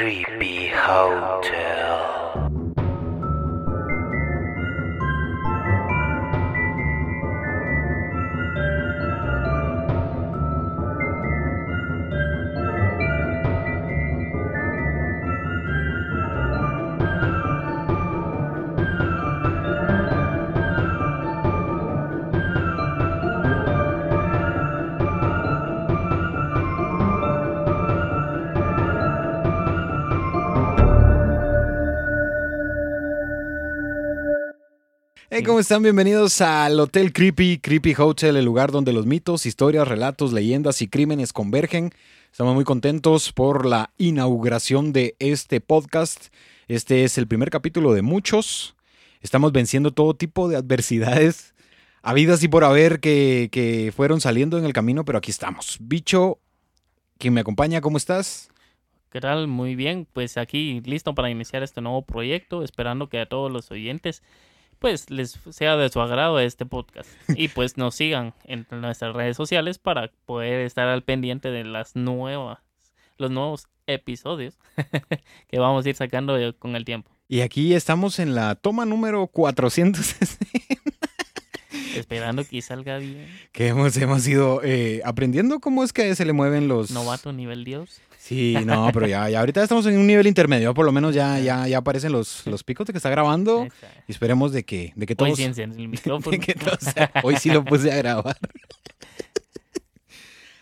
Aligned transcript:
Creepy 0.00 0.68
Hotel. 0.68 2.49
¿Cómo 35.44 35.60
están? 35.60 35.82
Bienvenidos 35.82 36.42
al 36.42 36.78
Hotel 36.78 37.14
Creepy, 37.14 37.58
Creepy 37.58 37.94
Hotel, 37.96 38.36
el 38.36 38.44
lugar 38.44 38.72
donde 38.72 38.92
los 38.92 39.06
mitos, 39.06 39.46
historias, 39.46 39.88
relatos, 39.88 40.34
leyendas 40.34 40.82
y 40.82 40.88
crímenes 40.88 41.32
convergen. 41.32 41.92
Estamos 42.30 42.54
muy 42.54 42.64
contentos 42.64 43.32
por 43.32 43.64
la 43.64 43.90
inauguración 43.96 44.92
de 44.92 45.16
este 45.18 45.60
podcast. 45.60 46.26
Este 46.68 47.04
es 47.04 47.16
el 47.16 47.26
primer 47.26 47.48
capítulo 47.48 47.94
de 47.94 48.02
muchos. 48.02 48.76
Estamos 49.22 49.52
venciendo 49.52 49.92
todo 49.92 50.14
tipo 50.14 50.48
de 50.48 50.56
adversidades, 50.56 51.54
habidas 52.02 52.42
y 52.42 52.48
por 52.48 52.64
haber, 52.64 53.00
que, 53.00 53.48
que 53.50 53.92
fueron 53.96 54.20
saliendo 54.20 54.58
en 54.58 54.66
el 54.66 54.74
camino, 54.74 55.06
pero 55.06 55.18
aquí 55.18 55.30
estamos. 55.30 55.78
Bicho, 55.80 56.38
quien 57.16 57.32
me 57.32 57.40
acompaña, 57.40 57.80
¿cómo 57.80 57.96
estás? 57.96 58.50
¿Qué 59.10 59.20
tal? 59.20 59.48
Muy 59.48 59.74
bien, 59.74 60.06
pues 60.12 60.36
aquí 60.36 60.82
listo 60.84 61.14
para 61.14 61.30
iniciar 61.30 61.62
este 61.62 61.80
nuevo 61.80 62.02
proyecto, 62.02 62.62
esperando 62.62 63.08
que 63.08 63.20
a 63.20 63.26
todos 63.26 63.50
los 63.50 63.70
oyentes 63.70 64.22
pues 64.80 65.10
les 65.10 65.38
sea 65.50 65.76
de 65.76 65.88
su 65.90 66.00
agrado 66.00 66.40
este 66.40 66.66
podcast 66.66 67.08
y 67.28 67.48
pues 67.48 67.76
nos 67.76 67.94
sigan 67.94 68.34
en 68.44 68.66
nuestras 68.72 69.14
redes 69.14 69.36
sociales 69.36 69.78
para 69.78 70.10
poder 70.26 70.60
estar 70.66 70.88
al 70.88 71.02
pendiente 71.02 71.50
de 71.50 71.64
las 71.64 71.94
nuevas 71.94 72.58
los 73.18 73.30
nuevos 73.30 73.68
episodios 73.86 74.58
que 75.48 75.58
vamos 75.58 75.84
a 75.84 75.90
ir 75.90 75.94
sacando 75.94 76.36
con 76.58 76.74
el 76.74 76.84
tiempo. 76.84 77.10
Y 77.28 77.42
aquí 77.42 77.74
estamos 77.74 78.18
en 78.18 78.34
la 78.34 78.56
toma 78.56 78.86
número 78.86 79.26
460. 79.28 80.56
Esperando 81.94 82.44
que 82.44 82.62
salga 82.62 82.98
bien. 82.98 83.28
que 83.52 83.68
hemos, 83.68 83.96
hemos 83.98 84.26
ido 84.26 84.62
eh, 84.64 85.00
aprendiendo 85.04 85.60
cómo 85.60 85.84
es 85.84 85.92
que 85.92 86.14
se 86.16 86.24
le 86.24 86.32
mueven 86.32 86.66
los... 86.66 86.90
Novato 86.90 87.32
nivel 87.32 87.64
Dios. 87.64 88.00
Sí, 88.30 88.54
no, 88.64 88.90
pero 88.94 89.08
ya, 89.08 89.28
ya 89.28 89.40
ahorita 89.40 89.60
estamos 89.60 89.84
en 89.86 89.98
un 89.98 90.06
nivel 90.06 90.24
intermedio, 90.28 90.72
por 90.72 90.86
lo 90.86 90.92
menos 90.92 91.12
ya, 91.16 91.40
ya, 91.40 91.66
ya 91.66 91.78
aparecen 91.78 92.12
los, 92.12 92.46
los 92.46 92.62
picos 92.62 92.86
de 92.86 92.92
que 92.92 92.98
está 92.98 93.10
grabando 93.10 93.66
y 94.06 94.12
esperemos 94.12 94.52
de 94.52 94.64
que, 94.64 94.92
de 94.94 95.04
que 95.06 95.14
Hoy 95.14 95.16
todos... 95.16 95.36
sí 95.36 95.42
enciende 95.42 95.74
el 95.74 95.82
de 95.82 95.88
micrófono. 95.88 96.38
que 96.38 96.54
todos- 96.54 96.78
hoy 97.24 97.36
sí 97.38 97.50
lo 97.50 97.64
puse 97.64 97.90
a 97.90 97.96
grabar. 97.96 98.36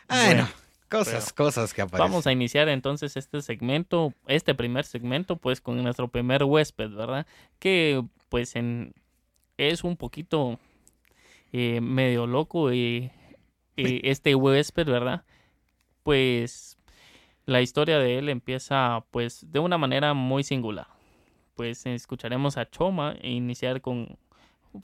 Bueno, 0.09 0.25
Bueno, 0.25 0.49
cosas, 0.89 1.33
cosas 1.35 1.75
que 1.75 1.83
aparecen. 1.83 2.11
Vamos 2.11 2.27
a 2.27 2.33
iniciar 2.33 2.71
entonces 2.71 3.15
este 3.19 3.43
segmento, 3.43 4.15
este 4.27 4.55
primer 4.55 4.87
segmento, 4.87 5.37
pues 5.37 5.61
con 5.61 5.83
nuestro 5.83 6.09
primer 6.09 6.45
huésped, 6.45 6.89
¿verdad? 6.91 7.27
Que 7.59 8.03
pues 8.31 8.57
en, 8.57 8.95
es 9.59 9.85
un 9.85 9.99
poquito 9.99 10.59
eh, 11.53 11.83
medio 11.83 12.27
loco 12.27 12.73
y, 12.73 13.11
y 13.77 14.09
este 14.09 14.35
huésped, 14.35 14.87
¿verdad? 14.87 15.25
Pues 16.03 16.78
la 17.49 17.63
historia 17.63 17.99
de 17.99 18.19
él 18.19 18.29
empieza 18.29 19.05
pues 19.11 19.51
de 19.51 19.59
una 19.59 19.79
manera 19.79 20.13
muy 20.13 20.45
singular. 20.45 20.87
Pues 21.55 21.87
escucharemos 21.87 22.59
a 22.59 22.69
Choma 22.69 23.17
e 23.23 23.31
iniciar 23.31 23.81
con, 23.81 24.19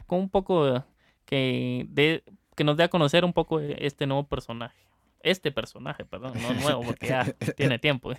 con 0.07 0.21
un 0.21 0.29
poco 0.31 0.65
de- 0.65 0.83
que, 1.27 1.87
de, 1.91 2.25
que 2.57 2.65
nos 2.65 2.77
dé 2.79 2.85
a 2.85 2.89
conocer 2.89 3.23
un 3.25 3.35
poco 3.35 3.61
este 3.61 4.07
nuevo 4.07 4.27
personaje. 4.27 4.79
Este 5.21 5.53
personaje, 5.53 6.05
perdón, 6.07 6.33
no 6.41 6.55
nuevo, 6.63 6.83
porque 6.85 7.09
ya 7.09 7.25
tiene 7.57 7.79
tiempo. 7.79 8.13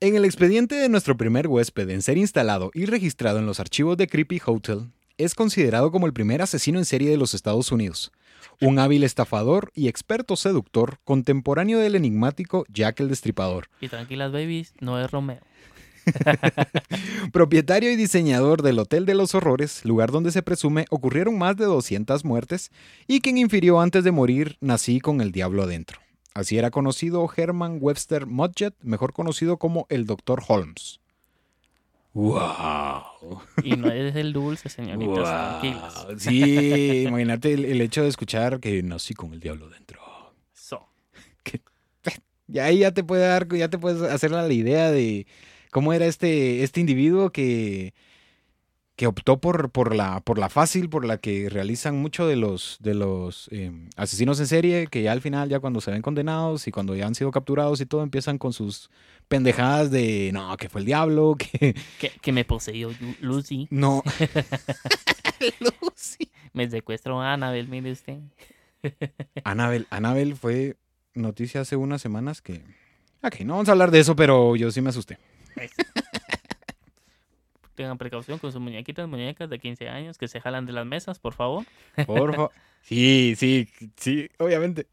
En 0.00 0.16
el 0.16 0.24
expediente 0.24 0.74
de 0.74 0.88
nuestro 0.88 1.16
primer 1.16 1.46
huésped 1.46 1.88
en 1.90 2.02
ser 2.02 2.18
instalado 2.18 2.70
y 2.74 2.86
registrado 2.86 3.38
en 3.38 3.46
los 3.46 3.60
archivos 3.60 3.96
de 3.96 4.08
Creepy 4.08 4.40
Hotel, 4.44 4.90
es 5.24 5.34
considerado 5.34 5.90
como 5.90 6.06
el 6.06 6.12
primer 6.12 6.42
asesino 6.42 6.78
en 6.78 6.84
serie 6.84 7.10
de 7.10 7.16
los 7.16 7.34
Estados 7.34 7.72
Unidos, 7.72 8.12
un 8.60 8.78
hábil 8.78 9.04
estafador 9.04 9.70
y 9.74 9.88
experto 9.88 10.36
seductor 10.36 10.98
contemporáneo 11.04 11.78
del 11.78 11.94
enigmático 11.94 12.64
Jack 12.68 13.00
el 13.00 13.08
Destripador, 13.08 13.68
Y 13.80 13.88
tranquilas, 13.88 14.32
babies, 14.32 14.72
no 14.80 15.00
es 15.00 15.10
Romeo. 15.10 15.40
propietario 17.32 17.90
y 17.90 17.96
diseñador 17.96 18.62
del 18.62 18.78
Hotel 18.78 19.04
de 19.04 19.14
los 19.14 19.34
Horrores, 19.34 19.84
lugar 19.84 20.10
donde 20.10 20.32
se 20.32 20.42
presume 20.42 20.86
ocurrieron 20.90 21.38
más 21.38 21.56
de 21.56 21.66
200 21.66 22.24
muertes, 22.24 22.70
y 23.06 23.20
quien 23.20 23.38
infirió 23.38 23.80
antes 23.80 24.02
de 24.04 24.12
morir, 24.12 24.56
nací 24.60 25.00
con 25.00 25.20
el 25.20 25.32
diablo 25.32 25.62
adentro. 25.64 26.00
Así 26.32 26.56
era 26.56 26.70
conocido 26.70 27.28
Herman 27.34 27.78
Webster 27.80 28.26
Mudgett, 28.26 28.74
mejor 28.82 29.12
conocido 29.12 29.58
como 29.58 29.86
el 29.90 30.06
Dr. 30.06 30.42
Holmes. 30.46 30.99
¡Wow! 32.12 33.40
Y 33.62 33.76
no 33.76 33.90
es 33.90 34.16
el 34.16 34.32
dulce, 34.32 34.68
señoritas, 34.68 35.60
tranquilas. 35.60 36.06
Wow, 36.06 36.18
Sí, 36.18 37.04
imagínate 37.06 37.52
el, 37.52 37.64
el 37.64 37.80
hecho 37.80 38.02
de 38.02 38.08
escuchar 38.08 38.58
que 38.58 38.82
nací 38.82 39.14
con 39.14 39.32
el 39.32 39.40
diablo 39.40 39.68
dentro. 39.68 40.00
So, 40.52 40.88
Y 42.52 42.58
ahí 42.58 42.78
ya 42.78 42.92
te 42.92 43.04
puede 43.04 43.26
dar, 43.26 43.46
ya 43.54 43.68
te 43.68 43.78
puedes 43.78 44.02
hacer 44.02 44.32
la 44.32 44.52
idea 44.52 44.90
de 44.90 45.26
cómo 45.70 45.92
era 45.92 46.06
este, 46.06 46.64
este 46.64 46.80
individuo 46.80 47.30
que, 47.30 47.94
que 49.00 49.06
optó 49.06 49.40
por, 49.40 49.70
por, 49.70 49.94
la, 49.96 50.20
por 50.20 50.38
la 50.38 50.50
fácil, 50.50 50.90
por 50.90 51.06
la 51.06 51.16
que 51.16 51.48
realizan 51.48 51.96
mucho 51.96 52.26
de 52.26 52.36
los, 52.36 52.76
de 52.80 52.92
los 52.92 53.48
eh, 53.50 53.72
asesinos 53.96 54.38
en 54.40 54.46
serie, 54.46 54.88
que 54.88 55.00
ya 55.00 55.12
al 55.12 55.22
final, 55.22 55.48
ya 55.48 55.58
cuando 55.58 55.80
se 55.80 55.90
ven 55.90 56.02
condenados 56.02 56.68
y 56.68 56.70
cuando 56.70 56.94
ya 56.94 57.06
han 57.06 57.14
sido 57.14 57.30
capturados 57.30 57.80
y 57.80 57.86
todo, 57.86 58.02
empiezan 58.02 58.36
con 58.36 58.52
sus 58.52 58.90
pendejadas 59.26 59.90
de, 59.90 60.28
no, 60.34 60.54
que 60.58 60.68
fue 60.68 60.82
el 60.82 60.84
diablo, 60.84 61.34
que 61.38 61.74
que, 61.98 62.10
que 62.20 62.32
me 62.32 62.44
poseyó 62.44 62.90
Lu- 63.00 63.16
Lucy. 63.22 63.68
no. 63.70 64.02
Lucy. 65.60 66.30
Me 66.52 66.68
secuestró 66.68 67.22
Annabelle, 67.22 67.68
mire 67.70 67.92
usted. 67.92 68.18
Anabel, 69.44 69.86
Anabel 69.88 70.36
fue 70.36 70.76
noticia 71.14 71.62
hace 71.62 71.74
unas 71.76 72.02
semanas 72.02 72.42
que... 72.42 72.62
Ok, 73.22 73.40
no 73.46 73.54
vamos 73.54 73.70
a 73.70 73.72
hablar 73.72 73.90
de 73.92 74.00
eso, 74.00 74.14
pero 74.14 74.56
yo 74.56 74.70
sí 74.70 74.82
me 74.82 74.90
asusté. 74.90 75.16
Tengan 77.80 77.96
precaución 77.96 78.38
con 78.38 78.52
sus 78.52 78.60
muñequitas, 78.60 79.08
muñecas 79.08 79.48
de 79.48 79.58
15 79.58 79.88
años 79.88 80.18
que 80.18 80.28
se 80.28 80.38
jalan 80.38 80.66
de 80.66 80.72
las 80.74 80.84
mesas, 80.84 81.18
por 81.18 81.32
favor. 81.32 81.64
Por 82.06 82.34
favor. 82.34 82.50
Sí, 82.82 83.34
sí, 83.38 83.68
sí, 83.96 84.28
obviamente. 84.38 84.86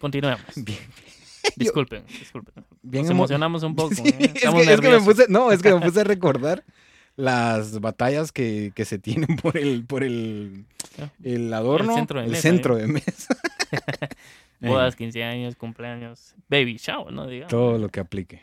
Continuemos. 0.00 0.40
Bien, 0.56 0.78
Disculpen, 1.56 2.04
disculpen. 2.06 2.64
bien 2.82 3.02
Nos 3.04 3.10
emo- 3.10 3.16
emocionamos 3.18 3.62
un 3.64 3.74
poco. 3.76 3.94
Sí, 3.94 4.02
¿eh? 4.06 4.32
es, 4.34 4.42
que, 4.50 4.72
es 4.74 4.80
que 4.80 4.88
me 4.90 5.00
puse, 5.00 5.26
no, 5.28 5.52
es 5.52 5.62
que 5.62 5.72
me 5.74 5.80
puse 5.80 6.00
a 6.00 6.04
recordar 6.04 6.64
las 7.16 7.80
batallas 7.80 8.32
que, 8.32 8.72
que 8.74 8.84
se 8.86 8.98
tienen 8.98 9.36
por 9.36 9.56
el, 9.58 9.84
por 9.84 10.02
el, 10.04 10.64
el 11.22 11.52
adorno, 11.54 11.92
El 11.92 11.96
centro 11.98 12.18
de 12.20 12.24
el 12.26 12.30
mesa, 12.32 12.42
centro 12.42 12.76
de 12.76 12.86
mesa. 12.86 13.36
Bodas, 14.60 14.96
15 14.96 15.22
años, 15.22 15.54
cumpleaños, 15.56 16.34
baby 16.48 16.76
shower, 16.78 17.12
¿no? 17.12 17.26
Digamos. 17.26 17.50
Todo 17.50 17.78
lo 17.78 17.88
que 17.90 18.00
aplique. 18.00 18.42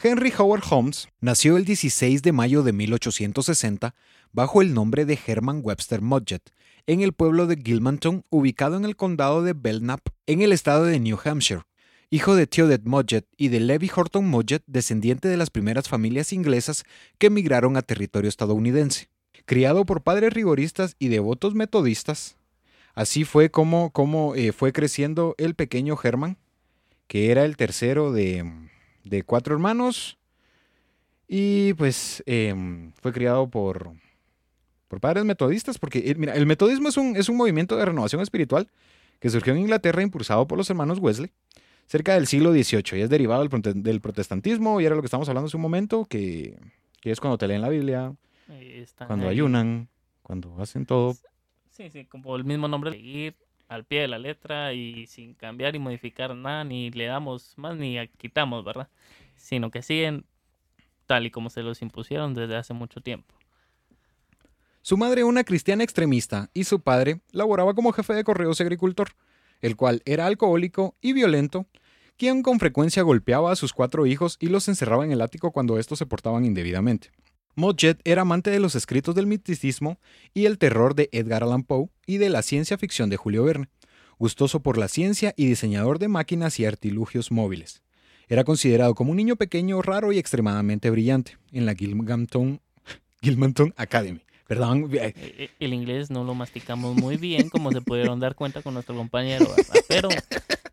Henry 0.00 0.32
Howard 0.38 0.62
Holmes 0.70 1.08
nació 1.20 1.56
el 1.56 1.64
16 1.64 2.22
de 2.22 2.30
mayo 2.30 2.62
de 2.62 2.72
1860 2.72 3.96
bajo 4.32 4.62
el 4.62 4.72
nombre 4.72 5.04
de 5.04 5.18
Herman 5.26 5.60
Webster 5.64 6.02
Mudgett 6.02 6.50
en 6.86 7.00
el 7.00 7.12
pueblo 7.12 7.48
de 7.48 7.56
Gilmanton, 7.56 8.24
ubicado 8.30 8.76
en 8.76 8.84
el 8.84 8.94
condado 8.94 9.42
de 9.42 9.54
Belknap, 9.54 10.00
en 10.26 10.40
el 10.40 10.52
estado 10.52 10.84
de 10.84 11.00
New 11.00 11.18
Hampshire. 11.22 11.62
Hijo 12.10 12.36
de 12.36 12.46
Theodet 12.46 12.82
Mudgett 12.84 13.26
y 13.36 13.48
de 13.48 13.58
Levi 13.58 13.90
Horton 13.94 14.26
Mudgett, 14.26 14.62
descendiente 14.66 15.26
de 15.26 15.36
las 15.36 15.50
primeras 15.50 15.88
familias 15.88 16.32
inglesas 16.32 16.84
que 17.18 17.26
emigraron 17.26 17.76
a 17.76 17.82
territorio 17.82 18.28
estadounidense. 18.28 19.08
Criado 19.46 19.84
por 19.84 20.02
padres 20.02 20.32
rigoristas 20.32 20.94
y 21.00 21.08
devotos 21.08 21.54
metodistas, 21.54 22.36
así 22.94 23.24
fue 23.24 23.50
como, 23.50 23.90
como 23.90 24.36
eh, 24.36 24.52
fue 24.52 24.72
creciendo 24.72 25.34
el 25.38 25.56
pequeño 25.56 25.98
Herman, 26.00 26.38
que 27.08 27.32
era 27.32 27.44
el 27.44 27.56
tercero 27.56 28.12
de, 28.12 28.44
de 29.08 29.22
cuatro 29.22 29.54
hermanos. 29.54 30.18
Y 31.26 31.74
pues 31.74 32.22
em, 32.26 32.92
fue 33.02 33.12
criado 33.12 33.48
por, 33.48 33.92
por 34.88 35.00
padres 35.00 35.24
metodistas, 35.24 35.78
porque 35.78 35.98
eh, 36.10 36.14
mira, 36.16 36.34
el 36.34 36.46
metodismo 36.46 36.88
es 36.88 36.96
un, 36.96 37.16
es 37.16 37.28
un 37.28 37.36
movimiento 37.36 37.76
de 37.76 37.84
renovación 37.84 38.22
espiritual 38.22 38.68
que 39.20 39.28
surgió 39.30 39.52
en 39.52 39.58
Inglaterra 39.60 40.02
impulsado 40.02 40.46
por 40.46 40.56
los 40.56 40.70
hermanos 40.70 40.98
Wesley 41.00 41.30
cerca 41.86 42.14
del 42.14 42.26
siglo 42.26 42.52
XVIII 42.52 42.98
y 42.98 43.02
es 43.02 43.10
derivado 43.10 43.40
del, 43.42 43.50
prote- 43.50 43.74
del 43.74 44.00
protestantismo 44.00 44.80
y 44.80 44.84
era 44.86 44.94
lo 44.94 45.02
que 45.02 45.06
estamos 45.06 45.28
hablando 45.28 45.48
hace 45.48 45.56
un 45.56 45.62
momento, 45.62 46.04
que, 46.04 46.58
que 47.00 47.10
es 47.10 47.18
cuando 47.20 47.36
te 47.38 47.48
leen 47.48 47.62
la 47.62 47.68
Biblia, 47.70 48.14
cuando 49.06 49.26
ahí. 49.26 49.32
ayunan, 49.32 49.88
cuando 50.22 50.54
hacen 50.60 50.86
todo. 50.86 51.14
Sí, 51.70 51.90
sí, 51.90 52.04
como 52.06 52.36
el 52.36 52.44
mismo 52.44 52.68
nombre. 52.68 52.96
Al 53.68 53.84
pie 53.84 54.00
de 54.00 54.08
la 54.08 54.18
letra 54.18 54.72
y 54.72 55.06
sin 55.06 55.34
cambiar 55.34 55.76
y 55.76 55.78
modificar 55.78 56.34
nada, 56.34 56.64
ni 56.64 56.90
le 56.90 57.06
damos 57.06 57.52
más 57.56 57.76
ni 57.76 57.96
quitamos, 58.16 58.64
¿verdad? 58.64 58.88
Sino 59.36 59.70
que 59.70 59.82
siguen 59.82 60.24
tal 61.06 61.26
y 61.26 61.30
como 61.30 61.50
se 61.50 61.62
los 61.62 61.82
impusieron 61.82 62.34
desde 62.34 62.56
hace 62.56 62.74
mucho 62.74 63.00
tiempo. 63.00 63.34
Su 64.82 64.96
madre, 64.96 65.24
una 65.24 65.44
cristiana 65.44 65.84
extremista, 65.84 66.50
y 66.54 66.64
su 66.64 66.80
padre 66.80 67.20
laboraba 67.30 67.74
como 67.74 67.92
jefe 67.92 68.14
de 68.14 68.24
correos 68.24 68.58
y 68.58 68.62
agricultor, 68.62 69.10
el 69.60 69.76
cual 69.76 70.02
era 70.06 70.26
alcohólico 70.26 70.96
y 71.00 71.12
violento, 71.12 71.66
quien 72.16 72.42
con 72.42 72.58
frecuencia 72.58 73.02
golpeaba 73.02 73.52
a 73.52 73.56
sus 73.56 73.72
cuatro 73.72 74.06
hijos 74.06 74.36
y 74.40 74.48
los 74.48 74.66
encerraba 74.68 75.04
en 75.04 75.12
el 75.12 75.20
ático 75.20 75.52
cuando 75.52 75.78
estos 75.78 75.98
se 75.98 76.06
portaban 76.06 76.44
indebidamente. 76.44 77.10
Modjet 77.58 78.00
era 78.04 78.22
amante 78.22 78.50
de 78.50 78.60
los 78.60 78.76
escritos 78.76 79.16
del 79.16 79.26
misticismo 79.26 79.98
y 80.32 80.46
el 80.46 80.58
terror 80.58 80.94
de 80.94 81.08
Edgar 81.10 81.42
Allan 81.42 81.64
Poe 81.64 81.88
y 82.06 82.18
de 82.18 82.28
la 82.30 82.42
ciencia 82.42 82.78
ficción 82.78 83.10
de 83.10 83.16
Julio 83.16 83.42
Verne, 83.42 83.66
gustoso 84.16 84.60
por 84.60 84.78
la 84.78 84.86
ciencia 84.86 85.34
y 85.36 85.46
diseñador 85.46 85.98
de 85.98 86.06
máquinas 86.06 86.60
y 86.60 86.66
artilugios 86.66 87.32
móviles. 87.32 87.82
Era 88.28 88.44
considerado 88.44 88.94
como 88.94 89.10
un 89.10 89.16
niño 89.16 89.34
pequeño, 89.34 89.82
raro 89.82 90.12
y 90.12 90.18
extremadamente 90.18 90.88
brillante 90.88 91.36
en 91.50 91.66
la 91.66 91.74
Gilmanton, 91.74 92.60
Gilmanton 93.22 93.74
Academy. 93.76 94.20
Perdón. 94.46 94.88
E- 94.92 95.12
e- 95.16 95.50
El 95.58 95.74
inglés 95.74 96.10
no 96.10 96.22
lo 96.22 96.36
masticamos 96.36 96.94
muy 96.94 97.16
bien, 97.16 97.48
como 97.50 97.72
se 97.72 97.80
pudieron 97.80 98.20
dar 98.20 98.36
cuenta 98.36 98.62
con 98.62 98.74
nuestro 98.74 98.94
compañero, 98.94 99.46
pero 99.88 100.08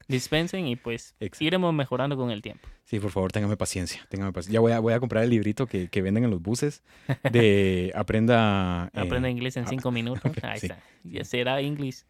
dispensen 0.07 0.67
y 0.67 0.75
pues 0.75 1.15
Exacto. 1.19 1.43
iremos 1.43 1.73
mejorando 1.73 2.15
con 2.17 2.31
el 2.31 2.41
tiempo. 2.41 2.67
Sí, 2.83 2.99
por 2.99 3.11
favor, 3.11 3.31
téngame 3.31 3.57
paciencia. 3.57 4.05
Téngame 4.09 4.31
paciencia. 4.31 4.53
Ya 4.53 4.59
voy 4.59 4.71
a, 4.71 4.79
voy 4.79 4.93
a 4.93 4.99
comprar 4.99 5.23
el 5.23 5.29
librito 5.31 5.65
que, 5.67 5.89
que 5.89 6.01
venden 6.01 6.23
en 6.25 6.29
los 6.31 6.41
buses 6.41 6.83
de 7.31 7.91
Aprenda. 7.95 8.89
eh, 8.93 8.99
Aprende 8.99 9.29
inglés 9.29 9.57
en 9.57 9.67
cinco 9.67 9.91
minutos. 9.91 10.31
Ahí 10.43 10.59
sí. 10.59 10.67
está. 10.67 10.79
Ya 11.03 11.23
será 11.23 11.61
inglés. 11.61 12.05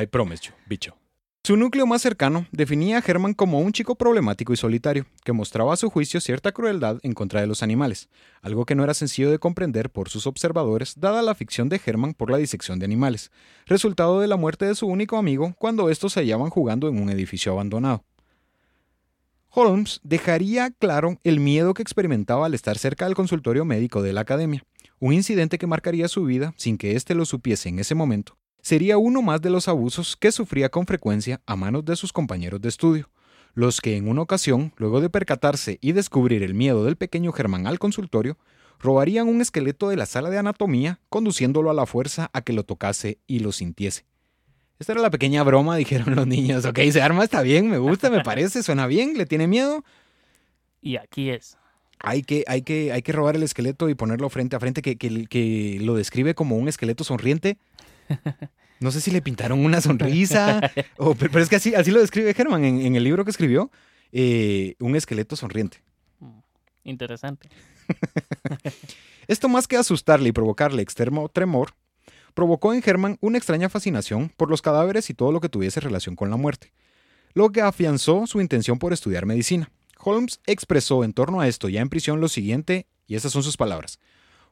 I 0.00 0.06
promise 0.06 0.44
you, 0.46 0.52
bicho. 0.66 0.96
Su 1.44 1.56
núcleo 1.56 1.86
más 1.86 2.02
cercano 2.02 2.46
definía 2.52 2.98
a 2.98 3.02
Herman 3.06 3.32
como 3.32 3.60
un 3.60 3.72
chico 3.72 3.94
problemático 3.94 4.52
y 4.52 4.56
solitario, 4.58 5.06
que 5.24 5.32
mostraba 5.32 5.72
a 5.72 5.76
su 5.76 5.88
juicio 5.88 6.20
cierta 6.20 6.52
crueldad 6.52 6.98
en 7.02 7.14
contra 7.14 7.40
de 7.40 7.46
los 7.46 7.62
animales, 7.62 8.10
algo 8.42 8.66
que 8.66 8.74
no 8.74 8.84
era 8.84 8.92
sencillo 8.92 9.30
de 9.30 9.38
comprender 9.38 9.88
por 9.88 10.10
sus 10.10 10.26
observadores, 10.26 10.94
dada 10.98 11.22
la 11.22 11.34
ficción 11.34 11.70
de 11.70 11.80
Herman 11.82 12.12
por 12.12 12.30
la 12.30 12.36
disección 12.36 12.78
de 12.78 12.84
animales, 12.84 13.30
resultado 13.64 14.20
de 14.20 14.26
la 14.26 14.36
muerte 14.36 14.66
de 14.66 14.74
su 14.74 14.86
único 14.88 15.16
amigo 15.16 15.54
cuando 15.58 15.88
estos 15.88 16.12
se 16.12 16.20
hallaban 16.20 16.50
jugando 16.50 16.86
en 16.88 17.00
un 17.00 17.08
edificio 17.08 17.52
abandonado. 17.52 18.04
Holmes 19.48 20.00
dejaría 20.02 20.70
claro 20.72 21.18
el 21.24 21.40
miedo 21.40 21.72
que 21.72 21.82
experimentaba 21.82 22.44
al 22.44 22.52
estar 22.52 22.76
cerca 22.76 23.06
del 23.06 23.14
consultorio 23.14 23.64
médico 23.64 24.02
de 24.02 24.12
la 24.12 24.20
academia, 24.20 24.66
un 24.98 25.14
incidente 25.14 25.56
que 25.56 25.66
marcaría 25.66 26.08
su 26.08 26.24
vida 26.24 26.52
sin 26.58 26.76
que 26.76 26.94
éste 26.94 27.14
lo 27.14 27.24
supiese 27.24 27.70
en 27.70 27.78
ese 27.78 27.94
momento 27.94 28.37
sería 28.62 28.98
uno 28.98 29.22
más 29.22 29.40
de 29.40 29.50
los 29.50 29.68
abusos 29.68 30.16
que 30.16 30.32
sufría 30.32 30.68
con 30.68 30.86
frecuencia 30.86 31.40
a 31.46 31.56
manos 31.56 31.84
de 31.84 31.96
sus 31.96 32.12
compañeros 32.12 32.60
de 32.60 32.68
estudio, 32.68 33.10
los 33.54 33.80
que 33.80 33.96
en 33.96 34.08
una 34.08 34.22
ocasión, 34.22 34.72
luego 34.76 35.00
de 35.00 35.10
percatarse 35.10 35.78
y 35.80 35.92
descubrir 35.92 36.42
el 36.42 36.54
miedo 36.54 36.84
del 36.84 36.96
pequeño 36.96 37.32
Germán 37.32 37.66
al 37.66 37.78
consultorio, 37.78 38.36
robarían 38.78 39.28
un 39.28 39.40
esqueleto 39.40 39.88
de 39.88 39.96
la 39.96 40.06
sala 40.06 40.30
de 40.30 40.38
anatomía, 40.38 41.00
conduciéndolo 41.08 41.70
a 41.70 41.74
la 41.74 41.86
fuerza 41.86 42.30
a 42.32 42.42
que 42.42 42.52
lo 42.52 42.64
tocase 42.64 43.18
y 43.26 43.40
lo 43.40 43.52
sintiese. 43.52 44.04
Esta 44.78 44.92
era 44.92 45.02
la 45.02 45.10
pequeña 45.10 45.42
broma, 45.42 45.76
dijeron 45.78 46.14
los 46.14 46.26
niños. 46.26 46.64
Ok, 46.64 46.78
se 46.92 47.02
arma, 47.02 47.24
está 47.24 47.42
bien, 47.42 47.68
me 47.68 47.78
gusta, 47.78 48.10
me 48.10 48.22
parece, 48.22 48.62
suena 48.62 48.86
bien, 48.86 49.16
le 49.16 49.26
tiene 49.26 49.46
miedo. 49.46 49.84
Y 50.80 50.96
aquí 50.96 51.30
es. 51.30 51.56
Hay 52.00 52.22
que, 52.22 52.44
hay 52.46 52.62
que, 52.62 52.92
hay 52.92 53.02
que 53.02 53.12
robar 53.12 53.34
el 53.34 53.42
esqueleto 53.42 53.88
y 53.88 53.96
ponerlo 53.96 54.28
frente 54.30 54.54
a 54.54 54.60
frente, 54.60 54.82
que, 54.82 54.96
que, 54.96 55.26
que 55.26 55.78
lo 55.80 55.94
describe 55.94 56.36
como 56.36 56.56
un 56.56 56.68
esqueleto 56.68 57.02
sonriente. 57.02 57.58
No 58.80 58.92
sé 58.92 59.00
si 59.00 59.10
le 59.10 59.22
pintaron 59.22 59.64
una 59.64 59.80
sonrisa, 59.80 60.60
o, 60.98 61.14
pero, 61.14 61.40
es 61.40 61.48
que 61.48 61.56
así, 61.56 61.74
así 61.74 61.90
lo 61.90 62.00
describe 62.00 62.34
Herman 62.36 62.64
en, 62.64 62.80
en 62.82 62.96
el 62.96 63.04
libro 63.04 63.24
que 63.24 63.30
escribió, 63.30 63.70
eh, 64.12 64.76
un 64.78 64.94
esqueleto 64.94 65.36
sonriente. 65.36 65.82
Mm, 66.20 66.38
Interesante. 66.84 67.48
Esto 69.26 69.48
más 69.48 69.66
que 69.66 69.76
asustarle 69.76 70.28
y 70.28 70.32
provocarle 70.32 70.82
extremo 70.82 71.28
tremor, 71.28 71.74
provocó 72.34 72.72
en 72.72 72.82
Herman 72.84 73.18
una 73.20 73.36
extraña 73.36 73.68
fascinación 73.68 74.32
por 74.36 74.48
los 74.48 74.62
cadáveres 74.62 75.10
y 75.10 75.14
todo 75.14 75.32
lo 75.32 75.40
que 75.40 75.48
tuviese 75.48 75.80
relación 75.80 76.14
con 76.14 76.30
la 76.30 76.36
muerte, 76.36 76.72
lo 77.34 77.50
que 77.50 77.62
afianzó 77.62 78.26
su 78.26 78.40
intención 78.40 78.78
por 78.78 78.92
estudiar 78.92 79.26
medicina. 79.26 79.70
Holmes 79.98 80.40
expresó 80.46 81.02
en 81.02 81.12
torno 81.12 81.40
a 81.40 81.48
esto 81.48 81.68
ya 81.68 81.80
en 81.80 81.88
prisión 81.88 82.20
lo 82.20 82.28
siguiente, 82.28 82.86
y 83.06 83.16
esas 83.16 83.32
son 83.32 83.42
sus 83.42 83.56
palabras. 83.56 83.98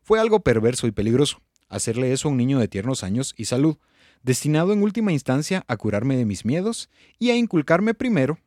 Fue 0.02 0.18
algo 0.18 0.40
perverso 0.40 0.86
y 0.86 0.90
peligroso, 0.90 1.40
hacerle 1.68 2.12
eso 2.12 2.28
a 2.28 2.30
un 2.30 2.36
niño 2.36 2.58
de 2.58 2.68
tiernos 2.68 3.04
años 3.04 3.34
y 3.36 3.46
salud, 3.46 3.76
destinado 4.22 4.72
en 4.72 4.82
última 4.82 5.12
instancia 5.12 5.64
a 5.68 5.76
curarme 5.76 6.16
de 6.16 6.24
mis 6.24 6.44
miedos 6.44 6.90
y 7.18 7.30
a 7.30 7.36
inculcarme 7.36 7.94
primero 7.94 8.38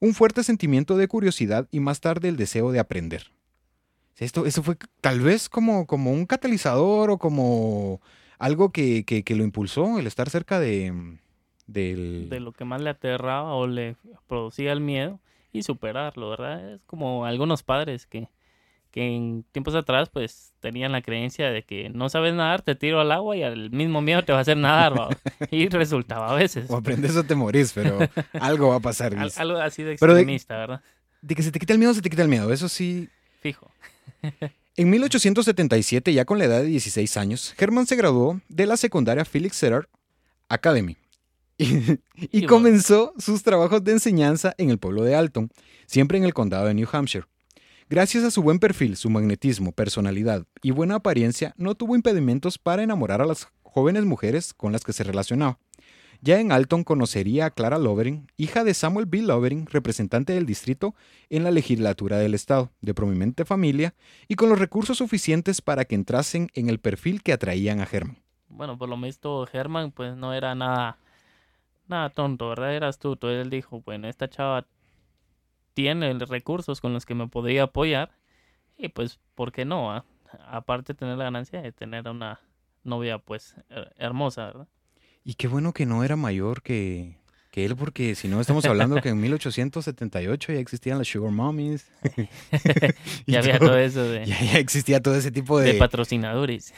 un 0.00 0.14
fuerte 0.14 0.42
sentimiento 0.42 0.96
de 0.96 1.08
curiosidad 1.08 1.66
y 1.70 1.80
más 1.80 2.00
tarde 2.00 2.28
el 2.28 2.36
deseo 2.36 2.72
de 2.72 2.78
aprender. 2.78 3.32
Esto, 4.18 4.46
esto 4.46 4.62
fue 4.62 4.76
tal 5.00 5.20
vez 5.20 5.48
como, 5.48 5.86
como 5.86 6.12
un 6.12 6.26
catalizador 6.26 7.10
o 7.10 7.18
como 7.18 8.00
algo 8.38 8.70
que, 8.70 9.04
que, 9.04 9.24
que 9.24 9.34
lo 9.34 9.44
impulsó, 9.44 9.98
el 9.98 10.06
estar 10.06 10.30
cerca 10.30 10.60
de, 10.60 11.18
del... 11.66 12.28
De 12.28 12.40
lo 12.40 12.52
que 12.52 12.64
más 12.64 12.80
le 12.80 12.90
aterraba 12.90 13.54
o 13.54 13.66
le 13.66 13.96
producía 14.26 14.72
el 14.72 14.80
miedo 14.80 15.20
y 15.52 15.62
superarlo, 15.62 16.30
¿verdad? 16.30 16.74
Es 16.74 16.82
como 16.84 17.24
algunos 17.24 17.62
padres 17.62 18.06
que, 18.06 18.28
que 18.94 19.02
en 19.02 19.44
tiempos 19.50 19.74
atrás 19.74 20.08
pues 20.08 20.52
tenían 20.60 20.92
la 20.92 21.02
creencia 21.02 21.50
de 21.50 21.64
que 21.64 21.90
no 21.90 22.08
sabes 22.08 22.32
nadar, 22.32 22.62
te 22.62 22.76
tiro 22.76 23.00
al 23.00 23.10
agua 23.10 23.36
y 23.36 23.42
al 23.42 23.72
mismo 23.72 24.00
miedo 24.00 24.22
te 24.22 24.30
va 24.30 24.38
a 24.38 24.42
hacer 24.42 24.56
nadar, 24.56 24.96
¿va? 24.96 25.08
y 25.50 25.68
resultaba 25.68 26.30
a 26.30 26.34
veces. 26.36 26.70
O 26.70 26.76
aprendes 26.76 27.16
o 27.16 27.24
te 27.24 27.34
morís, 27.34 27.72
pero 27.72 27.98
algo 28.40 28.68
va 28.68 28.76
a 28.76 28.80
pasar. 28.80 29.12
Al- 29.16 29.32
algo 29.36 29.58
así 29.58 29.82
de 29.82 29.94
extremista, 29.94 30.56
¿verdad? 30.56 30.80
De 31.22 31.34
que 31.34 31.42
se 31.42 31.50
te 31.50 31.58
quita 31.58 31.72
el 31.72 31.80
miedo, 31.80 31.92
se 31.92 32.02
te 32.02 32.08
quita 32.08 32.22
el 32.22 32.28
miedo. 32.28 32.52
Eso 32.52 32.68
sí, 32.68 33.08
Fijo. 33.40 33.68
En 34.76 34.90
1877, 34.90 36.12
ya 36.12 36.24
con 36.24 36.38
la 36.38 36.46
edad 36.46 36.60
de 36.60 36.66
16 36.66 37.16
años, 37.16 37.54
Herman 37.56 37.86
se 37.86 37.94
graduó 37.94 38.40
de 38.48 38.66
la 38.66 38.76
secundaria 38.76 39.24
Felix 39.24 39.56
Serrar 39.56 39.88
Academy 40.48 40.96
y, 41.56 42.46
comenzó 42.46 43.14
sus 43.16 43.44
trabajos 43.44 43.84
de 43.84 43.92
enseñanza 43.92 44.52
en 44.58 44.70
el 44.70 44.78
pueblo 44.78 45.04
de 45.04 45.14
Alton, 45.14 45.50
siempre 45.86 46.18
en 46.18 46.24
el 46.24 46.34
condado 46.34 46.66
de 46.66 46.74
New 46.74 46.88
Hampshire. 46.90 47.26
Gracias 47.90 48.24
a 48.24 48.30
su 48.30 48.42
buen 48.42 48.58
perfil, 48.58 48.96
su 48.96 49.10
magnetismo, 49.10 49.70
personalidad 49.70 50.46
y 50.62 50.70
buena 50.70 50.96
apariencia, 50.96 51.54
no 51.58 51.74
tuvo 51.74 51.94
impedimentos 51.94 52.56
para 52.56 52.82
enamorar 52.82 53.20
a 53.20 53.26
las 53.26 53.48
jóvenes 53.62 54.06
mujeres 54.06 54.54
con 54.54 54.72
las 54.72 54.84
que 54.84 54.94
se 54.94 55.04
relacionaba. 55.04 55.58
Ya 56.22 56.40
en 56.40 56.50
Alton 56.50 56.84
conocería 56.84 57.44
a 57.44 57.50
Clara 57.50 57.76
Lovering, 57.76 58.26
hija 58.38 58.64
de 58.64 58.72
Samuel 58.72 59.04
B. 59.04 59.20
Lovering, 59.20 59.66
representante 59.66 60.32
del 60.32 60.46
distrito 60.46 60.94
en 61.28 61.44
la 61.44 61.50
legislatura 61.50 62.16
del 62.16 62.32
estado, 62.32 62.70
de 62.80 62.94
prominente 62.94 63.44
familia 63.44 63.94
y 64.28 64.36
con 64.36 64.48
los 64.48 64.58
recursos 64.58 64.96
suficientes 64.96 65.60
para 65.60 65.84
que 65.84 65.94
entrasen 65.94 66.48
en 66.54 66.70
el 66.70 66.80
perfil 66.80 67.22
que 67.22 67.34
atraían 67.34 67.80
a 67.80 67.88
Herman. 67.90 68.16
Bueno, 68.48 68.78
por 68.78 68.88
lo 68.88 68.98
visto 68.98 69.46
Herman 69.52 69.92
pues 69.92 70.16
no 70.16 70.32
era 70.32 70.54
nada, 70.54 70.96
nada 71.86 72.08
tonto, 72.08 72.48
¿verdad? 72.48 72.74
Era 72.74 72.88
astuto. 72.88 73.28
Él 73.28 73.50
dijo, 73.50 73.82
bueno, 73.84 74.08
esta 74.08 74.30
chava 74.30 74.66
tiene 75.74 76.12
recursos 76.20 76.80
con 76.80 76.92
los 76.92 77.04
que 77.04 77.14
me 77.14 77.28
podría 77.28 77.64
apoyar 77.64 78.10
y 78.78 78.88
pues, 78.88 79.18
¿por 79.34 79.52
qué 79.52 79.64
no? 79.64 79.92
ah? 79.92 80.04
Aparte 80.48 80.92
de 80.94 80.98
tener 80.98 81.16
la 81.18 81.24
ganancia 81.24 81.60
de 81.62 81.70
tener 81.72 82.08
una 82.08 82.40
novia 82.82 83.18
pues 83.18 83.54
her- 83.70 83.92
hermosa, 83.96 84.46
¿verdad? 84.46 84.68
Y 85.24 85.34
qué 85.34 85.46
bueno 85.48 85.72
que 85.72 85.86
no 85.86 86.02
era 86.04 86.16
mayor 86.16 86.60
que, 86.62 87.16
que 87.50 87.64
él, 87.64 87.76
porque 87.76 88.14
si 88.14 88.28
no 88.28 88.40
estamos 88.40 88.64
hablando 88.64 89.00
que 89.00 89.10
en 89.10 89.20
1878 89.20 90.52
ya 90.52 90.58
existían 90.58 90.98
las 90.98 91.08
Sugar 91.08 91.30
Mommies. 91.32 91.86
Ya 93.26 93.38
había 93.40 93.58
todo 93.58 93.78
eso 93.78 94.02
de, 94.04 94.26
Ya, 94.26 94.40
ya 94.40 94.58
existía 94.58 95.00
todo 95.00 95.14
ese 95.16 95.30
tipo 95.30 95.58
de 95.58 95.74
de, 95.74 95.78
patrocinadores. 95.78 96.74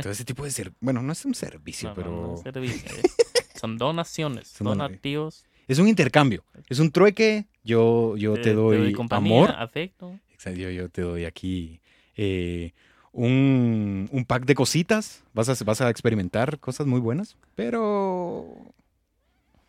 todo 0.00 0.10
ese 0.12 0.24
tipo 0.24 0.44
de 0.44 0.50
ser, 0.50 0.72
bueno, 0.80 1.02
no 1.02 1.12
es 1.12 1.24
un 1.24 1.34
servicio, 1.34 1.88
No, 1.90 1.94
no, 1.94 1.96
pero 1.96 2.10
no, 2.32 2.36
servicio, 2.38 2.88
es- 3.02 3.16
Son 3.60 3.78
donaciones, 3.78 4.48
Son 4.48 4.66
dona- 4.66 4.84
donativos. 4.84 5.44
Es 5.68 5.78
un 5.78 5.88
intercambio, 5.88 6.44
es 6.68 6.78
un 6.78 6.90
trueque. 6.90 7.46
Yo, 7.64 8.16
yo 8.16 8.34
te, 8.34 8.54
doy, 8.54 8.92
compañía, 8.92 9.36
amor, 9.36 9.50
afecto. 9.58 10.18
Exacto, 10.32 10.60
yo, 10.60 10.70
yo 10.70 10.88
te 10.88 11.02
doy 11.02 11.24
aquí 11.24 11.80
eh, 12.16 12.72
un, 13.12 14.08
un 14.12 14.24
pack 14.24 14.44
de 14.44 14.54
cositas. 14.54 15.24
Vas 15.34 15.48
a, 15.48 15.64
vas 15.64 15.80
a 15.80 15.90
experimentar 15.90 16.60
cosas 16.60 16.86
muy 16.86 17.00
buenas, 17.00 17.36
pero 17.56 18.46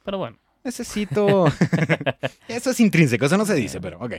Pero 0.04 0.18
bueno, 0.20 0.38
necesito... 0.64 1.46
eso 2.48 2.70
es 2.70 2.80
intrínseco, 2.80 3.26
eso 3.26 3.38
no 3.38 3.46
se 3.46 3.56
dice, 3.56 3.82
pero 3.82 4.00
ok. 4.00 4.16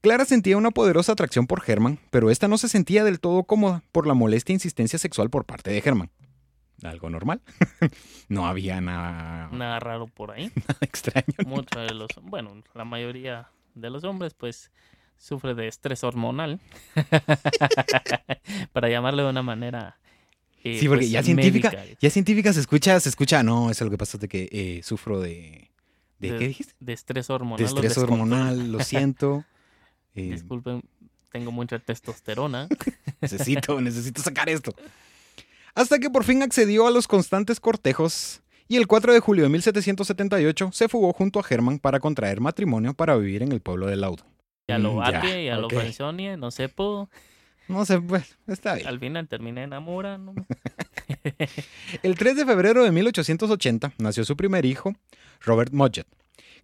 Clara 0.00 0.24
sentía 0.24 0.56
una 0.56 0.72
poderosa 0.72 1.12
atracción 1.12 1.46
por 1.46 1.62
Herman, 1.66 1.98
pero 2.10 2.30
esta 2.30 2.48
no 2.48 2.58
se 2.58 2.68
sentía 2.68 3.04
del 3.04 3.20
todo 3.20 3.44
cómoda 3.44 3.82
por 3.92 4.06
la 4.06 4.14
molesta 4.14 4.52
insistencia 4.52 4.98
sexual 4.98 5.30
por 5.30 5.44
parte 5.44 5.70
de 5.70 5.78
Herman. 5.78 6.10
Algo 6.82 7.08
normal. 7.10 7.40
no 8.28 8.46
había 8.46 8.80
nada, 8.80 9.48
nada 9.52 9.78
raro 9.80 10.06
por 10.08 10.32
ahí. 10.32 10.50
extraño. 10.80 11.34
Muchos 11.46 11.86
de 11.86 11.94
los, 11.94 12.08
bueno, 12.22 12.62
la 12.74 12.84
mayoría 12.84 13.48
de 13.74 13.90
los 13.90 14.04
hombres 14.04 14.34
pues 14.34 14.70
sufre 15.16 15.54
de 15.54 15.68
estrés 15.68 16.02
hormonal. 16.04 16.60
Para 18.72 18.88
llamarlo 18.88 19.24
de 19.24 19.30
una 19.30 19.42
manera 19.42 19.96
eh, 20.64 20.78
Sí, 20.78 20.88
porque 20.88 21.02
pues, 21.04 21.10
ya 21.10 21.22
científica, 21.22 21.70
médica, 21.70 21.96
ya 22.00 22.10
científica 22.10 22.52
se 22.52 22.60
escucha, 22.60 22.98
se 23.00 23.08
escucha, 23.08 23.42
no, 23.42 23.70
eso 23.70 23.84
lo 23.84 23.90
que 23.90 23.98
pasa 23.98 24.16
es 24.16 24.20
de 24.20 24.28
que 24.28 24.48
eh, 24.52 24.80
sufro 24.82 25.20
de, 25.20 25.70
de, 26.18 26.32
De- 26.32 26.38
¿qué 26.38 26.48
dijiste? 26.48 26.74
de 26.80 26.92
estrés 26.92 27.30
hormonal. 27.30 27.58
De 27.58 27.64
estrés 27.64 27.98
hormonal, 27.98 28.70
lo 28.72 28.80
siento. 28.80 29.44
Eh, 30.14 30.30
Disculpen, 30.32 30.82
tengo 31.30 31.50
mucha 31.52 31.78
testosterona. 31.78 32.68
necesito, 33.20 33.80
necesito 33.80 34.22
sacar 34.22 34.48
esto. 34.48 34.74
Hasta 35.74 35.98
que 35.98 36.10
por 36.10 36.24
fin 36.24 36.42
accedió 36.42 36.86
a 36.86 36.90
los 36.90 37.08
constantes 37.08 37.58
cortejos 37.60 38.42
y 38.68 38.76
el 38.76 38.86
4 38.86 39.12
de 39.12 39.20
julio 39.20 39.44
de 39.44 39.50
1778 39.50 40.70
se 40.72 40.88
fugó 40.88 41.12
junto 41.12 41.40
a 41.40 41.44
Herman 41.48 41.78
para 41.78 42.00
contraer 42.00 42.40
matrimonio 42.40 42.94
para 42.94 43.16
vivir 43.16 43.42
en 43.42 43.52
el 43.52 43.60
pueblo 43.60 43.86
de 43.86 43.96
Laudo. 43.96 44.24
Ya 44.68 44.78
lo 44.78 44.94
Mm, 44.94 45.04
ya, 45.04 45.10
bate, 45.10 45.44
ya, 45.44 45.58
ok. 45.58 45.72
lo 45.72 46.12
no 46.36 46.50
se 46.50 46.68
pudo. 46.68 47.10
No 47.68 47.84
sé, 47.86 48.00
pues, 48.00 48.36
está 48.46 48.74
bien. 48.74 48.86
Al 48.86 48.98
final 48.98 49.28
terminé 49.28 49.62
enamorando. 49.62 50.34
El 52.02 52.16
3 52.16 52.36
de 52.36 52.44
febrero 52.44 52.84
de 52.84 52.90
1880 52.90 53.92
nació 53.98 54.24
su 54.24 54.36
primer 54.36 54.66
hijo, 54.66 54.94
Robert 55.40 55.72
Mudgett. 55.72 56.06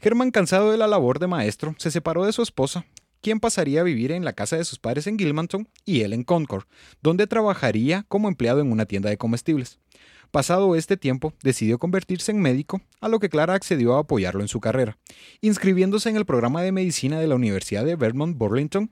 Herman, 0.00 0.30
cansado 0.30 0.70
de 0.70 0.76
la 0.76 0.86
labor 0.86 1.18
de 1.18 1.26
maestro, 1.26 1.74
se 1.78 1.90
separó 1.90 2.24
de 2.24 2.32
su 2.32 2.42
esposa, 2.42 2.84
quien 3.20 3.40
pasaría 3.40 3.80
a 3.80 3.84
vivir 3.84 4.12
en 4.12 4.24
la 4.24 4.32
casa 4.32 4.56
de 4.56 4.64
sus 4.64 4.78
padres 4.78 5.06
en 5.06 5.18
Gilmanton 5.18 5.68
y 5.84 6.02
él 6.02 6.12
en 6.12 6.24
Concord, 6.24 6.64
donde 7.02 7.26
trabajaría 7.26 8.04
como 8.08 8.28
empleado 8.28 8.60
en 8.60 8.72
una 8.72 8.86
tienda 8.86 9.10
de 9.10 9.18
comestibles. 9.18 9.78
Pasado 10.30 10.76
este 10.76 10.98
tiempo, 10.98 11.32
decidió 11.42 11.78
convertirse 11.78 12.32
en 12.32 12.40
médico, 12.40 12.82
a 13.00 13.08
lo 13.08 13.18
que 13.18 13.30
Clara 13.30 13.54
accedió 13.54 13.96
a 13.96 14.00
apoyarlo 14.00 14.42
en 14.42 14.48
su 14.48 14.60
carrera, 14.60 14.98
inscribiéndose 15.40 16.10
en 16.10 16.16
el 16.16 16.26
programa 16.26 16.62
de 16.62 16.72
medicina 16.72 17.18
de 17.18 17.26
la 17.26 17.34
Universidad 17.34 17.84
de 17.84 17.96
Vermont 17.96 18.36
Burlington, 18.36 18.90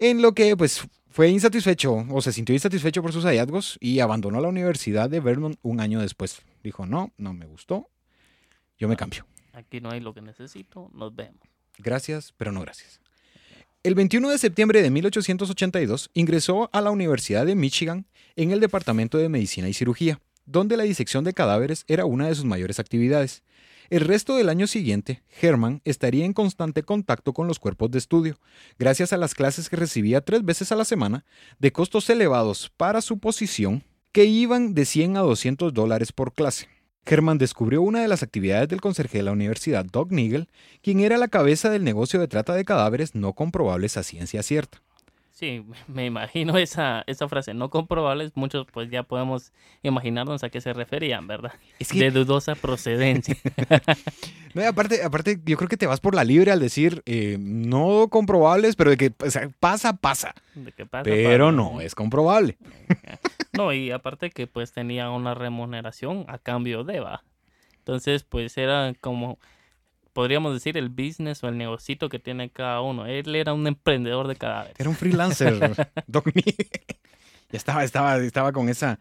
en 0.00 0.20
lo 0.20 0.32
que 0.32 0.56
pues 0.56 0.84
fue 1.10 1.28
insatisfecho 1.28 2.04
o 2.10 2.20
se 2.20 2.32
sintió 2.32 2.56
insatisfecho 2.56 3.02
por 3.02 3.12
sus 3.12 3.24
hallazgos 3.24 3.78
y 3.80 4.00
abandonó 4.00 4.40
la 4.40 4.48
Universidad 4.48 5.08
de 5.08 5.20
Vermont 5.20 5.56
un 5.62 5.78
año 5.78 6.00
después. 6.00 6.42
Dijo, 6.64 6.86
no, 6.86 7.12
no 7.18 7.32
me 7.32 7.46
gustó, 7.46 7.88
yo 8.76 8.88
me 8.88 8.96
cambio. 8.96 9.24
Aquí 9.52 9.80
no 9.80 9.90
hay 9.90 10.00
lo 10.00 10.12
que 10.12 10.22
necesito, 10.22 10.90
nos 10.92 11.14
vemos. 11.14 11.38
Gracias, 11.78 12.34
pero 12.36 12.50
no 12.50 12.60
gracias. 12.62 13.00
El 13.84 13.94
21 13.94 14.30
de 14.30 14.38
septiembre 14.38 14.80
de 14.80 14.88
1882 14.88 16.10
ingresó 16.14 16.70
a 16.72 16.80
la 16.80 16.90
Universidad 16.90 17.44
de 17.44 17.54
Michigan 17.54 18.06
en 18.34 18.50
el 18.50 18.58
Departamento 18.58 19.18
de 19.18 19.28
Medicina 19.28 19.68
y 19.68 19.74
Cirugía, 19.74 20.22
donde 20.46 20.78
la 20.78 20.84
disección 20.84 21.22
de 21.22 21.34
cadáveres 21.34 21.84
era 21.86 22.06
una 22.06 22.26
de 22.26 22.34
sus 22.34 22.46
mayores 22.46 22.78
actividades. 22.78 23.42
El 23.90 24.00
resto 24.00 24.36
del 24.36 24.48
año 24.48 24.66
siguiente, 24.66 25.22
Herman 25.38 25.82
estaría 25.84 26.24
en 26.24 26.32
constante 26.32 26.82
contacto 26.82 27.34
con 27.34 27.46
los 27.46 27.58
cuerpos 27.58 27.90
de 27.90 27.98
estudio, 27.98 28.38
gracias 28.78 29.12
a 29.12 29.18
las 29.18 29.34
clases 29.34 29.68
que 29.68 29.76
recibía 29.76 30.22
tres 30.22 30.42
veces 30.46 30.72
a 30.72 30.76
la 30.76 30.86
semana, 30.86 31.26
de 31.58 31.70
costos 31.70 32.08
elevados 32.08 32.72
para 32.78 33.02
su 33.02 33.18
posición, 33.18 33.84
que 34.12 34.24
iban 34.24 34.72
de 34.72 34.86
100 34.86 35.18
a 35.18 35.20
200 35.20 35.74
dólares 35.74 36.10
por 36.10 36.32
clase. 36.32 36.73
Herman 37.06 37.38
descubrió 37.38 37.82
una 37.82 38.00
de 38.00 38.08
las 38.08 38.22
actividades 38.22 38.68
del 38.68 38.80
conserje 38.80 39.18
de 39.18 39.24
la 39.24 39.32
universidad, 39.32 39.84
Doug 39.84 40.12
Nigel, 40.12 40.48
quien 40.82 41.00
era 41.00 41.18
la 41.18 41.28
cabeza 41.28 41.70
del 41.70 41.84
negocio 41.84 42.20
de 42.20 42.28
trata 42.28 42.54
de 42.54 42.64
cadáveres 42.64 43.14
no 43.14 43.32
comprobables 43.34 43.96
a 43.96 44.02
ciencia 44.02 44.42
cierta. 44.42 44.83
Sí, 45.34 45.66
me 45.88 46.06
imagino 46.06 46.56
esa, 46.56 47.02
esa 47.06 47.28
frase, 47.28 47.52
no 47.52 47.68
comprobables, 47.68 48.32
muchos 48.36 48.66
pues 48.72 48.88
ya 48.90 49.02
podemos 49.02 49.52
imaginarnos 49.82 50.44
a 50.44 50.48
qué 50.48 50.60
se 50.60 50.72
referían, 50.72 51.26
¿verdad? 51.26 51.52
Es 51.78 51.88
De 51.90 52.10
dudosa 52.10 52.54
procedencia. 52.54 53.36
No, 54.54 54.64
aparte, 54.64 55.02
aparte, 55.02 55.40
yo 55.44 55.56
creo 55.56 55.68
que 55.68 55.76
te 55.76 55.88
vas 55.88 55.98
por 55.98 56.14
la 56.14 56.22
libre 56.22 56.52
al 56.52 56.60
decir 56.60 57.02
eh, 57.06 57.38
no 57.40 58.06
comprobables, 58.08 58.76
pero 58.76 58.90
de 58.90 58.96
que 58.96 59.12
o 59.18 59.28
sea, 59.28 59.50
pasa, 59.58 59.96
pasa. 59.96 60.32
¿De 60.54 60.70
qué 60.70 60.86
pasa? 60.86 61.02
Pero 61.02 61.50
no 61.50 61.80
es 61.80 61.96
comprobable. 61.96 62.56
No, 63.52 63.72
y 63.72 63.90
aparte 63.90 64.30
que 64.30 64.46
pues 64.46 64.72
tenía 64.72 65.10
una 65.10 65.34
remuneración 65.34 66.24
a 66.28 66.38
cambio 66.38 66.84
de, 66.84 67.00
va. 67.00 67.24
Entonces, 67.78 68.22
pues 68.22 68.56
era 68.56 68.94
como, 69.00 69.40
podríamos 70.14 70.54
decir, 70.54 70.78
el 70.78 70.88
business 70.88 71.44
o 71.44 71.48
el 71.48 71.58
negocito 71.58 72.08
que 72.08 72.18
tiene 72.18 72.48
cada 72.48 72.80
uno. 72.80 73.04
Él 73.04 73.34
era 73.34 73.52
un 73.52 73.66
emprendedor 73.66 74.28
de 74.28 74.36
cadáveres. 74.36 74.76
Era 74.78 74.88
un 74.88 74.96
freelancer, 74.96 75.76
Doc. 76.06 76.32
Ya 76.34 77.58
estaba, 77.58 77.84
estaba, 77.84 78.16
estaba 78.16 78.52
con, 78.52 78.70
esa, 78.70 78.98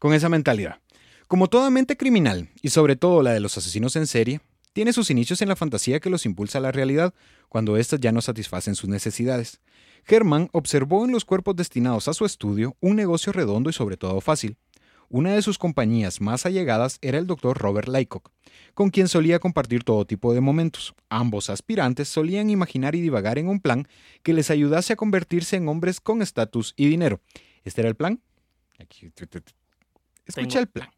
con 0.00 0.12
esa 0.12 0.28
mentalidad. 0.28 0.80
Como 1.28 1.48
toda 1.48 1.70
mente 1.70 1.96
criminal, 1.96 2.48
y 2.60 2.70
sobre 2.70 2.96
todo 2.96 3.22
la 3.22 3.32
de 3.32 3.40
los 3.40 3.56
asesinos 3.56 3.94
en 3.94 4.06
serie, 4.06 4.40
tiene 4.72 4.92
sus 4.92 5.10
inicios 5.10 5.40
en 5.40 5.48
la 5.48 5.56
fantasía 5.56 6.00
que 6.00 6.10
los 6.10 6.26
impulsa 6.26 6.58
a 6.58 6.60
la 6.60 6.72
realidad, 6.72 7.14
cuando 7.48 7.76
éstas 7.76 8.00
ya 8.00 8.10
no 8.10 8.20
satisfacen 8.20 8.74
sus 8.74 8.90
necesidades. 8.90 9.60
Herman 10.06 10.48
observó 10.52 11.04
en 11.04 11.12
los 11.12 11.24
cuerpos 11.24 11.56
destinados 11.56 12.08
a 12.08 12.14
su 12.14 12.24
estudio 12.24 12.76
un 12.80 12.96
negocio 12.96 13.32
redondo 13.32 13.70
y 13.70 13.72
sobre 13.72 13.96
todo 13.96 14.20
fácil. 14.20 14.56
Una 15.14 15.32
de 15.32 15.42
sus 15.42 15.58
compañías 15.58 16.20
más 16.20 16.44
allegadas 16.44 16.98
era 17.00 17.18
el 17.18 17.28
doctor 17.28 17.56
Robert 17.56 17.86
Laycock, 17.86 18.32
con 18.74 18.90
quien 18.90 19.06
solía 19.06 19.38
compartir 19.38 19.84
todo 19.84 20.04
tipo 20.04 20.34
de 20.34 20.40
momentos. 20.40 20.92
Ambos 21.08 21.50
aspirantes 21.50 22.08
solían 22.08 22.50
imaginar 22.50 22.96
y 22.96 23.00
divagar 23.00 23.38
en 23.38 23.46
un 23.46 23.60
plan 23.60 23.86
que 24.24 24.32
les 24.32 24.50
ayudase 24.50 24.92
a 24.92 24.96
convertirse 24.96 25.54
en 25.54 25.68
hombres 25.68 26.00
con 26.00 26.20
estatus 26.20 26.74
y 26.76 26.88
dinero. 26.88 27.20
¿Este 27.62 27.82
era 27.82 27.90
el 27.90 27.94
plan? 27.94 28.20
Aquí. 28.80 29.12
Escucha 30.26 30.58
el 30.58 30.66
plan. 30.66 30.88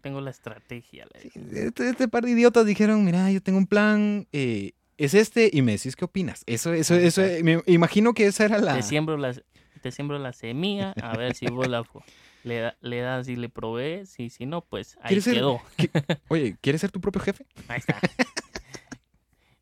Tengo 0.00 0.22
la 0.22 0.30
estrategia. 0.30 1.06
Sí, 1.20 1.30
digo. 1.34 1.68
Este, 1.68 1.90
este 1.90 2.08
par 2.08 2.24
de 2.24 2.30
idiotas 2.30 2.64
dijeron, 2.64 3.04
mira, 3.04 3.30
yo 3.30 3.42
tengo 3.42 3.58
un 3.58 3.66
plan, 3.66 4.26
eh, 4.32 4.72
es 4.96 5.12
este, 5.12 5.50
y 5.52 5.60
me 5.60 5.72
decís 5.72 5.94
qué 5.94 6.06
opinas. 6.06 6.42
Eso, 6.46 6.72
eso, 6.72 6.94
eso, 6.94 7.22
exacto. 7.22 7.44
me 7.44 7.62
imagino 7.66 8.14
que 8.14 8.28
esa 8.28 8.46
era 8.46 8.60
la... 8.60 8.76
Te 8.76 8.82
siembro 8.82 9.18
la, 9.18 9.34
te 9.82 9.92
siembro 9.92 10.18
la 10.18 10.32
semilla, 10.32 10.92
a 11.02 11.18
ver 11.18 11.34
si 11.34 11.48
vos 11.48 11.68
la, 11.68 11.84
le, 12.44 12.58
da- 12.60 12.76
le 12.80 13.00
das 13.00 13.28
y 13.28 13.36
le 13.36 13.48
provees, 13.48 14.18
y 14.18 14.30
si 14.30 14.46
no, 14.46 14.62
pues 14.62 14.96
ahí 15.02 15.08
¿Quieres 15.08 15.24
ser- 15.24 15.34
quedó. 15.34 15.60
Oye, 16.28 16.56
¿quieres 16.60 16.80
ser 16.80 16.90
tu 16.90 17.00
propio 17.00 17.20
jefe? 17.20 17.44
Ahí 17.68 17.78
está. 17.78 17.98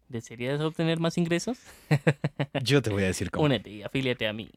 ¿Desearías 0.09 0.61
obtener 0.61 1.01
más 1.01 1.19
ingresos? 1.19 1.59
Yo 2.63 2.81
te 2.81 2.91
voy 2.91 3.03
a 3.03 3.07
decir 3.07 3.31
cómo. 3.31 3.45
Únete 3.47 3.71
y 3.71 3.83
afíliate 3.83 4.29
a 4.29 4.33
mí. 4.33 4.51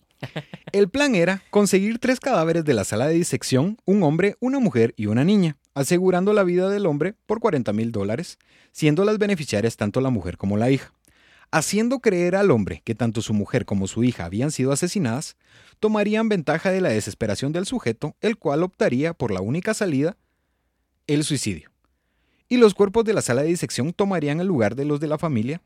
El 0.74 0.90
plan 0.90 1.16
era 1.16 1.42
conseguir 1.50 1.98
tres 1.98 2.20
cadáveres 2.20 2.66
de 2.66 2.74
la 2.76 2.84
sala 2.84 3.08
de 3.08 3.16
disección, 3.16 3.78
un 3.86 4.04
hombre, 4.04 4.36
una 4.42 4.60
mujer 4.60 4.94
y 4.96 5.08
una 5.08 5.24
niña, 5.24 5.58
asegurando 5.74 6.34
la 6.34 6.44
vida 6.44 6.70
del 6.70 6.86
hombre 6.86 7.16
por 7.26 7.40
40 7.40 7.74
mil 7.74 7.92
dólares, 7.92 8.38
siendo 8.72 9.06
las 9.06 9.18
beneficiarias 9.18 9.76
tanto 9.76 10.02
la 10.02 10.10
mujer 10.12 10.38
como 10.38 10.56
la 10.58 10.70
hija. 10.70 10.94
Haciendo 11.51 12.00
creer 12.00 12.36
al 12.36 12.51
hombre 12.51 12.82
que 12.86 12.94
tanto 12.94 13.22
su 13.22 13.34
mujer 13.34 13.65
como 13.65 13.88
su 13.88 14.03
hija 14.03 14.25
habían 14.25 14.51
sido 14.51 14.72
asesinadas, 14.72 15.36
tomarían 15.79 16.29
ventaja 16.29 16.70
de 16.72 16.82
la 16.82 16.89
desesperación 16.89 17.51
del 17.53 17.65
sujeto, 17.65 18.15
el 18.22 18.38
cual 18.38 18.62
optaría 18.63 19.13
por 19.13 19.32
la 19.32 19.41
única 19.41 19.74
salida, 19.74 20.15
el 21.08 21.24
suicidio. 21.24 21.72
Y 22.48 22.58
los 22.58 22.75
cuerpos 22.75 23.03
de 23.06 23.13
la 23.13 23.22
sala 23.24 23.41
de 23.41 23.48
disección 23.48 23.94
tomarían 23.94 24.39
el 24.41 24.48
lugar 24.48 24.75
de 24.75 24.86
los 24.86 25.00
de 25.00 25.08
la 25.08 25.18
familia 25.18 25.62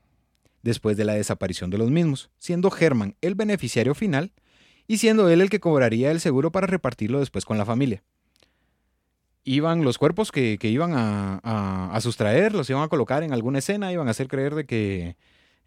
después 0.62 0.96
de 0.96 1.04
la 1.04 1.14
desaparición 1.16 1.70
de 1.70 1.78
los 1.78 1.92
mismos, 1.92 2.30
siendo 2.40 2.72
Herman 2.74 3.16
el 3.20 3.36
beneficiario 3.36 3.94
final 3.94 4.32
y 4.88 4.98
siendo 5.00 5.28
él 5.30 5.42
el 5.42 5.50
que 5.50 5.60
cobraría 5.60 6.12
el 6.12 6.22
seguro 6.22 6.52
para 6.54 6.68
repartirlo 6.68 7.20
después 7.20 7.44
con 7.44 7.58
la 7.58 7.66
familia. 7.66 8.04
Iban 9.46 9.84
los 9.84 9.98
cuerpos 9.98 10.32
que, 10.32 10.58
que 10.58 10.70
iban 10.70 10.94
a, 10.94 11.42
a- 11.44 11.90
a 11.94 12.02
sustraer, 12.02 12.54
los 12.54 12.70
iban 12.70 12.84
a 12.84 12.88
colocar 12.88 13.24
en 13.24 13.34
alguna 13.34 13.60
escena, 13.60 13.92
iban 13.92 14.08
a 14.08 14.12
hacer 14.12 14.30
creer 14.30 14.56
de 14.56 14.66
que 14.66 15.18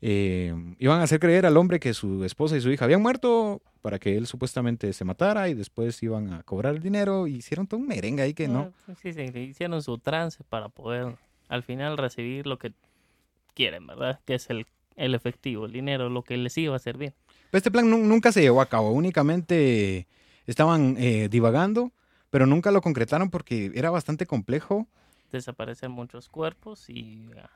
eh, 0.02 0.54
iban 0.78 1.00
a 1.00 1.04
hacer 1.04 1.18
creer 1.20 1.46
al 1.46 1.56
hombre 1.56 1.80
que 1.80 1.94
su 1.94 2.24
esposa 2.24 2.56
y 2.56 2.60
su 2.60 2.70
hija 2.70 2.84
habían 2.84 3.02
muerto 3.02 3.62
para 3.82 3.98
que 3.98 4.16
él 4.16 4.26
supuestamente 4.26 4.92
se 4.92 5.04
matara 5.04 5.48
y 5.48 5.54
después 5.54 6.02
iban 6.02 6.32
a 6.32 6.42
cobrar 6.42 6.74
el 6.74 6.82
dinero 6.82 7.26
hicieron 7.26 7.66
todo 7.66 7.80
un 7.80 7.86
merengue 7.86 8.22
ahí 8.22 8.34
que 8.34 8.48
no. 8.48 8.72
Ah, 8.88 8.92
Sí, 9.02 9.12
sí, 9.12 9.22
hicieron 9.38 9.82
su 9.82 9.98
trance 9.98 10.42
para 10.44 10.68
poder 10.68 11.16
al 11.48 11.62
final 11.62 11.96
recibir 11.96 12.46
lo 12.46 12.58
que 12.58 12.72
quieren, 13.54 13.86
¿verdad? 13.86 14.20
Que 14.24 14.34
es 14.34 14.50
el, 14.50 14.66
el 14.96 15.14
efectivo, 15.14 15.66
el 15.66 15.72
dinero, 15.72 16.08
lo 16.10 16.22
que 16.22 16.36
les 16.36 16.56
iba 16.58 16.74
a 16.76 16.78
servir. 16.80 17.14
Pero 17.50 17.58
este 17.58 17.70
plan 17.70 17.88
nu- 17.88 17.98
nunca 18.04 18.32
se 18.32 18.42
llevó 18.42 18.60
a 18.60 18.66
cabo, 18.66 18.90
únicamente 18.90 20.06
estaban 20.46 20.96
eh, 20.98 21.28
divagando, 21.30 21.92
pero 22.30 22.46
nunca 22.46 22.70
lo 22.70 22.80
concretaron 22.82 23.30
porque 23.30 23.72
era 23.74 23.90
bastante 23.90 24.26
complejo. 24.26 24.86
Desaparecen 25.32 25.90
muchos 25.90 26.28
cuerpos 26.28 26.88
y 26.90 27.24
ah, 27.40 27.50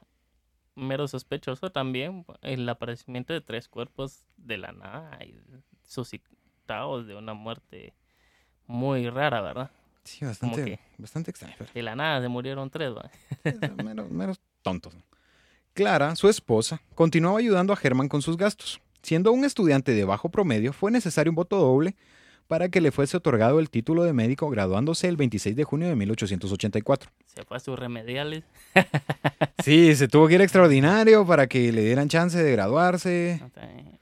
mero 0.74 1.08
sospechoso 1.08 1.70
también 1.70 2.24
el 2.42 2.68
aparecimiento 2.68 3.32
de 3.32 3.40
tres 3.40 3.68
cuerpos 3.68 4.26
de 4.36 4.58
la 4.58 4.72
nada 4.72 5.18
y 5.24 5.36
suscitados 5.84 7.06
de 7.06 7.16
una 7.16 7.34
muerte 7.34 7.94
muy 8.66 9.08
rara, 9.10 9.40
¿verdad? 9.40 9.70
Sí, 10.04 10.24
bastante, 10.24 10.80
bastante 10.98 11.30
extraño. 11.30 11.56
De 11.74 11.82
la 11.82 11.94
nada 11.94 12.22
se 12.22 12.28
murieron 12.28 12.70
tres, 12.70 12.92
¿va? 12.94 13.10
meros, 13.82 14.10
meros 14.10 14.40
tontos. 14.62 14.94
Clara, 15.72 16.16
su 16.16 16.28
esposa, 16.28 16.80
continuaba 16.94 17.38
ayudando 17.38 17.72
a 17.72 17.76
Germán 17.76 18.08
con 18.08 18.22
sus 18.22 18.36
gastos. 18.36 18.80
Siendo 19.02 19.32
un 19.32 19.44
estudiante 19.44 19.92
de 19.92 20.04
bajo 20.04 20.28
promedio, 20.28 20.72
fue 20.72 20.90
necesario 20.90 21.30
un 21.30 21.36
voto 21.36 21.56
doble 21.56 21.96
para 22.50 22.68
que 22.68 22.80
le 22.80 22.90
fuese 22.90 23.16
otorgado 23.16 23.60
el 23.60 23.70
título 23.70 24.02
de 24.02 24.12
médico 24.12 24.50
graduándose 24.50 25.06
el 25.06 25.16
26 25.16 25.54
de 25.54 25.62
junio 25.62 25.86
de 25.88 25.94
1884. 25.94 27.08
Se 27.26 27.44
fue 27.44 27.56
a 27.56 27.60
sus 27.60 27.78
remediales. 27.78 28.42
Sí, 29.62 29.94
se 29.94 30.08
tuvo 30.08 30.26
que 30.26 30.34
ir 30.36 30.40
extraordinario 30.40 31.26
para 31.26 31.46
que 31.46 31.70
le 31.70 31.84
dieran 31.84 32.08
chance 32.08 32.42
de 32.42 32.50
graduarse. 32.52 33.40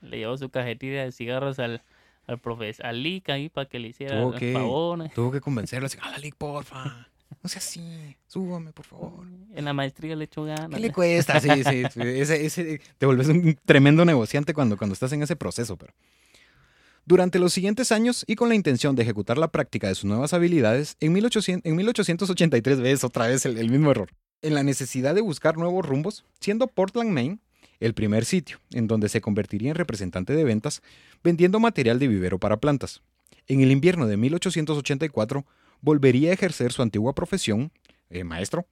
Le 0.02 0.18
llevó 0.18 0.36
su 0.38 0.50
cajetilla 0.50 1.02
de 1.04 1.10
cigarros 1.12 1.58
al, 1.58 1.82
al 2.28 2.38
profesor, 2.38 2.86
al 2.86 3.02
Lick 3.02 3.28
ahí 3.30 3.48
para 3.48 3.68
que 3.68 3.80
le 3.80 3.88
hiciera 3.88 4.20
Tuvo 4.22 4.32
que- 4.34 4.52
favor. 4.52 5.08
Tuvo 5.14 5.32
que 5.32 5.40
convencerlo 5.48 5.86
así, 5.86 5.98
¡Hala, 6.00 6.18
Lick, 6.18 6.36
porfa! 6.36 7.08
No 7.42 7.48
sea 7.48 7.58
así, 7.58 8.16
súbame, 8.28 8.72
por 8.72 8.84
favor. 8.86 9.26
En 9.54 9.64
la 9.64 9.72
maestría 9.72 10.14
le 10.16 10.24
echó 10.24 10.44
ganas. 10.44 10.70
¿Qué 10.70 10.78
le 10.80 10.92
cuesta? 10.92 11.40
Sí, 11.40 11.50
sí, 11.64 11.82
sí. 11.92 12.00
Ese, 12.02 12.46
ese- 12.46 12.80
te 12.96 13.04
vuelves 13.06 13.26
un 13.28 13.58
tremendo 13.64 14.04
negociante 14.04 14.54
cuando, 14.54 14.76
cuando 14.76 14.94
estás 14.94 15.12
en 15.12 15.22
ese 15.22 15.34
proceso, 15.36 15.76
pero... 15.76 15.92
Durante 17.08 17.38
los 17.38 17.54
siguientes 17.54 17.90
años, 17.90 18.22
y 18.26 18.34
con 18.34 18.50
la 18.50 18.54
intención 18.54 18.94
de 18.94 19.02
ejecutar 19.02 19.38
la 19.38 19.50
práctica 19.50 19.88
de 19.88 19.94
sus 19.94 20.04
nuevas 20.04 20.34
habilidades, 20.34 20.98
en, 21.00 21.14
1800 21.14 21.64
en 21.64 21.74
1883 21.74 22.80
ves 22.82 23.02
otra 23.02 23.28
vez 23.28 23.46
el, 23.46 23.56
el 23.56 23.70
mismo 23.70 23.90
error. 23.92 24.10
En 24.42 24.52
la 24.52 24.62
necesidad 24.62 25.14
de 25.14 25.22
buscar 25.22 25.56
nuevos 25.56 25.86
rumbos, 25.86 26.26
siendo 26.38 26.66
Portland, 26.66 27.10
Maine, 27.10 27.38
el 27.80 27.94
primer 27.94 28.26
sitio 28.26 28.58
en 28.72 28.88
donde 28.88 29.08
se 29.08 29.22
convertiría 29.22 29.70
en 29.70 29.76
representante 29.76 30.34
de 30.34 30.44
ventas, 30.44 30.82
vendiendo 31.24 31.60
material 31.60 31.98
de 31.98 32.08
vivero 32.08 32.38
para 32.38 32.58
plantas. 32.58 33.00
En 33.46 33.62
el 33.62 33.70
invierno 33.70 34.06
de 34.06 34.18
1884, 34.18 35.46
volvería 35.80 36.28
a 36.28 36.34
ejercer 36.34 36.74
su 36.74 36.82
antigua 36.82 37.14
profesión, 37.14 37.72
eh, 38.10 38.22
maestro, 38.22 38.66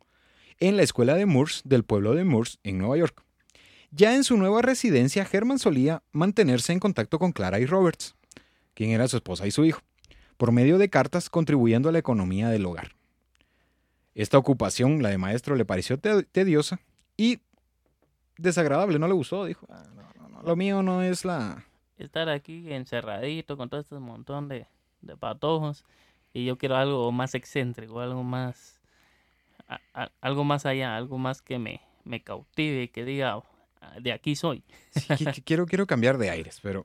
en 0.61 0.77
la 0.77 0.83
escuela 0.83 1.15
de 1.15 1.25
Moores 1.25 1.63
del 1.65 1.85
pueblo 1.85 2.15
de 2.15 2.25
Moores 2.25 2.59
en 2.65 2.77
Nueva 2.77 2.99
York. 2.99 3.23
Ya 3.93 4.15
en 4.15 4.25
su 4.25 4.37
nueva 4.37 4.61
residencia, 4.61 5.27
Herman 5.33 5.59
solía 5.59 6.03
mantenerse 6.13 6.75
en 6.75 6.81
contacto 6.81 7.19
con 7.19 7.33
Clara 7.33 7.61
y 7.61 7.65
Roberts, 7.65 8.15
quien 8.77 8.91
era 8.91 9.09
su 9.09 9.17
esposa 9.17 9.47
y 9.47 9.51
su 9.51 9.65
hijo, 9.65 9.81
por 10.37 10.53
medio 10.53 10.77
de 10.79 10.91
cartas 10.91 11.31
contribuyendo 11.31 11.89
a 11.89 11.93
la 11.93 11.99
economía 11.99 12.51
del 12.51 12.67
hogar. 12.67 12.93
Esta 14.15 14.39
ocupación, 14.39 15.03
la 15.03 15.09
de 15.09 15.19
maestro, 15.19 15.57
le 15.57 15.65
pareció 15.65 15.99
te- 15.99 16.23
tediosa 16.25 16.79
y 17.17 17.41
desagradable, 18.39 18.99
no 18.99 19.09
le 19.09 19.15
gustó, 19.15 19.45
dijo, 19.47 19.67
"Ah, 19.71 19.83
no, 19.95 20.03
no, 20.23 20.29
no, 20.29 20.43
lo 20.43 20.57
mío 20.57 20.83
no 20.83 21.03
es 21.03 21.25
la... 21.25 21.65
Estar 21.99 22.29
aquí 22.29 22.71
encerradito 22.73 23.57
con 23.57 23.71
todo 23.71 23.81
este 23.81 23.99
montón 23.99 24.49
de, 24.49 24.67
de 25.01 25.17
patojos. 25.17 25.85
Y 26.35 26.45
yo 26.45 26.59
quiero 26.59 26.77
algo 26.77 27.11
más 27.13 27.35
excéntrico, 27.35 28.01
algo 28.01 28.23
más. 28.23 28.81
a- 29.69 29.81
a- 29.95 30.13
algo 30.21 30.45
más 30.45 30.67
allá, 30.67 30.95
algo 30.97 31.17
más 31.19 31.41
que 31.43 31.59
me, 31.59 31.81
me 32.05 32.23
cautive, 32.23 32.89
que 32.91 33.05
diga, 33.07 33.41
"Ah, 33.81 33.99
de 34.01 34.13
aquí 34.13 34.37
soy. 34.37 34.63
Sí, 34.91 35.17
que- 35.17 35.33
que 35.33 35.43
quiero, 35.43 35.67
quiero 35.67 35.87
cambiar 35.87 36.19
de 36.19 36.29
aires, 36.31 36.61
pero 36.63 36.85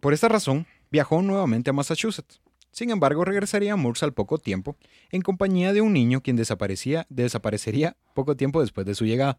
por 0.00 0.12
esta 0.12 0.28
razón 0.28 0.66
viajó 0.90 1.22
nuevamente 1.22 1.70
a 1.70 1.72
Massachusetts. 1.72 2.40
Sin 2.72 2.90
embargo, 2.90 3.24
regresaría 3.24 3.72
a 3.72 3.76
Moores 3.76 4.02
al 4.02 4.12
poco 4.12 4.38
tiempo, 4.38 4.76
en 5.10 5.22
compañía 5.22 5.72
de 5.72 5.80
un 5.80 5.92
niño 5.92 6.22
quien 6.22 6.36
desaparecía, 6.36 7.06
desaparecería 7.08 7.96
poco 8.14 8.36
tiempo 8.36 8.60
después 8.60 8.86
de 8.86 8.94
su 8.94 9.06
llegada. 9.06 9.38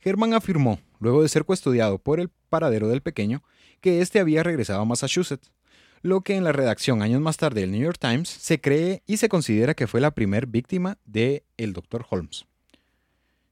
Herman 0.00 0.34
afirmó, 0.34 0.80
luego 0.98 1.22
de 1.22 1.28
ser 1.28 1.44
custodiado 1.44 1.98
por 1.98 2.18
el 2.18 2.30
paradero 2.48 2.88
del 2.88 3.02
pequeño, 3.02 3.42
que 3.80 4.00
éste 4.00 4.20
había 4.20 4.42
regresado 4.42 4.80
a 4.80 4.84
Massachusetts, 4.84 5.52
lo 6.02 6.22
que 6.22 6.34
en 6.34 6.44
la 6.44 6.52
redacción 6.52 7.02
años 7.02 7.20
más 7.20 7.36
tarde 7.36 7.60
del 7.60 7.70
New 7.70 7.82
York 7.82 7.98
Times 8.00 8.28
se 8.28 8.60
cree 8.60 9.02
y 9.06 9.18
se 9.18 9.28
considera 9.28 9.74
que 9.74 9.86
fue 9.86 10.00
la 10.00 10.10
primer 10.10 10.46
víctima 10.46 10.98
del 11.04 11.44
el 11.56 11.72
Dr. 11.72 12.04
Holmes. 12.10 12.46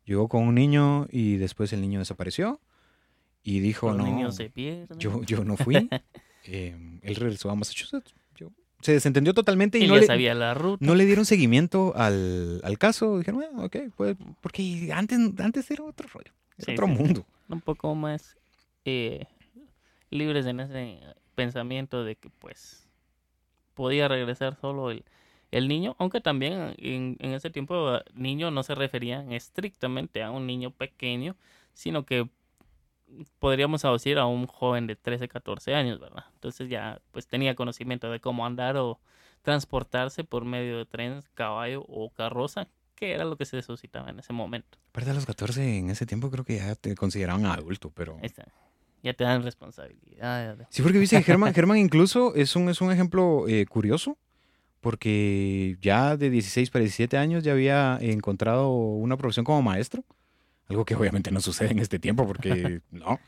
Llegó 0.04 0.28
con 0.28 0.42
un 0.42 0.56
niño 0.56 1.06
y 1.11 1.37
después 1.37 1.73
el 1.73 1.80
niño 1.80 2.00
desapareció 2.00 2.61
y 3.44 3.61
dijo, 3.61 3.88
Los 3.88 3.99
no, 3.99 4.04
niños 4.04 4.37
se 4.37 4.50
yo, 4.99 5.23
yo 5.23 5.44
no 5.44 5.56
fui. 5.56 5.88
Eh, 6.44 6.76
él 7.02 7.14
regresó 7.16 7.50
a 7.50 7.54
Massachusetts. 7.54 8.14
Yo- 8.37 8.50
se 8.80 8.92
desentendió 8.92 9.35
totalmente 9.35 9.78
y, 9.78 9.85
y 9.85 9.88
no, 9.88 9.94
ya 9.94 10.00
le, 10.00 10.06
sabía 10.06 10.35
la 10.35 10.54
ruta. 10.54 10.85
no 10.85 10.94
le 10.94 11.04
dieron 11.06 11.25
seguimiento 11.26 11.92
al, 11.97 12.61
al 12.64 12.78
caso. 12.78 13.18
Dijeron, 13.18 13.40
bueno, 13.40 13.64
ok, 13.64 13.76
pues, 13.97 14.16
porque 14.40 14.90
antes, 14.92 15.18
antes 15.38 15.70
era 15.70 15.85
otro 15.85 16.09
rollo, 16.12 16.32
era 16.56 16.66
Sí, 16.66 16.73
otro 16.73 16.87
sí. 16.87 16.92
mundo. 16.92 17.26
un 17.49 17.61
poco 17.61 17.94
más 17.94 18.37
eh, 18.85 19.26
libres 20.11 20.47
en 20.47 20.61
ese 20.61 20.99
pensamiento 21.35 22.04
de 22.04 22.16
que 22.16 22.30
pues 22.30 22.88
podía 23.75 24.09
regresar 24.09 24.56
solo 24.61 24.90
el, 24.90 25.04
el 25.50 25.68
niño, 25.68 25.97
aunque 25.99 26.20
también 26.20 26.75
en, 26.78 27.16
en 27.20 27.32
ese 27.32 27.50
tiempo 27.50 27.97
eh, 27.97 28.02
niño 28.14 28.50
no 28.50 28.62
se 28.62 28.75
referían 28.75 29.32
estrictamente 29.32 30.23
a 30.23 30.30
un 30.30 30.47
niño 30.47 30.70
pequeño, 30.70 31.37
sino 31.73 32.04
que 32.04 32.28
podríamos 33.38 33.83
decir 33.83 34.19
a 34.19 34.26
un 34.26 34.47
joven 34.47 34.87
de 34.87 34.97
13, 34.97 35.29
14 35.29 35.75
años, 35.75 36.00
¿verdad? 36.00 36.25
Entonces 36.35 36.69
ya 36.69 37.00
pues 37.11 37.26
tenía 37.26 37.55
conocimiento 37.55 38.11
de 38.11 38.21
cómo 38.21 38.47
andar 38.47 38.76
o 38.76 38.99
transportarse 39.43 40.25
por 40.25 40.45
medio 40.45 40.78
de 40.78 40.87
tren, 40.87 41.23
caballo 41.34 41.84
o 41.89 42.11
carroza, 42.11 42.69
que 42.95 43.13
era 43.13 43.25
lo 43.25 43.37
que 43.37 43.47
se 43.47 43.63
suscitaba 43.63 44.11
en 44.11 44.19
ese 44.19 44.32
momento. 44.32 44.78
Aparte 44.91 45.11
de 45.11 45.15
los 45.15 45.26
14, 45.26 45.78
en 45.78 45.91
ese 45.91 46.06
tiempo 46.06 46.30
creo 46.30 46.45
que 46.45 46.56
ya 46.56 46.75
te 46.75 46.95
consideraban 46.95 47.47
adulto, 47.47 47.91
pero... 47.91 48.19
Está. 48.23 48.47
Ya 49.02 49.15
te 49.15 49.25
dan 49.25 49.43
responsabilidad. 49.43 50.69
Sí, 50.69 50.82
porque 50.82 50.99
viste 50.99 51.17
que 51.17 51.23
Germán, 51.23 51.54
Germán 51.54 51.78
incluso 51.78 52.34
es 52.34 52.54
un, 52.54 52.69
es 52.69 52.82
un 52.82 52.93
ejemplo 52.93 53.49
eh, 53.49 53.65
curioso, 53.65 54.19
porque 54.80 55.78
ya 55.80 56.19
de 56.19 56.28
16 56.28 56.69
para 56.69 56.82
17 56.82 57.17
años 57.17 57.43
ya 57.43 57.52
había 57.52 57.97
encontrado 58.02 58.69
una 58.69 59.17
profesión 59.17 59.47
como 59.47 59.63
maestro, 59.63 60.04
algo 60.71 60.85
que 60.85 60.95
obviamente 60.95 61.30
no 61.30 61.41
sucede 61.41 61.73
en 61.73 61.80
este 61.80 61.99
tiempo, 61.99 62.26
porque 62.26 62.80
no, 62.91 63.21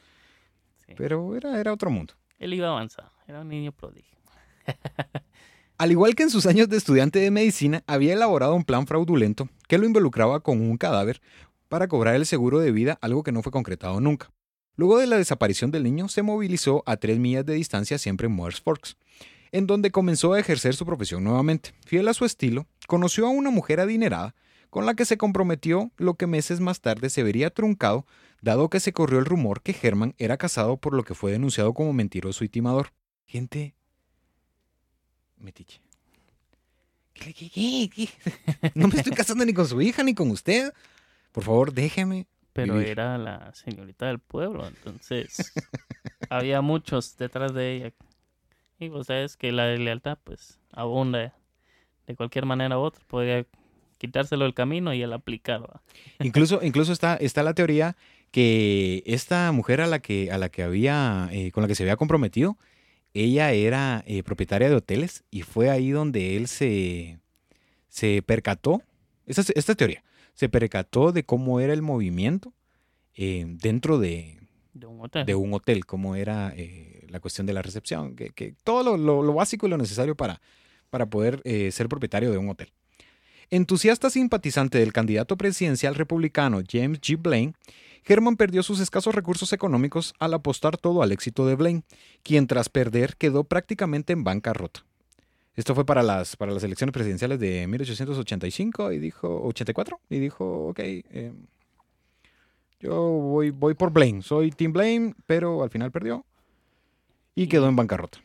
Sí. 0.87 0.95
pero 0.97 1.37
era, 1.37 1.61
era 1.61 1.73
otro 1.73 1.91
mundo. 1.91 2.15
Él 2.39 2.55
iba 2.55 2.69
avanzado, 2.69 3.13
era 3.27 3.41
un 3.41 3.49
niño 3.49 3.73
prodigio. 3.73 4.19
Al 5.79 5.91
igual 5.91 6.15
que 6.15 6.23
en 6.23 6.31
sus 6.31 6.47
años 6.47 6.69
de 6.69 6.77
estudiante 6.77 7.19
de 7.19 7.31
medicina, 7.31 7.83
había 7.87 8.13
elaborado 8.15 8.55
un 8.55 8.65
plan 8.65 8.87
fraudulento 8.87 9.49
que 9.69 9.79
lo 9.79 9.87
involucraba 9.87 10.41
con 10.41 10.61
un 10.61 10.77
cadáver 10.77 11.21
para 11.69 11.89
cobrar 11.89 12.15
el 12.15 12.27
seguro 12.27 12.61
de 12.61 12.71
vida, 12.71 12.99
algo 13.01 13.23
que 13.23 13.33
no 13.33 13.43
fue 13.43 13.51
concretado 13.53 14.01
nunca. 14.01 14.31
Luego 14.77 14.99
de 14.99 15.07
la 15.07 15.17
desaparición 15.17 15.71
del 15.71 15.83
niño, 15.83 16.09
se 16.09 16.23
movilizó 16.23 16.83
a 16.87 16.97
tres 16.97 17.19
millas 17.19 17.45
de 17.47 17.55
distancia, 17.55 17.99
siempre 17.99 18.27
en 18.27 18.33
Moores 18.35 18.61
Forks, 18.61 18.97
en 19.51 19.67
donde 19.67 19.91
comenzó 19.91 20.33
a 20.33 20.41
ejercer 20.41 20.75
su 20.75 20.87
profesión 20.87 21.25
nuevamente. 21.25 21.75
Fiel 21.85 22.09
a 22.09 22.15
su 22.15 22.25
estilo, 22.25 22.67
conoció 22.87 23.27
a 23.27 23.31
una 23.31 23.51
mujer 23.51 23.81
adinerada 23.81 24.35
con 24.73 24.87
la 24.87 24.95
que 24.95 25.05
se 25.05 25.19
comprometió, 25.19 25.91
lo 25.99 26.15
que 26.15 26.27
meses 26.27 26.61
más 26.61 26.81
tarde 26.81 27.11
se 27.11 27.23
vería 27.23 27.51
truncado, 27.51 28.07
dado 28.41 28.71
que 28.71 28.81
se 28.81 28.95
corrió 28.95 29.19
el 29.19 29.27
rumor 29.27 29.61
que 29.61 29.77
Herman 29.79 30.15
era 30.17 30.39
casado 30.39 30.79
por 30.79 30.95
lo 30.95 31.05
que 31.05 31.15
fue 31.15 31.31
denunciado 31.31 31.75
como 31.75 31.93
mentiroso 31.93 32.43
y 32.43 32.49
timador. 32.49 32.95
Gente 33.27 33.75
metiche. 35.37 35.83
¿Qué, 37.13 37.35
qué, 37.35 37.51
qué, 37.51 37.91
qué? 37.95 38.09
No 38.75 38.89
me 38.89 38.97
estoy 38.97 39.13
casando 39.13 39.45
ni 39.45 39.53
con 39.53 39.67
su 39.67 39.79
hija 39.83 40.03
ni 40.03 40.15
con 40.15 40.31
usted. 40.31 40.73
Por 41.33 41.45
favor, 41.45 41.75
déjeme. 41.75 42.27
Pero 42.55 42.77
Vivir. 42.77 42.89
era 42.89 43.19
la 43.19 43.53
señorita 43.53 44.07
del 44.07 44.21
pueblo, 44.21 44.67
entonces 44.67 45.53
había 46.31 46.63
muchos 46.63 47.19
detrás 47.19 47.53
de 47.53 47.75
ella. 47.75 47.93
Y 48.79 48.89
vos 48.89 49.09
sabes 49.09 49.37
que 49.37 49.53
la 49.53 49.67
lealtad, 49.75 50.17
pues, 50.25 50.59
abunda 50.73 51.35
de 52.07 52.17
cualquier 52.17 52.47
manera 52.47 52.79
u 52.79 52.81
otra. 52.81 53.05
Podría 53.07 53.45
quitárselo 54.03 54.45
del 54.45 54.53
camino 54.55 54.93
y 54.93 55.01
el 55.03 55.13
aplicar. 55.13 55.63
¿va? 55.63 55.81
Incluso, 56.21 56.61
incluso 56.63 56.93
está, 56.93 57.17
está 57.17 57.43
la 57.43 57.55
teoría 57.55 57.97
que 58.33 59.03
esta 59.07 59.51
mujer 59.53 59.81
a 59.81 59.87
la 59.87 60.01
que, 60.01 60.31
a 60.33 60.39
la 60.39 60.49
que 60.49 60.63
había, 60.63 61.29
eh, 61.33 61.51
con 61.53 61.63
la 61.63 61.69
que 61.69 61.75
se 61.75 61.85
había 61.85 61.97
comprometido, 61.97 62.59
ella 63.15 63.53
era 63.53 64.03
eh, 64.07 64.23
propietaria 64.23 64.69
de 64.69 64.75
hoteles 64.77 65.23
y 65.31 65.43
fue 65.43 65.71
ahí 65.71 65.91
donde 65.91 66.37
él 66.37 66.49
se, 66.49 67.19
se 67.89 68.23
percató, 68.23 68.83
esta, 69.27 69.43
es- 69.43 69.53
esta 69.55 69.73
es 69.73 69.79
teoría, 69.79 70.03
se 70.35 70.49
percató 70.49 71.13
de 71.13 71.25
cómo 71.25 71.61
era 71.61 71.73
el 71.73 71.83
movimiento 71.83 72.53
eh, 73.15 73.45
dentro 73.47 73.99
de, 73.99 74.39
De 74.73 74.87
un 74.87 75.01
hotel. 75.03 75.27
de 75.27 75.35
un 75.35 75.53
hotel, 75.55 75.85
cómo 75.87 76.17
era 76.17 76.53
eh, 76.57 77.07
la 77.11 77.21
cuestión 77.21 77.47
de 77.47 77.53
la 77.53 77.63
recepción, 77.63 78.17
que, 78.17 78.31
que 78.31 78.55
todo 78.65 78.83
lo, 78.83 78.97
lo- 78.97 79.23
lo 79.23 79.35
básico 79.35 79.67
y 79.67 79.71
lo 79.71 79.77
necesario 79.79 80.17
para, 80.17 80.41
para 80.91 81.07
poder 81.07 81.43
ser 81.71 81.89
propietario 81.89 82.31
de 82.31 82.39
un 82.39 82.49
hotel. 82.49 82.73
Entusiasta 83.53 84.09
simpatizante 84.09 84.79
del 84.79 84.95
candidato 84.95 85.37
presidencial 85.37 85.95
republicano 85.95 86.63
James 86.67 87.03
G. 87.03 87.21
Blaine, 87.21 87.53
Herman 88.03 88.39
perdió 88.39 88.63
sus 88.63 88.81
escasos 88.81 89.15
recursos 89.15 89.53
económicos 89.53 90.15
al 90.19 90.33
apostar 90.33 90.79
todo 90.79 91.03
al 91.03 91.13
éxito 91.13 91.45
de 91.45 91.55
Blaine, 91.55 91.83
quien 92.23 92.47
tras 92.47 92.71
perder 92.71 93.15
quedó 93.19 93.45
prácticamente 93.45 94.15
en 94.15 94.25
bancarrota. 94.25 94.87
Esto 95.55 95.75
fue 95.75 95.85
para 95.85 96.03
las, 96.03 96.35
para 96.35 96.53
las 96.53 96.65
elecciones 96.65 96.95
presidenciales 96.95 97.39
de 97.41 97.67
1885 97.67 98.91
y 98.93 98.99
dijo, 98.99 99.43
84, 99.43 100.01
y 100.09 100.19
dijo, 100.19 100.69
ok, 100.69 100.79
eh, 100.79 101.35
yo 102.81 103.03
voy, 103.03 103.51
voy 103.51 103.75
por 103.75 103.93
Blaine, 103.93 104.23
soy 104.23 104.51
Team 104.51 104.73
Blaine, 104.73 105.15
pero 105.27 105.63
al 105.63 105.69
final 105.69 105.91
perdió 105.91 106.25
y 107.35 107.49
quedó 107.49 107.69
en 107.69 107.77
bancarrota. 107.77 108.17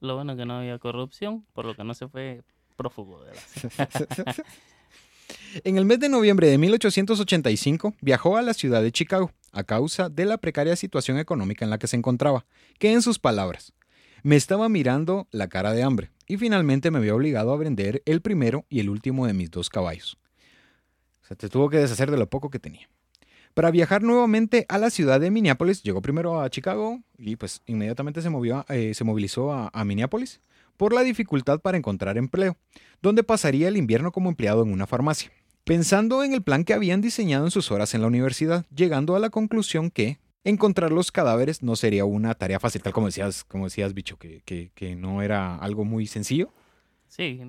Lo 0.00 0.14
bueno 0.14 0.38
que 0.38 0.46
no 0.46 0.54
había 0.54 0.78
corrupción, 0.78 1.44
por 1.52 1.66
lo 1.66 1.74
que 1.74 1.84
no 1.84 1.92
se 1.92 2.08
fue 2.08 2.40
prófugo 2.80 3.22
de 3.22 3.32
la 3.34 4.34
En 5.64 5.76
el 5.76 5.84
mes 5.84 6.00
de 6.00 6.08
noviembre 6.08 6.48
de 6.48 6.56
1885 6.56 7.94
viajó 8.00 8.38
a 8.38 8.42
la 8.42 8.54
ciudad 8.54 8.82
de 8.82 8.90
Chicago 8.90 9.32
a 9.52 9.64
causa 9.64 10.08
de 10.08 10.24
la 10.24 10.38
precaria 10.38 10.76
situación 10.76 11.18
económica 11.18 11.64
en 11.64 11.70
la 11.70 11.78
que 11.78 11.88
se 11.88 11.96
encontraba, 11.96 12.46
que 12.78 12.92
en 12.92 13.02
sus 13.02 13.18
palabras, 13.18 13.74
me 14.22 14.36
estaba 14.36 14.70
mirando 14.70 15.28
la 15.30 15.48
cara 15.48 15.72
de 15.72 15.82
hambre 15.82 16.10
y 16.26 16.38
finalmente 16.38 16.90
me 16.90 16.98
había 16.98 17.14
obligado 17.14 17.52
a 17.52 17.58
vender 17.58 18.02
el 18.06 18.22
primero 18.22 18.64
y 18.70 18.80
el 18.80 18.88
último 18.88 19.26
de 19.26 19.34
mis 19.34 19.50
dos 19.50 19.68
caballos. 19.68 20.16
O 21.22 21.26
sea, 21.26 21.36
te 21.36 21.50
tuvo 21.50 21.68
que 21.68 21.78
deshacer 21.78 22.10
de 22.10 22.16
lo 22.16 22.30
poco 22.30 22.48
que 22.48 22.58
tenía. 22.58 22.88
Para 23.52 23.70
viajar 23.70 24.02
nuevamente 24.02 24.64
a 24.70 24.78
la 24.78 24.88
ciudad 24.88 25.20
de 25.20 25.30
Minneapolis, 25.30 25.82
llegó 25.82 26.00
primero 26.00 26.40
a 26.40 26.48
Chicago 26.48 27.00
y 27.18 27.36
pues 27.36 27.60
inmediatamente 27.66 28.22
se, 28.22 28.30
movió, 28.30 28.64
eh, 28.70 28.94
se 28.94 29.04
movilizó 29.04 29.52
a 29.52 29.84
Minneapolis 29.84 30.40
por 30.80 30.94
la 30.94 31.02
dificultad 31.02 31.60
para 31.60 31.76
encontrar 31.76 32.16
empleo, 32.16 32.56
donde 33.02 33.22
pasaría 33.22 33.68
el 33.68 33.76
invierno 33.76 34.12
como 34.12 34.30
empleado 34.30 34.62
en 34.62 34.72
una 34.72 34.86
farmacia. 34.86 35.30
Pensando 35.64 36.24
en 36.24 36.32
el 36.32 36.42
plan 36.42 36.64
que 36.64 36.72
habían 36.72 37.02
diseñado 37.02 37.44
en 37.44 37.50
sus 37.50 37.70
horas 37.70 37.92
en 37.92 38.00
la 38.00 38.06
universidad, 38.06 38.64
llegando 38.74 39.14
a 39.14 39.18
la 39.18 39.28
conclusión 39.28 39.90
que 39.90 40.18
encontrar 40.42 40.90
los 40.90 41.12
cadáveres 41.12 41.62
no 41.62 41.76
sería 41.76 42.06
una 42.06 42.34
tarea 42.34 42.58
fácil, 42.58 42.80
tal 42.80 42.94
como 42.94 43.08
decías, 43.08 43.44
como 43.44 43.64
decías, 43.64 43.92
bicho, 43.92 44.16
que, 44.16 44.40
que, 44.46 44.70
que 44.74 44.96
no 44.96 45.20
era 45.20 45.54
algo 45.56 45.84
muy 45.84 46.06
sencillo. 46.06 46.50
Sí, 47.08 47.42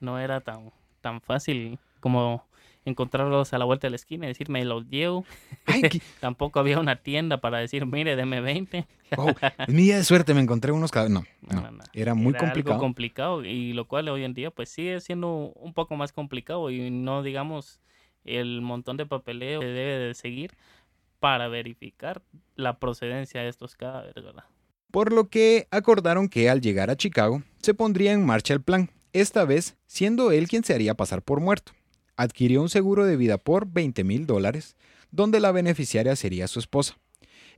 no 0.00 0.18
era 0.18 0.40
tan, 0.40 0.72
tan 1.02 1.20
fácil 1.20 1.78
como 2.00 2.46
encontrarlos 2.84 3.52
a 3.52 3.58
la 3.58 3.64
vuelta 3.64 3.86
de 3.86 3.90
la 3.90 3.96
esquina 3.96 4.26
y 4.26 4.28
decir, 4.28 4.48
me 4.48 4.64
los 4.64 4.88
llevo. 4.88 5.24
Ay, 5.66 5.82
Tampoco 6.20 6.58
había 6.60 6.78
una 6.78 6.96
tienda 6.96 7.40
para 7.40 7.58
decir, 7.58 7.86
mire, 7.86 8.16
deme 8.16 8.40
20. 8.40 8.86
oh, 9.16 9.26
mi 9.68 9.82
día 9.82 9.96
de 9.96 10.04
suerte 10.04 10.34
me 10.34 10.40
encontré 10.40 10.72
unos 10.72 10.90
cadáveres. 10.90 11.14
No, 11.14 11.54
No, 11.54 11.60
no, 11.62 11.70
no, 11.70 11.78
no. 11.78 11.84
era 11.92 12.14
muy 12.14 12.30
Era 12.30 12.38
algo 12.40 12.46
complicado. 12.52 12.78
complicado 12.80 13.44
y 13.44 13.72
lo 13.72 13.86
cual 13.86 14.08
hoy 14.08 14.24
en 14.24 14.34
día 14.34 14.50
pues 14.50 14.68
sigue 14.68 15.00
siendo 15.00 15.52
un 15.54 15.74
poco 15.74 15.96
más 15.96 16.12
complicado 16.12 16.70
y 16.70 16.90
no 16.90 17.22
digamos 17.22 17.80
el 18.24 18.60
montón 18.62 18.96
de 18.96 19.06
papeleo 19.06 19.60
que 19.60 19.66
debe 19.66 19.98
de 19.98 20.14
seguir 20.14 20.52
para 21.18 21.48
verificar 21.48 22.22
la 22.56 22.78
procedencia 22.78 23.42
de 23.42 23.48
estos 23.48 23.74
cadáveres, 23.76 24.24
¿verdad? 24.24 24.44
por 24.90 25.10
lo 25.12 25.28
que 25.30 25.66
acordaron 25.70 26.28
que 26.28 26.50
al 26.50 26.60
llegar 26.60 26.90
a 26.90 26.96
Chicago 26.96 27.42
se 27.62 27.72
pondría 27.72 28.12
en 28.12 28.26
marcha 28.26 28.52
el 28.52 28.60
plan, 28.60 28.90
esta 29.14 29.44
vez 29.46 29.76
siendo 29.86 30.32
él 30.32 30.48
quien 30.48 30.64
se 30.64 30.74
haría 30.74 30.94
pasar 30.94 31.22
por 31.22 31.40
muerto. 31.40 31.72
Adquirió 32.22 32.62
un 32.62 32.68
seguro 32.68 33.04
de 33.04 33.16
vida 33.16 33.36
por 33.36 33.66
20 33.66 34.04
mil 34.04 34.26
dólares, 34.28 34.76
donde 35.10 35.40
la 35.40 35.50
beneficiaria 35.50 36.14
sería 36.14 36.46
su 36.46 36.60
esposa. 36.60 36.96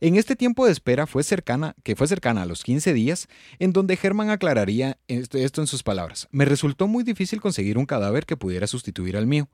En 0.00 0.16
este 0.16 0.36
tiempo 0.36 0.64
de 0.64 0.72
espera 0.72 1.06
fue 1.06 1.22
cercana, 1.22 1.74
que 1.82 1.96
fue 1.96 2.08
cercana 2.08 2.40
a 2.40 2.46
los 2.46 2.62
15 2.62 2.94
días, 2.94 3.28
en 3.58 3.74
donde 3.74 3.98
Herman 4.02 4.30
aclararía 4.30 4.96
esto, 5.06 5.36
esto 5.36 5.60
en 5.60 5.66
sus 5.66 5.82
palabras. 5.82 6.28
Me 6.30 6.46
resultó 6.46 6.88
muy 6.88 7.04
difícil 7.04 7.42
conseguir 7.42 7.76
un 7.76 7.84
cadáver 7.84 8.24
que 8.24 8.38
pudiera 8.38 8.66
sustituir 8.66 9.18
al 9.18 9.26
mío. 9.26 9.50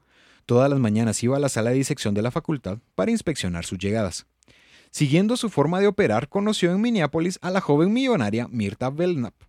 Todas 0.46 0.70
las 0.70 0.78
mañanas 0.78 1.20
iba 1.24 1.36
a 1.36 1.40
la 1.40 1.48
sala 1.48 1.70
de 1.70 1.76
disección 1.76 2.14
de 2.14 2.22
la 2.22 2.30
facultad 2.30 2.78
para 2.94 3.10
inspeccionar 3.10 3.64
sus 3.64 3.78
llegadas. 3.78 4.26
Siguiendo 4.92 5.36
su 5.36 5.50
forma 5.50 5.80
de 5.80 5.88
operar, 5.88 6.28
conoció 6.28 6.70
en 6.70 6.80
Minneapolis 6.80 7.40
a 7.42 7.50
la 7.50 7.60
joven 7.60 7.92
millonaria 7.92 8.46
Mirta. 8.46 8.90
Belknap. 8.90 9.40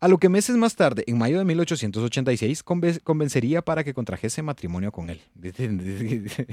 A 0.00 0.08
lo 0.08 0.16
que 0.18 0.28
meses 0.30 0.56
más 0.56 0.76
tarde, 0.76 1.04
en 1.06 1.18
mayo 1.18 1.38
de 1.38 1.44
1886, 1.44 2.64
conven- 2.64 3.02
convencería 3.02 3.60
para 3.62 3.84
que 3.84 3.92
contrajese 3.92 4.42
matrimonio 4.42 4.92
con 4.92 5.10
él. 5.10 5.20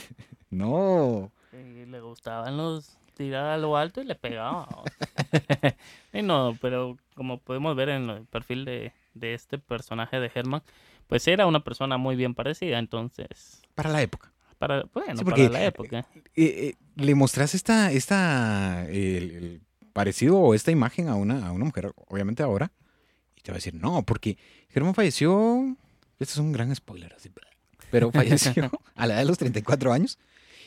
No. 0.49 1.31
Le 1.53 2.01
gustaban 2.01 2.57
los 2.57 2.97
tirar 3.15 3.45
a 3.45 3.57
lo 3.57 3.77
alto 3.77 4.01
y 4.01 4.05
le 4.05 4.15
pegaba. 4.15 4.67
y 6.13 6.21
no, 6.21 6.57
pero 6.61 6.97
como 7.15 7.39
podemos 7.39 7.75
ver 7.75 7.89
en 7.89 8.09
el 8.09 8.25
perfil 8.25 8.65
de, 8.65 8.93
de 9.13 9.33
este 9.33 9.57
personaje 9.57 10.19
de 10.19 10.29
Herman, 10.33 10.61
pues 11.07 11.27
era 11.27 11.47
una 11.47 11.63
persona 11.63 11.97
muy 11.97 12.15
bien 12.15 12.35
parecida, 12.35 12.77
entonces, 12.79 13.61
Para 13.75 13.89
la 13.89 14.01
época. 14.01 14.31
para, 14.59 14.83
bueno, 14.93 15.17
Sí, 15.17 15.23
para 15.23 15.49
la 15.49 15.65
época. 15.65 16.05
Eh, 16.15 16.23
eh, 16.35 16.75
le 16.95 17.15
mostras 17.15 17.55
esta, 17.55 17.91
esta 17.91 18.85
el, 18.89 19.31
el 19.31 19.61
parecido 19.93 20.37
o 20.37 20.53
esta 20.53 20.71
imagen 20.71 21.07
a 21.07 21.15
una, 21.15 21.47
a 21.47 21.51
una 21.51 21.65
mujer, 21.65 21.91
obviamente 22.09 22.43
ahora, 22.43 22.71
te 23.47 23.51
va 23.53 23.55
a 23.55 23.59
decir, 23.59 23.75
no, 23.75 24.03
porque 24.03 24.37
Germán 24.71 24.93
falleció, 24.93 25.73
este 26.19 26.33
es 26.33 26.37
un 26.37 26.51
gran 26.51 26.75
spoiler, 26.75 27.13
así, 27.13 27.31
pero 27.89 28.11
falleció 28.11 28.69
a 28.93 29.07
la 29.07 29.13
edad 29.13 29.21
de 29.21 29.25
los 29.25 29.37
34 29.37 29.93
años 29.93 30.19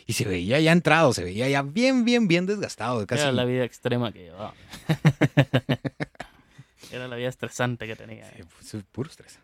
y 0.06 0.14
se 0.14 0.24
veía 0.24 0.58
ya 0.60 0.72
entrado, 0.72 1.12
se 1.12 1.22
veía 1.22 1.46
ya 1.46 1.60
bien, 1.60 2.06
bien, 2.06 2.26
bien 2.26 2.46
desgastado, 2.46 3.06
casi. 3.06 3.20
Era 3.20 3.32
la 3.32 3.44
vida 3.44 3.66
extrema 3.66 4.12
que 4.12 4.20
llevaba. 4.20 4.54
era 6.90 7.06
la 7.06 7.16
vida 7.16 7.28
estresante 7.28 7.86
que 7.86 7.96
tenía. 7.96 8.30
Sí, 8.34 8.44
pues, 8.72 8.82
puro 8.90 9.10
estrés. 9.10 9.38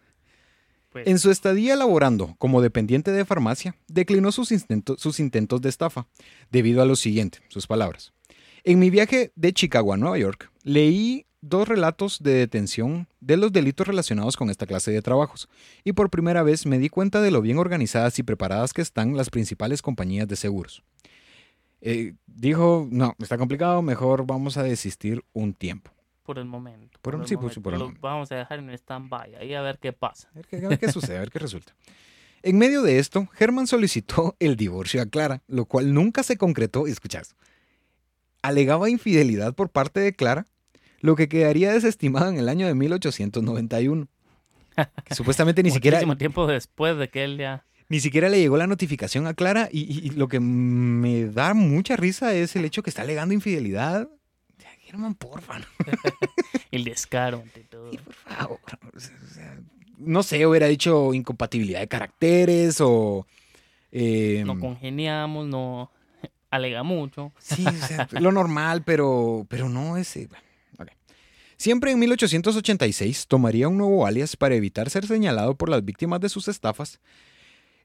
Pues, 0.90 1.06
En 1.06 1.18
su 1.18 1.30
estadía 1.30 1.76
laborando 1.76 2.36
como 2.38 2.62
dependiente 2.62 3.12
de 3.12 3.26
farmacia, 3.26 3.76
declinó 3.86 4.32
sus, 4.32 4.50
intento- 4.50 4.96
sus 4.96 5.20
intentos 5.20 5.60
de 5.60 5.68
estafa, 5.68 6.06
debido 6.50 6.80
a 6.80 6.86
lo 6.86 6.96
siguiente, 6.96 7.40
sus 7.48 7.66
palabras. 7.66 8.14
En 8.64 8.78
mi 8.78 8.88
viaje 8.88 9.30
de 9.36 9.52
Chicago 9.52 9.92
a 9.92 9.98
Nueva 9.98 10.16
York, 10.16 10.50
leí 10.62 11.26
dos 11.48 11.68
relatos 11.68 12.22
de 12.22 12.34
detención 12.34 13.06
de 13.20 13.36
los 13.36 13.52
delitos 13.52 13.86
relacionados 13.86 14.36
con 14.36 14.50
esta 14.50 14.66
clase 14.66 14.90
de 14.90 15.02
trabajos, 15.02 15.48
y 15.84 15.92
por 15.92 16.10
primera 16.10 16.42
vez 16.42 16.66
me 16.66 16.78
di 16.78 16.88
cuenta 16.88 17.20
de 17.20 17.30
lo 17.30 17.40
bien 17.42 17.58
organizadas 17.58 18.18
y 18.18 18.22
preparadas 18.22 18.72
que 18.72 18.82
están 18.82 19.16
las 19.16 19.30
principales 19.30 19.82
compañías 19.82 20.28
de 20.28 20.36
seguros. 20.36 20.82
Eh, 21.80 22.14
dijo, 22.26 22.88
no, 22.90 23.14
está 23.18 23.36
complicado, 23.38 23.82
mejor 23.82 24.26
vamos 24.26 24.56
a 24.56 24.62
desistir 24.62 25.24
un 25.32 25.52
tiempo. 25.54 25.90
por 26.24 26.38
el 26.40 26.44
momento. 26.46 26.98
Por 27.02 27.14
el- 27.14 27.20
sí, 27.28 27.36
sí, 27.50 27.60
por 27.60 27.72
el 27.74 27.78
momento. 27.78 28.00
Vamos 28.02 28.32
a 28.32 28.34
dejar 28.34 28.58
en 28.58 28.70
stand-by, 28.70 29.36
ahí 29.36 29.54
a 29.54 29.60
ver 29.62 29.78
qué 29.78 29.92
pasa. 29.92 30.28
A 30.32 30.34
ver 30.34 30.46
qué, 30.48 30.56
a 30.56 30.68
ver 30.70 30.78
qué 30.80 30.90
sucede, 30.90 31.18
a 31.18 31.20
ver 31.20 31.30
qué 31.30 31.38
resulta. 31.38 31.72
En 32.42 32.58
medio 32.58 32.82
de 32.82 32.98
esto, 32.98 33.28
Herman 33.38 33.68
solicitó 33.68 34.34
el 34.40 34.56
divorcio 34.56 35.00
a 35.00 35.06
Clara, 35.06 35.42
lo 35.46 35.66
cual 35.66 35.94
nunca 35.94 36.24
se 36.24 36.36
concretó. 36.36 36.88
Escucha 36.88 37.20
esto. 37.20 37.36
Alegaba 38.42 38.90
infidelidad 38.90 39.54
por 39.54 39.70
parte 39.70 40.00
de 40.00 40.14
Clara, 40.14 40.46
lo 41.06 41.16
que 41.16 41.28
quedaría 41.28 41.72
desestimado 41.72 42.28
en 42.28 42.38
el 42.38 42.48
año 42.48 42.66
de 42.66 42.74
1891. 42.74 44.08
Que 45.04 45.14
supuestamente 45.14 45.62
ni 45.62 45.70
siquiera, 45.76 45.96
Muchísimo 45.96 46.16
tiempo 46.18 46.46
después 46.46 46.98
de 46.98 47.08
que 47.08 47.24
él 47.24 47.38
ya... 47.38 47.64
ni 47.88 48.00
siquiera 48.00 48.28
le 48.28 48.38
llegó 48.38 48.56
la 48.58 48.66
notificación 48.66 49.26
a 49.26 49.32
Clara 49.34 49.68
y, 49.72 49.80
y- 49.82 50.06
y 50.06 50.10
lo 50.10 50.28
que 50.28 50.40
me 50.40 51.24
da 51.26 51.54
mucha 51.54 51.96
risa 51.96 52.34
es 52.34 52.56
el 52.56 52.64
hecho 52.66 52.82
que 52.82 52.90
está 52.90 53.02
alegando 53.02 53.32
infidelidad. 53.34 54.08
Herman, 54.88 55.16
porfa, 55.16 55.58
no, 55.58 55.64
El 56.70 56.84
descaro 56.84 57.38
ante 57.42 57.60
todo. 57.64 57.90
por 57.90 58.14
favor. 58.14 58.60
O 58.94 59.00
sea, 59.00 59.58
no 59.98 60.22
sé, 60.22 60.46
hubiera 60.46 60.68
dicho 60.68 61.12
incompatibilidad 61.12 61.80
de 61.80 61.88
caracteres 61.88 62.80
o... 62.80 63.26
eh, 63.90 64.44
No 64.46 64.60
congeniamos, 64.60 65.48
no 65.48 65.90
alega 66.50 66.84
mucho. 66.84 67.32
Sí, 67.40 67.64
o 67.66 67.72
sea, 67.86 68.06
lo 68.12 68.30
normal, 68.30 68.84
pero, 68.84 69.44
pero 69.48 69.68
no 69.68 69.96
ese. 69.96 70.28
bueno. 70.28 70.44
Siempre 71.56 71.90
en 71.90 71.98
1886 71.98 73.26
tomaría 73.28 73.68
un 73.68 73.78
nuevo 73.78 74.06
alias 74.06 74.36
para 74.36 74.54
evitar 74.54 74.90
ser 74.90 75.06
señalado 75.06 75.56
por 75.56 75.68
las 75.70 75.84
víctimas 75.84 76.20
de 76.20 76.28
sus 76.28 76.48
estafas, 76.48 77.00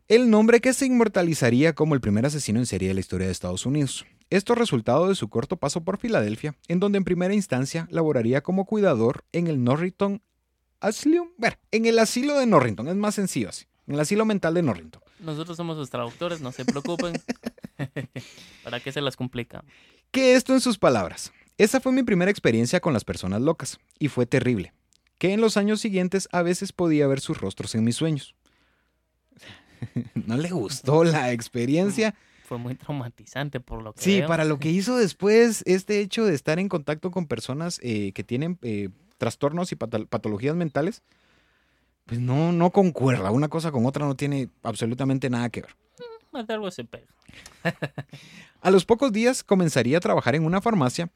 el 0.09 0.29
nombre 0.29 0.59
que 0.59 0.73
se 0.73 0.85
inmortalizaría 0.85 1.73
como 1.73 1.95
el 1.95 2.01
primer 2.01 2.25
asesino 2.25 2.59
en 2.59 2.65
serie 2.65 2.89
de 2.89 2.93
la 2.93 2.99
historia 2.99 3.27
de 3.27 3.31
Estados 3.31 3.65
Unidos. 3.65 4.05
Esto 4.29 4.55
resultado 4.55 5.07
de 5.07 5.15
su 5.15 5.29
corto 5.29 5.55
paso 5.55 5.83
por 5.83 5.97
Filadelfia, 5.97 6.55
en 6.67 6.79
donde 6.79 6.97
en 6.97 7.05
primera 7.05 7.33
instancia 7.33 7.87
laboraría 7.89 8.41
como 8.41 8.65
cuidador 8.65 9.23
en 9.31 9.47
el 9.47 9.63
Norrington 9.63 10.21
Asylum. 10.81 11.29
Bueno, 11.37 11.55
en 11.71 11.85
el 11.85 11.99
asilo 11.99 12.37
de 12.37 12.45
Norrington, 12.45 12.89
es 12.89 12.95
más 12.95 13.15
sencillo 13.15 13.49
así. 13.49 13.65
En 13.87 13.95
el 13.95 13.99
asilo 14.01 14.25
mental 14.25 14.53
de 14.53 14.63
Norrington. 14.63 15.01
Nosotros 15.19 15.55
somos 15.55 15.77
sus 15.77 15.89
traductores, 15.89 16.41
no 16.41 16.51
se 16.51 16.65
preocupen. 16.65 17.13
¿Para 18.63 18.79
qué 18.79 18.91
se 18.91 19.01
las 19.01 19.15
complica? 19.15 19.63
Que 20.11 20.35
esto 20.35 20.53
en 20.53 20.61
sus 20.61 20.77
palabras. 20.77 21.31
Esa 21.61 21.79
fue 21.79 21.91
mi 21.91 22.01
primera 22.01 22.31
experiencia 22.31 22.79
con 22.79 22.91
las 22.93 23.03
personas 23.03 23.39
locas, 23.41 23.79
y 23.99 24.07
fue 24.07 24.25
terrible. 24.25 24.73
Que 25.19 25.33
en 25.33 25.41
los 25.41 25.57
años 25.57 25.79
siguientes 25.79 26.27
a 26.31 26.41
veces 26.41 26.71
podía 26.73 27.05
ver 27.05 27.19
sus 27.19 27.39
rostros 27.39 27.75
en 27.75 27.83
mis 27.83 27.95
sueños. 27.97 28.33
no 30.15 30.37
le 30.37 30.49
gustó 30.49 31.03
la 31.03 31.31
experiencia. 31.33 32.15
Fue 32.45 32.57
muy 32.57 32.73
traumatizante 32.73 33.59
por 33.59 33.83
lo 33.83 33.93
que 33.93 34.01
Sí, 34.01 34.19
veo. 34.19 34.27
para 34.27 34.43
lo 34.43 34.57
que 34.57 34.69
hizo 34.71 34.97
después, 34.97 35.61
este 35.67 35.99
hecho 35.99 36.25
de 36.25 36.33
estar 36.33 36.57
en 36.57 36.67
contacto 36.67 37.11
con 37.11 37.27
personas 37.27 37.79
eh, 37.83 38.11
que 38.13 38.23
tienen 38.23 38.57
eh, 38.63 38.89
trastornos 39.19 39.71
y 39.71 39.75
patologías 39.75 40.55
mentales, 40.55 41.03
pues 42.07 42.19
no, 42.19 42.51
no 42.51 42.71
concuerda. 42.71 43.29
Una 43.29 43.49
cosa 43.49 43.71
con 43.71 43.85
otra 43.85 44.07
no 44.07 44.15
tiene 44.15 44.49
absolutamente 44.63 45.29
nada 45.29 45.49
que 45.49 45.61
ver. 45.61 45.75
Más 46.31 46.47
de 46.47 46.55
algo 46.55 46.71
se 46.71 46.85
pega. 46.85 47.05
A 48.61 48.71
los 48.71 48.85
pocos 48.85 49.11
días 49.11 49.43
comenzaría 49.43 49.97
a 49.97 50.01
trabajar 50.01 50.35
en 50.35 50.45
una 50.45 50.61
farmacia 50.61 51.09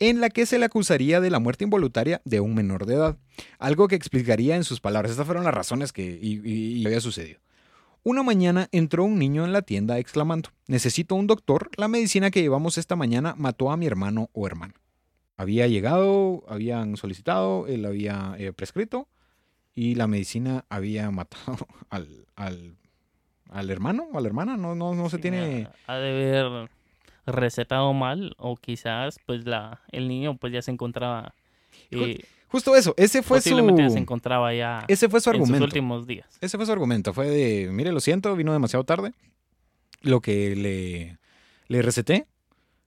en 0.00 0.20
la 0.20 0.28
que 0.30 0.46
se 0.46 0.58
le 0.58 0.64
acusaría 0.66 1.20
de 1.20 1.30
la 1.30 1.38
muerte 1.38 1.64
involuntaria 1.64 2.20
de 2.24 2.40
un 2.40 2.54
menor 2.54 2.86
de 2.86 2.94
edad, 2.94 3.16
algo 3.58 3.88
que 3.88 3.94
explicaría 3.94 4.56
en 4.56 4.64
sus 4.64 4.80
palabras. 4.80 5.12
Estas 5.12 5.26
fueron 5.26 5.44
las 5.44 5.54
razones 5.54 5.92
que 5.92 6.18
y- 6.20 6.40
y- 6.44 6.72
y 6.82 6.86
había 6.86 7.00
sucedido. 7.00 7.40
Una 8.02 8.22
mañana 8.22 8.68
entró 8.72 9.04
un 9.04 9.18
niño 9.18 9.44
en 9.46 9.52
la 9.52 9.62
tienda 9.62 9.98
exclamando, 9.98 10.50
necesito 10.66 11.14
un 11.14 11.26
doctor, 11.26 11.70
la 11.76 11.88
medicina 11.88 12.30
que 12.30 12.42
llevamos 12.42 12.76
esta 12.76 12.96
mañana 12.96 13.34
mató 13.38 13.70
a 13.70 13.76
mi 13.78 13.86
hermano 13.86 14.28
o 14.34 14.46
hermana. 14.46 14.74
Había 15.36 15.66
llegado, 15.68 16.44
habían 16.48 16.96
solicitado, 16.96 17.66
él 17.66 17.86
había 17.86 18.34
eh, 18.38 18.52
prescrito 18.52 19.08
y 19.74 19.94
la 19.94 20.06
medicina 20.06 20.64
había 20.68 21.10
matado 21.10 21.56
al, 21.88 22.26
al, 22.36 22.76
al 23.48 23.70
hermano 23.70 24.06
o 24.12 24.18
a 24.18 24.20
la 24.20 24.28
hermana, 24.28 24.56
no, 24.58 24.74
no, 24.74 24.94
no 24.94 25.08
se 25.08 25.18
tiene... 25.18 25.68
Ha 25.86 25.94
de 25.96 26.08
haber 26.40 26.70
recetado 27.26 27.92
mal 27.92 28.34
o 28.38 28.56
quizás 28.56 29.18
pues 29.26 29.44
la 29.46 29.80
el 29.90 30.08
niño 30.08 30.36
pues 30.36 30.52
ya 30.52 30.62
se 30.62 30.70
encontraba 30.70 31.34
eh, 31.90 32.24
Justo 32.48 32.76
eso, 32.76 32.94
ese 32.96 33.22
fue 33.22 33.40
su... 33.40 33.76
ya 33.76 33.90
se 33.90 33.98
encontraba 33.98 34.54
ya 34.54 34.84
Ese 34.86 35.08
fue 35.08 35.20
su 35.20 35.30
en 35.30 35.36
sus 35.36 35.40
argumento. 35.42 35.64
últimos 35.64 36.06
días. 36.06 36.38
Ese 36.40 36.56
fue 36.56 36.66
su 36.66 36.70
argumento. 36.72 37.12
Fue 37.12 37.28
de, 37.28 37.68
mire, 37.72 37.90
lo 37.90 37.98
siento, 37.98 38.36
vino 38.36 38.52
demasiado 38.52 38.84
tarde. 38.84 39.12
Lo 40.02 40.20
que 40.20 40.54
le, 40.54 41.18
le 41.66 41.82
receté 41.82 42.28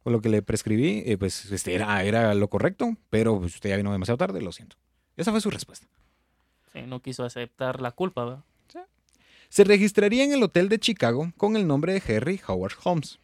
con 0.03 0.13
lo 0.13 0.21
que 0.21 0.29
le 0.29 0.41
prescribí, 0.41 1.03
eh, 1.05 1.17
pues 1.17 1.51
este, 1.51 1.75
era, 1.75 2.01
era 2.05 2.33
lo 2.33 2.47
correcto, 2.47 2.95
pero 3.09 3.39
pues, 3.39 3.55
usted 3.55 3.71
ya 3.71 3.75
vino 3.75 3.91
demasiado 3.91 4.17
tarde, 4.17 4.41
lo 4.41 4.53
siento. 4.53 4.77
Esa 5.17 5.31
fue 5.31 5.41
su 5.41 5.49
respuesta. 5.49 5.85
Sí, 6.71 6.83
no 6.87 7.01
quiso 7.01 7.25
aceptar 7.25 7.81
la 7.81 7.91
culpa, 7.91 8.23
¿verdad? 8.23 8.43
Se 9.49 9.65
registraría 9.65 10.23
en 10.23 10.31
el 10.31 10.43
hotel 10.43 10.69
de 10.69 10.79
Chicago 10.79 11.31
con 11.35 11.57
el 11.57 11.67
nombre 11.67 11.91
de 11.91 12.15
Harry 12.15 12.39
Howard 12.47 12.75
Holmes. 12.83 13.19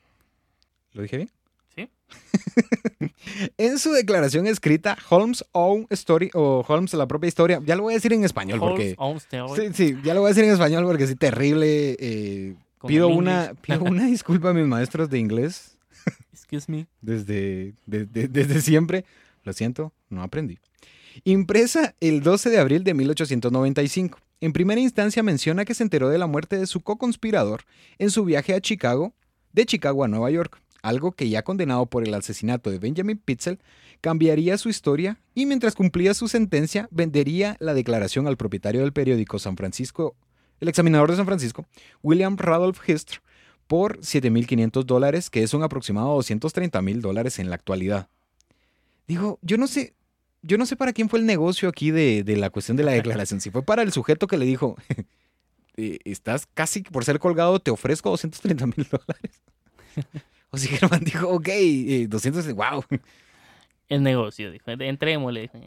¿Lo 0.94 1.02
dije 1.04 1.18
bien? 1.18 1.30
Sí. 1.76 1.90
En 3.58 3.80
su 3.80 3.92
declaración 3.92 4.48
escrita, 4.48 4.98
Holmes 5.10 5.44
Own 5.54 5.88
Story, 5.90 6.30
o 6.34 6.64
Holmes 6.68 6.94
la 6.94 7.08
propia 7.08 7.28
historia, 7.28 7.60
ya 7.66 7.76
lo 7.76 7.84
voy 7.84 7.94
a 7.94 7.98
decir 7.98 8.14
en 8.14 8.24
español 8.24 8.60
porque... 8.60 8.96
Holmes 8.98 9.28
Owns 9.32 9.56
Sí, 9.56 9.70
sí, 9.74 9.96
ya 10.04 10.14
lo 10.14 10.22
voy 10.22 10.28
a 10.28 10.34
decir 10.34 10.44
en 10.44 10.52
español 10.52 10.84
porque 10.86 11.08
sí, 11.08 11.16
terrible. 11.16 11.96
eh, 12.00 12.56
pido, 12.86 13.08
una, 13.08 13.54
pido 13.62 13.82
una 13.84 14.06
disculpa 14.06 14.50
a 14.50 14.54
mis 14.54 14.66
maestros 14.68 15.10
de 15.10 15.20
inglés 15.20 15.78
Excuse 16.32 16.72
me. 16.72 16.88
desde, 17.02 17.74
de- 17.86 18.06
de- 18.06 18.28
desde 18.28 18.62
siempre. 18.62 19.06
Lo 19.44 19.54
siento, 19.54 19.92
no 20.10 20.22
aprendí. 20.22 20.60
Impresa 21.24 21.96
el 22.00 22.22
12 22.22 22.50
de 22.50 22.60
abril 22.60 22.84
de 22.84 22.94
1895. 22.94 24.20
En 24.42 24.54
primera 24.54 24.82
instancia 24.82 25.24
menciona 25.24 25.64
que 25.66 25.74
se 25.74 25.84
enteró 25.84 26.10
de 26.10 26.18
la 26.18 26.28
muerte 26.28 26.58
de 26.58 26.68
su 26.68 26.82
co-conspirador 26.82 27.64
en 27.98 28.10
su 28.12 28.26
viaje 28.26 28.54
a 28.54 28.62
Chicago, 28.62 29.14
de 29.54 29.66
Chicago 29.66 30.04
a 30.04 30.08
Nueva 30.08 30.30
York, 30.32 30.60
algo 30.84 31.14
que 31.14 31.30
ya 31.30 31.42
condenado 31.42 31.88
por 31.88 32.08
el 32.08 32.14
asesinato 32.14 32.70
de 32.70 32.78
Benjamin 32.78 33.18
Pitzel, 33.18 33.60
cambiaría 34.02 34.58
su 34.58 34.70
historia 34.70 35.20
y 35.34 35.48
mientras 35.48 35.74
cumplía 35.74 36.14
su 36.14 36.28
sentencia 36.28 36.88
vendería 36.92 37.58
la 37.60 37.74
declaración 37.74 38.28
al 38.28 38.38
propietario 38.38 38.82
del 38.82 38.94
periódico 38.94 39.40
San 39.40 39.58
Francisco, 39.58 40.16
el 40.60 40.68
examinador 40.68 41.10
de 41.10 41.18
San 41.18 41.26
Francisco, 41.26 41.66
William 42.04 42.38
Randolph 42.38 42.80
Hearst, 42.88 43.16
por 43.66 44.00
7.500 44.00 44.84
dólares, 44.84 45.30
que 45.30 45.42
es 45.42 45.54
un 45.54 45.64
aproximado 45.64 46.14
230 46.16 46.82
mil 46.82 47.02
dólares 47.02 47.40
en 47.40 47.50
la 47.50 47.56
actualidad. 47.56 48.10
Digo, 49.08 49.40
yo 49.42 49.58
no 49.58 49.68
sé, 49.68 49.94
yo 50.42 50.58
no 50.58 50.66
sé 50.66 50.76
para 50.76 50.94
quién 50.94 51.10
fue 51.10 51.20
el 51.20 51.26
negocio 51.26 51.70
aquí 51.70 51.92
de, 51.92 52.24
de 52.24 52.36
la 52.36 52.50
cuestión 52.50 52.78
de 52.78 52.84
la 52.84 52.92
declaración. 52.92 53.42
Si 53.42 53.50
fue 53.50 53.64
para 53.64 53.82
el 53.82 53.94
sujeto 53.94 54.28
que 54.28 54.38
le 54.38 54.46
dijo, 54.46 54.76
eh, 55.78 56.00
estás 56.04 56.46
casi 56.54 56.82
por 56.82 57.06
ser 57.06 57.20
colgado, 57.20 57.60
te 57.60 57.72
ofrezco 57.72 58.10
230 58.10 58.68
mil 58.68 58.88
dólares. 58.92 59.42
O 60.54 60.58
si 60.58 60.68
Germán 60.78 61.04
dijo, 61.04 61.28
ok, 61.30 61.48
eh, 61.50 62.06
200, 62.08 62.54
wow. 62.54 62.84
El 63.90 64.04
negocio, 64.04 64.52
dijo. 64.52 64.70
Entrémosle. 64.70 65.42
dijo. 65.42 65.58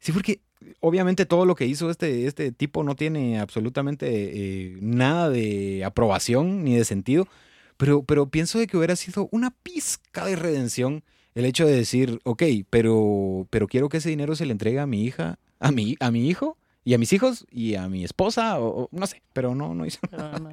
Sí, 0.00 0.10
porque 0.10 0.40
obviamente 0.80 1.26
todo 1.26 1.46
lo 1.46 1.54
que 1.54 1.66
hizo 1.66 1.90
este, 1.90 2.26
este 2.26 2.50
tipo 2.50 2.82
no 2.82 2.96
tiene 2.96 3.38
absolutamente 3.38 4.08
eh, 4.10 4.76
nada 4.80 5.30
de 5.30 5.84
aprobación 5.84 6.64
ni 6.64 6.74
de 6.74 6.84
sentido, 6.84 7.28
pero, 7.76 8.02
pero 8.02 8.26
pienso 8.26 8.58
de 8.58 8.66
que 8.66 8.76
hubiera 8.76 8.96
sido 8.96 9.28
una 9.30 9.50
pizca 9.50 10.26
de 10.26 10.34
redención 10.34 11.04
el 11.36 11.44
hecho 11.44 11.64
de 11.64 11.76
decir, 11.76 12.20
ok, 12.24 12.42
pero, 12.68 13.46
pero 13.48 13.68
quiero 13.68 13.88
que 13.88 13.98
ese 13.98 14.10
dinero 14.10 14.34
se 14.34 14.44
le 14.44 14.52
entregue 14.52 14.80
a 14.80 14.86
mi 14.86 15.04
hija, 15.04 15.38
a 15.60 15.70
mi, 15.70 15.96
a 16.00 16.10
mi 16.10 16.28
hijo 16.28 16.58
y 16.84 16.94
a 16.94 16.98
mis 16.98 17.12
hijos 17.12 17.46
y 17.50 17.76
a 17.76 17.88
mi 17.88 18.04
esposa, 18.04 18.58
o, 18.58 18.82
o 18.82 18.88
no 18.90 19.06
sé, 19.06 19.22
pero 19.32 19.54
no, 19.54 19.72
no 19.72 19.86
hizo 19.86 20.00
Pero 20.10 20.38
no. 20.40 20.50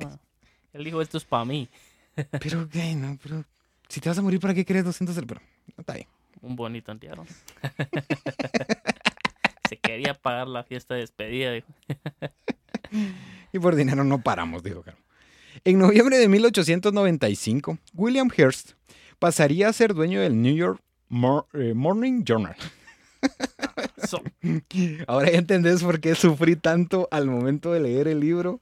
Él 0.73 0.83
dijo, 0.83 1.01
esto 1.01 1.17
es 1.17 1.25
para 1.25 1.43
mí. 1.43 1.67
Pero, 2.39 2.61
ok, 2.63 2.75
no, 2.95 3.17
pero 3.21 3.43
si 3.89 3.99
te 3.99 4.09
vas 4.09 4.17
a 4.17 4.21
morir, 4.21 4.39
¿para 4.39 4.53
qué 4.53 4.63
querés 4.63 4.85
200? 4.85 5.15
Pero 5.27 5.41
está 5.77 5.93
bien. 5.93 6.07
Un 6.41 6.55
bonito 6.55 6.91
entierro. 6.91 7.25
Se 9.69 9.77
quería 9.77 10.13
pagar 10.13 10.47
la 10.47 10.63
fiesta 10.63 10.95
de 10.95 11.01
despedida, 11.01 11.51
dijo. 11.51 11.67
Y 13.53 13.59
por 13.59 13.75
dinero 13.75 14.03
no 14.03 14.21
paramos, 14.21 14.63
dijo 14.63 14.81
Carlos. 14.81 15.03
En 15.63 15.77
noviembre 15.79 16.17
de 16.17 16.27
1895, 16.27 17.77
William 17.93 18.29
Hearst 18.35 18.71
pasaría 19.19 19.67
a 19.69 19.73
ser 19.73 19.93
dueño 19.93 20.21
del 20.21 20.41
New 20.41 20.55
York 20.55 20.81
Mor- 21.09 21.45
eh, 21.53 21.73
Morning 21.75 22.23
Journal. 22.23 22.55
Ahora 25.07 25.31
ya 25.31 25.37
entendés 25.37 25.83
por 25.83 25.99
qué 25.99 26.15
sufrí 26.15 26.55
tanto 26.55 27.07
al 27.11 27.27
momento 27.27 27.71
de 27.73 27.79
leer 27.79 28.07
el 28.07 28.19
libro, 28.19 28.61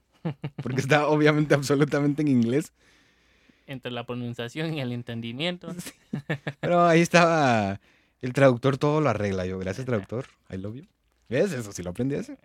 porque 0.62 0.80
está 0.80 1.08
obviamente 1.08 1.54
absolutamente 1.54 2.22
en 2.22 2.28
inglés. 2.28 2.72
Entre 3.68 3.92
la 3.92 4.04
pronunciación 4.04 4.74
y 4.74 4.80
el 4.80 4.92
entendimiento. 4.92 5.68
Pero 6.60 6.84
ahí 6.84 7.00
estaba 7.00 7.80
el 8.20 8.32
traductor, 8.32 8.78
todo 8.78 9.00
lo 9.00 9.10
arregla 9.10 9.46
yo. 9.46 9.58
Gracias, 9.58 9.86
traductor. 9.86 10.26
I 10.50 10.56
love 10.56 10.74
you. 10.74 10.86
¿Ves? 11.28 11.52
Eso 11.52 11.72
sí 11.72 11.82
lo 11.82 11.90
aprendí 11.90 12.16
a 12.16 12.20
hacer. 12.20 12.38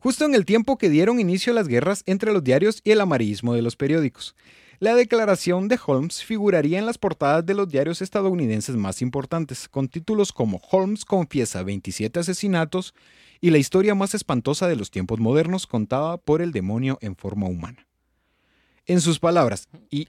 Justo 0.00 0.24
en 0.24 0.34
el 0.34 0.44
tiempo 0.44 0.78
que 0.78 0.88
dieron 0.88 1.18
inicio 1.18 1.52
las 1.52 1.68
guerras 1.68 2.02
entre 2.06 2.32
los 2.32 2.44
diarios 2.44 2.80
y 2.84 2.92
el 2.92 3.00
amarillismo 3.00 3.54
de 3.54 3.62
los 3.62 3.76
periódicos. 3.76 4.36
La 4.78 4.94
declaración 4.94 5.68
de 5.68 5.78
Holmes 5.84 6.22
figuraría 6.22 6.78
en 6.78 6.86
las 6.86 6.98
portadas 6.98 7.44
de 7.44 7.54
los 7.54 7.68
diarios 7.68 8.02
estadounidenses 8.02 8.76
más 8.76 9.00
importantes, 9.00 9.68
con 9.68 9.88
títulos 9.88 10.32
como 10.32 10.60
Holmes 10.70 11.04
confiesa 11.04 11.62
27 11.62 12.20
asesinatos 12.20 12.94
y 13.40 13.50
la 13.50 13.58
historia 13.58 13.94
más 13.94 14.14
espantosa 14.14 14.68
de 14.68 14.76
los 14.76 14.90
tiempos 14.90 15.18
modernos 15.18 15.66
contada 15.66 16.18
por 16.18 16.42
el 16.42 16.52
demonio 16.52 16.98
en 17.00 17.16
forma 17.16 17.46
humana. 17.46 17.86
En 18.86 19.00
sus 19.00 19.18
palabras, 19.18 19.68
y 19.90 20.08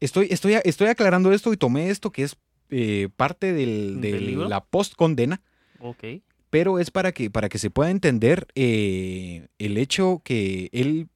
estoy, 0.00 0.26
estoy, 0.30 0.54
estoy 0.64 0.88
aclarando 0.88 1.32
esto 1.32 1.52
y 1.52 1.56
tomé 1.56 1.90
esto 1.90 2.10
que 2.10 2.24
es 2.24 2.36
eh, 2.70 3.08
parte 3.16 3.52
del- 3.52 4.00
de 4.00 4.18
la 4.48 4.64
post-condena, 4.64 5.40
Ok. 5.78 6.04
pero 6.50 6.78
es 6.78 6.90
para 6.90 7.12
que, 7.12 7.30
para 7.30 7.48
que 7.48 7.58
se 7.58 7.70
pueda 7.70 7.90
entender 7.90 8.46
eh, 8.54 9.46
el 9.58 9.76
hecho 9.78 10.20
que 10.24 10.68
él 10.72 11.08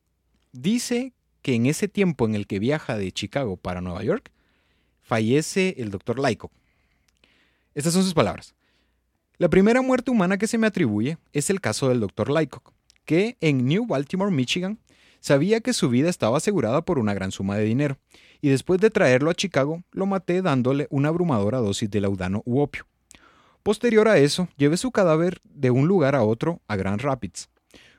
dice 0.52 1.12
que 1.42 1.54
en 1.54 1.66
ese 1.66 1.88
tiempo 1.88 2.26
en 2.26 2.34
el 2.34 2.46
que 2.46 2.58
viaja 2.58 2.96
de 2.98 3.10
Chicago 3.10 3.56
para 3.56 3.80
Nueva 3.80 4.02
York, 4.04 4.30
fallece 5.02 5.74
el 5.78 5.90
doctor 5.90 6.18
Laico. 6.18 6.50
Estas 7.74 7.92
son 7.92 8.02
sus 8.04 8.14
palabras. 8.14 8.54
La 9.38 9.48
primera 9.48 9.82
muerte 9.82 10.10
humana 10.10 10.38
que 10.38 10.46
se 10.46 10.58
me 10.58 10.66
atribuye 10.66 11.18
es 11.32 11.50
el 11.50 11.60
caso 11.60 11.88
del 11.88 12.00
doctor 12.00 12.30
Lycock, 12.30 12.72
que 13.04 13.36
en 13.40 13.66
New 13.66 13.86
Baltimore, 13.86 14.30
Michigan, 14.30 14.78
sabía 15.26 15.60
que 15.60 15.72
su 15.72 15.88
vida 15.88 16.08
estaba 16.08 16.36
asegurada 16.36 16.82
por 16.82 17.00
una 17.00 17.12
gran 17.12 17.32
suma 17.32 17.56
de 17.56 17.64
dinero, 17.64 17.98
y 18.40 18.48
después 18.48 18.80
de 18.80 18.90
traerlo 18.90 19.28
a 19.28 19.34
Chicago, 19.34 19.82
lo 19.90 20.06
maté 20.06 20.40
dándole 20.40 20.86
una 20.88 21.08
abrumadora 21.08 21.58
dosis 21.58 21.90
de 21.90 22.00
laudano 22.00 22.42
u 22.44 22.60
opio. 22.60 22.86
Posterior 23.64 24.06
a 24.06 24.18
eso, 24.18 24.48
llevé 24.56 24.76
su 24.76 24.92
cadáver 24.92 25.40
de 25.42 25.72
un 25.72 25.88
lugar 25.88 26.14
a 26.14 26.22
otro 26.22 26.60
a 26.68 26.76
Grand 26.76 27.00
Rapids. 27.00 27.48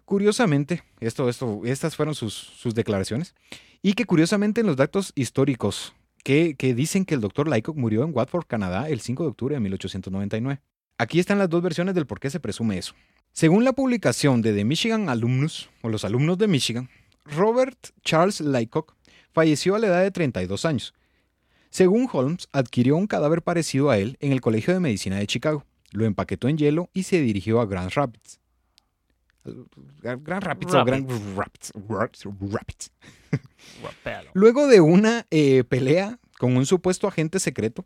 Curiosamente, 0.06 0.84
esto, 1.02 1.28
esto, 1.28 1.64
estas 1.66 1.98
fueron 1.98 2.16
sus, 2.16 2.34
sus 2.34 2.74
declaraciones, 2.74 3.36
y 3.82 3.92
que 3.92 4.06
curiosamente 4.06 4.62
en 4.62 4.68
los 4.68 4.78
datos 4.78 5.12
históricos 5.14 5.94
que, 6.24 6.56
que 6.56 6.74
dicen 6.74 7.04
que 7.04 7.16
el 7.16 7.20
doctor 7.20 7.50
Lycock 7.50 7.76
murió 7.76 8.06
en 8.06 8.16
Watford, 8.16 8.46
Canadá, 8.48 8.88
el 8.88 9.02
5 9.02 9.24
de 9.24 9.30
octubre 9.30 9.56
de 9.56 9.60
1899. 9.60 10.62
Aquí 10.98 11.20
están 11.20 11.40
las 11.40 11.50
dos 11.50 11.62
versiones 11.62 11.94
del 11.94 12.08
por 12.08 12.22
qué 12.22 12.30
se 12.30 12.40
presume 12.40 12.78
eso. 12.78 12.94
Según 13.34 13.66
la 13.66 13.74
publicación 13.74 14.42
de 14.42 14.54
The 14.54 14.64
Michigan 14.64 15.10
Alumnus, 15.10 15.70
o 15.82 15.90
los 15.90 16.06
alumnos 16.06 16.38
de 16.38 16.48
Michigan, 16.48 16.90
Robert 17.36 17.90
Charles 18.04 18.42
Lycock 18.42 18.96
falleció 19.32 19.76
a 19.76 19.80
la 19.80 19.88
edad 19.88 20.02
de 20.02 20.12
32 20.12 20.66
años. 20.66 20.94
Según 21.70 22.10
Holmes, 22.12 22.48
adquirió 22.52 22.96
un 22.96 23.08
cadáver 23.08 23.42
parecido 23.42 23.90
a 23.90 23.98
él 23.98 24.18
en 24.20 24.32
el 24.32 24.42
Colegio 24.42 24.74
de 24.74 24.80
Medicina 24.80 25.18
de 25.18 25.28
Chicago, 25.28 25.66
lo 25.92 26.06
empaquetó 26.06 26.48
en 26.48 26.58
hielo 26.58 26.90
y 26.94 27.04
se 27.04 27.22
dirigió 27.22 27.62
a 27.62 27.66
Grand 27.66 27.92
Rapids. 27.92 28.40
Grand 30.02 30.44
Rapids 30.44 30.74
o 30.74 30.84
Grand 30.84 31.10
Rapids. 31.36 31.72
Rapids. 32.52 32.92
Luego 34.34 34.68
de 34.68 34.82
una 34.82 35.26
eh, 35.32 35.64
pelea 35.64 36.20
con 36.38 36.58
un 36.58 36.66
supuesto 36.66 37.08
agente 37.08 37.40
secreto, 37.40 37.86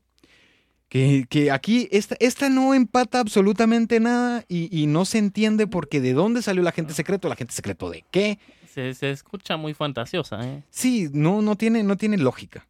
que, 0.89 1.25
que 1.29 1.51
aquí 1.51 1.87
esta, 1.91 2.15
esta 2.19 2.49
no 2.49 2.73
empata 2.73 3.19
absolutamente 3.19 3.99
nada 3.99 4.43
y, 4.49 4.67
y 4.77 4.87
no 4.87 5.05
se 5.05 5.19
entiende 5.19 5.67
porque 5.67 6.01
de 6.01 6.13
dónde 6.13 6.41
salió 6.41 6.61
el 6.61 6.67
agente 6.67 6.93
secreto, 6.93 7.27
el 7.27 7.33
agente 7.33 7.53
secreto 7.53 7.89
de 7.89 8.03
qué. 8.11 8.39
Se, 8.73 9.09
escucha 9.11 9.57
muy 9.57 9.73
fantasiosa, 9.73 10.39
¿eh? 10.47 10.63
Sí, 10.69 11.09
no, 11.13 11.41
no, 11.41 11.55
tiene, 11.55 11.83
no 11.83 11.97
tiene 11.97 12.17
lógica. 12.17 12.67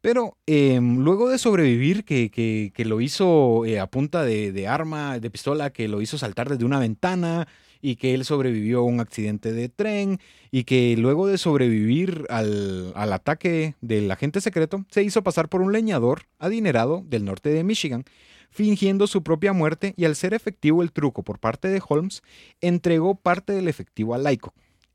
Pero 0.00 0.36
eh, 0.46 0.80
luego 0.82 1.28
de 1.28 1.38
sobrevivir, 1.38 2.04
que, 2.04 2.30
que- 2.30 2.72
que 2.74 2.84
lo 2.84 3.00
hizo 3.00 3.64
eh, 3.64 3.78
a 3.78 3.86
punta 3.86 4.24
de, 4.24 4.50
de 4.52 4.66
arma, 4.66 5.18
de 5.20 5.30
pistola, 5.30 5.70
que 5.70 5.86
lo 5.88 6.00
hizo 6.00 6.18
saltar 6.18 6.48
desde 6.48 6.64
una 6.64 6.80
ventana 6.80 7.46
y 7.80 7.96
que 7.96 8.14
él 8.14 8.24
sobrevivió 8.24 8.80
a 8.80 8.84
un 8.84 8.98
accidente 9.00 9.52
de 9.52 9.68
tren 9.68 10.18
y 10.50 10.64
que 10.64 10.96
luego 10.96 11.26
de 11.28 11.38
sobrevivir 11.38 12.26
al, 12.30 12.92
al 12.96 13.12
ataque 13.12 13.74
del 13.80 14.10
agente 14.10 14.40
secreto, 14.40 14.84
se 14.90 15.02
hizo 15.04 15.22
pasar 15.22 15.48
por 15.48 15.60
un 15.60 15.72
leñador 15.72 16.22
adinerado 16.38 17.04
del 17.06 17.24
norte 17.24 17.50
de 17.50 17.62
Michigan, 17.64 18.04
fingiendo 18.50 19.06
su 19.06 19.22
propia 19.22 19.52
muerte 19.52 19.94
y 19.96 20.04
al 20.04 20.14
ser 20.16 20.34
efectivo 20.34 20.82
el 20.82 20.92
truco 20.92 21.22
por 21.22 21.38
parte 21.38 21.68
de 21.68 21.80
Holmes, 21.88 22.22
entregó 22.60 23.14
parte 23.14 23.52
del 23.52 23.66
efectivo 23.68 24.14
a 24.14 24.18
Laico. 24.18 24.52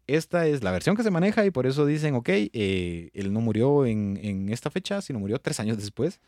Esta 0.08 0.48
es 0.48 0.63
la 0.63 0.72
versión 0.72 0.96
que 0.96 1.04
se 1.04 1.12
maneja 1.12 1.46
y 1.46 1.52
por 1.52 1.67
eso 1.67 1.86
dicen, 1.86 2.15
ok, 2.15 2.30
eh, 2.30 3.10
él 3.13 3.34
no 3.34 3.41
murió 3.41 3.86
en, 3.86 4.17
en 4.24 4.50
esta 4.50 4.72
fecha, 4.72 5.02
sino 5.02 5.20
murió 5.20 5.39
tres 5.39 5.60
años 5.60 5.78
después 5.78 6.20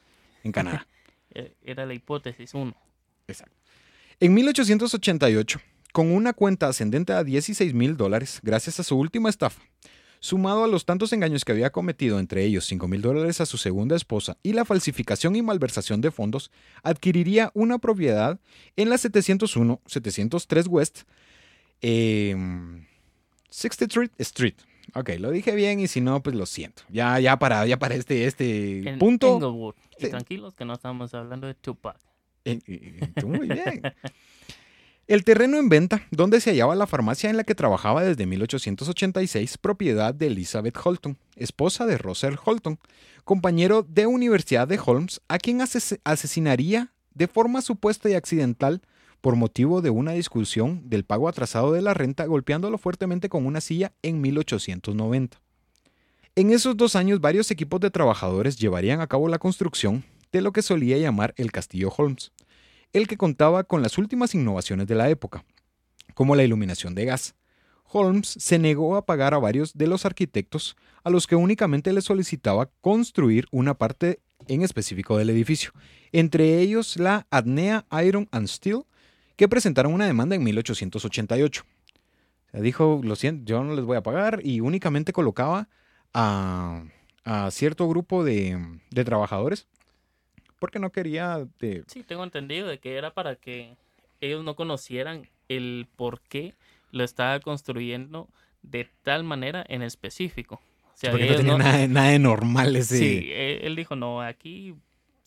en 0.44 0.52
Canadá. 0.52 0.86
E- 1.34 1.54
Era 1.64 1.86
la 1.86 1.94
hipótesis 1.94 2.54
uno. 2.56 2.76
Exacto. 3.28 3.56
En 4.20 4.34
1888, 4.34 5.62
con 5.94 6.12
una 6.12 6.34
cuenta 6.34 6.68
ascendente 6.68 7.14
a 7.14 7.24
16 7.24 7.74
mil 7.76 7.96
dólares, 7.98 8.40
gracias 8.42 8.80
a 8.80 8.84
su 8.84 8.98
última 8.98 9.30
estafa, 9.30 9.62
sumado 10.20 10.64
a 10.64 10.68
los 10.68 10.86
tantos 10.86 11.14
engaños 11.14 11.46
que 11.46 11.52
había 11.52 11.70
cometido, 11.70 12.20
entre 12.20 12.44
ellos 12.44 12.66
5 12.66 12.88
mil 12.88 13.02
dólares 13.02 13.40
a 13.42 13.46
su 13.46 13.58
segunda 13.58 13.96
esposa 13.96 14.38
y 14.44 14.54
la 14.54 14.66
falsificación 14.66 15.36
y 15.36 15.42
malversación 15.44 16.02
de 16.02 16.10
fondos, 16.12 16.50
adquiriría 16.84 17.52
una 17.54 17.78
propiedad 17.78 18.40
en 18.76 18.90
la 18.90 18.96
701-703 18.96 20.68
West, 20.68 21.02
eh, 21.82 22.36
63 23.50 24.10
Street. 24.20 24.56
Ok, 24.96 25.12
lo 25.20 25.30
dije 25.32 25.54
bien 25.54 25.80
y 25.80 25.88
si 25.88 26.02
no, 26.02 26.22
pues 26.24 26.36
lo 26.36 26.46
siento. 26.46 26.82
Ya, 26.90 27.20
ya 27.20 27.38
para, 27.38 27.66
ya 27.68 27.78
para 27.78 27.96
este, 27.96 28.26
este 28.26 28.90
En 28.90 28.98
punto. 29.00 29.36
Inglewood. 29.36 29.76
Y 30.00 30.06
Sí. 30.06 30.10
tranquilos 30.10 30.56
que 30.56 30.66
no 30.66 30.74
estamos 30.74 31.14
hablando 31.14 31.46
de 31.48 31.54
Tupac. 31.54 31.98
Tú 33.20 33.28
muy 33.28 33.48
bien. 33.48 33.82
El 35.08 35.24
terreno 35.24 35.58
en 35.58 35.70
venta, 35.70 36.08
donde 36.12 36.40
se 36.40 36.52
hallaba 36.52 36.76
la 36.76 36.86
farmacia 36.88 37.30
en 37.30 37.38
la 37.38 37.44
que 37.44 37.56
trabajaba 37.56 38.04
desde 38.04 38.26
1886, 38.28 39.58
propiedad 39.58 40.14
de 40.14 40.28
Elizabeth 40.28 40.78
Holton, 40.84 41.18
esposa 41.36 41.86
de 41.88 41.98
Russell 41.98 42.36
Holton, 42.44 42.80
compañero 43.24 43.84
de 43.84 44.06
universidad 44.08 44.68
de 44.68 44.80
Holmes, 44.84 45.20
a 45.28 45.40
quien 45.40 45.62
ases- 45.62 46.00
asesinaría 46.04 46.94
de 47.14 47.28
forma 47.28 47.62
supuesta 47.62 48.10
y 48.10 48.14
accidental 48.14 48.82
por 49.22 49.36
motivo 49.36 49.82
de 49.82 49.90
una 49.90 50.14
discusión 50.14 50.90
del 50.90 51.04
pago 51.04 51.28
atrasado 51.28 51.72
de 51.72 51.82
la 51.82 51.94
renta, 51.94 52.26
golpeándolo 52.26 52.78
fuertemente 52.78 53.30
con 53.30 53.46
una 53.46 53.62
silla 53.62 53.92
en 54.02 54.22
1890. 54.22 55.40
En 56.36 56.52
esos 56.52 56.78
dos 56.78 56.96
años, 56.96 57.20
varios 57.20 57.52
equipos 57.52 57.80
de 57.82 57.92
trabajadores 57.92 58.58
llevarían 58.58 59.02
a 59.02 59.08
cabo 59.08 59.28
la 59.28 59.40
construcción 59.40 60.06
de 60.32 60.42
lo 60.42 60.54
que 60.54 60.62
solía 60.62 60.98
llamar 60.98 61.34
el 61.38 61.52
Castillo 61.52 61.92
Holmes, 61.96 62.32
el 62.94 63.08
que 63.08 63.18
contaba 63.18 63.64
con 63.64 63.82
las 63.82 63.98
últimas 63.98 64.34
innovaciones 64.36 64.88
de 64.88 64.96
la 64.96 65.10
época, 65.10 65.44
como 66.14 66.36
la 66.36 66.44
iluminación 66.44 66.96
de 66.96 67.06
gas. 67.06 67.36
Holmes 67.92 68.36
se 68.40 68.60
negó 68.60 68.96
a 68.96 69.06
pagar 69.06 69.34
a 69.34 69.40
varios 69.40 69.74
de 69.74 69.88
los 69.88 70.06
arquitectos 70.06 70.76
a 71.04 71.10
los 71.10 71.28
que 71.28 71.36
únicamente 71.36 71.92
le 71.92 72.02
solicitaba 72.02 72.70
construir 72.82 73.48
una 73.52 73.74
parte 73.74 74.20
en 74.48 74.62
específico 74.62 75.18
del 75.18 75.30
edificio, 75.30 75.72
entre 76.12 76.60
ellos 76.60 76.98
la 76.98 77.28
Adnea 77.32 77.86
Iron 78.04 78.28
and 78.32 78.48
Steel, 78.48 78.84
que 79.40 79.48
presentaron 79.48 79.94
una 79.94 80.06
demanda 80.06 80.36
en 80.36 80.44
1888. 80.44 81.64
O 81.64 82.52
sea, 82.52 82.60
dijo, 82.62 83.00
lo 83.04 83.16
siento, 83.16 83.46
yo 83.46 83.64
no 83.64 83.74
les 83.74 83.86
voy 83.86 83.96
a 83.96 84.04
pagar 84.04 84.42
y 84.44 84.60
únicamente 84.60 85.14
colocaba 85.14 85.70
a, 86.14 86.84
a 87.24 87.50
cierto 87.52 87.88
grupo 87.88 88.26
de, 88.26 88.60
de 88.92 89.06
trabajadores 89.06 89.68
porque 90.60 90.78
no 90.80 90.92
quería 90.92 91.48
de, 91.60 91.84
Sí, 91.88 92.04
tengo 92.04 92.26
entendido 92.26 92.68
de 92.68 92.80
que 92.80 92.98
era 92.98 93.14
para 93.14 93.38
que 93.38 93.78
ellos 94.20 94.44
no 94.44 94.56
conocieran 94.58 95.30
el 95.48 95.88
por 95.96 96.20
qué 96.20 96.54
lo 96.92 97.06
estaba 97.06 97.40
construyendo 97.40 98.28
de 98.62 98.90
tal 99.04 99.24
manera 99.24 99.64
en 99.70 99.84
específico. 99.84 100.56
O 100.56 100.98
sea, 101.02 101.12
porque 101.12 101.28
no 101.30 101.36
tenía 101.38 101.52
no- 101.54 101.58
nada, 101.60 101.88
nada 101.88 102.10
de 102.10 102.20
normal 102.20 102.76
ese. 102.76 102.98
Sí, 102.98 103.30
él, 103.32 103.60
él 103.62 103.76
dijo, 103.78 103.96
no, 103.96 104.22
aquí 104.22 104.76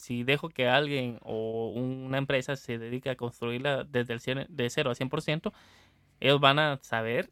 si 0.02 0.24
dejo 0.24 0.48
que 0.48 0.68
alguien 0.68 1.18
o 1.22 1.68
una 1.74 2.18
empresa 2.18 2.56
se 2.56 2.76
dedique 2.78 3.08
a 3.08 3.16
construirla 3.16 3.84
desde 3.84 4.12
el 4.14 4.20
cien- 4.20 4.46
de 4.48 4.68
0 4.68 4.90
a 4.90 4.94
100%, 4.96 5.52
ellos 6.18 6.40
van 6.40 6.58
a 6.58 6.78
saber 6.82 7.30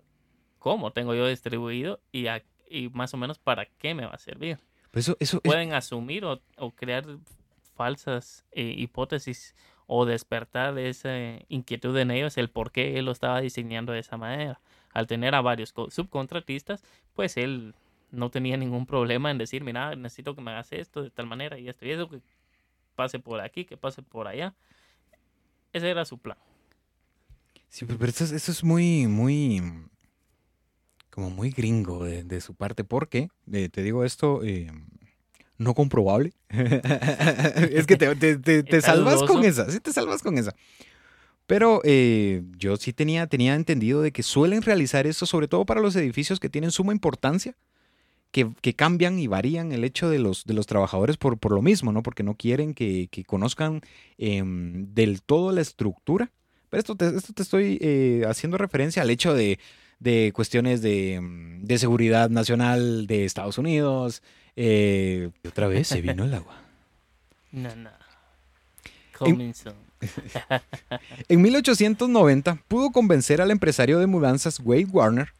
cómo 0.60 0.92
tengo 0.92 1.14
yo 1.14 1.26
distribuido 1.26 1.98
y, 2.12 2.28
a- 2.28 2.44
y 2.68 2.88
más 2.90 3.12
o 3.12 3.16
menos 3.16 3.38
para 3.38 3.66
qué 3.66 3.92
me 3.94 4.04
va 4.06 4.12
a 4.12 4.18
servir. 4.18 4.58
Pues 4.92 5.06
eso, 5.08 5.16
eso 5.18 5.38
es- 5.38 5.42
Pueden 5.42 5.72
asumir 5.72 6.24
o, 6.24 6.40
o 6.58 6.70
crear 6.70 7.04
falsas 7.74 8.44
eh, 8.52 8.74
hipótesis 8.76 9.54
o 9.86 10.04
despertar 10.06 10.78
esa 10.78 11.10
inquietud 11.48 11.96
en 11.98 12.10
ellos 12.12 12.36
el 12.38 12.50
por 12.50 12.70
qué 12.70 12.98
él 12.98 13.06
lo 13.06 13.12
estaba 13.12 13.40
diseñando 13.40 13.92
de 13.92 13.98
esa 13.98 14.16
manera. 14.16 14.60
Al 14.92 15.06
tener 15.08 15.34
a 15.34 15.40
varios 15.40 15.72
co- 15.72 15.90
subcontratistas, 15.90 16.84
pues 17.14 17.36
él 17.36 17.74
no 18.12 18.30
tenía 18.30 18.56
ningún 18.56 18.86
problema 18.86 19.30
en 19.30 19.38
decir, 19.38 19.62
mira, 19.64 19.94
necesito 19.96 20.34
que 20.34 20.40
me 20.42 20.50
hagas 20.50 20.72
esto 20.72 21.02
de 21.02 21.10
tal 21.10 21.26
manera 21.26 21.58
y 21.58 21.68
esto 21.68 21.86
y 21.86 21.90
eso, 21.90 22.08
que 22.08 22.20
pase 23.00 23.18
por 23.18 23.40
aquí, 23.40 23.64
que 23.64 23.78
pase 23.78 24.02
por 24.02 24.28
allá. 24.28 24.54
Ese 25.72 25.88
era 25.88 26.04
su 26.04 26.18
plan. 26.18 26.36
sí, 27.70 27.86
pero 27.86 28.04
eso, 28.04 28.24
es- 28.24 28.32
eso 28.32 28.52
es 28.52 28.62
muy, 28.62 29.06
muy. 29.06 29.62
Como 31.08 31.30
muy 31.30 31.50
gringo 31.50 32.04
de, 32.04 32.24
de 32.24 32.40
su 32.42 32.54
parte, 32.54 32.84
porque 32.84 33.28
eh, 33.52 33.68
te 33.70 33.82
digo 33.82 34.04
esto. 34.04 34.42
eh, 34.44 34.70
no 35.56 35.72
comprobable. 35.74 36.32
es 36.50 37.86
que 37.86 37.96
te, 37.96 38.14
te- 38.16 38.36
te- 38.38 38.62
te 38.62 38.80
salvas 38.82 39.20
con 39.22 39.40
dudoso. 39.42 39.62
esa, 39.62 39.70
sí 39.70 39.80
te 39.80 39.92
salvas 39.92 40.22
con 40.22 40.36
esa. 40.36 40.54
Pero 41.46 41.80
eh, 41.84 42.42
yo 42.58 42.76
sí 42.76 42.92
tenía, 42.92 43.26
tenía 43.26 43.54
entendido 43.54 44.02
de 44.02 44.12
que 44.12 44.22
suelen 44.22 44.60
realizar 44.62 45.06
eso, 45.06 45.24
sobre 45.26 45.48
todo 45.48 45.64
para 45.64 45.80
los 45.80 45.96
edificios 45.96 46.38
que 46.38 46.48
tienen 46.50 46.70
suma 46.70 46.92
importancia, 46.92 47.56
que, 48.30 48.50
que 48.60 48.74
cambian 48.74 49.18
y 49.18 49.26
varían 49.26 49.72
el 49.72 49.84
hecho 49.84 50.08
de 50.08 50.18
los, 50.18 50.44
de 50.44 50.54
los 50.54 50.66
trabajadores 50.66 51.16
por, 51.16 51.38
por 51.38 51.52
lo 51.52 51.62
mismo, 51.62 51.92
¿no? 51.92 52.02
Porque 52.02 52.22
no 52.22 52.34
quieren 52.34 52.74
que, 52.74 53.08
que 53.10 53.24
conozcan 53.24 53.80
em, 54.18 54.86
del 54.94 55.22
todo 55.22 55.52
la 55.52 55.60
estructura. 55.60 56.30
Pero 56.68 56.78
esto 56.80 56.94
te, 56.96 57.08
esto 57.08 57.32
te 57.32 57.42
estoy 57.42 57.78
eh, 57.80 58.22
haciendo 58.28 58.56
referencia 58.58 59.02
al 59.02 59.10
hecho 59.10 59.34
de, 59.34 59.58
de 59.98 60.32
cuestiones 60.34 60.80
de, 60.82 61.14
em, 61.14 61.62
de 61.64 61.78
seguridad 61.78 62.30
nacional 62.30 63.06
de 63.06 63.24
Estados 63.24 63.58
Unidos. 63.58 64.22
eh, 64.56 65.30
y 65.42 65.48
otra 65.48 65.66
vez 65.68 65.88
se 65.88 66.00
vino 66.00 66.24
el 66.24 66.34
agua. 66.34 66.56
No, 67.52 67.74
no. 67.74 67.90
Coming 69.18 69.52
soon. 69.54 69.74
En 71.28 71.42
1890 71.42 72.62
pudo 72.68 72.90
convencer 72.90 73.40
al 73.40 73.50
empresario 73.50 73.98
de 73.98 74.06
mudanzas 74.06 74.60
Wade 74.60 74.86
Warner 74.86 75.32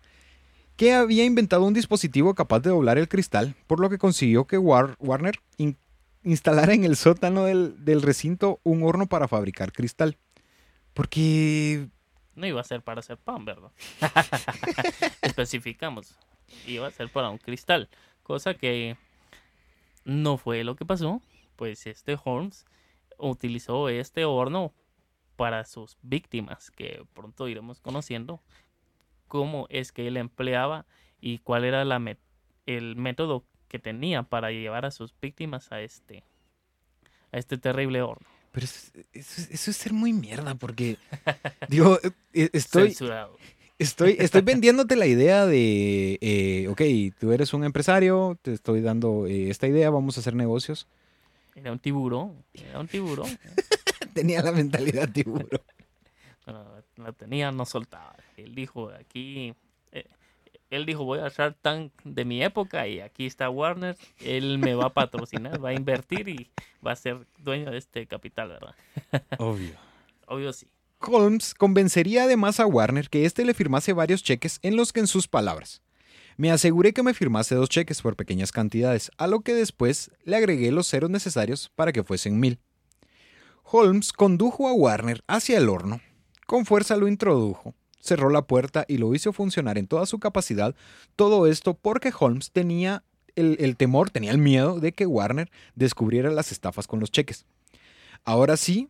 que 0.81 0.95
había 0.95 1.27
inventado 1.27 1.65
un 1.65 1.75
dispositivo 1.75 2.35
capaz 2.35 2.61
de 2.61 2.71
doblar 2.71 2.97
el 2.97 3.07
cristal, 3.07 3.55
por 3.67 3.81
lo 3.81 3.91
que 3.91 3.99
consiguió 3.99 4.47
que 4.47 4.57
War- 4.59 4.97
Warner 4.99 5.35
in- 5.59 5.77
instalara 6.25 6.73
en 6.73 6.85
el 6.85 6.97
sótano 6.97 7.45
del, 7.45 7.85
del 7.85 8.01
recinto 8.01 8.61
un 8.63 8.83
horno 8.83 9.07
para 9.07 9.29
fabricar 9.29 9.73
cristal. 9.73 10.17
Porque 10.95 11.87
No 12.35 12.47
iba 12.47 12.63
a 12.63 12.65
ser 12.65 12.81
para 12.81 13.01
hacer 13.01 13.19
pan, 13.19 13.45
¿verdad? 13.45 13.71
Especificamos. 15.21 16.17
Iba 16.67 16.87
a 16.87 16.91
ser 16.91 17.11
para 17.11 17.29
un 17.29 17.37
cristal. 17.37 17.91
Cosa 18.23 18.55
que 18.55 18.97
no 20.07 20.39
fue 20.39 20.65
lo 20.65 20.77
que 20.77 20.87
pasó. 20.87 21.21
Pues 21.57 21.87
este 21.87 22.17
Holmes 22.25 22.65
utilizó 23.19 23.91
este 23.91 24.25
horno 24.25 24.73
para 25.37 25.67
sus 25.67 25.99
víctimas, 26.01 26.71
que 26.71 27.05
pronto 27.13 27.49
iremos 27.49 27.81
conociendo 27.81 28.41
cómo 29.31 29.67
es 29.71 29.93
que 29.93 30.07
él 30.09 30.17
empleaba 30.19 30.85
y 31.21 31.39
cuál 31.39 31.65
era 31.65 31.85
la 31.87 31.99
el 32.67 32.97
método 32.97 33.45
que 33.69 33.79
tenía 33.79 34.25
para 34.25 34.51
llevar 34.51 34.85
a 34.85 34.91
sus 34.91 35.15
víctimas 35.23 35.71
a 35.73 35.81
este 35.81 36.25
a 37.33 37.39
este 37.39 37.57
terrible 37.57 38.03
horno. 38.03 38.27
pero 38.53 38.65
eso, 38.65 38.91
es- 38.95 39.07
eso 39.13 39.41
es- 39.43 39.51
eso 39.53 39.71
es 39.71 39.77
ser 39.77 39.93
muy 39.93 40.13
mierda, 40.13 40.57
porque 40.57 40.97
digo, 41.69 41.99
eh, 42.35 42.51
estoy, 42.53 42.89
Censurado. 42.89 43.39
Estoy, 43.79 44.17
estoy 44.19 44.41
vendiéndote 44.53 44.97
la 44.97 45.07
idea 45.07 45.47
de, 45.47 46.19
eh, 46.21 46.67
ok, 46.69 46.83
tú 47.19 47.31
eres 47.33 47.55
un 47.55 47.63
empresario, 47.65 48.37
te 48.43 48.53
estoy 48.53 48.81
dando 48.83 49.27
eh, 49.29 49.49
esta 49.51 49.69
idea, 49.69 49.89
vamos 49.91 50.17
a 50.17 50.21
hacer 50.21 50.35
negocios. 50.35 50.87
Era 51.55 51.71
un 51.73 51.79
tiburón. 51.79 52.45
Era 52.55 52.81
un 52.81 52.89
tiburón. 52.89 53.29
Tenía 54.15 54.43
la 54.43 54.51
mentalidad 54.53 55.09
tiburón. 55.11 55.49
Bueno, 56.45 56.80
la 57.01 57.13
tenía, 57.13 57.53
no 57.53 57.67
soltaba. 57.67 58.17
Él 58.37 58.55
dijo, 58.55 58.91
aquí, 58.91 59.55
eh, 59.93 60.07
él 60.71 60.87
dijo, 60.87 61.05
voy 61.05 61.19
a 61.19 61.29
Shark 61.29 61.57
Tank 61.61 61.93
de 62.05 62.25
mi 62.25 62.43
época 62.43 62.87
y 62.87 63.01
aquí 63.01 63.27
está 63.27 63.51
Warner, 63.51 63.97
él 64.21 64.59
me 64.59 64.75
va 64.75 64.87
a 64.87 64.93
patrocinar, 64.93 65.63
va 65.63 65.71
a 65.71 65.75
invertir 65.75 66.29
y 66.29 66.51
va 66.85 66.93
a 66.93 66.97
ser 66.97 67.27
dueño 67.39 67.71
de 67.71 67.79
este 67.79 68.07
capital, 68.07 68.49
¿verdad? 68.49 68.75
Obvio. 69.39 69.75
Obvio 70.27 70.53
sí. 70.53 70.69
Holmes 71.01 71.55
convencería 71.55 72.25
además 72.25 72.61
a 72.61 72.67
Warner 72.67 73.09
que 73.09 73.25
éste 73.25 73.45
le 73.45 73.55
firmase 73.55 73.93
varios 73.93 74.23
cheques 74.23 74.59
en 74.63 74.77
los 74.77 74.93
que 74.93 75.01
en 75.01 75.07
sus 75.07 75.29
palabras. 75.29 75.83
Me 76.37 76.51
aseguré 76.51 76.93
que 76.93 77.03
me 77.03 77.15
firmase 77.15 77.55
dos 77.55 77.69
cheques 77.69 78.01
por 78.01 78.17
pequeñas 78.17 78.53
cantidades, 78.53 79.11
a 79.19 79.27
lo 79.27 79.41
que 79.41 79.55
después 79.55 80.11
le 80.25 80.37
agregué 80.37 80.73
los 80.73 80.89
ceros 80.89 81.11
necesarios 81.11 81.71
para 81.75 81.93
que 81.93 82.05
fuesen 82.05 82.39
mil. 82.39 82.61
Holmes 83.63 84.13
condujo 84.13 84.69
a 84.69 84.73
Warner 84.73 85.23
hacia 85.27 85.59
el 85.59 85.69
horno, 85.69 86.01
con 86.51 86.67
fuerza 86.67 86.97
lo 86.97 87.07
introdujo, 87.07 87.77
cerró 88.01 88.29
la 88.29 88.43
puerta 88.43 88.85
y 88.89 88.99
lo 88.99 89.15
hizo 89.15 89.33
funcionar 89.33 89.79
en 89.79 89.87
toda 89.87 90.05
su 90.05 90.19
capacidad, 90.19 90.75
todo 91.15 91.47
esto 91.47 91.75
porque 91.75 92.13
Holmes 92.19 92.51
tenía 92.51 93.05
el, 93.37 93.77
temor, 93.77 94.11
tenía 94.11 94.33
el 94.33 94.39
miedo 94.39 94.81
de 94.81 94.91
que 94.91 95.07
Warner 95.07 95.49
descubriera 95.77 96.29
las 96.33 96.51
estafas 96.51 96.89
con 96.89 96.99
los 96.99 97.13
cheques. 97.13 97.47
Ahora 98.25 98.57
sí, 98.57 98.89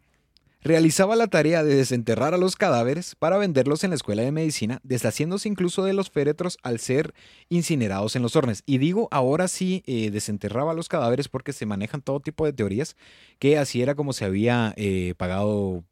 realizaba 0.63 1.17
la 1.17 1.27
tarea 1.27 1.63
de 1.63 1.75
desenterrar 1.75 2.33
a 2.33 2.39
los 2.39 2.57
cadáveres 2.57 3.15
para 3.15 3.37
venderlos 3.37 3.85
en 3.85 3.91
la 3.91 3.97
escuela 3.97 4.23
de 4.23 4.33
medicina, 4.33 4.81
deshaciéndose 4.83 5.47
incluso 5.47 5.85
de 5.85 5.93
los 5.93 6.09
féretros 6.09 6.57
al 6.63 6.79
ser 6.79 7.13
incinerados 7.51 8.17
en 8.17 8.23
los 8.23 8.37
hornos. 8.37 8.63
Y 8.65 8.79
digo, 8.79 9.07
ahora 9.11 9.49
sí 9.49 9.83
eh, 9.85 10.11
desenterraba 10.11 10.73
los 10.73 10.89
cadáveres 10.89 11.29
porque 11.29 11.53
se 11.53 11.67
manejan 11.67 12.01
todo 12.01 12.21
tipo 12.21 12.47
de 12.47 12.55
teorías, 12.55 12.97
que 13.39 13.59
así 13.59 13.83
era 13.83 13.95
como 13.95 14.15
se 14.15 14.25
había 14.25 14.73
eh, 14.79 15.13
pagado 15.19 15.85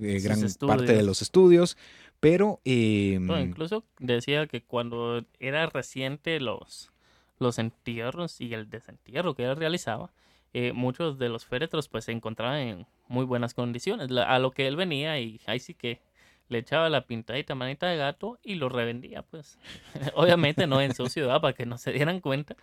eh, 0.00 0.20
gran 0.20 0.44
estudios. 0.44 0.76
parte 0.78 0.92
de 0.94 1.02
los 1.02 1.22
estudios, 1.22 1.76
Pero... 2.20 2.60
eh, 2.64 3.18
No, 3.20 3.38
incluso 3.40 3.84
decía 3.98 4.46
que 4.46 4.62
cuando 4.62 5.24
era 5.40 5.66
reciente 5.66 6.40
los, 6.40 6.90
los 7.38 7.58
entierros 7.58 8.40
y 8.40 8.54
el 8.54 8.70
desentierro 8.70 9.34
que 9.34 9.44
él 9.44 9.56
realizaba, 9.56 10.10
eh, 10.52 10.72
muchos 10.72 11.18
de 11.18 11.28
los 11.28 11.44
féretros 11.44 11.88
pues 11.88 12.04
se 12.04 12.12
encontraban 12.12 12.58
en 12.60 12.86
muy 13.08 13.24
buenas 13.24 13.54
condiciones. 13.54 14.10
La- 14.10 14.24
a 14.34 14.38
lo 14.38 14.52
que 14.52 14.66
él 14.66 14.76
venía 14.76 15.18
y 15.20 15.40
ahí 15.46 15.58
sí 15.58 15.74
que 15.74 16.00
le 16.48 16.58
echaba 16.58 16.88
la 16.90 17.06
pintadita 17.06 17.54
manita 17.54 17.86
de 17.88 17.96
gato 17.96 18.38
y 18.42 18.54
lo 18.54 18.68
revendía 18.68 19.22
pues. 19.22 19.58
Obviamente 20.14 20.66
no 20.66 20.80
en 20.80 20.94
su 20.94 21.08
ciudad 21.08 21.40
para 21.40 21.54
que 21.54 21.66
no 21.66 21.76
se 21.78 21.92
dieran 21.92 22.20
cuenta, 22.20 22.56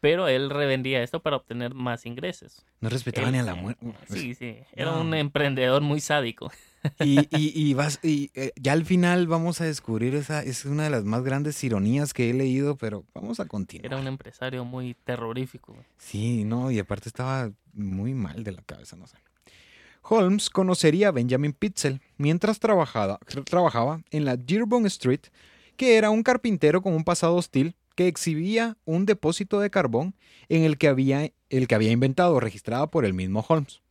pero 0.00 0.28
él 0.28 0.50
revendía 0.50 1.02
esto 1.02 1.20
para 1.20 1.36
obtener 1.36 1.74
más 1.74 2.06
ingresos. 2.06 2.64
no 2.80 2.88
respetaba 2.88 3.26
Él, 3.28 3.32
ni 3.34 3.38
a 3.38 3.42
la 3.42 3.52
eh, 3.52 3.60
muerte. 3.62 3.86
Sí, 4.08 4.34
sí, 4.34 4.56
era 4.74 4.92
No. 4.92 5.00
un 5.02 5.14
emprendedor 5.14 5.82
muy 5.82 6.00
sádico. 6.00 6.50
Y, 6.98 7.18
y, 7.36 7.52
y 7.54 7.74
vas, 7.74 8.00
y 8.02 8.30
eh, 8.34 8.52
ya 8.56 8.72
al 8.72 8.84
final 8.86 9.26
vamos 9.26 9.60
a 9.60 9.64
descubrir 9.66 10.14
esa, 10.14 10.42
es 10.42 10.64
una 10.64 10.84
de 10.84 10.90
las 10.90 11.04
más 11.04 11.22
grandes 11.22 11.62
ironías 11.62 12.14
que 12.14 12.30
he 12.30 12.34
leído, 12.34 12.76
pero 12.76 13.04
vamos 13.14 13.38
a 13.40 13.44
continuar. 13.46 13.86
Era 13.92 14.00
un 14.00 14.06
empresario 14.06 14.64
muy 14.64 14.94
terrorífico. 15.04 15.76
Sí, 15.98 16.44
no, 16.44 16.70
y 16.70 16.78
aparte 16.78 17.08
estaba 17.08 17.50
muy 17.74 18.14
mal 18.14 18.42
de 18.44 18.52
la 18.52 18.62
cabeza, 18.62 18.96
no 18.96 19.06
sé. 19.06 19.16
Holmes 20.02 20.48
conocería 20.48 21.08
a 21.08 21.12
Benjamin 21.12 21.52
Pitzel 21.52 22.00
mientras 22.16 22.58
trabajaba, 22.58 23.18
trabajaba 23.44 24.00
en 24.10 24.24
la 24.24 24.36
Dearborn 24.36 24.86
Street, 24.86 25.20
que 25.76 25.96
era 25.98 26.08
un 26.10 26.22
carpintero 26.22 26.80
con 26.82 26.94
un 26.94 27.04
pasado 27.04 27.36
hostil 27.36 27.74
que 28.00 28.08
exhibía 28.08 28.78
un 28.86 29.04
depósito 29.04 29.60
de 29.60 29.68
carbón 29.68 30.14
en 30.48 30.62
el 30.62 30.78
que 30.78 30.88
había, 30.88 31.32
el 31.50 31.68
que 31.68 31.74
había 31.74 31.90
inventado, 31.90 32.40
registrada 32.40 32.90
por 32.90 33.04
el 33.04 33.12
mismo 33.12 33.44
Holmes. 33.46 33.82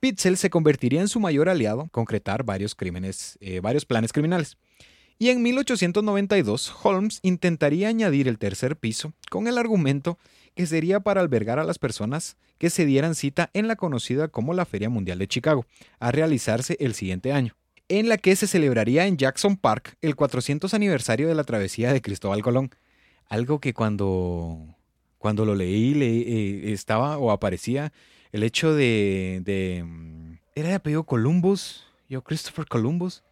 Pitzel 0.00 0.38
se 0.38 0.48
convertiría 0.48 1.02
en 1.02 1.08
su 1.08 1.20
mayor 1.20 1.50
aliado, 1.50 1.86
concretar 1.90 2.44
varios 2.44 2.74
crímenes, 2.74 3.36
eh, 3.42 3.60
varios 3.60 3.84
planes 3.84 4.10
criminales. 4.10 4.56
Y 5.18 5.28
en 5.28 5.42
1892, 5.42 6.74
Holmes 6.82 7.18
intentaría 7.20 7.88
añadir 7.88 8.26
el 8.26 8.38
tercer 8.38 8.76
piso 8.76 9.12
con 9.28 9.46
el 9.46 9.58
argumento 9.58 10.18
que 10.54 10.66
sería 10.66 11.00
para 11.00 11.20
albergar 11.20 11.58
a 11.58 11.64
las 11.64 11.78
personas 11.78 12.38
que 12.56 12.70
se 12.70 12.86
dieran 12.86 13.14
cita 13.14 13.50
en 13.52 13.68
la 13.68 13.76
conocida 13.76 14.28
como 14.28 14.54
la 14.54 14.64
Feria 14.64 14.88
Mundial 14.88 15.18
de 15.18 15.28
Chicago, 15.28 15.66
a 16.00 16.10
realizarse 16.10 16.78
el 16.80 16.94
siguiente 16.94 17.34
año, 17.34 17.54
en 17.90 18.08
la 18.08 18.16
que 18.16 18.34
se 18.34 18.46
celebraría 18.46 19.06
en 19.06 19.18
Jackson 19.18 19.58
Park 19.58 19.98
el 20.00 20.16
400 20.16 20.72
aniversario 20.72 21.28
de 21.28 21.34
la 21.34 21.44
travesía 21.44 21.92
de 21.92 22.00
Cristóbal 22.00 22.40
Colón. 22.40 22.70
Algo 23.32 23.60
que 23.60 23.72
cuando, 23.72 24.58
cuando 25.16 25.46
lo 25.46 25.54
leí 25.54 25.94
le- 25.94 26.18
eh, 26.68 26.72
estaba 26.74 27.16
o 27.16 27.30
aparecía 27.30 27.90
el 28.30 28.42
hecho 28.42 28.74
de, 28.74 29.40
de, 29.42 29.82
mm, 29.84 30.32
¿Era 30.54 30.68
de 30.68 30.74
apellido 30.74 31.04
Columbus? 31.04 31.82
Yo, 32.10 32.22
Christopher 32.22 32.66
Columbus. 32.66 33.22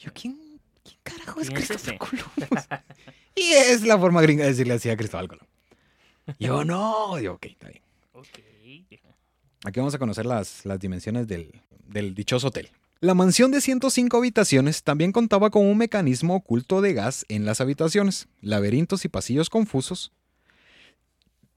Yo, 0.00 0.10
¿quién, 0.12 0.36
quién 0.82 0.98
carajo 1.04 1.40
es 1.40 1.46
¿Quién 1.48 1.60
es 1.62 1.68
Christopher? 1.68 1.98
Columbus? 1.98 2.66
y 3.36 3.52
es 3.52 3.82
la 3.82 3.96
forma 3.98 4.20
gringa 4.20 4.42
de 4.42 4.50
decirle 4.50 4.74
así 4.74 4.90
a 4.90 4.96
Cristóbal 4.96 5.28
Colón. 5.28 5.46
Yo, 6.40 6.64
no. 6.72 7.20
Yo, 7.20 7.34
ok, 7.34 7.46
está 7.46 7.68
bien. 7.68 7.82
Ok. 8.14 8.26
Aquí 9.64 9.78
vamos 9.80 9.94
a 9.94 9.98
conocer 9.98 10.26
las, 10.26 10.66
las 10.66 10.80
dimensiones 10.80 11.28
del, 11.28 11.52
del 11.86 12.16
dichoso 12.16 12.48
hotel. 12.48 12.68
La 13.00 13.12
mansión 13.12 13.50
de 13.50 13.60
105 13.60 14.16
habitaciones 14.16 14.82
también 14.82 15.12
contaba 15.12 15.50
con 15.50 15.66
un 15.66 15.76
mecanismo 15.76 16.36
oculto 16.36 16.80
de 16.80 16.94
gas 16.94 17.26
en 17.28 17.44
las 17.44 17.60
habitaciones, 17.60 18.26
laberintos 18.40 19.04
y 19.04 19.08
pasillos 19.08 19.50
confusos. 19.50 20.12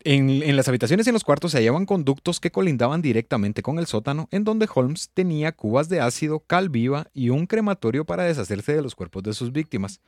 En, 0.02 0.56
las 0.58 0.68
habitaciones 0.68 1.08
y 1.08 1.12
en 1.12 1.14
los 1.14 1.24
cuartos 1.24 1.54
se 1.54 1.60
hallaban 1.60 1.86
conductos 1.86 2.42
que 2.42 2.52
colindaban 2.52 3.02
directamente 3.02 3.62
con 3.62 3.80
el 3.80 3.88
sótano, 3.88 4.28
en 4.32 4.44
donde 4.44 4.68
Holmes 4.74 5.12
tenía 5.14 5.54
cubas 5.54 5.88
de 5.88 6.02
ácido, 6.02 6.42
cal 6.42 6.68
viva 6.68 7.08
y 7.14 7.30
un 7.30 7.48
crematorio 7.48 8.04
para 8.04 8.24
deshacerse 8.24 8.74
de 8.74 8.82
los 8.82 8.96
cuerpos 8.96 9.24
de 9.24 9.34
sus 9.34 9.54
víctimas. 9.54 10.02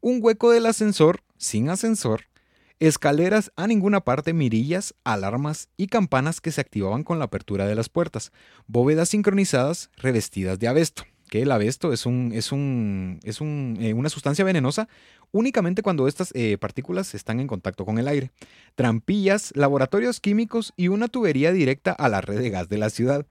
Un 0.00 0.20
hueco 0.22 0.50
del 0.50 0.64
ascensor, 0.64 1.20
sin 1.36 1.68
ascensor, 1.68 2.22
escaleras 2.80 3.52
a 3.56 3.66
ninguna 3.66 4.00
parte, 4.00 4.32
mirillas, 4.32 4.94
alarmas 5.04 5.68
y 5.76 5.86
campanas 5.86 6.40
que 6.40 6.50
se 6.50 6.62
activaban 6.62 7.04
con 7.04 7.18
la 7.18 7.26
apertura 7.26 7.66
de 7.66 7.74
las 7.74 7.90
puertas, 7.90 8.32
bóvedas 8.66 9.10
sincronizadas 9.10 9.90
revestidas 9.96 10.58
de 10.58 10.66
abesto, 10.66 11.04
que 11.28 11.42
el 11.42 11.52
abesto 11.52 11.92
es, 11.92 12.06
un, 12.06 12.32
es, 12.34 12.52
un, 12.52 13.20
es 13.22 13.42
un, 13.42 13.76
eh, 13.80 13.92
una 13.92 14.08
sustancia 14.08 14.44
venenosa 14.44 14.88
únicamente 15.30 15.82
cuando 15.82 16.08
estas 16.08 16.32
eh, 16.34 16.56
partículas 16.58 17.14
están 17.14 17.38
en 17.38 17.46
contacto 17.46 17.84
con 17.84 17.98
el 17.98 18.08
aire, 18.08 18.32
trampillas, 18.74 19.52
laboratorios 19.54 20.18
químicos 20.18 20.72
y 20.76 20.88
una 20.88 21.08
tubería 21.08 21.52
directa 21.52 21.92
a 21.92 22.08
la 22.08 22.22
red 22.22 22.38
de 22.40 22.50
gas 22.50 22.68
de 22.68 22.78
la 22.78 22.90
ciudad. 22.90 23.26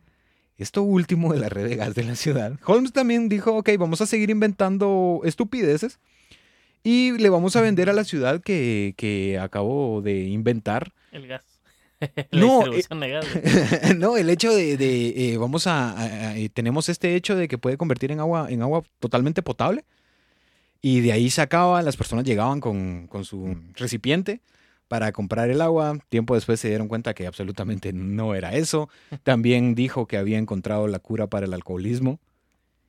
Esto 0.57 0.83
último 0.83 1.33
de 1.33 1.39
la 1.39 1.49
red 1.49 1.67
de 1.69 1.75
gas 1.75 1.95
de 1.95 2.03
la 2.03 2.15
ciudad. 2.15 2.53
Holmes 2.65 2.91
también 2.93 3.29
dijo, 3.29 3.55
ok, 3.55 3.69
vamos 3.79 4.01
a 4.01 4.05
seguir 4.05 4.29
inventando 4.29 5.21
estupideces 5.23 5.99
y 6.89 7.17
le 7.17 7.29
vamos 7.29 7.55
a 7.55 7.61
vender 7.61 7.89
a 7.89 7.93
la 7.93 8.03
ciudad 8.03 8.41
que, 8.41 8.93
que 8.97 9.37
acabo 9.39 10.01
de 10.01 10.23
inventar. 10.23 10.91
El 11.11 11.27
gas. 11.27 11.43
No, 12.31 12.63
la 12.65 12.99
de 13.07 13.09
gas. 13.11 13.25
no, 13.97 14.15
el 14.17 14.29
hecho 14.29 14.55
de, 14.55 14.77
de, 14.77 15.33
eh, 15.33 15.37
vamos 15.37 15.67
a, 15.67 15.91
a- 15.91 16.29
a- 16.29 16.37
eh, 16.37 16.49
tenemos 16.49 16.87
este 16.89 17.15
hecho 17.15 17.35
de 17.35 17.47
que 17.47 17.57
puede 17.57 17.77
convertir 17.77 18.11
en 18.11 18.19
agua, 18.21 18.47
en 18.49 18.61
agua 18.61 18.83
totalmente 18.99 19.41
potable. 19.41 19.83
Y 20.81 21.01
de 21.01 21.11
ahí 21.11 21.29
se 21.29 21.41
acaba, 21.41 21.81
las 21.81 21.97
personas 21.97 22.23
llegaban 22.25 22.61
con, 22.61 23.07
con 23.07 23.25
su 23.25 23.55
recipiente 23.75 24.39
para 24.87 25.11
comprar 25.11 25.49
el 25.49 25.61
agua. 25.61 25.97
Tiempo 26.07 26.35
después 26.35 26.59
se 26.61 26.69
dieron 26.69 26.87
cuenta 26.87 27.13
que 27.13 27.27
absolutamente 27.27 27.91
no 27.91 28.33
era 28.33 28.55
eso. 28.55 28.89
También 29.23 29.75
dijo 29.75 30.07
que 30.07 30.17
había 30.17 30.37
encontrado 30.37 30.87
la 30.87 30.99
cura 30.99 31.27
para 31.27 31.45
el 31.45 31.53
alcoholismo. 31.53 32.19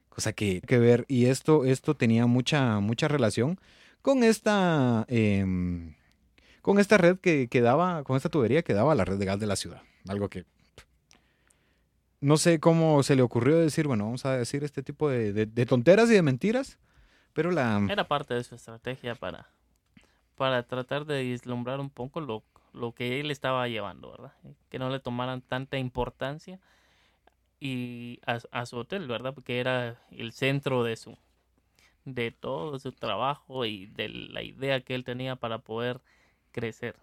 Cosa 0.08 0.32
que, 0.32 0.60
que 0.60 0.78
ver. 0.78 1.04
Y 1.08 1.26
esto, 1.26 1.64
esto 1.64 1.94
tenía 1.94 2.26
mucha, 2.26 2.78
mucha 2.78 3.08
relación 3.08 3.58
con 4.02 4.24
esta, 4.24 5.04
em, 5.08 5.94
con 6.62 6.78
esta 6.78 6.98
red 6.98 7.18
que, 7.18 7.48
que 7.48 7.60
daba, 7.60 8.04
con 8.04 8.16
esta 8.16 8.28
tubería 8.28 8.62
que 8.62 8.74
daba 8.74 8.94
la 8.94 9.04
red 9.04 9.18
de 9.18 9.24
gas 9.26 9.40
de 9.40 9.46
la 9.46 9.56
ciudad. 9.56 9.82
Algo 10.08 10.28
que 10.28 10.44
no 12.20 12.36
sé 12.36 12.60
cómo 12.60 13.02
se 13.02 13.16
le 13.16 13.22
ocurrió 13.22 13.58
decir, 13.58 13.86
bueno, 13.86 14.04
vamos 14.04 14.26
a 14.26 14.36
decir 14.36 14.62
este 14.64 14.82
tipo 14.82 15.08
de 15.08 15.66
tonteras 15.66 16.10
y 16.10 16.14
de 16.14 16.22
mentiras, 16.22 16.78
pero 17.32 17.50
la... 17.50 17.80
Era 17.88 18.08
parte 18.08 18.34
de 18.34 18.44
su 18.44 18.54
estrategia 18.54 19.14
para, 19.14 19.48
para 20.36 20.62
tratar 20.64 21.06
de 21.06 21.22
vislumbrar 21.22 21.80
un 21.80 21.90
poco 21.90 22.20
lo, 22.20 22.42
lo 22.72 22.92
que 22.92 23.20
él 23.20 23.30
estaba 23.30 23.68
llevando, 23.68 24.10
¿verdad? 24.10 24.32
Que 24.68 24.78
no 24.78 24.90
le 24.90 25.00
tomaran 25.00 25.40
tanta 25.40 25.78
importancia 25.78 26.60
y 27.60 28.20
a, 28.26 28.40
a 28.50 28.66
su 28.66 28.76
hotel, 28.76 29.06
¿verdad? 29.06 29.34
Porque 29.34 29.60
era 29.60 30.00
el 30.10 30.32
centro 30.32 30.82
de 30.82 30.96
su 30.96 31.16
de 32.04 32.30
todo 32.30 32.78
su 32.78 32.92
trabajo 32.92 33.64
y 33.64 33.86
de 33.86 34.08
la 34.08 34.42
idea 34.42 34.80
que 34.80 34.94
él 34.94 35.04
tenía 35.04 35.36
para 35.36 35.58
poder 35.58 36.00
crecer. 36.52 36.96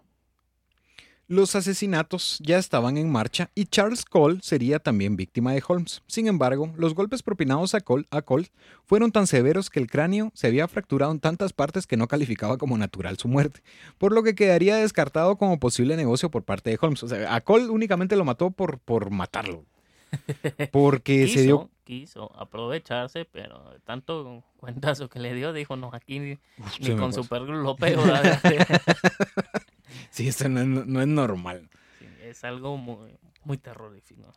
Los 1.30 1.54
asesinatos 1.54 2.38
ya 2.42 2.56
estaban 2.56 2.96
en 2.96 3.12
marcha 3.12 3.50
y 3.54 3.66
Charles 3.66 4.06
Cole 4.06 4.38
sería 4.40 4.78
también 4.78 5.14
víctima 5.14 5.52
de 5.52 5.62
Holmes. 5.66 6.02
Sin 6.06 6.26
embargo, 6.26 6.72
los 6.78 6.94
golpes 6.94 7.22
propinados 7.22 7.74
a 7.74 7.82
Cole, 7.82 8.06
a 8.10 8.22
Cole 8.22 8.50
fueron 8.86 9.12
tan 9.12 9.26
severos 9.26 9.68
que 9.68 9.78
el 9.78 9.90
cráneo 9.90 10.32
se 10.32 10.46
había 10.46 10.66
fracturado 10.68 11.12
en 11.12 11.20
tantas 11.20 11.52
partes 11.52 11.86
que 11.86 11.98
no 11.98 12.08
calificaba 12.08 12.56
como 12.56 12.78
natural 12.78 13.18
su 13.18 13.28
muerte, 13.28 13.60
por 13.98 14.12
lo 14.14 14.22
que 14.22 14.34
quedaría 14.34 14.76
descartado 14.76 15.36
como 15.36 15.60
posible 15.60 15.98
negocio 15.98 16.30
por 16.30 16.44
parte 16.44 16.70
de 16.70 16.78
Holmes. 16.80 17.02
O 17.02 17.08
sea, 17.08 17.34
a 17.34 17.42
Cole 17.42 17.68
únicamente 17.68 18.16
lo 18.16 18.24
mató 18.24 18.50
por, 18.50 18.78
por 18.78 19.10
matarlo. 19.10 19.66
Porque 20.72 21.28
se 21.28 21.42
dio... 21.42 21.68
quiso 21.88 22.30
aprovecharse, 22.38 23.24
pero 23.24 23.70
de 23.72 23.80
tanto 23.80 24.44
cuentazo 24.58 25.08
que 25.08 25.18
le 25.20 25.34
dio, 25.34 25.52
dijo, 25.54 25.76
no, 25.76 25.90
aquí 25.94 26.18
ni, 26.20 26.38
Uf, 26.58 26.78
ni 26.80 26.94
con 26.94 27.12
superglue 27.14 27.56
lo 27.62 27.76
pego. 27.76 28.04
Sí, 30.10 30.28
eso 30.28 30.48
no, 30.48 30.60
es- 30.60 30.86
no 30.86 31.00
es 31.00 31.08
normal. 31.08 31.68
Sí, 31.98 32.06
es 32.20 32.44
algo 32.44 32.76
muy, 32.76 33.18
muy 33.44 33.58
terrorífico. 33.58 34.32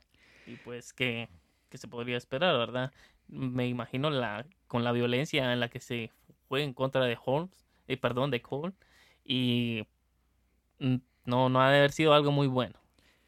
Y 0.46 0.58
pues 0.58 0.94
que, 0.94 1.30
que 1.70 1.78
se 1.78 1.88
podría 1.88 2.18
esperar, 2.18 2.58
¿verdad? 2.58 2.92
Me 3.28 3.68
imagino 3.68 4.10
la 4.10 4.46
con 4.68 4.84
la 4.84 4.92
violencia 4.92 5.52
en 5.54 5.60
la 5.60 5.70
que 5.70 5.80
se 5.80 6.12
fue 6.48 6.64
en 6.64 6.74
contra 6.74 7.06
de 7.06 7.18
Holmes, 7.24 7.66
eh, 7.88 7.98
perdón, 7.98 8.32
de 8.32 8.42
Cole, 8.42 8.74
y 9.24 9.86
no, 11.26 11.50
no 11.50 11.62
ha 11.62 11.72
de 11.72 11.78
haber 11.80 11.92
sido 11.92 12.14
algo 12.14 12.32
muy 12.32 12.48
bueno. 12.48 12.80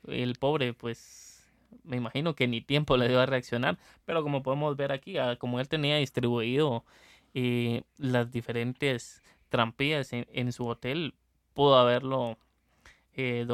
El 0.08 0.36
pobre, 0.36 0.74
pues, 0.74 0.98
me 1.84 1.98
imagino 1.98 2.36
que 2.36 2.48
ni 2.48 2.62
tiempo 2.62 2.98
le 2.98 3.08
dio 3.08 3.20
a 3.20 3.26
reaccionar, 3.26 3.78
pero 4.06 4.24
como 4.24 4.44
podemos 4.44 4.76
ver 4.78 4.92
aquí, 4.92 5.18
ah, 5.18 5.38
como 5.38 5.60
él 5.60 5.68
tenía 5.70 5.98
distribuido 5.98 6.86
eh, 7.34 7.84
las 7.98 8.32
diferentes 8.32 9.24
trampillas 9.50 10.12
en, 10.14 10.52
su 10.52 10.68
hotel, 10.68 11.16
pudo 11.54 11.76
haberlo 11.78 12.38
eh, 13.14 13.48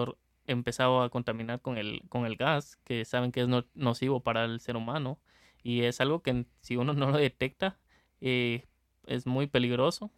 empezado 0.47 1.01
a 1.01 1.09
contaminar 1.09 1.61
con 1.61 1.78
el, 1.78 2.03
con 2.09 2.26
el 2.26 2.36
gas, 2.36 2.78
que 2.86 3.05
saben 3.05 3.32
que 3.32 3.41
es 3.41 3.47
no- 3.47 3.65
nocivo 3.76 4.22
para 4.22 4.45
el 4.45 4.59
ser 4.59 4.78
humano. 4.78 5.20
Y 5.63 5.84
es 5.84 6.01
algo 6.01 6.22
que 6.22 6.45
si 6.61 6.78
uno 6.78 6.93
no 6.93 7.11
lo 7.11 7.17
detecta, 7.17 7.78
eh, 8.22 8.65
es 9.05 9.28
muy 9.28 9.47
peligroso. 9.47 10.11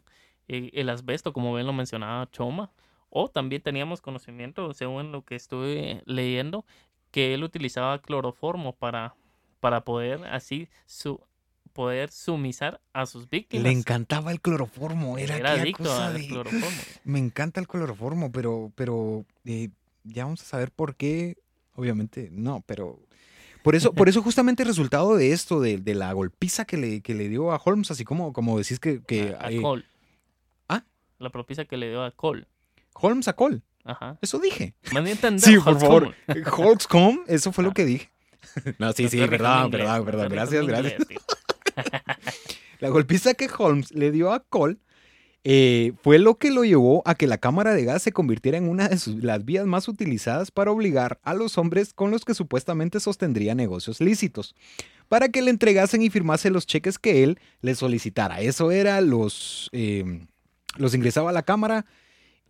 El 0.47 0.89
asbesto, 0.89 1.34
como 1.34 1.54
bien 1.54 1.66
lo 1.68 1.74
mencionaba 1.74 2.30
Choma, 2.32 2.72
o 3.10 3.30
también 3.30 3.62
teníamos 3.62 4.02
conocimiento, 4.02 4.74
según 4.74 5.12
lo 5.12 5.24
que 5.26 5.36
estuve 5.36 6.02
leyendo, 6.06 6.66
que 7.12 7.34
él 7.34 7.43
utilizaba 7.43 8.01
cloroformo 8.01 8.74
para, 8.74 9.16
para 9.59 9.84
poder 9.84 10.26
así 10.26 10.68
su, 10.86 11.22
poder 11.74 12.12
sumisar 12.12 12.82
a 12.93 13.05
sus 13.05 13.30
víctimas. 13.30 13.64
Le 13.64 13.72
encantaba 13.72 14.32
el 14.32 14.41
cloroformo, 14.41 15.18
era, 15.18 15.38
Era 15.38 15.51
adicto 15.53 15.84
cosa 15.84 16.07
al 16.07 16.14
de- 16.22 16.28
cloroformo. 16.28 16.68
Me 17.03 17.20
encanta 17.20 17.59
el 17.59 17.68
cloroformo, 17.68 18.32
pero, 18.32 18.72
pero 18.76 19.26
eh, 19.45 19.70
ya 20.03 20.24
vamos 20.26 20.41
a 20.41 20.45
saber 20.45 20.72
por 20.72 20.95
qué. 20.95 21.38
Obviamente, 21.76 22.30
no, 22.32 22.64
pero. 22.66 22.99
Por 23.64 23.76
eso, 23.76 23.93
por 23.93 24.09
eso 24.09 24.22
justamente 24.24 24.64
el 24.64 24.68
resultado 24.70 25.16
de 25.16 25.32
esto, 25.32 25.62
de, 25.62 25.78
de 25.78 25.93
la 25.95 26.12
golpiza 26.14 26.66
que 26.66 26.78
le, 26.78 27.01
que 27.01 27.14
le 27.14 27.30
dio 27.30 27.51
a 27.51 27.62
Holmes, 27.64 27.91
así 27.91 28.03
como, 28.03 28.34
como 28.34 28.57
decís 28.57 28.80
que, 28.80 29.01
que 29.03 29.36
a, 29.39 29.45
a 29.47 29.51
eh, 29.51 29.62
Cole. 29.62 29.86
¿Ah? 30.68 30.84
La 31.20 31.30
propisa 31.30 31.66
que 31.66 31.78
le 31.78 31.89
dio 31.89 32.03
a 32.03 32.12
Cole. 32.12 32.47
Holmes 32.93 33.28
a 33.28 33.34
Cole. 33.34 33.62
Ajá. 33.84 34.18
Eso 34.22 34.40
dije. 34.40 34.74
Entender, 34.92 35.40
Sí, 35.40 35.58
por 35.58 35.80
favor. 35.80 36.16
Come, 36.90 37.20
eso 37.28 37.52
fue 37.52 37.64
lo 37.64 37.72
Ah. 37.72 37.74
que 37.74 37.86
dije. 37.86 38.10
No, 38.80 38.92
sí, 38.94 39.08
sí, 39.10 39.18
verdad, 39.20 39.70
verdad, 39.70 40.04
verdad. 40.04 40.28
Gracias, 40.30 40.66
gracias. 40.66 41.00
inglés. 41.00 41.20
La 42.80 42.90
golpiza 42.90 43.34
que 43.34 43.50
Holmes 43.58 43.92
le 43.92 44.12
dio 44.12 44.32
a 44.34 44.40
Cole 44.44 44.78
eh, 45.44 45.94
fue 46.04 46.20
lo 46.20 46.36
que 46.38 46.52
lo 46.52 46.64
llevó 46.64 47.02
a 47.06 47.16
que 47.16 47.26
la 47.28 47.38
cámara 47.40 47.74
de 47.74 47.84
gas 47.86 48.04
se 48.04 48.12
convirtiera 48.12 48.58
en 48.58 48.70
una 48.70 48.88
de 48.90 48.98
sus- 48.98 49.24
las 49.24 49.44
vías 49.46 49.66
más 49.66 49.88
utilizadas 49.88 50.52
para 50.52 50.72
obligar 50.72 51.20
a 51.24 51.34
los 51.34 51.58
hombres 51.58 51.94
con 51.94 52.12
los 52.12 52.26
que 52.26 52.34
supuestamente 52.36 53.00
sostendría 53.00 53.56
negocios 53.56 54.02
lícitos, 54.02 54.54
para 55.08 55.30
que 55.30 55.42
le 55.42 55.50
entregasen 55.50 56.02
y 56.04 56.10
firmase 56.12 56.50
los 56.52 56.68
cheques 56.68 57.00
que 57.00 57.24
él 57.24 57.40
le 57.62 57.74
solicitara. 57.74 58.42
Eso 58.42 58.70
era 58.72 59.02
los, 59.02 59.70
eh, 59.72 60.26
los 60.78 60.94
ingresaba 60.94 61.32
a 61.32 61.34
la 61.34 61.42
cámara 61.44 61.86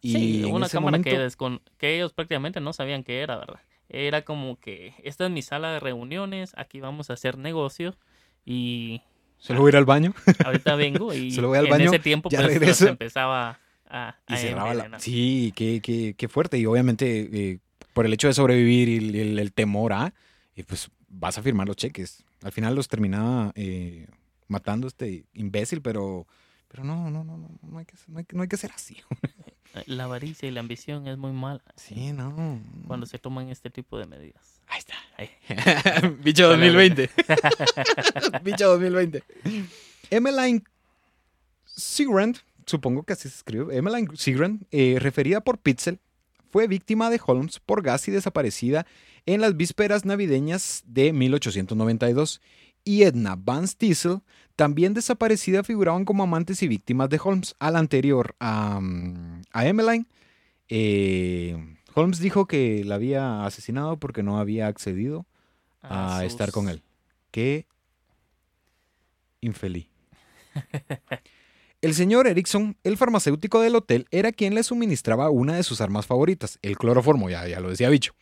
y 0.01 0.11
sí, 0.13 0.43
en 0.43 0.53
una 0.53 0.65
ese 0.65 0.77
cámara 0.77 0.99
que, 0.99 1.17
descon- 1.19 1.61
que 1.77 1.95
ellos 1.95 2.13
prácticamente 2.13 2.59
no 2.59 2.73
sabían 2.73 3.03
qué 3.03 3.21
era, 3.21 3.37
¿verdad? 3.37 3.59
Era 3.89 4.23
como 4.23 4.59
que 4.59 4.93
esta 5.03 5.25
es 5.25 5.31
mi 5.31 5.41
sala 5.41 5.71
de 5.71 5.79
reuniones, 5.79 6.53
aquí 6.57 6.79
vamos 6.79 7.09
a 7.09 7.13
hacer 7.13 7.37
negocios 7.37 7.97
y 8.45 9.01
solo 9.37 9.59
voy 9.61 9.69
a 9.69 9.71
ir 9.73 9.75
al 9.77 9.85
baño 9.85 10.13
ahorita 10.45 10.75
vengo 10.75 11.13
y 11.13 11.31
Solo 11.35 11.49
voy 11.49 11.57
al 11.57 11.65
en 11.65 11.71
baño, 11.71 11.89
ese 11.89 11.99
tiempo 11.99 12.29
ya 12.29 12.41
pues, 12.41 12.81
empezaba 12.81 13.59
a, 13.89 14.15
y 14.27 14.33
a 14.33 14.37
cerraba 14.37 14.73
la... 14.73 14.99
Sí, 14.99 15.51
qué, 15.55 15.81
qué, 15.81 16.15
qué 16.17 16.27
fuerte. 16.29 16.57
Y 16.57 16.65
obviamente 16.65 17.29
eh, 17.31 17.59
por 17.93 18.05
el 18.05 18.13
hecho 18.13 18.27
de 18.27 18.33
sobrevivir 18.33 18.87
y 18.89 18.97
el, 18.97 19.15
el- 19.15 19.39
el 19.39 19.51
temor 19.53 19.91
a, 19.93 20.13
y 20.55 20.63
pues 20.63 20.89
vas 21.09 21.37
a 21.37 21.43
firmar 21.43 21.67
los 21.67 21.75
cheques. 21.75 22.23
Al 22.43 22.51
final 22.53 22.73
los 22.75 22.87
terminaba 22.87 23.51
eh, 23.55 24.07
matando 24.47 24.87
este 24.87 25.25
imbécil, 25.33 25.81
pero, 25.81 26.25
pero 26.69 26.83
no, 26.85 27.09
no, 27.09 27.23
no, 27.25 27.37
no, 27.37 27.49
no 27.61 27.77
hay 27.77 27.85
que, 27.85 27.95
no 28.07 28.19
hay 28.19 28.25
que, 28.25 28.35
no 28.37 28.41
hay 28.43 28.47
que 28.47 28.57
ser 28.57 28.71
así. 28.71 28.97
La 29.85 30.03
avaricia 30.05 30.47
y 30.47 30.51
la 30.51 30.59
ambición 30.59 31.07
es 31.07 31.17
muy 31.17 31.31
mala 31.31 31.61
Sí, 31.75 32.11
no. 32.11 32.59
cuando 32.87 33.05
se 33.05 33.19
toman 33.19 33.49
este 33.49 33.69
tipo 33.69 33.97
de 33.97 34.05
medidas. 34.05 34.59
Ahí 34.67 34.79
está. 34.79 34.93
Ahí. 35.17 35.29
Bicho 36.23 36.49
Dale, 36.49 36.71
2020. 36.71 37.09
Bicho 38.43 38.67
2020. 38.69 39.23
Emmeline 40.09 40.63
Sigrand, 41.65 42.37
supongo 42.65 43.03
que 43.03 43.13
así 43.13 43.29
se 43.29 43.35
escribe, 43.35 43.75
Emmeline 43.75 44.09
Sigrand, 44.15 44.65
eh, 44.71 44.97
referida 44.99 45.41
por 45.41 45.57
Pitzel, 45.57 45.99
fue 46.51 46.67
víctima 46.67 47.09
de 47.09 47.19
Holmes 47.25 47.59
por 47.59 47.81
gas 47.81 48.07
y 48.07 48.11
desaparecida 48.11 48.85
en 49.25 49.39
las 49.41 49.55
vísperas 49.55 50.03
navideñas 50.05 50.83
de 50.85 51.13
1892. 51.13 52.41
Y 52.83 53.03
Edna 53.03 53.35
Van 53.37 53.67
Stiesel, 53.67 54.21
también 54.55 54.93
desaparecida, 54.93 55.63
figuraban 55.63 56.05
como 56.05 56.23
amantes 56.23 56.61
y 56.63 56.67
víctimas 56.67 57.09
de 57.09 57.19
Holmes. 57.23 57.55
Al 57.59 57.75
anterior 57.75 58.35
a, 58.39 58.79
a 59.51 59.65
Emmeline, 59.67 60.07
eh, 60.69 61.77
Holmes 61.93 62.19
dijo 62.19 62.45
que 62.47 62.83
la 62.85 62.95
había 62.95 63.45
asesinado 63.45 63.97
porque 63.97 64.23
no 64.23 64.39
había 64.39 64.67
accedido 64.67 65.25
a, 65.81 66.17
sus- 66.17 66.27
estar 66.27 66.51
con 66.51 66.69
él. 66.69 66.81
Qué 67.31 67.65
infeliz. 69.41 69.87
El 71.81 71.95
señor 71.95 72.27
Erickson, 72.27 72.77
el 72.83 72.95
farmacéutico 72.95 73.59
del 73.59 73.75
hotel, 73.75 74.05
era 74.11 74.31
quien 74.31 74.53
le 74.53 74.61
suministraba 74.61 75.31
una 75.31 75.55
de 75.55 75.63
sus 75.63 75.81
armas 75.81 76.05
favoritas, 76.05 76.59
el 76.61 76.77
cloroformo, 76.77 77.27
ya, 77.31 77.47
ya 77.47 77.59
lo 77.59 77.71
decía 77.71 77.89
Bicho, 77.89 78.13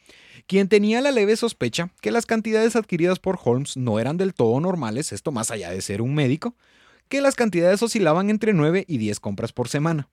quien 0.47 0.67
tenía 0.67 1.01
la 1.01 1.11
leve 1.11 1.35
sospecha 1.35 1.89
que 2.01 2.11
las 2.11 2.25
cantidades 2.25 2.75
adquiridas 2.75 3.19
por 3.19 3.39
Holmes 3.43 3.77
no 3.77 3.99
eran 3.99 4.17
del 4.17 4.33
todo 4.33 4.59
normales, 4.59 5.11
esto 5.11 5.31
más 5.31 5.51
allá 5.51 5.69
de 5.71 5.81
ser 5.81 6.01
un 6.01 6.13
médico, 6.15 6.55
que 7.07 7.21
las 7.21 7.35
cantidades 7.35 7.81
oscilaban 7.81 8.29
entre 8.29 8.53
9 8.53 8.85
y 8.87 8.97
10 8.97 9.19
compras 9.19 9.51
por 9.51 9.67
semana. 9.67 10.07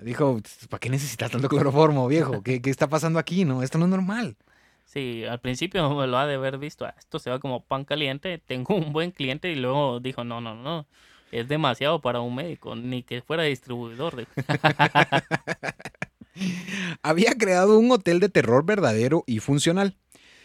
Dijo, 0.00 0.40
¿para 0.68 0.80
qué 0.80 0.88
necesitas 0.88 1.30
tanto 1.30 1.48
cloroformo, 1.48 2.08
viejo? 2.08 2.42
¿Qué, 2.42 2.60
qué 2.62 2.70
está 2.70 2.88
pasando 2.88 3.18
aquí? 3.18 3.44
No, 3.44 3.62
esto 3.62 3.78
no 3.78 3.84
es 3.84 3.90
normal. 3.90 4.36
Sí, 4.84 5.24
al 5.24 5.40
principio 5.40 5.88
me 5.94 6.06
lo 6.08 6.18
ha 6.18 6.26
de 6.26 6.34
haber 6.34 6.58
visto. 6.58 6.84
"Ah, 6.84 6.94
Esto 6.98 7.18
se 7.18 7.30
va 7.30 7.38
como 7.38 7.62
pan 7.64 7.84
caliente. 7.84 8.38
Tengo 8.38 8.74
un 8.74 8.92
buen 8.92 9.10
cliente 9.10 9.50
y 9.50 9.54
luego 9.54 10.00
dijo, 10.00 10.24
no, 10.24 10.40
no, 10.40 10.54
no. 10.54 10.86
Es 11.30 11.48
demasiado 11.48 12.00
para 12.00 12.20
un 12.20 12.34
médico, 12.34 12.74
ni 12.76 13.02
que 13.02 13.22
fuera 13.22 13.42
distribuidor. 13.44 14.26
había 17.02 17.34
creado 17.34 17.78
un 17.78 17.90
hotel 17.90 18.20
de 18.20 18.28
terror 18.28 18.64
verdadero 18.64 19.24
y 19.26 19.40
funcional. 19.40 19.96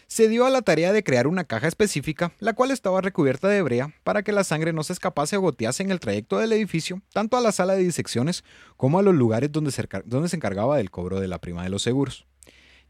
Se 0.06 0.28
dio 0.28 0.46
a 0.46 0.50
la 0.50 0.62
tarea 0.62 0.92
de 0.94 1.04
crear 1.04 1.26
una 1.26 1.44
caja 1.44 1.68
específica, 1.68 2.32
la 2.38 2.54
cual 2.54 2.70
estaba 2.70 3.02
recubierta 3.02 3.46
de 3.48 3.60
brea 3.60 3.94
para 4.04 4.22
que 4.22 4.32
la 4.32 4.42
sangre 4.42 4.72
no 4.72 4.82
se 4.82 4.94
escapase 4.94 5.36
o 5.36 5.42
gotease 5.42 5.82
en 5.82 5.90
el 5.90 6.00
trayecto 6.00 6.38
del 6.38 6.52
edificio, 6.54 7.02
tanto 7.12 7.36
a 7.36 7.42
la 7.42 7.52
sala 7.52 7.74
de 7.74 7.82
disecciones 7.82 8.42
como 8.78 8.98
a 8.98 9.02
los 9.02 9.14
lugares 9.14 9.52
donde 9.52 9.70
se, 9.70 9.86
donde 10.06 10.30
se 10.30 10.36
encargaba 10.36 10.78
del 10.78 10.90
cobro 10.90 11.20
de 11.20 11.28
la 11.28 11.40
prima 11.40 11.62
de 11.62 11.68
los 11.68 11.82
seguros. 11.82 12.26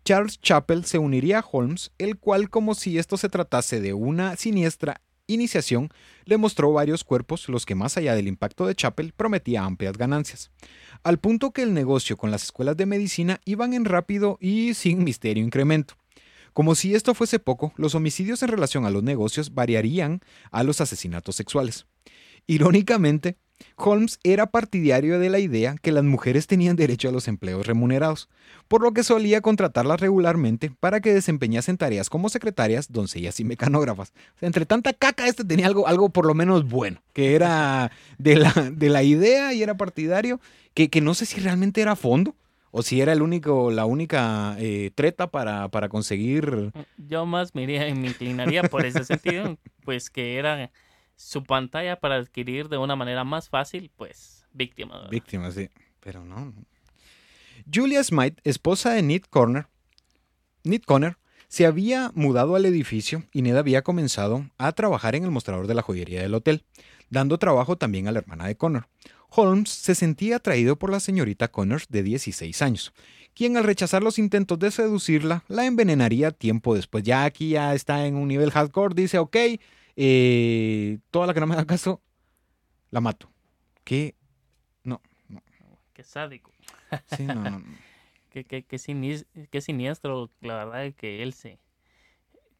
Charles 0.04 0.40
Chappell 0.40 0.84
se 0.84 0.98
uniría 0.98 1.40
a 1.40 1.44
Holmes, 1.50 1.90
el 1.98 2.18
cual, 2.18 2.50
como 2.50 2.74
si 2.74 2.98
esto 2.98 3.16
se 3.16 3.28
tratase 3.28 3.80
de 3.80 3.94
una 3.94 4.36
siniestra 4.36 5.00
iniciación, 5.28 5.90
le 6.24 6.36
mostró 6.36 6.72
varios 6.72 7.04
cuerpos, 7.04 7.48
los 7.48 7.64
que 7.64 7.76
más 7.76 7.96
allá 7.96 8.16
del 8.16 8.26
impacto 8.26 8.66
de 8.66 8.74
Chappell 8.74 9.12
prometía 9.12 9.62
amplias 9.62 9.96
ganancias 9.96 10.50
al 11.02 11.18
punto 11.18 11.52
que 11.52 11.62
el 11.62 11.74
negocio 11.74 12.16
con 12.16 12.30
las 12.30 12.44
escuelas 12.44 12.76
de 12.76 12.86
medicina 12.86 13.40
iban 13.44 13.72
en 13.72 13.84
rápido 13.84 14.38
y 14.40 14.74
sin 14.74 15.04
misterio 15.04 15.44
incremento. 15.44 15.94
Como 16.52 16.74
si 16.74 16.94
esto 16.94 17.14
fuese 17.14 17.38
poco, 17.38 17.72
los 17.76 17.94
homicidios 17.94 18.42
en 18.42 18.48
relación 18.48 18.84
a 18.84 18.90
los 18.90 19.02
negocios 19.02 19.54
variarían 19.54 20.20
a 20.50 20.64
los 20.64 20.80
asesinatos 20.80 21.36
sexuales. 21.36 21.86
Irónicamente, 22.46 23.36
Holmes 23.76 24.18
era 24.22 24.46
partidario 24.46 25.18
de 25.18 25.30
la 25.30 25.38
idea 25.38 25.76
que 25.80 25.92
las 25.92 26.04
mujeres 26.04 26.46
tenían 26.46 26.76
derecho 26.76 27.08
a 27.08 27.12
los 27.12 27.28
empleos 27.28 27.66
remunerados, 27.66 28.28
por 28.68 28.82
lo 28.82 28.92
que 28.92 29.02
solía 29.02 29.40
contratarlas 29.40 30.00
regularmente 30.00 30.70
para 30.80 31.00
que 31.00 31.14
desempeñasen 31.14 31.76
tareas 31.76 32.10
como 32.10 32.28
secretarias, 32.28 32.92
doncellas 32.92 33.40
y 33.40 33.44
mecanógrafas. 33.44 34.12
Entre 34.40 34.66
tanta 34.66 34.92
caca, 34.92 35.26
este 35.26 35.44
tenía 35.44 35.66
algo, 35.66 35.86
algo 35.88 36.08
por 36.10 36.26
lo 36.26 36.34
menos 36.34 36.68
bueno, 36.68 37.00
que 37.12 37.34
era 37.34 37.90
de 38.18 38.36
la, 38.36 38.52
de 38.72 38.88
la 38.88 39.02
idea 39.02 39.52
y 39.52 39.62
era 39.62 39.76
partidario, 39.76 40.40
que, 40.74 40.88
que 40.88 41.00
no 41.00 41.14
sé 41.14 41.26
si 41.26 41.40
realmente 41.40 41.80
era 41.80 41.96
fondo 41.96 42.34
o 42.70 42.82
si 42.82 43.00
era 43.00 43.12
el 43.12 43.22
único, 43.22 43.70
la 43.70 43.86
única 43.86 44.54
eh, 44.58 44.90
treta 44.94 45.28
para, 45.28 45.68
para 45.68 45.88
conseguir... 45.88 46.72
Yo 46.98 47.24
más 47.26 47.54
me, 47.54 47.62
iría- 47.62 47.94
me 47.94 48.08
inclinaría 48.08 48.62
por 48.64 48.84
ese 48.84 49.04
sentido, 49.04 49.56
pues 49.84 50.10
que 50.10 50.36
era 50.36 50.70
su 51.18 51.42
pantalla 51.42 51.98
para 51.98 52.14
adquirir 52.14 52.68
de 52.68 52.78
una 52.78 52.94
manera 52.94 53.24
más 53.24 53.48
fácil, 53.48 53.90
pues, 53.96 54.46
víctima. 54.52 54.94
¿verdad? 54.94 55.10
Víctimas, 55.10 55.54
sí. 55.54 55.68
Pero 56.00 56.24
no. 56.24 56.54
Julia 57.72 58.02
Smythe, 58.02 58.40
esposa 58.44 58.92
de 58.92 59.02
Ned 59.02 59.22
Corner, 59.28 59.66
Ned 60.62 60.82
Conner, 60.82 61.18
se 61.48 61.66
había 61.66 62.12
mudado 62.14 62.54
al 62.54 62.66
edificio 62.66 63.24
y 63.32 63.42
Ned 63.42 63.56
había 63.56 63.82
comenzado 63.82 64.48
a 64.58 64.70
trabajar 64.72 65.16
en 65.16 65.24
el 65.24 65.30
mostrador 65.32 65.66
de 65.66 65.74
la 65.74 65.82
joyería 65.82 66.22
del 66.22 66.34
hotel, 66.34 66.64
dando 67.10 67.38
trabajo 67.38 67.76
también 67.76 68.06
a 68.06 68.12
la 68.12 68.20
hermana 68.20 68.46
de 68.46 68.56
Connor. 68.56 68.88
Holmes 69.30 69.70
se 69.70 69.94
sentía 69.94 70.36
atraído 70.36 70.78
por 70.78 70.90
la 70.90 71.00
señorita 71.00 71.48
Connor 71.48 71.82
de 71.88 72.02
16 72.04 72.62
años, 72.62 72.92
quien 73.34 73.56
al 73.56 73.64
rechazar 73.64 74.02
los 74.02 74.18
intentos 74.20 74.58
de 74.58 74.70
seducirla, 74.70 75.42
la 75.48 75.66
envenenaría 75.66 76.30
tiempo 76.30 76.76
después. 76.76 77.02
Ya 77.02 77.24
aquí 77.24 77.50
ya 77.50 77.74
está 77.74 78.06
en 78.06 78.14
un 78.14 78.28
nivel 78.28 78.52
hardcore, 78.52 78.94
dice, 78.94 79.18
ok, 79.18 79.36
eh, 80.00 81.00
toda 81.10 81.26
la 81.26 81.34
que 81.34 81.40
no 81.40 81.46
me 81.48 81.54
haga 81.54 81.66
caso, 81.66 82.00
la 82.90 83.00
mato. 83.00 83.28
¿Qué? 83.84 84.14
Qué 85.92 86.04
sádico. 86.04 86.52
Sí, 87.06 87.24
no, 87.24 87.44
no, 87.44 87.58
no. 87.58 87.64
Qué, 88.30 88.44
qué, 88.44 88.62
qué, 88.62 88.78
siniestro, 89.60 90.30
la 90.42 90.64
verdad, 90.64 90.94
que 90.94 91.24
él 91.24 91.32
se, 91.32 91.58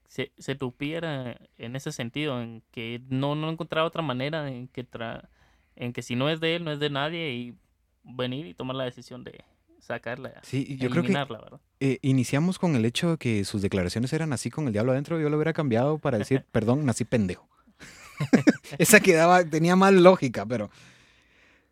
se, 0.09 0.33
se 0.39 0.55
tupiera 0.57 1.39
en 1.59 1.77
ese 1.77 1.93
sentido, 1.93 2.41
en 2.43 2.63
que 2.73 3.01
no, 3.09 3.37
no 3.37 3.49
encontraba 3.49 3.87
otra 3.87 4.03
manera 4.03 4.49
en 4.51 4.67
que, 4.67 4.85
tra- 4.85 5.29
en 5.77 5.93
que 5.93 6.03
si 6.03 6.17
no 6.17 6.29
es 6.31 6.41
de 6.41 6.57
él, 6.57 6.65
no 6.65 6.73
es 6.73 6.81
de 6.81 6.91
nadie, 6.91 7.31
y 7.33 7.55
venir 8.03 8.47
y 8.47 8.55
tomar 8.55 8.75
la 8.75 8.85
decisión 8.85 9.23
de 9.23 9.45
sacarla, 9.79 10.41
Sí, 10.43 10.77
yo 10.79 10.91
creo 10.91 11.05
que 11.05 11.13
¿verdad? 11.13 11.61
Eh, 11.81 11.99
iniciamos 12.03 12.59
con 12.59 12.75
el 12.75 12.85
hecho 12.85 13.13
de 13.13 13.17
que 13.19 13.45
sus 13.45 13.63
declaraciones 13.63 14.13
eran 14.13 14.33
así 14.33 14.51
con 14.51 14.67
el 14.67 14.73
diablo 14.73 14.93
adentro. 14.93 15.21
Yo 15.21 15.29
lo 15.29 15.37
hubiera 15.37 15.53
cambiado 15.53 15.99
para 15.99 16.19
decir, 16.19 16.45
perdón, 16.53 16.85
nací 16.85 17.05
pendejo. 17.05 17.49
Esa 18.79 19.01
quedaba, 19.01 19.45
tenía 19.45 19.77
más 19.77 19.93
lógica, 19.93 20.45
pero. 20.47 20.71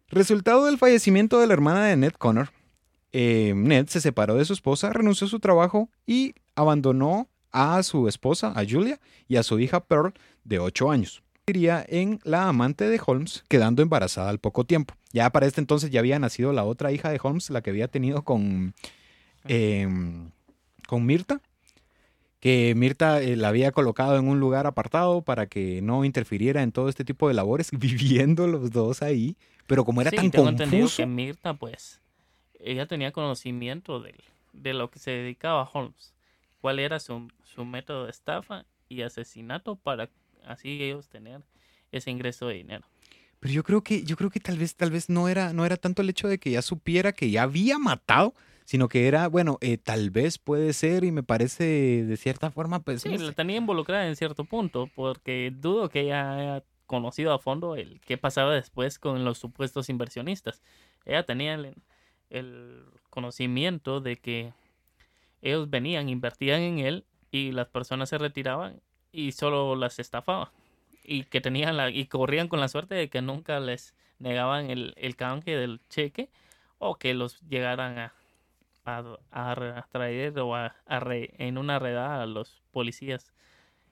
Resultado 0.09 0.67
del 0.67 0.79
fallecimiento 0.79 1.41
de 1.41 1.49
la 1.49 1.55
hermana 1.55 1.85
de 1.85 1.97
Ned 1.97 2.13
Connor, 2.13 2.51
eh, 3.13 3.55
Ned 3.57 3.89
se 3.89 4.01
separó 4.01 4.37
de 4.37 4.45
su 4.45 4.53
esposa, 4.53 4.93
renunció 4.93 5.27
a 5.27 5.31
su 5.31 5.41
trabajo 5.41 5.91
y 6.07 6.35
abandonó 6.55 7.29
a 7.51 7.83
su 7.83 8.07
esposa, 8.07 8.53
a 8.55 8.65
Julia, 8.65 9.01
y 9.27 9.37
a 9.37 9.43
su 9.43 9.59
hija 9.59 9.81
Pearl, 9.81 10.15
de 10.45 10.61
8 10.61 10.91
años. 10.93 11.23
convertiría 11.45 11.85
en 11.89 12.21
la 12.23 12.49
amante 12.49 12.89
de 12.89 13.01
Holmes, 13.05 13.45
quedando 13.49 13.83
embarazada 13.83 14.31
al 14.31 14.39
poco 14.39 14.65
tiempo. 14.65 14.95
Ya 15.13 15.31
para 15.31 15.47
este 15.47 15.61
entonces 15.61 15.91
ya 15.91 16.01
había 16.01 16.19
nacido 16.21 16.53
la 16.53 16.63
otra 16.63 16.93
hija 16.93 17.11
de 17.11 17.19
Holmes, 17.21 17.51
la 17.51 17.63
que 17.63 17.71
había 17.71 17.89
tenido 17.89 18.23
con, 18.23 18.75
em, 19.49 20.31
con 20.89 21.07
Mirta, 21.07 21.41
que 22.41 22.75
Mirta 22.77 23.23
eh, 23.23 23.37
la 23.37 23.49
había 23.49 23.73
colocado 23.73 24.17
en 24.19 24.29
un 24.29 24.39
lugar 24.41 24.67
apartado 24.67 25.23
para 25.23 25.47
que 25.47 25.81
no 25.83 26.05
interfiriera 26.05 26.63
en 26.63 26.73
todo 26.73 26.89
este 26.89 27.05
tipo 27.05 27.29
de 27.29 27.35
labores, 27.35 27.71
viviendo 27.73 28.47
los 28.47 28.71
dos 28.71 29.03
ahí. 29.03 29.37
Pero 29.67 29.85
como 29.85 30.01
era 30.01 30.11
Sí, 30.11 30.17
tan 30.17 30.31
tengo 30.31 30.45
confuso, 30.45 30.97
que 30.97 31.07
Mirta, 31.07 31.55
pues, 31.55 32.01
ella 32.61 32.87
tenía 32.87 33.13
conocimiento 33.13 34.01
del- 34.01 34.23
de, 34.53 34.75
lo 34.75 34.91
que 34.91 34.99
se 34.99 35.11
dedicaba 35.11 35.69
Holmes. 35.73 36.15
Cuál 36.61 36.79
era 36.79 37.01
su, 37.01 37.29
su 37.45 37.65
método 37.65 38.05
de 38.05 38.11
estafa 38.11 38.65
y 38.89 39.03
asesinato 39.03 39.77
para 39.77 40.09
así 40.47 40.83
ellos 40.83 41.09
tener 41.09 41.43
ese 41.93 42.11
ingreso 42.11 42.47
de 42.49 42.55
dinero. 42.55 42.85
Pero 43.41 43.53
yo 43.53 43.63
creo 43.65 43.83
que, 43.83 44.03
yo 44.05 44.17
creo 44.17 44.31
que 44.31 44.41
tal 44.41 44.59
vez, 44.59 44.75
tal 44.77 44.91
vez 44.91 45.09
no 45.09 45.29
era, 45.29 45.53
no 45.53 45.67
era 45.67 45.77
tanto 45.77 46.03
el 46.03 46.11
hecho 46.11 46.29
de 46.29 46.39
que 46.39 46.51
ya 46.51 46.63
supiera 46.63 47.13
que 47.13 47.31
ya 47.31 47.43
había 47.43 47.79
matado, 47.79 48.35
sino 48.67 48.89
que 48.89 49.07
era, 49.07 49.29
bueno, 49.29 49.59
eh, 49.61 49.79
tal 49.79 50.11
vez 50.11 50.39
puede 50.39 50.73
ser, 50.73 51.05
y 51.05 51.13
me 51.13 51.23
parece 51.23 52.05
de 52.05 52.17
cierta 52.17 52.51
forma, 52.51 52.81
pues. 52.81 53.03
Sí, 53.03 53.17
no 53.17 53.25
la 53.25 53.33
tenía 53.33 53.57
involucrada 53.57 54.07
en 54.09 54.17
cierto 54.17 54.45
punto, 54.45 54.91
porque 54.95 55.53
dudo 55.55 55.89
que 55.89 56.01
ella 56.01 56.35
haya 56.35 56.65
conocido 56.87 57.33
a 57.33 57.39
fondo 57.39 57.77
el 57.77 58.01
qué 58.01 58.19
pasaba 58.19 58.55
después 58.55 58.99
con 58.99 59.25
los 59.25 59.39
supuestos 59.39 59.89
inversionistas. 59.89 60.63
Ella 61.05 61.25
tenía 61.25 61.55
el, 61.55 61.75
el 62.29 62.85
conocimiento 63.09 64.01
de 64.01 64.17
que 64.17 64.53
ellos 65.43 65.71
venían, 65.71 66.09
invertían 66.09 66.61
en 66.61 66.79
él 66.81 67.05
y 67.31 67.53
las 67.53 67.69
personas 67.69 68.09
se 68.09 68.19
retiraban 68.19 68.81
y 69.13 69.33
solo 69.33 69.77
las 69.77 70.01
estafaban. 70.01 70.49
Y 71.05 71.23
que 71.25 71.41
tenían 71.41 71.77
la, 71.77 71.91
y 71.91 72.07
corrían 72.07 72.49
con 72.49 72.59
la 72.59 72.67
suerte 72.67 72.97
de 72.97 73.09
que 73.09 73.23
nunca 73.23 73.61
les 73.61 73.95
negaban 74.19 74.71
el, 74.71 74.93
el 74.97 75.15
canje 75.15 75.57
del 75.57 75.81
cheque 75.89 76.31
o 76.79 76.97
que 76.97 77.15
los 77.15 77.41
llegaran 77.43 77.99
a, 77.99 78.13
a, 78.87 79.19
a 79.31 79.87
traer 79.91 80.39
o 80.39 80.55
a, 80.55 80.75
en 80.89 81.59
una 81.59 81.79
redada 81.79 82.23
a 82.23 82.27
los 82.27 82.63
policías 82.71 83.33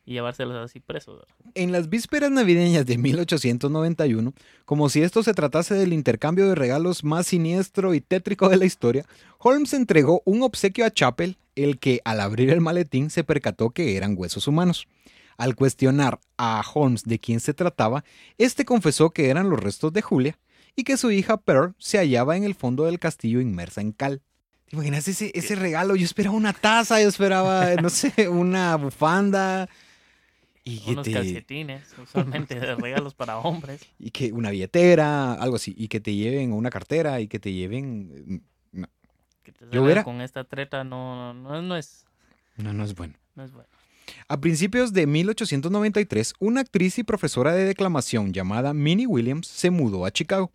y 0.07 0.13
llevárselos 0.13 0.57
así 0.57 0.81
presos. 0.81 1.25
En 1.55 1.73
las 1.73 1.89
vísperas 1.89 2.31
navideñas 2.31 2.87
de 2.87 2.99
1891, 2.99 4.35
como 4.65 4.89
si 4.89 5.03
esto 5.03 5.23
se 5.23 5.35
tratase 5.35 5.75
del 5.75 5.93
intercambio 5.93 6.49
de 6.49 6.55
regalos 6.55 7.05
más 7.05 7.27
siniestro 7.29 7.95
y 7.95 8.01
tétrico 8.01 8.49
de 8.49 8.59
la 8.59 8.67
historia, 8.67 9.07
Holmes 9.39 9.73
entregó 9.73 10.23
un 10.25 10.43
obsequio 10.43 10.85
a 10.85 10.91
Chappell, 10.91 11.39
el 11.55 11.79
que 11.79 12.01
al 12.05 12.21
abrir 12.21 12.51
el 12.51 12.61
maletín 12.61 13.11
se 13.11 13.25
percató 13.25 13.71
que 13.71 13.97
eran 13.97 14.15
huesos 14.17 14.47
humanos. 14.47 14.89
Al 15.37 15.57
cuestionar 15.57 16.21
a 16.37 16.63
Holmes 16.75 17.05
de 17.05 17.19
quién 17.19 17.41
se 17.41 17.55
trataba, 17.55 18.05
este 18.39 18.65
confesó 18.65 19.11
que 19.11 19.31
eran 19.31 19.51
los 19.51 19.61
restos 19.61 19.93
de 19.93 20.03
Julia 20.03 20.39
y 20.77 20.85
que 20.85 20.97
su 20.97 21.11
hija 21.11 21.37
Pearl 21.37 21.75
se 21.79 21.99
hallaba 21.99 22.37
en 22.37 22.45
el 22.45 22.55
fondo 22.55 22.85
del 22.85 22.99
castillo 22.99 23.41
inmersa 23.41 23.81
en 23.81 23.93
cal. 23.93 24.23
¿Te 24.69 24.77
imaginas 24.77 25.07
ese, 25.09 25.31
ese 25.35 25.55
regalo? 25.55 25.95
Yo 25.97 26.05
esperaba 26.05 26.35
una 26.35 26.53
taza, 26.53 27.01
yo 27.03 27.09
esperaba, 27.09 27.75
no 27.83 27.91
sé, 27.91 28.29
una 28.29 28.77
bufanda. 28.77 29.69
Y 30.67 30.79
que 30.81 30.93
Unos 30.93 31.05
te- 31.05 31.13
calcetines, 31.13 31.83
usualmente 32.03 32.59
de 32.59 32.75
regalos 32.77 33.15
para 33.15 33.37
hombres. 33.39 33.83
y 33.99 34.11
que 34.11 34.33
una 34.33 34.51
billetera, 34.51 35.35
algo 35.35 35.57
así, 35.57 35.75
y 35.77 35.89
que 35.89 36.01
te 36.01 36.15
lleven 36.15 36.53
una 36.53 36.71
cartera 36.71 37.21
y 37.21 37.29
que 37.29 37.39
te 37.39 37.53
lleven... 37.53 38.43
No, 38.73 38.89
Que 39.43 39.53
te 39.53 39.67
Yo 39.71 39.83
hubiera- 39.83 40.05
con 40.05 40.23
esta 40.23 40.45
treta 40.45 40.83
no, 40.83 41.35
no, 41.35 41.61
no 41.61 41.77
es, 41.77 42.07
no, 42.57 42.73
no 42.73 42.83
es 42.85 42.95
bueno. 42.95 43.13
no 43.35 43.45
es 43.45 43.53
bueno. 43.53 43.69
A 44.29 44.41
principios 44.41 44.95
de 44.95 45.07
1893, 45.07 46.33
una 46.39 46.63
actriz 46.63 46.99
y 46.99 47.05
profesora 47.05 47.53
de 47.53 47.65
declamación 47.65 48.33
llamada 48.33 48.73
Minnie 48.73 49.07
Williams 49.07 49.47
se 49.47 49.69
mudó 49.71 50.07
a 50.07 50.11
Chicago. 50.13 50.51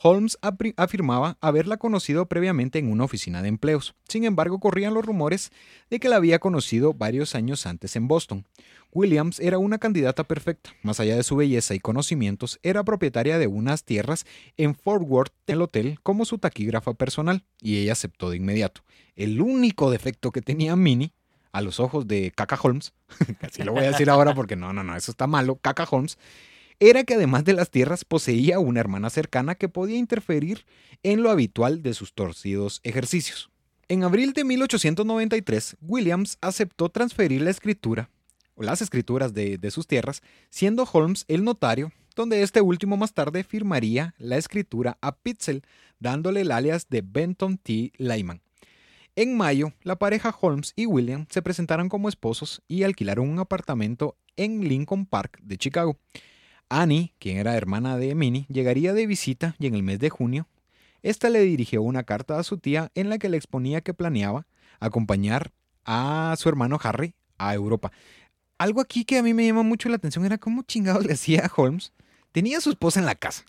Holmes 0.00 0.38
afirmaba 0.76 1.36
haberla 1.40 1.76
conocido 1.76 2.26
previamente 2.26 2.78
en 2.78 2.90
una 2.90 3.04
oficina 3.04 3.42
de 3.42 3.48
empleos. 3.48 3.94
Sin 4.08 4.24
embargo, 4.24 4.60
corrían 4.60 4.94
los 4.94 5.04
rumores 5.04 5.50
de 5.90 5.98
que 5.98 6.08
la 6.08 6.16
había 6.16 6.38
conocido 6.38 6.94
varios 6.94 7.34
años 7.34 7.66
antes 7.66 7.96
en 7.96 8.06
Boston. 8.06 8.46
Williams 8.92 9.40
era 9.40 9.58
una 9.58 9.78
candidata 9.78 10.24
perfecta. 10.24 10.70
Más 10.82 11.00
allá 11.00 11.16
de 11.16 11.22
su 11.22 11.36
belleza 11.36 11.74
y 11.74 11.80
conocimientos, 11.80 12.58
era 12.62 12.84
propietaria 12.84 13.38
de 13.38 13.46
unas 13.48 13.84
tierras 13.84 14.24
en 14.56 14.74
Fort 14.74 15.04
Worth, 15.06 15.32
el 15.46 15.62
hotel, 15.62 15.98
como 16.02 16.24
su 16.24 16.38
taquígrafa 16.38 16.94
personal, 16.94 17.44
y 17.60 17.78
ella 17.78 17.92
aceptó 17.92 18.30
de 18.30 18.36
inmediato. 18.36 18.82
El 19.16 19.40
único 19.40 19.90
defecto 19.90 20.30
que 20.30 20.42
tenía 20.42 20.76
Minnie, 20.76 21.12
a 21.52 21.60
los 21.60 21.80
ojos 21.80 22.06
de 22.06 22.32
Caca 22.34 22.58
Holmes, 22.62 22.92
así 23.42 23.62
lo 23.62 23.72
voy 23.72 23.84
a 23.84 23.90
decir 23.90 24.10
ahora 24.10 24.34
porque 24.34 24.54
no, 24.54 24.72
no, 24.72 24.84
no, 24.84 24.94
eso 24.94 25.10
está 25.10 25.26
malo, 25.26 25.56
Caca 25.56 25.88
Holmes, 25.90 26.18
era 26.80 27.04
que 27.04 27.14
además 27.14 27.44
de 27.44 27.54
las 27.54 27.70
tierras 27.70 28.04
poseía 28.04 28.58
una 28.60 28.80
hermana 28.80 29.10
cercana 29.10 29.54
que 29.54 29.68
podía 29.68 29.96
interferir 29.96 30.64
en 31.02 31.22
lo 31.22 31.30
habitual 31.30 31.82
de 31.82 31.94
sus 31.94 32.14
torcidos 32.14 32.80
ejercicios. 32.84 33.50
En 33.88 34.04
abril 34.04 34.32
de 34.34 34.44
1893, 34.44 35.76
Williams 35.80 36.36
aceptó 36.40 36.90
transferir 36.90 37.40
la 37.40 37.50
escritura, 37.50 38.10
o 38.54 38.62
las 38.62 38.82
escrituras 38.82 39.32
de, 39.32 39.70
sus 39.70 39.86
tierras, 39.86 40.22
siendo 40.50 40.86
Holmes 40.92 41.24
el 41.26 41.42
notario, 41.42 41.90
donde 42.14 42.42
este 42.42 42.60
último 42.60 42.96
más 42.96 43.14
tarde 43.14 43.44
firmaría 43.44 44.14
la 44.18 44.36
escritura 44.36 44.98
a 45.00 45.16
Pitzel, 45.16 45.62
dándole 46.00 46.42
el 46.42 46.52
alias 46.52 46.88
de 46.90 47.02
Benton 47.02 47.56
T. 47.58 47.92
Lyman. 47.96 48.42
En 49.16 49.36
mayo, 49.36 49.72
la 49.82 49.98
pareja 49.98 50.36
Holmes 50.38 50.74
y 50.76 50.86
William 50.86 51.26
se 51.30 51.42
presentaron 51.42 51.88
como 51.88 52.08
esposos 52.08 52.62
y 52.68 52.82
alquilaron 52.82 53.28
un 53.28 53.38
apartamento 53.38 54.16
en 54.36 54.68
Lincoln 54.68 55.06
Park 55.06 55.40
de 55.42 55.56
Chicago. 55.56 55.98
Annie, 56.68 57.14
quien 57.18 57.38
era 57.38 57.56
hermana 57.56 57.96
de 57.96 58.14
Minnie, 58.14 58.46
llegaría 58.48 58.92
de 58.92 59.06
visita 59.06 59.56
y 59.58 59.66
en 59.66 59.74
el 59.74 59.82
mes 59.82 59.98
de 59.98 60.10
junio, 60.10 60.48
esta 61.02 61.30
le 61.30 61.40
dirigió 61.40 61.82
una 61.82 62.02
carta 62.02 62.38
a 62.38 62.42
su 62.42 62.58
tía 62.58 62.90
en 62.94 63.08
la 63.08 63.18
que 63.18 63.28
le 63.28 63.36
exponía 63.36 63.80
que 63.80 63.94
planeaba 63.94 64.46
acompañar 64.80 65.52
a 65.84 66.34
su 66.38 66.48
hermano 66.48 66.78
Harry 66.82 67.14
a 67.38 67.54
Europa. 67.54 67.92
Algo 68.58 68.80
aquí 68.80 69.04
que 69.04 69.18
a 69.18 69.22
mí 69.22 69.32
me 69.34 69.46
llama 69.46 69.62
mucho 69.62 69.88
la 69.88 69.96
atención 69.96 70.24
era 70.24 70.38
cómo 70.38 70.62
chingados 70.62 71.06
le 71.06 71.12
hacía 71.14 71.46
a 71.46 71.52
Holmes. 71.54 71.92
Tenía 72.32 72.58
a 72.58 72.60
su 72.60 72.70
esposa 72.70 73.00
en 73.00 73.06
la 73.06 73.14
casa. 73.14 73.44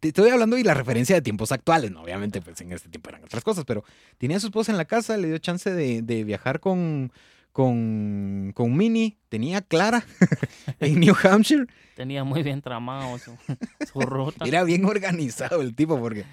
Te 0.00 0.08
estoy 0.08 0.30
hablando 0.30 0.56
y 0.56 0.62
la 0.62 0.74
referencia 0.74 1.14
de 1.14 1.22
tiempos 1.22 1.52
actuales, 1.52 1.90
¿no? 1.90 2.02
Obviamente, 2.02 2.40
pues 2.40 2.60
en 2.60 2.72
este 2.72 2.88
tiempo 2.88 3.10
eran 3.10 3.24
otras 3.24 3.44
cosas, 3.44 3.64
pero 3.64 3.84
tenía 4.18 4.38
a 4.38 4.40
su 4.40 4.46
esposa 4.46 4.72
en 4.72 4.78
la 4.78 4.86
casa, 4.86 5.16
le 5.16 5.28
dio 5.28 5.38
chance 5.38 5.70
de 5.72 6.24
viajar 6.24 6.60
con, 6.60 7.12
con, 7.54 8.50
con 8.52 8.76
Minnie, 8.76 9.16
tenía 9.28 9.62
Clara 9.62 10.04
en 10.80 10.98
New 10.98 11.14
Hampshire. 11.22 11.66
Tenía 11.94 12.24
muy 12.24 12.42
bien 12.42 12.60
tramado 12.60 13.16
su, 13.16 13.38
su 13.92 14.00
ruta. 14.00 14.44
Era 14.44 14.64
bien 14.64 14.84
organizado 14.84 15.62
el 15.62 15.72
tipo, 15.76 15.96
porque 16.00 16.24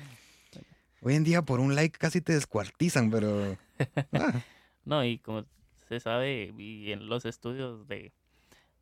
hoy 1.04 1.14
en 1.14 1.24
día 1.24 1.44
por 1.44 1.60
un 1.60 1.76
like 1.76 2.00
casi 2.00 2.22
te 2.22 2.34
descuartizan, 2.34 3.12
pero... 3.12 3.56
ah, 4.14 4.42
No, 4.84 5.06
y 5.06 5.20
como 5.20 5.46
se 5.88 6.00
sabe, 6.00 6.56
y 6.58 6.92
en 6.92 7.06
los 7.08 7.26
estudios 7.26 7.88
de, 7.88 8.14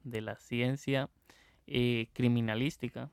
de 0.05 0.21
la 0.21 0.37
ciencia 0.37 1.09
eh, 1.67 2.07
criminalística, 2.13 3.09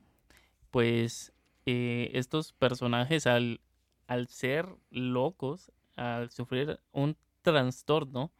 pues 0.70 1.33
eh, 1.66 2.12
estos 2.14 2.53
personajes 2.53 3.27
al, 3.27 3.61
al 4.07 4.29
ser 4.29 4.68
locos, 4.91 5.72
al 5.97 6.31
sufrir 6.31 6.79
un 6.93 7.16
trastorno, 7.43 8.31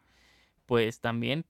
pues 0.67 1.01
también 1.01 1.45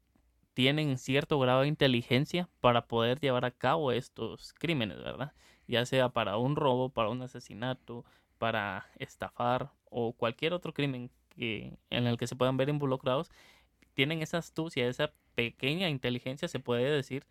tienen 0.55 0.99
cierto 0.99 1.39
grado 1.39 1.63
de 1.63 1.69
inteligencia 1.69 2.49
para 2.61 2.87
poder 2.87 3.21
llevar 3.21 3.45
a 3.45 3.51
cabo 3.51 3.93
estos 3.93 4.55
crímenes, 4.55 4.99
¿verdad? 4.99 5.33
Ya 5.69 5.85
sea 5.87 6.09
para 6.11 6.39
un 6.39 6.57
robo, 6.57 6.91
para 6.91 7.11
un 7.11 7.23
asesinato, 7.23 8.05
para 8.39 8.87
estafar 8.99 9.71
o 9.91 10.13
cualquier 10.15 10.53
otro 10.55 10.73
crimen 10.75 11.11
en 11.39 11.79
el 12.07 12.17
que 12.17 12.27
se 12.27 12.37
puedan 12.37 12.57
ver 12.57 12.69
involucrados, 12.71 13.31
tienen 13.95 14.23
esa 14.23 14.39
astucia, 14.39 14.89
esa 14.89 15.13
pequeña 15.35 15.89
inteligencia, 15.91 16.49
se 16.49 16.61
puede 16.61 16.91
decir, 16.91 17.27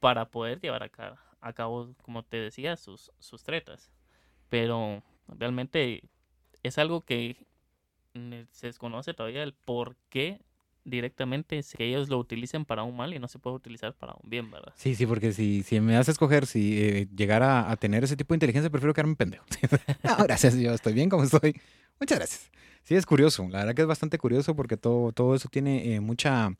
para 0.00 0.30
poder 0.30 0.60
llevar 0.60 0.82
a, 0.82 0.88
ca- 0.88 1.18
a 1.40 1.52
cabo, 1.52 1.94
como 2.02 2.24
te 2.24 2.38
decía, 2.38 2.76
sus, 2.76 3.12
sus 3.20 3.42
tretas. 3.44 3.90
Pero 4.48 5.02
realmente 5.28 6.04
es 6.62 6.78
algo 6.78 7.02
que 7.02 7.46
mm, 8.14 8.42
se 8.50 8.68
desconoce 8.68 9.14
todavía 9.14 9.42
el 9.42 9.54
por 9.54 9.96
qué 10.10 10.40
directamente 10.84 11.58
es 11.58 11.72
que 11.76 11.84
ellos 11.86 12.08
lo 12.08 12.18
utilicen 12.18 12.64
para 12.64 12.82
un 12.82 12.96
mal 12.96 13.14
y 13.14 13.18
no 13.18 13.28
se 13.28 13.38
puede 13.38 13.56
utilizar 13.56 13.94
para 13.94 14.14
un 14.22 14.28
bien, 14.28 14.50
¿verdad? 14.50 14.72
Sí, 14.76 14.94
sí, 14.94 15.06
porque 15.06 15.32
si, 15.32 15.62
si 15.62 15.80
me 15.80 15.94
das 15.94 16.08
a 16.08 16.12
escoger, 16.12 16.46
si 16.46 16.82
eh, 16.82 17.08
llegara 17.14 17.70
a 17.70 17.76
tener 17.76 18.02
ese 18.04 18.16
tipo 18.16 18.34
de 18.34 18.36
inteligencia, 18.36 18.70
prefiero 18.70 18.92
quedarme 18.94 19.14
pendejo. 19.16 19.44
no, 20.02 20.16
gracias, 20.24 20.56
yo 20.56 20.72
estoy 20.72 20.92
bien 20.92 21.08
como 21.08 21.24
estoy. 21.24 21.54
Muchas 22.00 22.18
gracias. 22.18 22.50
Sí, 22.84 22.96
es 22.96 23.06
curioso, 23.06 23.46
la 23.48 23.60
verdad 23.60 23.74
que 23.74 23.82
es 23.82 23.88
bastante 23.88 24.18
curioso 24.18 24.56
porque 24.56 24.76
todo, 24.76 25.12
todo 25.12 25.36
eso 25.36 25.48
tiene 25.48 25.94
eh, 25.94 26.00
mucha, 26.00 26.50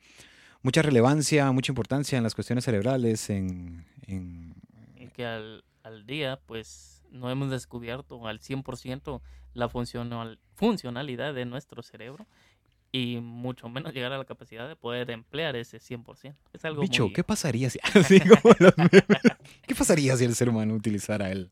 mucha 0.62 0.82
relevancia, 0.82 1.50
mucha 1.50 1.72
importancia 1.72 2.16
en 2.16 2.22
las 2.24 2.34
cuestiones 2.34 2.64
cerebrales, 2.64 3.28
en... 3.28 3.84
en- 4.06 4.54
Y 4.96 5.08
que 5.08 5.26
al, 5.26 5.64
al 5.82 6.06
día, 6.06 6.38
pues, 6.46 7.02
no 7.10 7.28
hemos 7.28 7.50
descubierto 7.50 8.24
al 8.28 8.38
100% 8.38 9.20
la 9.54 9.68
funcional, 9.68 10.38
funcionalidad 10.54 11.34
de 11.34 11.44
nuestro 11.44 11.82
cerebro 11.82 12.26
y 12.92 13.20
mucho 13.20 13.70
menos 13.70 13.94
llegar 13.94 14.12
a 14.12 14.18
la 14.18 14.24
capacidad 14.26 14.68
de 14.68 14.76
poder 14.76 15.10
emplear 15.10 15.56
ese 15.56 15.78
100%. 15.78 16.34
Es 16.52 16.64
algo 16.66 16.82
Bicho, 16.82 17.04
muy... 17.04 17.12
¿qué 17.14 17.24
pasaría 17.24 17.70
si... 17.70 17.78
así 17.94 18.20
como 18.20 18.54
los 18.58 18.74
memes. 18.76 19.02
¿Qué 19.66 19.74
pasaría 19.74 20.14
si 20.16 20.24
el 20.24 20.34
ser 20.34 20.50
humano 20.50 20.74
utilizara 20.74 21.32
el, 21.32 21.50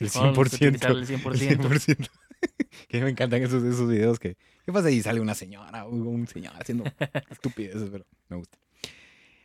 el 0.00 0.10
Holmes 0.12 0.60
100%? 0.60 0.66
utilizara 0.66 0.94
el 0.94 1.06
100%. 1.06 1.58
100%. 1.58 2.08
que 2.88 3.00
me 3.00 3.10
encantan 3.10 3.42
esos, 3.42 3.62
esos 3.62 3.88
videos 3.88 4.18
que... 4.18 4.36
¿Qué 4.64 4.72
pasa 4.72 4.88
si 4.88 5.02
sale 5.02 5.20
una 5.20 5.34
señora 5.34 5.86
o 5.86 5.90
un 5.90 6.26
señor 6.26 6.52
haciendo 6.58 6.84
estupideces? 7.30 7.88
Pero 7.90 8.04
me 8.28 8.36
gusta. 8.36 8.58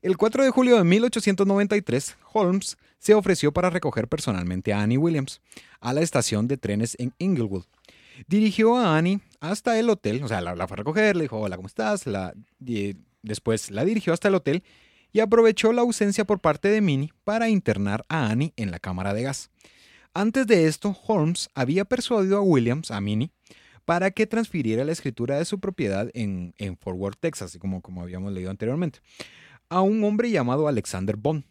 El 0.01 0.17
4 0.17 0.43
de 0.43 0.51
julio 0.51 0.77
de 0.77 0.83
1893, 0.83 2.17
Holmes 2.33 2.77
se 2.99 3.13
ofreció 3.13 3.51
para 3.51 3.69
recoger 3.69 4.07
personalmente 4.07 4.73
a 4.73 4.81
Annie 4.81 4.97
Williams 4.97 5.41
a 5.79 5.93
la 5.93 6.01
estación 6.01 6.47
de 6.47 6.57
trenes 6.57 6.95
en 6.99 7.13
Inglewood. 7.17 7.65
Dirigió 8.27 8.77
a 8.77 8.97
Annie 8.97 9.19
hasta 9.39 9.79
el 9.79 9.89
hotel, 9.89 10.23
o 10.23 10.27
sea, 10.27 10.41
la, 10.41 10.67
fue 10.67 10.75
a 10.75 10.77
recoger, 10.77 11.15
le 11.15 11.23
dijo, 11.23 11.39
hola, 11.39 11.55
¿cómo 11.55 11.67
estás? 11.67 12.07
La, 12.07 12.33
después 13.21 13.71
la 13.71 13.85
dirigió 13.85 14.13
hasta 14.13 14.27
el 14.27 14.35
hotel 14.35 14.63
y 15.11 15.19
aprovechó 15.19 15.73
la 15.73 15.81
ausencia 15.81 16.25
por 16.25 16.39
parte 16.39 16.69
de 16.69 16.81
Minnie 16.81 17.13
para 17.23 17.49
internar 17.49 18.05
a 18.09 18.29
Annie 18.29 18.53
en 18.55 18.71
la 18.71 18.79
cámara 18.79 19.13
de 19.13 19.23
gas. 19.23 19.49
Antes 20.13 20.47
de 20.47 20.67
esto, 20.67 20.97
Holmes 21.05 21.49
había 21.53 21.85
persuadido 21.85 22.38
a 22.38 22.41
Williams, 22.41 22.91
a 22.91 22.99
Minnie, 23.01 23.31
para 23.85 24.11
que 24.11 24.27
transfiriera 24.27 24.83
la 24.83 24.91
escritura 24.91 25.38
de 25.38 25.45
su 25.45 25.59
propiedad 25.59 26.09
en, 26.13 26.53
en 26.57 26.77
Fort 26.77 26.97
Worth, 26.97 27.19
Texas, 27.19 27.57
como, 27.59 27.81
como 27.81 28.01
habíamos 28.01 28.33
leído 28.33 28.49
anteriormente, 28.49 28.99
a 29.69 29.81
un 29.81 30.03
hombre 30.03 30.31
llamado 30.31 30.67
Alexander 30.67 31.15
Bond. 31.15 31.43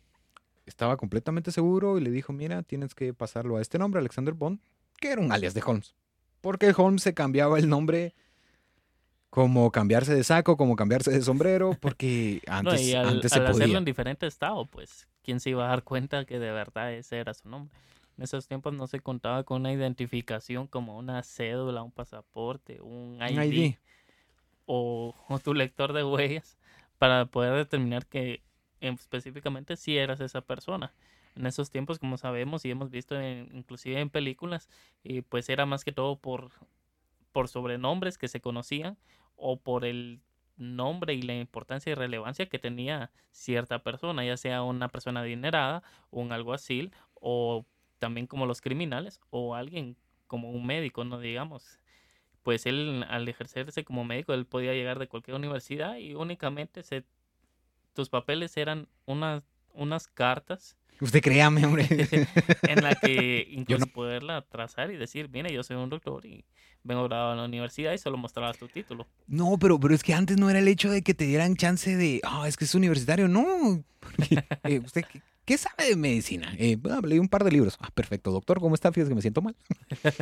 Estaba 0.67 0.97
completamente 0.97 1.53
seguro 1.53 1.97
y 1.97 2.01
le 2.01 2.11
dijo, 2.11 2.33
mira, 2.33 2.63
tienes 2.63 2.95
que 2.95 3.15
pasarlo 3.15 3.57
a 3.57 3.63
este 3.63 3.79
nombre, 3.79 4.01
Alexander 4.01 4.35
Bond, 4.35 4.59
que 4.99 5.13
era 5.13 5.21
un 5.21 5.31
alias 5.31 5.55
de 5.55 5.63
Holmes. 5.65 5.95
Porque 6.47 6.73
Holmes 6.77 7.03
se 7.03 7.13
cambiaba 7.13 7.59
el 7.59 7.69
nombre 7.69 8.15
como 9.31 9.73
cambiarse 9.73 10.15
de 10.15 10.23
saco, 10.23 10.57
como 10.57 10.77
cambiarse 10.77 11.11
de 11.11 11.21
sombrero, 11.21 11.77
porque 11.81 12.41
antes, 12.47 12.83
no, 12.83 12.87
y 12.87 12.95
al, 12.95 13.09
antes 13.09 13.33
se 13.33 13.41
al 13.41 13.47
hacerlo 13.47 13.65
podía. 13.65 13.79
en 13.79 13.85
diferente 13.85 14.29
estado, 14.29 14.65
pues, 14.67 15.09
¿quién 15.25 15.41
se 15.41 15.51
iba 15.51 15.65
a 15.65 15.71
dar 15.71 15.83
cuenta 15.83 16.25
que 16.25 16.39
de 16.39 16.53
verdad 16.53 16.93
ese 16.93 17.19
era 17.19 17.35
su 17.35 17.49
nombre? 17.49 17.77
En 18.17 18.23
esos 18.23 18.47
tiempos 18.47 18.75
no 18.75 18.87
se 18.87 19.01
contaba 19.01 19.43
con 19.43 19.63
una 19.63 19.73
identificación 19.73 20.69
como 20.69 20.97
una 20.97 21.21
cédula, 21.25 21.83
un 21.83 21.91
pasaporte, 21.91 22.81
un 22.81 23.19
ID. 23.21 23.75
O, 24.67 25.17
o 25.27 25.39
tu 25.41 25.53
lector 25.53 25.95
de 25.95 26.05
huellas 26.05 26.59
para 26.99 27.27
poder 27.27 27.57
determinar 27.57 28.07
que 28.07 28.45
específicamente 28.81 29.77
si 29.77 29.99
eras 29.99 30.21
esa 30.21 30.43
persona. 30.43 30.93
En 31.37 31.47
esos 31.47 31.71
tiempos, 31.71 31.99
como 31.99 32.17
sabemos 32.17 32.65
y 32.65 32.71
hemos 32.71 32.91
visto 32.91 33.21
inclusive 33.23 34.01
en 34.01 34.11
películas, 34.11 34.69
y 35.05 35.21
pues 35.21 35.49
era 35.49 35.67
más 35.67 35.85
que 35.85 35.93
todo 35.93 36.19
por, 36.19 36.51
por 37.33 37.49
sobrenombres 37.49 38.17
que 38.19 38.29
se 38.29 38.41
conocían 38.41 38.97
o 39.37 39.61
por 39.61 39.85
el 39.85 40.21
nombre 40.57 41.15
y 41.15 41.23
la 41.23 41.35
importancia 41.35 41.93
y 41.93 41.95
relevancia 41.95 42.47
que 42.49 42.59
tenía 42.59 43.11
cierta 43.31 43.83
persona, 43.83 44.25
ya 44.25 44.37
sea 44.37 44.63
una 44.63 44.89
persona 44.89 45.21
adinerada, 45.21 45.83
un 46.11 46.33
alguacil 46.33 46.93
o 47.15 47.67
también 47.99 48.27
como 48.27 48.47
los 48.47 48.61
criminales 48.61 49.21
o 49.31 49.55
alguien 49.55 49.97
como 50.27 50.51
un 50.51 50.67
médico, 50.67 51.05
no 51.05 51.19
digamos. 51.21 51.79
Pues 52.43 52.67
él 52.67 53.05
al 53.09 53.29
ejercerse 53.29 53.85
como 53.85 54.05
médico, 54.05 54.33
él 54.33 54.47
podía 54.47 54.73
llegar 54.73 54.99
de 54.99 55.09
cualquier 55.09 55.37
universidad 55.37 55.97
y 55.97 56.15
únicamente 56.15 56.83
se, 56.83 57.05
tus 57.93 58.09
papeles 58.09 58.57
eran 58.57 58.89
unas, 59.05 59.43
unas 59.75 60.07
cartas 60.09 60.77
Usted 61.01 61.21
créame, 61.21 61.65
hombre. 61.67 61.87
en 62.69 62.83
la 62.83 62.95
que 62.95 63.47
incluso 63.51 63.87
no- 63.87 63.93
poderla 63.93 64.43
trazar 64.43 64.91
y 64.91 64.97
decir, 64.97 65.29
mire, 65.31 65.53
yo 65.53 65.63
soy 65.63 65.77
un 65.77 65.91
doctor 65.91 66.25
y 66.25 66.45
vengo 66.83 67.05
graduado 67.05 67.33
en 67.33 67.39
la 67.39 67.45
universidad 67.45 67.93
y 67.93 67.99
solo 67.99 68.17
mostrabas 68.17 68.59
tu 68.59 68.69
título. 68.69 69.07
No, 69.27 69.59
pero, 69.59 69.79
pero 69.79 69.95
es 69.95 70.03
que 70.03 70.15
antes 70.15 70.37
no 70.39 70.49
era 70.51 70.59
el 70.61 70.69
hecho 70.69 70.91
de 70.91 71.03
que 71.03 71.15
te 71.15 71.27
dieran 71.27 71.57
chance 71.57 71.97
de, 71.97 72.21
ah, 72.25 72.47
es 72.49 72.57
que 72.57 72.65
es 72.65 72.75
universitario. 72.75 73.29
No. 73.29 73.85
Porque, 74.01 74.45
eh, 74.65 74.79
¿Usted 74.79 75.05
qué, 75.13 75.21
qué 75.45 75.59
sabe 75.59 75.89
de 75.91 75.97
medicina? 75.97 76.55
Eh, 76.59 76.79
ah, 76.91 77.01
leí 77.05 77.19
un 77.19 77.29
par 77.29 77.43
de 77.45 77.51
libros. 77.51 77.77
Ah, 77.81 77.91
perfecto, 77.93 78.31
doctor, 78.31 78.61
¿cómo 78.61 78.75
está? 78.75 78.93
Fíjese 78.93 79.09
que 79.11 79.17
me 79.17 79.21
siento 79.23 79.43
mal. 79.43 79.57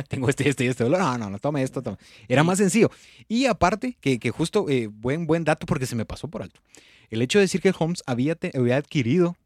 Tengo 0.09 0.27
este, 0.27 0.49
este 0.49 0.65
y 0.65 0.67
este 0.67 0.83
dolor. 0.83 0.99
No, 0.99 1.17
no, 1.17 1.29
no, 1.29 1.39
tome 1.39 1.61
esto, 1.63 1.81
tome. 1.83 1.97
Era 2.27 2.43
más 2.43 2.57
sencillo. 2.57 2.89
Y 3.27 3.45
aparte, 3.45 3.95
que, 4.01 4.19
que 4.19 4.31
justo, 4.31 4.65
eh, 4.69 4.87
buen, 4.87 5.27
buen 5.27 5.43
dato 5.43 5.65
porque 5.67 5.85
se 5.85 5.95
me 5.95 6.05
pasó 6.05 6.27
por 6.27 6.41
alto. 6.41 6.59
El 7.11 7.21
hecho 7.21 7.37
de 7.37 7.43
decir 7.43 7.61
que 7.61 7.71
Holmes 7.77 8.01
había, 8.07 8.33
te- 8.35 8.51
había 8.57 8.77
adquirido 8.77 9.37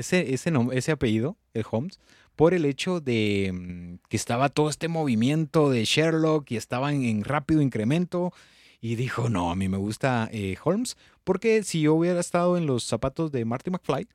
ese, 0.00 0.34
ese, 0.34 0.52
ese 0.72 0.92
apellido, 0.92 1.36
el 1.54 1.64
Holmes, 1.70 1.98
por 2.36 2.54
el 2.54 2.64
hecho 2.64 3.00
de 3.00 3.50
mm, 3.52 4.08
que 4.08 4.16
estaba 4.16 4.48
todo 4.48 4.70
este 4.70 4.88
movimiento 4.88 5.70
de 5.70 5.84
Sherlock 5.84 6.50
y 6.50 6.56
estaba 6.56 6.92
en, 6.92 7.04
en 7.04 7.24
rápido 7.24 7.62
incremento. 7.62 8.32
Y 8.80 8.94
dijo, 8.94 9.28
no, 9.28 9.50
a 9.50 9.56
mí 9.56 9.68
me 9.68 9.76
gusta 9.76 10.28
eh, 10.30 10.56
Holmes, 10.62 10.96
porque 11.24 11.64
si 11.64 11.80
yo 11.80 11.94
hubiera 11.94 12.20
estado 12.20 12.56
en 12.56 12.66
los 12.66 12.84
zapatos 12.84 13.32
de 13.32 13.44
Marty 13.44 13.72
McFly, 13.72 14.06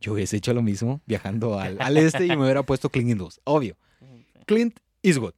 yo 0.00 0.12
hubiese 0.12 0.36
hecho 0.36 0.52
lo 0.54 0.62
mismo 0.62 1.00
viajando 1.06 1.58
al, 1.58 1.76
al 1.80 1.96
este 1.96 2.26
y 2.26 2.28
me 2.30 2.42
hubiera 2.42 2.64
puesto 2.64 2.90
Clint 2.90 3.10
Eastwood, 3.10 3.34
obvio. 3.44 3.76
Clint 4.46 4.78
Eastwood. 5.02 5.34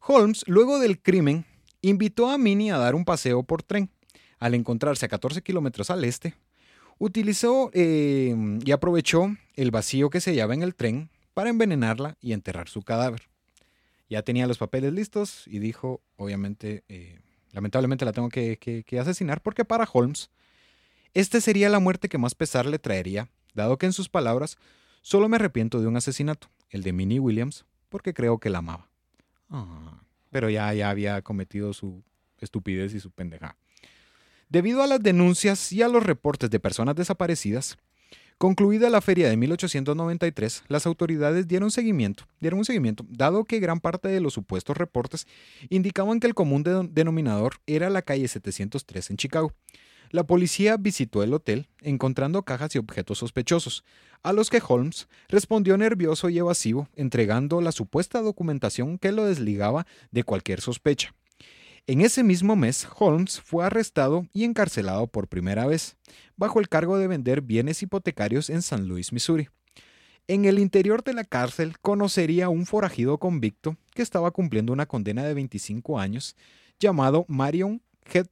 Holmes, 0.00 0.44
luego 0.46 0.78
del 0.78 1.00
crimen, 1.00 1.44
invitó 1.80 2.30
a 2.30 2.38
Minnie 2.38 2.70
a 2.70 2.78
dar 2.78 2.94
un 2.94 3.04
paseo 3.04 3.42
por 3.42 3.62
tren. 3.62 3.90
Al 4.38 4.54
encontrarse 4.54 5.06
a 5.06 5.08
14 5.08 5.42
kilómetros 5.42 5.90
al 5.90 6.04
este, 6.04 6.34
utilizó 6.98 7.70
eh, 7.72 8.34
y 8.64 8.70
aprovechó 8.72 9.28
el 9.54 9.70
vacío 9.70 10.10
que 10.10 10.20
se 10.20 10.30
hallaba 10.30 10.54
en 10.54 10.62
el 10.62 10.74
tren 10.74 11.10
para 11.34 11.50
envenenarla 11.50 12.16
y 12.20 12.32
enterrar 12.32 12.68
su 12.68 12.82
cadáver. 12.82 13.22
Ya 14.10 14.22
tenía 14.22 14.46
los 14.46 14.58
papeles 14.58 14.92
listos 14.92 15.46
y 15.46 15.58
dijo, 15.58 16.00
obviamente, 16.16 16.84
eh, 16.88 17.20
lamentablemente 17.52 18.04
la 18.04 18.12
tengo 18.12 18.28
que, 18.30 18.56
que- 18.58 18.82
que 18.84 18.98
asesinar 18.98 19.42
porque 19.42 19.64
para 19.64 19.88
Holmes, 19.92 20.30
este 21.14 21.40
sería 21.40 21.68
la 21.68 21.78
muerte 21.80 22.08
que 22.08 22.18
más 22.18 22.34
pesar 22.34 22.66
le 22.66 22.78
traería, 22.78 23.28
dado 23.54 23.76
que 23.78 23.86
en 23.86 23.92
sus 23.92 24.08
palabras, 24.08 24.56
solo 25.02 25.28
me 25.28 25.36
arrepiento 25.36 25.80
de 25.80 25.86
un 25.86 25.96
asesinato, 25.96 26.48
el 26.70 26.82
de 26.82 26.92
Minnie 26.92 27.18
Williams, 27.20 27.64
porque 27.88 28.14
creo 28.14 28.38
que 28.38 28.50
la 28.50 28.58
amaba. 28.58 28.88
Ah, 29.50 30.02
pero 30.30 30.50
ya, 30.50 30.72
ya 30.74 30.90
había 30.90 31.22
cometido 31.22 31.72
su 31.72 32.02
estupidez 32.40 32.94
y 32.94 33.00
su 33.00 33.10
pendejada. 33.10 33.56
Debido 34.48 34.82
a 34.82 34.86
las 34.86 35.02
denuncias 35.02 35.72
y 35.72 35.82
a 35.82 35.88
los 35.88 36.02
reportes 36.02 36.48
de 36.50 36.60
personas 36.60 36.94
desaparecidas, 36.96 37.76
concluida 38.38 38.88
la 38.88 39.00
feria 39.00 39.28
de 39.28 39.36
1893, 39.36 40.64
las 40.68 40.86
autoridades 40.86 41.46
dieron 41.46 41.70
seguimiento, 41.70 42.24
dieron 42.40 42.60
un 42.60 42.64
seguimiento, 42.64 43.04
dado 43.10 43.44
que 43.44 43.60
gran 43.60 43.80
parte 43.80 44.08
de 44.08 44.20
los 44.20 44.34
supuestos 44.34 44.76
reportes 44.76 45.26
indicaban 45.68 46.18
que 46.20 46.26
el 46.28 46.34
común 46.34 46.62
de- 46.62 46.88
denominador 46.90 47.56
era 47.66 47.90
la 47.90 48.02
calle 48.02 48.26
703 48.28 49.10
en 49.10 49.16
Chicago. 49.18 49.52
La 50.10 50.24
policía 50.26 50.78
visitó 50.78 51.22
el 51.22 51.34
hotel, 51.34 51.68
encontrando 51.82 52.42
cajas 52.42 52.74
y 52.74 52.78
objetos 52.78 53.18
sospechosos, 53.18 53.84
a 54.22 54.32
los 54.32 54.48
que 54.48 54.62
Holmes 54.66 55.06
respondió 55.28 55.76
nervioso 55.76 56.30
y 56.30 56.38
evasivo, 56.38 56.88
entregando 56.96 57.60
la 57.60 57.72
supuesta 57.72 58.22
documentación 58.22 58.96
que 58.96 59.12
lo 59.12 59.26
desligaba 59.26 59.86
de 60.10 60.22
cualquier 60.24 60.62
sospecha. 60.62 61.14
En 61.88 62.02
ese 62.02 62.22
mismo 62.22 62.54
mes, 62.54 62.86
Holmes 62.98 63.40
fue 63.40 63.64
arrestado 63.64 64.26
y 64.34 64.44
encarcelado 64.44 65.06
por 65.06 65.26
primera 65.26 65.66
vez, 65.66 65.96
bajo 66.36 66.60
el 66.60 66.68
cargo 66.68 66.98
de 66.98 67.06
vender 67.06 67.40
bienes 67.40 67.82
hipotecarios 67.82 68.50
en 68.50 68.60
San 68.60 68.88
Luis, 68.88 69.10
Missouri. 69.10 69.48
En 70.26 70.44
el 70.44 70.58
interior 70.58 71.02
de 71.02 71.14
la 71.14 71.24
cárcel 71.24 71.78
conocería 71.78 72.44
a 72.44 72.48
un 72.50 72.66
forajido 72.66 73.16
convicto 73.16 73.78
que 73.94 74.02
estaba 74.02 74.32
cumpliendo 74.32 74.70
una 74.70 74.84
condena 74.84 75.24
de 75.24 75.32
25 75.32 75.98
años, 75.98 76.36
llamado 76.78 77.24
Marion 77.26 77.80
Head 78.12 78.26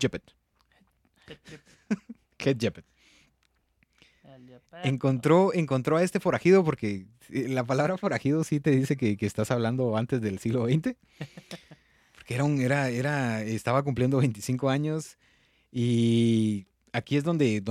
Jeppet. 0.00 0.34
Head 2.40 2.56
Jeppet. 2.58 2.84
Encontró, 4.82 5.54
encontró 5.54 5.98
a 5.98 6.02
este 6.02 6.18
forajido 6.18 6.64
porque 6.64 7.06
eh, 7.30 7.46
la 7.46 7.62
palabra 7.62 7.96
forajido 7.98 8.42
sí 8.42 8.58
te 8.58 8.72
dice 8.72 8.96
que, 8.96 9.16
que 9.16 9.26
estás 9.26 9.52
hablando 9.52 9.96
antes 9.96 10.20
del 10.20 10.40
siglo 10.40 10.66
XX. 10.66 10.96
Era 12.26 13.42
estaba 13.42 13.82
cumpliendo 13.82 14.18
25 14.18 14.70
años 14.70 15.18
y 15.70 16.66
aquí 16.92 17.16
es 17.16 17.24
donde, 17.24 17.62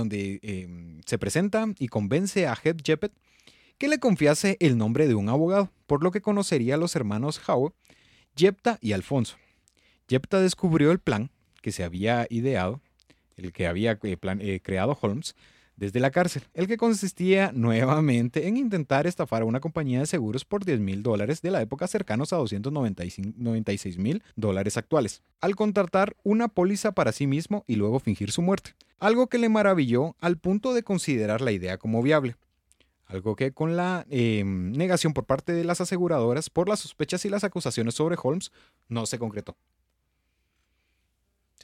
eh, 0.42 0.68
se 1.06 1.18
presenta 1.18 1.66
y 1.78 1.88
convence 1.88 2.46
a 2.46 2.56
Head 2.62 2.76
Jeppet 2.84 3.12
que 3.78 3.88
le 3.88 3.98
confiase 3.98 4.56
el 4.60 4.78
nombre 4.78 5.08
de 5.08 5.14
un 5.14 5.28
abogado, 5.28 5.70
por 5.86 6.04
lo 6.04 6.10
que 6.10 6.20
conocería 6.20 6.74
a 6.74 6.78
los 6.78 6.94
hermanos 6.94 7.40
Howe, 7.48 7.72
Jepta 8.36 8.78
y 8.80 8.92
Alfonso. 8.92 9.36
Jepta 10.08 10.40
descubrió 10.40 10.92
el 10.92 10.98
plan 10.98 11.30
que 11.62 11.72
se 11.72 11.82
había 11.82 12.26
ideado, 12.30 12.80
el 13.36 13.52
que 13.52 13.66
había 13.66 13.98
eh, 14.02 14.18
eh, 14.22 14.60
creado 14.62 14.96
Holmes, 15.00 15.34
desde 15.76 16.00
la 16.00 16.10
cárcel, 16.10 16.42
el 16.54 16.66
que 16.66 16.76
consistía 16.76 17.50
nuevamente 17.54 18.48
en 18.48 18.56
intentar 18.56 19.06
estafar 19.06 19.42
a 19.42 19.46
una 19.46 19.60
compañía 19.60 20.00
de 20.00 20.06
seguros 20.06 20.44
por 20.44 20.64
10 20.64 20.80
mil 20.80 21.02
dólares 21.02 21.42
de 21.42 21.50
la 21.50 21.62
época 21.62 21.86
cercanos 21.86 22.32
a 22.32 22.36
296 22.36 23.98
mil 23.98 24.22
dólares 24.36 24.76
actuales, 24.76 25.22
al 25.40 25.56
contratar 25.56 26.16
una 26.22 26.48
póliza 26.48 26.92
para 26.92 27.12
sí 27.12 27.26
mismo 27.26 27.64
y 27.66 27.76
luego 27.76 28.00
fingir 28.00 28.30
su 28.30 28.42
muerte, 28.42 28.74
algo 28.98 29.28
que 29.28 29.38
le 29.38 29.48
maravilló 29.48 30.16
al 30.20 30.38
punto 30.38 30.74
de 30.74 30.82
considerar 30.82 31.40
la 31.40 31.52
idea 31.52 31.78
como 31.78 32.02
viable. 32.02 32.36
Algo 33.06 33.36
que 33.36 33.52
con 33.52 33.76
la 33.76 34.06
eh, 34.08 34.42
negación 34.44 35.12
por 35.12 35.26
parte 35.26 35.52
de 35.52 35.64
las 35.64 35.80
aseguradoras 35.82 36.48
por 36.48 36.70
las 36.70 36.80
sospechas 36.80 37.24
y 37.26 37.28
las 37.28 37.44
acusaciones 37.44 37.94
sobre 37.94 38.16
Holmes 38.20 38.50
no 38.88 39.04
se 39.04 39.18
concretó. 39.18 39.56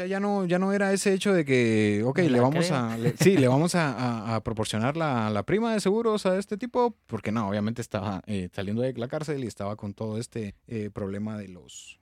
Sea, 0.01 0.07
ya 0.07 0.21
no, 0.21 0.45
ya 0.47 0.59
no 0.59 0.73
era 0.73 0.93
ese 0.93 1.13
hecho 1.13 1.33
de 1.33 1.45
que, 1.45 2.03
ok, 2.05 2.19
le 2.21 2.41
vamos 2.41 2.67
creo. 2.67 2.79
a, 2.79 2.97
le- 2.97 3.15
sí, 3.19 3.37
le 3.37 3.49
vamos 3.49 3.75
a, 3.75 3.93
a- 3.93 4.37
a 4.37 4.43
proporcionar 4.43 4.97
la, 4.97 5.31
la 5.31 5.43
prima 5.45 5.73
de 5.73 5.81
seguros 5.81 6.27
a 6.27 6.39
este 6.39 6.57
tipo, 6.57 6.97
porque 7.07 7.33
no, 7.33 7.49
obviamente 7.49 7.83
estaba 7.83 8.23
eh, 8.27 8.49
saliendo 8.53 8.83
de 8.83 8.93
la 8.95 9.09
cárcel 9.09 9.45
y 9.45 9.47
estaba 9.47 9.77
con 9.77 9.95
todo 9.95 10.19
este 10.19 10.55
eh, 10.69 10.91
problema 10.93 11.37
de 11.37 11.49
los, 11.49 11.99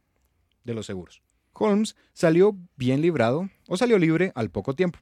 de 0.65 0.75
los 0.75 0.87
seguros. 0.87 1.23
Holmes 1.55 1.97
salió 2.13 2.57
bien 2.77 3.01
librado 3.01 3.49
o 3.67 3.77
salió 3.77 3.99
libre 3.99 4.31
al 4.37 4.49
poco 4.51 4.75
tiempo. 4.75 5.01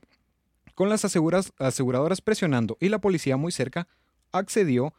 Con 0.74 0.88
las 0.88 1.04
aseguras- 1.04 1.52
aseguradoras 1.58 2.20
presionando 2.22 2.78
y 2.80 2.88
la 2.88 2.98
policía 2.98 3.36
muy 3.36 3.52
cerca, 3.52 3.88
accedió 4.32 4.94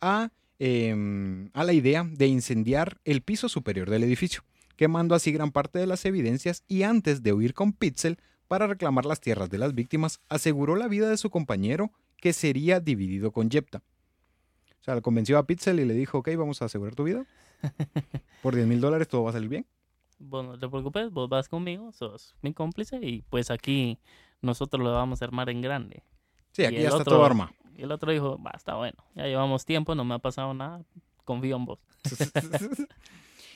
a, 0.00 0.30
em, 0.58 1.50
a 1.52 1.62
la 1.64 1.72
idea 1.72 2.04
de 2.10 2.26
incendiar 2.26 2.98
el 3.04 3.22
piso 3.22 3.48
superior 3.48 3.88
del 3.90 4.02
edificio, 4.04 4.42
quemando 4.76 5.14
así 5.14 5.32
gran 5.32 5.50
parte 5.52 5.78
de 5.78 5.86
las 5.86 6.04
evidencias 6.04 6.62
y 6.68 6.82
antes 6.82 7.22
de 7.22 7.32
huir 7.32 7.54
con 7.54 7.72
Pitzel 7.72 8.18
para 8.48 8.66
reclamar 8.66 9.06
las 9.06 9.20
tierras 9.20 9.50
de 9.50 9.58
las 9.58 9.74
víctimas, 9.74 10.20
aseguró 10.28 10.76
la 10.76 10.86
vida 10.88 11.08
de 11.10 11.16
su 11.16 11.30
compañero 11.30 11.90
que 12.18 12.32
sería 12.32 12.78
dividido 12.80 13.32
con 13.32 13.50
Jepta. 13.50 13.82
O 14.80 14.84
sea, 14.86 14.94
le 14.94 15.02
convenció 15.02 15.36
a 15.38 15.46
Pitzel 15.46 15.80
y 15.80 15.84
le 15.84 15.94
dijo, 15.94 16.18
ok, 16.18 16.28
vamos 16.36 16.62
a 16.62 16.66
asegurar 16.66 16.94
tu 16.94 17.04
vida. 17.04 17.26
Por 18.42 18.54
10 18.54 18.66
mil 18.68 18.80
dólares 18.80 19.08
todo 19.08 19.24
va 19.24 19.30
a 19.30 19.32
salir 19.32 19.48
bien. 19.48 19.66
Vos 20.18 20.44
no 20.46 20.58
te 20.58 20.68
preocupes, 20.68 21.10
vos 21.10 21.28
vas 21.28 21.48
conmigo, 21.48 21.92
sos 21.92 22.34
mi 22.40 22.54
cómplice 22.54 22.98
y 23.02 23.22
pues 23.22 23.50
aquí 23.50 23.98
nosotros 24.40 24.82
lo 24.82 24.92
vamos 24.92 25.20
a 25.20 25.24
armar 25.26 25.50
en 25.50 25.60
grande. 25.60 26.02
Sí, 26.52 26.64
aquí 26.64 26.76
ya 26.76 26.84
está 26.84 26.96
otro- 26.98 27.14
todo 27.16 27.24
armado. 27.24 27.50
Y 27.76 27.82
el 27.82 27.92
otro 27.92 28.10
dijo, 28.12 28.40
va, 28.42 28.52
está 28.56 28.76
bueno, 28.76 28.96
ya 29.14 29.24
llevamos 29.26 29.66
tiempo, 29.66 29.94
no 29.94 30.04
me 30.04 30.14
ha 30.14 30.18
pasado 30.18 30.54
nada, 30.54 30.82
confío 31.24 31.56
en 31.56 31.64
vos. 31.66 31.78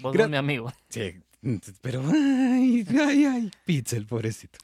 Vos 0.00 0.14
Gra- 0.14 0.24
sos 0.24 0.30
mi 0.30 0.36
amigo. 0.36 0.72
Sí, 0.88 1.14
pero 1.80 2.02
ay, 2.12 2.86
ay, 3.00 3.24
ay, 3.24 3.50
Pitzel, 3.64 4.06
pobrecito. 4.06 4.58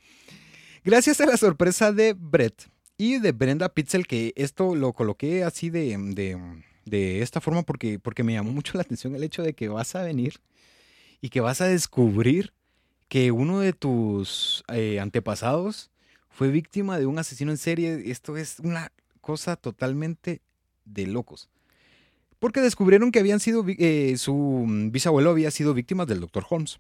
Gracias 0.85 1.21
a 1.21 1.27
la 1.27 1.37
sorpresa 1.37 1.93
de 1.93 2.13
Brett 2.13 2.69
y 2.99 3.19
de 3.19 3.33
Brenda 3.33 3.69
Pitzel, 3.69 4.07
que 4.07 4.33
esto 4.37 4.75
lo 4.75 4.93
coloqué 4.93 5.43
así 5.43 5.71
de, 5.71 5.97
de, 6.15 6.39
de 6.85 7.23
esta 7.23 7.41
forma 7.41 7.63
porque, 7.63 7.99
porque 7.99 8.23
me 8.23 8.35
llamó 8.35 8.53
mucho 8.53 8.73
la 8.75 8.83
atención 8.83 9.15
el 9.15 9.25
hecho 9.25 9.43
de 9.43 9.55
que 9.55 9.69
vas 9.69 9.95
a 9.95 10.03
venir 10.03 10.41
y 11.21 11.31
que 11.31 11.41
vas 11.41 11.61
a 11.61 11.67
descubrir 11.67 12.53
que 13.09 13.33
uno 13.33 13.61
de 13.61 13.73
tus 13.73 14.65
eh, 14.69 15.01
antepasados 15.01 15.91
fue 16.29 16.49
víctima 16.51 16.99
de 16.99 17.07
un 17.07 17.19
asesino 17.19 17.51
en 17.51 17.57
serie. 17.57 18.11
Esto 18.11 18.37
es 18.37 18.59
una 18.61 18.93
cosa 19.21 19.57
totalmente 19.57 20.41
de 20.85 21.07
locos. 21.07 21.49
Porque 22.39 22.61
descubrieron 22.61 23.13
que 23.13 23.19
habían 23.19 23.41
sido, 23.41 23.65
eh, 23.67 24.15
su 24.19 24.35
mm, 24.35 24.91
bisabuelo 24.91 25.31
había 25.31 25.51
sido 25.51 25.75
víctima 25.75 26.07
del 26.07 26.21
Dr. 26.21 26.45
Holmes. 26.49 26.79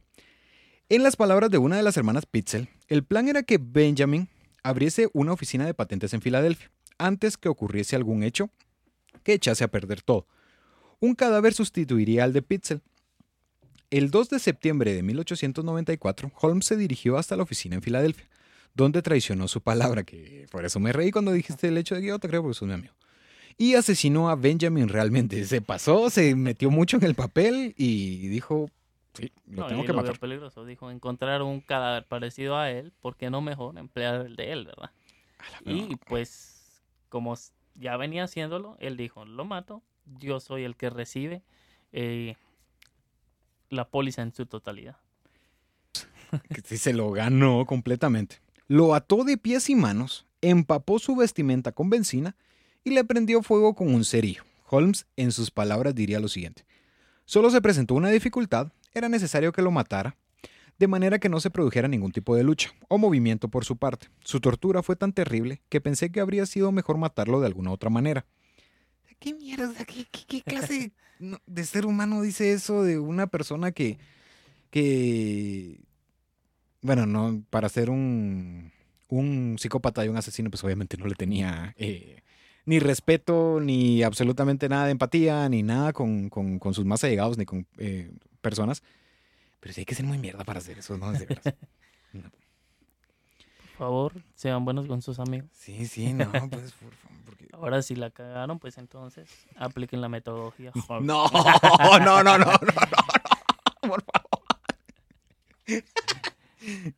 En 0.89 1.03
las 1.03 1.17
palabras 1.17 1.51
de 1.51 1.59
una 1.59 1.77
de 1.77 1.83
las 1.83 1.97
hermanas 1.97 2.27
Pitzel, 2.27 2.69
el 2.89 3.03
plan 3.05 3.29
era 3.29 3.43
que 3.43 3.59
Benjamin 3.59 4.29
abriese 4.63 5.09
una 5.13 5.33
oficina 5.33 5.67
de 5.67 5.75
patentes 5.75 6.15
en 6.15 6.21
Filadelfia, 6.21 6.71
antes 6.99 7.37
que 7.37 7.49
ocurriese 7.49 7.97
algún 7.97 8.23
hecho 8.23 8.51
que 9.23 9.33
echase 9.33 9.65
a 9.65 9.69
perder 9.69 10.03
todo. 10.03 10.27
Un 11.01 11.15
cadáver 11.15 11.53
sustituiría 11.53 12.25
al 12.25 12.33
de 12.33 12.43
Pitzel. 12.43 12.83
El 13.91 14.11
2 14.11 14.31
de 14.31 14.39
septiembre 14.39 14.95
de 14.95 15.03
1894, 15.03 16.33
Holmes 16.41 16.67
se 16.67 16.77
dirigió 16.77 17.19
hasta 17.19 17.37
la 17.37 17.43
oficina 17.43 17.77
en 17.77 17.83
Filadelfia, 17.83 18.29
donde 18.75 19.03
traicionó 19.03 19.49
su 19.49 19.61
palabra, 19.61 20.05
que 20.05 20.47
por 20.51 20.65
eso 20.65 20.81
me 20.81 20.93
reí 20.93 21.11
cuando 21.11 21.33
dijiste 21.33 21.69
el 21.69 21.79
hecho 21.79 21.95
de 21.95 22.03
que 22.03 22.09
yo 22.09 22.19
te 22.19 22.29
creo 22.29 22.43
porque 22.43 22.59
sos 22.59 22.69
mi 22.69 22.75
amigo. 22.75 22.95
Y 23.59 23.75
asesinó 23.75 24.29
a 24.29 24.37
Benjamin 24.37 24.89
realmente. 24.89 25.45
Se 25.47 25.61
pasó, 25.63 26.11
se 26.11 26.35
metió 26.35 26.71
mucho 26.71 26.99
en 26.99 27.05
el 27.05 27.15
papel 27.15 27.75
y 27.79 28.29
dijo, 28.29 28.71
sí, 29.15 29.33
lo 29.47 29.63
No, 29.63 29.67
tengo 29.69 29.83
que 29.83 29.93
lo 29.93 29.95
matar. 29.95 30.19
peligroso. 30.19 30.65
Dijo, 30.67 30.91
encontrar 30.91 31.43
un 31.43 31.61
cadáver 31.61 32.05
parecido 32.05 32.57
a 32.59 32.71
él, 32.71 32.93
¿por 33.01 33.17
qué 33.17 33.31
no 33.31 33.41
mejor 33.41 33.79
emplear 33.79 34.27
el 34.27 34.37
de 34.37 34.53
él, 34.53 34.67
verdad? 34.67 34.91
Y 35.65 35.97
pues, 35.97 36.83
como 37.09 37.35
ya 37.75 37.97
venía 37.97 38.25
haciéndolo, 38.25 38.77
él 38.81 38.97
dijo, 38.97 39.25
lo 39.25 39.45
mato, 39.45 39.83
yo 40.19 40.41
soy 40.41 40.65
el 40.65 40.77
que 40.77 40.91
recibe 40.91 41.43
eh, 41.93 42.37
la 43.71 43.89
póliza 43.89 44.23
en 44.23 44.35
su 44.35 44.47
totalidad. 44.47 44.97
que 46.55 46.61
sí 46.63 46.77
se 46.77 46.93
lo 46.93 47.11
ganó 47.11 47.65
completamente. 47.67 48.41
Lo 48.69 48.95
ató 48.95 49.25
de 49.25 49.39
pies 49.39 49.71
y 49.71 49.77
manos, 49.77 50.27
empapó 50.41 50.99
su 50.99 51.17
vestimenta 51.17 51.73
con 51.73 51.89
benzina 51.89 52.37
y 52.87 52.91
le 52.91 53.05
prendió 53.05 53.43
fuego 53.43 53.75
con 53.75 53.93
un 53.93 54.05
cerillo. 54.05 54.45
Holmes, 54.71 55.07
en 55.17 55.33
sus 55.33 55.51
palabras, 55.51 55.95
diría 55.95 56.21
lo 56.21 56.29
siguiente. 56.29 56.65
Solo 57.25 57.51
se 57.51 57.61
presentó 57.61 57.95
una 57.95 58.11
dificultad, 58.11 58.73
era 58.95 59.09
necesario 59.09 59.51
que 59.53 59.61
lo 59.61 59.73
matara, 59.73 60.17
de 60.79 60.87
manera 60.87 61.19
que 61.19 61.29
no 61.29 61.41
se 61.41 61.51
produjera 61.51 61.89
ningún 61.89 62.13
tipo 62.13 62.37
de 62.37 62.45
lucha 62.45 62.71
o 62.89 62.97
movimiento 62.97 63.49
por 63.49 63.65
su 63.65 63.77
parte. 63.77 64.07
Su 64.25 64.41
tortura 64.41 64.85
fue 64.85 64.95
tan 64.95 65.13
terrible 65.13 65.61
que 65.69 65.81
pensé 65.81 66.11
que 66.13 66.21
habría 66.21 66.47
sido 66.47 66.71
mejor 66.71 66.97
matarlo 66.97 67.41
de 67.41 67.47
alguna 67.47 67.73
otra 67.73 67.91
manera. 67.91 68.25
¿Qué 69.19 69.35
mierda? 69.35 69.85
¿Qué, 69.85 70.07
qué- 70.13 70.25
qué 70.29 70.43
clase 70.47 70.93
de 71.47 71.65
ser 71.65 71.87
humano 71.87 72.23
dice 72.23 72.53
eso 72.53 72.85
de 72.85 72.99
una 73.01 73.27
persona 73.27 73.73
que, 73.73 73.99
que 74.71 75.81
bueno, 76.83 77.07
no, 77.07 77.43
para 77.51 77.69
ser 77.69 77.91
un, 77.91 78.71
un 79.09 79.57
psicópata 79.59 80.05
y 80.05 80.09
un 80.09 80.17
asesino, 80.17 80.51
pues 80.51 80.63
obviamente 80.63 80.97
no 80.99 81.07
le 81.07 81.15
tenía 81.17 81.75
eh, 81.79 82.23
ni 82.67 82.79
respeto, 82.79 83.59
ni 83.61 84.03
absolutamente 84.03 84.69
nada 84.69 84.85
de 84.85 84.91
empatía, 84.91 85.49
ni 85.49 85.63
nada 85.63 85.93
con, 85.93 86.29
con- 86.29 86.59
con 86.59 86.75
sus 86.75 86.85
más 86.85 87.03
allegados, 87.05 87.39
ni 87.39 87.47
con 87.47 87.67
eh, 87.79 88.11
personas. 88.43 88.83
Pero 89.61 89.73
sí 89.73 89.81
hay 89.81 89.85
que 89.87 89.95
ser 89.95 90.05
muy 90.05 90.19
mierda 90.19 90.45
para 90.45 90.59
hacer 90.59 90.79
eso, 90.79 90.99
¿no? 90.99 91.11
De 91.13 91.25
veras. 91.27 91.55
No. 92.13 92.23
Por 93.79 93.79
favor, 93.79 94.13
sean 94.35 94.65
buenos 94.65 94.87
con 94.87 95.03
sus 95.03 95.19
amigos. 95.19 95.49
Sí, 95.53 95.87
sí, 95.87 96.13
no, 96.13 96.31
pues 96.31 96.73
por 96.73 96.93
favor. 96.95 97.17
Porque... 97.27 97.49
Ahora 97.53 97.83
si 97.83 97.95
la 97.95 98.11
cagaron, 98.11 98.59
pues 98.59 98.79
entonces 98.79 99.29
apliquen 99.57 100.01
la 100.01 100.09
metodología. 100.09 100.73
No, 100.89 101.01
no, 101.01 101.29
no, 101.31 101.99
no, 101.99 102.23
no, 102.23 102.39
no, 102.39 102.39
no, 102.39 102.59
por 103.81 104.03
favor. 104.03 104.43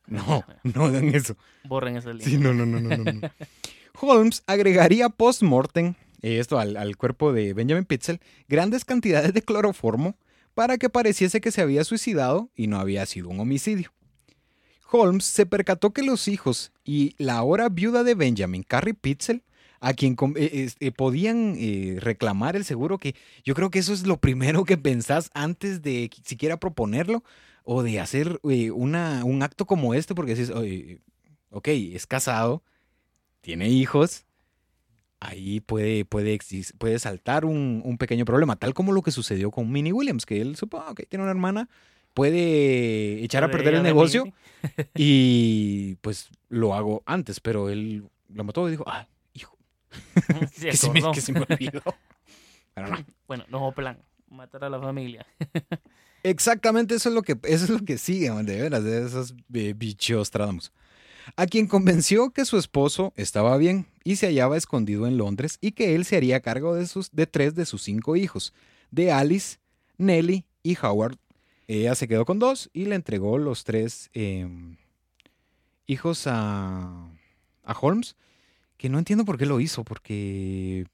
No, 0.07 0.43
no 0.63 0.85
hagan 0.85 1.09
eso. 1.13 1.35
Borren 1.63 1.97
ese 1.97 2.13
link. 2.13 2.23
Sí, 2.27 2.37
no, 2.37 2.53
no, 2.53 2.65
no, 2.65 2.79
no, 2.79 2.95
no, 2.97 3.11
no. 3.13 3.29
Holmes 3.99 4.43
agregaría 4.47 5.09
post-mortem, 5.09 5.95
eh, 6.21 6.39
esto 6.39 6.59
al, 6.59 6.95
cuerpo 6.97 7.33
de 7.33 7.53
Benjamin 7.53 7.85
Pitzel, 7.85 8.19
grandes 8.47 8.85
cantidades 8.85 9.33
de 9.33 9.41
cloroformo 9.41 10.15
para 10.53 10.77
que 10.77 10.89
pareciese 10.89 11.41
que 11.41 11.51
se 11.51 11.61
había 11.61 11.83
suicidado 11.83 12.49
y 12.55 12.67
no 12.67 12.79
había 12.79 13.05
sido 13.05 13.29
un 13.29 13.39
homicidio. 13.39 13.91
Holmes 14.91 15.25
se 15.25 15.45
percató 15.45 15.91
que 15.91 16.01
los 16.01 16.27
hijos 16.27 16.71
y 16.83 17.13
la 17.17 17.35
ahora 17.35 17.69
viuda 17.69 18.03
de 18.03 18.15
Benjamin, 18.15 18.63
Carrie 18.63 18.95
Pitzel, 18.95 19.43
a 19.81 19.93
quien 19.93 20.17
eh, 20.35 20.49
este, 20.53 20.91
podían 20.91 21.55
eh, 21.57 21.97
reclamar 21.99 22.55
el 22.55 22.65
seguro, 22.65 22.97
que 22.97 23.15
yo 23.45 23.53
creo 23.53 23.69
que 23.69 23.79
eso 23.79 23.93
es 23.93 24.05
lo 24.05 24.17
primero 24.17 24.65
que 24.65 24.77
pensás 24.77 25.29
antes 25.33 25.81
de 25.81 26.09
qui- 26.09 26.21
siquiera 26.25 26.57
proponerlo 26.59 27.23
o 27.63 27.83
de 27.83 27.99
hacer 27.99 28.39
eh, 28.49 28.71
una, 28.71 29.23
un 29.23 29.41
acto 29.43 29.65
como 29.65 29.93
este, 29.93 30.15
porque 30.15 30.35
decís, 30.35 30.49
"Oye, 30.49 30.99
ok, 31.51 31.67
es 31.69 32.07
casado, 32.07 32.63
tiene 33.41 33.69
hijos, 33.69 34.25
ahí 35.19 35.59
puede, 35.59 36.05
puede, 36.05 36.37
puede 36.77 36.99
saltar 36.99 37.45
un, 37.45 37.81
un 37.83 37.97
pequeño 37.97 38.25
problema, 38.25 38.55
tal 38.55 38.73
como 38.73 38.91
lo 38.91 39.01
que 39.01 39.11
sucedió 39.11 39.51
con 39.51 39.71
Minnie 39.71 39.93
Williams, 39.93 40.25
que 40.25 40.41
él 40.41 40.55
supo, 40.55 40.79
"Ah, 40.79 40.91
ok, 40.91 41.01
tiene 41.09 41.23
una 41.23 41.31
hermana, 41.31 41.69
puede 42.13 43.23
echar 43.23 43.43
a 43.43 43.51
perder 43.51 43.75
el 43.75 43.83
negocio 43.83 44.33
y 44.95 45.95
pues 46.01 46.29
lo 46.49 46.73
hago 46.73 47.03
antes, 47.05 47.39
pero 47.39 47.69
él 47.69 48.03
lo 48.29 48.43
mató 48.43 48.67
y 48.67 48.71
dijo, 48.71 48.83
ah, 48.87 49.07
hijo, 49.33 49.57
sí. 50.53 50.67
Que 50.69 50.77
se, 50.77 50.89
me, 50.89 50.99
acordó. 50.99 51.13
que 51.13 51.21
se 51.21 51.33
me 51.33 51.39
olvidó. 51.41 51.81
Pero 52.75 52.87
no. 52.87 53.05
Bueno, 53.27 53.45
no 53.49 53.71
plan, 53.73 53.97
matar 54.29 54.63
a 54.63 54.69
la 54.69 54.79
familia. 54.79 55.25
Exactamente 56.23 56.95
eso 56.95 57.09
es 57.09 57.15
lo 57.15 57.23
que, 57.23 57.37
eso 57.43 57.65
es 57.65 57.69
lo 57.69 57.79
que 57.79 57.97
sigue, 57.97 58.31
man, 58.31 58.45
de 58.45 58.61
veras, 58.61 58.83
de 58.83 59.05
esos 59.05 59.33
eh, 59.53 59.73
bichos 59.75 60.29
trádamos. 60.31 60.71
A 61.35 61.47
quien 61.47 61.67
convenció 61.67 62.31
que 62.31 62.45
su 62.45 62.57
esposo 62.57 63.13
estaba 63.15 63.57
bien 63.57 63.87
y 64.03 64.15
se 64.15 64.27
hallaba 64.27 64.57
escondido 64.57 65.07
en 65.07 65.17
Londres 65.17 65.57
y 65.61 65.71
que 65.71 65.95
él 65.95 66.05
se 66.05 66.17
haría 66.17 66.39
cargo 66.39 66.75
de, 66.75 66.87
sus, 66.87 67.11
de 67.11 67.27
tres 67.27 67.55
de 67.55 67.65
sus 67.65 67.83
cinco 67.83 68.15
hijos, 68.15 68.53
de 68.91 69.11
Alice, 69.11 69.57
Nelly 69.97 70.45
y 70.63 70.77
Howard. 70.81 71.17
Ella 71.67 71.95
se 71.95 72.07
quedó 72.07 72.25
con 72.25 72.39
dos 72.39 72.69
y 72.73 72.85
le 72.85 72.95
entregó 72.95 73.37
los 73.37 73.63
tres 73.63 74.09
eh, 74.13 74.47
hijos 75.85 76.25
a, 76.27 77.09
a 77.63 77.73
Holmes, 77.79 78.15
que 78.77 78.89
no 78.89 78.97
entiendo 78.97 79.25
por 79.25 79.37
qué 79.37 79.45
lo 79.45 79.59
hizo, 79.59 79.83
porque 79.83 80.87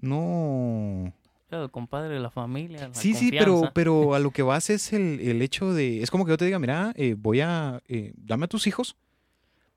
no... 0.00 1.12
El 1.50 1.70
compadre 1.70 2.14
de 2.14 2.20
la 2.20 2.30
familia. 2.30 2.88
la 2.88 2.94
Sí, 2.94 3.14
sí, 3.14 3.30
pero, 3.30 3.70
pero 3.72 4.14
a 4.14 4.18
lo 4.18 4.30
que 4.32 4.42
vas 4.42 4.68
es 4.68 4.92
el, 4.92 5.18
el 5.20 5.40
hecho 5.40 5.72
de. 5.72 6.02
Es 6.02 6.10
como 6.10 6.26
que 6.26 6.30
yo 6.32 6.36
te 6.36 6.44
diga, 6.44 6.58
mira, 6.58 6.92
eh, 6.94 7.14
voy 7.16 7.40
a. 7.40 7.80
eh, 7.88 8.12
dame 8.16 8.44
a 8.44 8.48
tus 8.48 8.66
hijos, 8.66 8.96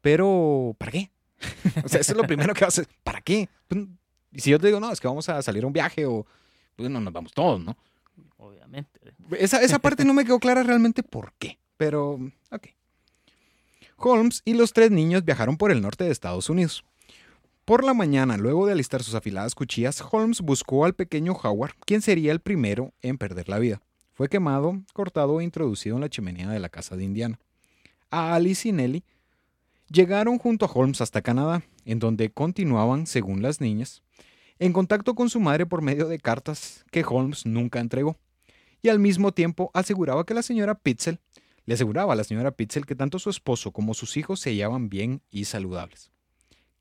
pero 0.01 0.75
¿para 0.77 0.91
qué? 0.91 1.11
o 1.83 1.89
sea, 1.89 2.01
eso 2.01 2.11
es 2.11 2.17
lo 2.17 2.23
primero 2.23 2.53
que 2.53 2.65
vas 2.65 2.77
a 2.77 2.81
hacer. 2.81 2.93
¿Para 3.03 3.21
qué? 3.21 3.49
Pues, 3.67 3.85
Y 4.31 4.41
si 4.41 4.51
yo 4.51 4.59
te 4.59 4.67
digo, 4.67 4.79
no, 4.79 4.91
es 4.91 4.99
que 4.99 5.07
vamos 5.07 5.27
a 5.29 5.41
salir 5.41 5.63
a 5.63 5.67
un 5.67 5.73
viaje 5.73 6.05
o. 6.05 6.25
Pues 6.75 6.89
no, 6.89 6.99
nos 6.99 7.13
vamos 7.13 7.31
todos, 7.33 7.63
¿no? 7.63 7.77
Obviamente. 8.37 8.99
Esa, 9.37 9.61
esa 9.61 9.79
parte 9.81 10.05
no 10.05 10.13
me 10.13 10.25
quedó 10.25 10.39
clara 10.39 10.63
realmente 10.63 11.03
por 11.03 11.33
qué, 11.37 11.59
pero. 11.77 12.19
Ok. 12.51 12.67
Holmes 13.97 14.41
y 14.45 14.55
los 14.55 14.73
tres 14.73 14.89
niños 14.89 15.23
viajaron 15.23 15.57
por 15.57 15.71
el 15.71 15.81
norte 15.81 16.03
de 16.03 16.11
Estados 16.11 16.49
Unidos. 16.49 16.83
Por 17.65 17.83
la 17.83 17.93
mañana, 17.93 18.37
luego 18.37 18.65
de 18.65 18.73
alistar 18.73 19.03
sus 19.03 19.13
afiladas 19.13 19.53
cuchillas, 19.53 20.03
Holmes 20.11 20.41
buscó 20.41 20.85
al 20.85 20.95
pequeño 20.95 21.33
Howard, 21.33 21.75
quien 21.85 22.01
sería 22.01 22.31
el 22.31 22.39
primero 22.39 22.93
en 23.03 23.19
perder 23.19 23.47
la 23.47 23.59
vida. 23.59 23.81
Fue 24.13 24.29
quemado, 24.29 24.81
cortado 24.93 25.39
e 25.39 25.43
introducido 25.43 25.95
en 25.95 26.01
la 26.01 26.09
chimenea 26.09 26.49
de 26.49 26.59
la 26.59 26.69
casa 26.69 26.95
de 26.95 27.03
Indiana. 27.03 27.39
A 28.09 28.33
Alice 28.33 28.67
y 28.67 28.71
Nellie 28.71 29.03
llegaron 29.91 30.37
junto 30.37 30.65
a 30.65 30.71
Holmes 30.71 31.01
hasta 31.01 31.21
Canadá, 31.21 31.63
en 31.85 31.99
donde 31.99 32.31
continuaban, 32.31 33.07
según 33.07 33.41
las 33.41 33.61
niñas, 33.61 34.01
en 34.59 34.73
contacto 34.73 35.15
con 35.15 35.29
su 35.29 35.39
madre 35.39 35.65
por 35.65 35.81
medio 35.81 36.07
de 36.07 36.19
cartas 36.19 36.85
que 36.91 37.03
Holmes 37.07 37.45
nunca 37.45 37.79
entregó. 37.79 38.17
Y 38.81 38.89
al 38.89 38.99
mismo 38.99 39.31
tiempo 39.31 39.71
aseguraba 39.73 40.25
que 40.25 40.33
la 40.33 40.43
señora 40.43 40.75
Pitzel 40.75 41.19
le 41.65 41.75
aseguraba 41.75 42.13
a 42.13 42.15
la 42.15 42.23
señora 42.23 42.51
Pitzel 42.51 42.85
que 42.85 42.95
tanto 42.95 43.19
su 43.19 43.29
esposo 43.29 43.71
como 43.71 43.93
sus 43.93 44.17
hijos 44.17 44.39
se 44.39 44.51
hallaban 44.51 44.89
bien 44.89 45.21
y 45.29 45.45
saludables. 45.45 46.11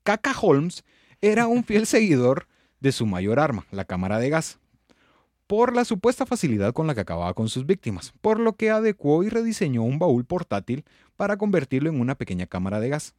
Caca 0.03 0.33
Holmes 0.39 0.83
era 1.21 1.47
un 1.47 1.63
fiel 1.63 1.85
seguidor 1.85 2.47
de 2.79 2.91
su 2.91 3.05
mayor 3.05 3.39
arma, 3.39 3.67
la 3.71 3.85
cámara 3.85 4.17
de 4.17 4.29
gas, 4.29 4.59
por 5.45 5.75
la 5.75 5.85
supuesta 5.85 6.25
facilidad 6.25 6.73
con 6.73 6.87
la 6.87 6.95
que 6.95 7.01
acababa 7.01 7.33
con 7.33 7.49
sus 7.49 7.65
víctimas, 7.65 8.13
por 8.21 8.39
lo 8.39 8.53
que 8.53 8.71
adecuó 8.71 9.23
y 9.23 9.29
rediseñó 9.29 9.83
un 9.83 9.99
baúl 9.99 10.25
portátil 10.25 10.85
para 11.21 11.37
convertirlo 11.37 11.91
en 11.91 12.01
una 12.01 12.15
pequeña 12.15 12.47
cámara 12.47 12.79
de 12.79 12.89
gas. 12.89 13.13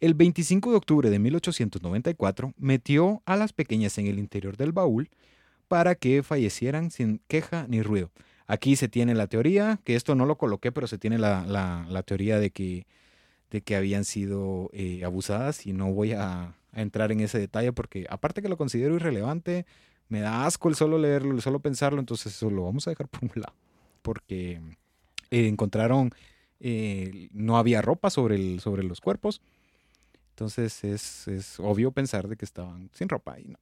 El 0.00 0.14
25 0.14 0.72
de 0.72 0.76
octubre 0.76 1.08
de 1.08 1.20
1894 1.20 2.52
metió 2.58 3.22
a 3.26 3.36
las 3.36 3.52
pequeñas 3.52 3.96
en 3.98 4.08
el 4.08 4.18
interior 4.18 4.56
del 4.56 4.72
baúl 4.72 5.08
para 5.68 5.94
que 5.94 6.24
fallecieran 6.24 6.90
sin 6.90 7.20
queja 7.28 7.66
ni 7.68 7.80
ruido. 7.80 8.10
Aquí 8.48 8.74
se 8.74 8.88
tiene 8.88 9.14
la 9.14 9.28
teoría, 9.28 9.78
que 9.84 9.94
esto 9.94 10.16
no 10.16 10.26
lo 10.26 10.36
coloqué, 10.36 10.72
pero 10.72 10.88
se 10.88 10.98
tiene 10.98 11.16
la, 11.16 12.02
teoría 12.04 12.40
de 12.40 12.50
que, 12.50 12.88
de 13.52 13.60
que 13.60 13.76
habían 13.76 14.04
sido 14.04 14.68
eh, 14.72 15.04
abusadas 15.04 15.64
y 15.64 15.72
no 15.72 15.92
voy 15.92 16.14
a, 16.14 16.56
entrar 16.72 17.12
en 17.12 17.20
ese 17.20 17.38
detalle 17.38 17.72
porque 17.72 18.04
aparte 18.10 18.42
que 18.42 18.48
lo 18.48 18.56
considero 18.56 18.96
irrelevante, 18.96 19.64
me 20.08 20.18
da 20.18 20.44
asco 20.44 20.68
el 20.68 20.74
solo 20.74 20.98
leerlo, 20.98 21.36
el 21.36 21.42
solo 21.42 21.60
pensarlo, 21.60 22.00
entonces 22.00 22.34
eso 22.34 22.50
lo 22.50 22.64
vamos 22.64 22.88
a 22.88 22.90
dejar 22.90 23.06
por 23.06 23.22
un 23.22 23.30
lado. 23.36 23.54
Porque 24.02 24.60
eh, 25.30 25.46
encontraron, 25.46 26.10
eh, 26.60 27.28
no 27.32 27.58
había 27.58 27.82
ropa 27.82 28.10
sobre, 28.10 28.36
el, 28.36 28.60
sobre 28.60 28.82
los 28.82 29.00
cuerpos, 29.00 29.40
entonces 30.30 30.84
es, 30.84 31.28
es 31.28 31.58
obvio 31.60 31.90
pensar 31.90 32.28
de 32.28 32.36
que 32.36 32.44
estaban 32.44 32.90
sin 32.94 33.08
ropa 33.08 33.38
y 33.40 33.48
no. 33.48 33.58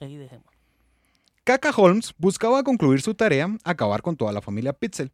Ahí 0.00 0.16
dejemos. 0.16 0.46
Kaka 1.44 1.70
Holmes 1.70 2.12
buscaba 2.18 2.62
concluir 2.64 3.00
su 3.00 3.14
tarea, 3.14 3.56
acabar 3.64 4.02
con 4.02 4.16
toda 4.16 4.32
la 4.32 4.42
familia 4.42 4.72
Pitzel, 4.72 5.12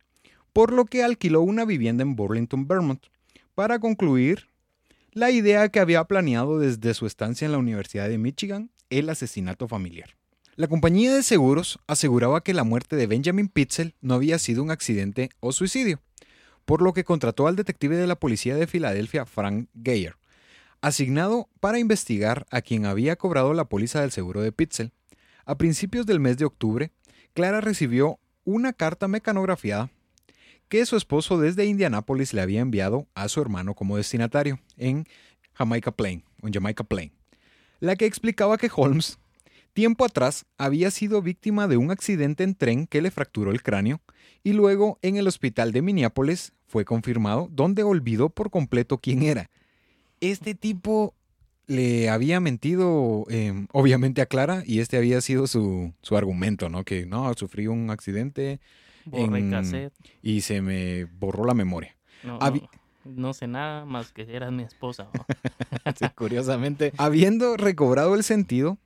por 0.53 0.72
lo 0.72 0.86
que 0.86 1.03
alquiló 1.03 1.42
una 1.42 1.64
vivienda 1.64 2.03
en 2.03 2.16
Burlington, 2.16 2.66
Vermont, 2.66 3.05
para 3.55 3.78
concluir 3.78 4.48
la 5.12 5.30
idea 5.30 5.68
que 5.68 5.78
había 5.78 6.05
planeado 6.05 6.59
desde 6.59 6.94
su 6.94 7.07
estancia 7.07 7.44
en 7.44 7.53
la 7.53 7.59
Universidad 7.59 8.09
de 8.09 8.18
Michigan, 8.18 8.70
el 8.88 9.11
asesinato 9.11 9.68
familiar. 9.68 10.16
La 10.57 10.68
compañía 10.68 11.14
de 11.14 11.22
seguros 11.22 11.78
aseguraba 11.86 12.42
que 12.42 12.55
la 12.55 12.64
muerte 12.64 12.96
de 12.96 13.07
Benjamin 13.07 13.48
Pitzel 13.48 13.94
no 14.00 14.14
había 14.14 14.38
sido 14.38 14.62
un 14.62 14.70
accidente 14.70 15.30
o 15.40 15.53
suicidio, 15.53 16.00
por 16.64 16.82
lo 16.82 16.92
que 16.92 17.04
contrató 17.04 17.46
al 17.46 17.56
detective 17.56 17.96
de 17.96 18.06
la 18.06 18.16
policía 18.16 18.56
de 18.56 18.66
Filadelfia, 18.66 19.26
Frank 19.26 19.68
Geyer, 19.82 20.16
asignado 20.80 21.48
para 21.60 21.78
investigar 21.78 22.46
a 22.50 22.60
quien 22.60 22.86
había 22.86 23.16
cobrado 23.16 23.54
la 23.54 23.68
póliza 23.68 24.00
del 24.00 24.10
seguro 24.10 24.40
de 24.40 24.52
Pitzel. 24.52 24.92
A 25.44 25.56
principios 25.56 26.06
del 26.06 26.20
mes 26.20 26.38
de 26.38 26.44
octubre, 26.44 26.92
Clara 27.34 27.60
recibió 27.60 28.18
una 28.44 28.72
carta 28.72 29.08
mecanografiada 29.08 29.90
que 30.68 30.86
su 30.86 30.96
esposo 30.96 31.38
desde 31.38 31.66
Indianápolis 31.66 32.32
le 32.32 32.40
había 32.40 32.60
enviado 32.60 33.06
a 33.14 33.28
su 33.28 33.40
hermano 33.40 33.74
como 33.74 33.96
destinatario 33.96 34.58
en 34.76 35.06
Jamaica 35.52 35.92
Plain, 35.92 36.24
en 36.42 36.52
Jamaica 36.52 36.84
Plain, 36.84 37.12
la 37.78 37.96
que 37.96 38.06
explicaba 38.06 38.56
que 38.56 38.70
Holmes, 38.74 39.18
tiempo 39.73 40.05
atrás, 40.05 40.47
había 40.59 40.91
sido 40.91 41.23
víctima 41.23 41.68
de 41.68 41.77
un 41.77 41.91
accidente 41.91 42.45
en 42.45 42.55
tren 42.55 42.87
que 42.87 43.03
le 43.03 43.11
fracturó 43.11 43.51
el 43.51 43.62
cráneo 43.62 44.01
y 44.43 44.53
luego 44.53 44.99
en 45.03 45.16
el 45.16 45.27
hospital 45.27 45.73
de 45.73 45.83
Minneapolis 45.83 46.53
fue 46.66 46.85
confirmado 46.85 47.49
donde 47.51 47.83
olvidó 47.83 48.31
por 48.31 48.51
completo 48.51 48.99
quién 48.99 49.23
era. 49.23 49.51
Este 50.20 50.55
tipo 50.55 51.14
le 51.66 52.09
había 52.09 52.41
mentido, 52.41 53.25
em, 53.29 53.66
obviamente, 53.73 54.20
a 54.20 54.27
Clara 54.27 54.62
y 54.66 54.81
este 54.81 54.97
había 54.97 55.20
sido 55.20 55.47
su, 55.47 55.93
su 56.03 56.16
argumento, 56.16 56.68
¿no? 56.68 56.85
Que 56.85 57.07
no, 57.07 57.33
sufrí 57.35 57.66
un 57.66 57.91
accidente 57.91 58.61
y 60.23 60.41
se 60.43 60.62
me 60.62 61.05
borró 61.05 61.45
la 61.45 61.55
memoria. 61.55 61.97
No, 63.05 63.35
sé 63.35 63.49
nada 63.49 63.85
más 63.85 64.12
que 64.12 64.23
era 64.29 64.51
mi 64.51 64.62
esposa. 64.62 65.09
curiosamente, 66.16 66.93
habiendo 66.99 67.57
recobrado 67.57 68.14
el 68.14 68.23
sentido, 68.23 68.79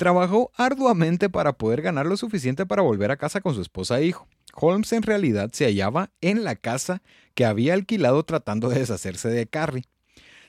trabajó 0.00 0.50
arduamente 0.56 1.28
para 1.28 1.52
poder 1.52 1.82
ganar 1.82 2.06
lo 2.06 2.16
suficiente 2.16 2.64
para 2.64 2.80
volver 2.80 3.10
a 3.10 3.18
casa 3.18 3.42
con 3.42 3.54
su 3.54 3.60
esposa 3.60 4.00
e 4.00 4.06
hijo. 4.06 4.26
Holmes 4.54 4.90
en 4.94 5.02
realidad 5.02 5.50
se 5.52 5.66
hallaba 5.66 6.08
en 6.22 6.42
la 6.42 6.56
casa 6.56 7.02
que 7.34 7.44
había 7.44 7.74
alquilado 7.74 8.22
tratando 8.22 8.70
de 8.70 8.78
deshacerse 8.78 9.28
de 9.28 9.46
Carrie 9.46 9.84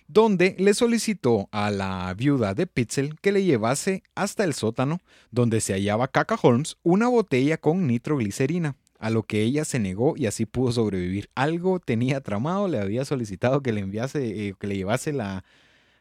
donde 0.07 0.55
le 0.57 0.73
solicitó 0.73 1.49
a 1.51 1.69
la 1.69 2.13
viuda 2.13 2.53
de 2.53 2.65
Pitzel 2.65 3.19
que 3.19 3.33
le 3.33 3.43
llevase 3.43 4.03
hasta 4.15 4.45
el 4.45 4.53
sótano 4.53 5.01
donde 5.31 5.59
se 5.59 5.73
hallaba 5.73 6.07
Caca 6.07 6.37
Holmes 6.41 6.77
una 6.81 7.09
botella 7.09 7.57
con 7.57 7.87
nitroglicerina, 7.87 8.77
a 8.99 9.09
lo 9.09 9.23
que 9.23 9.41
ella 9.41 9.65
se 9.65 9.79
negó 9.79 10.15
y 10.15 10.27
así 10.27 10.45
pudo 10.45 10.71
sobrevivir. 10.71 11.29
Algo 11.35 11.79
tenía 11.79 12.21
tramado, 12.21 12.69
le 12.69 12.79
había 12.79 13.03
solicitado 13.03 13.61
que 13.61 13.73
le 13.73 13.81
enviase, 13.81 14.47
eh, 14.47 14.53
que 14.57 14.67
le 14.67 14.77
llevase 14.77 15.11
la, 15.11 15.43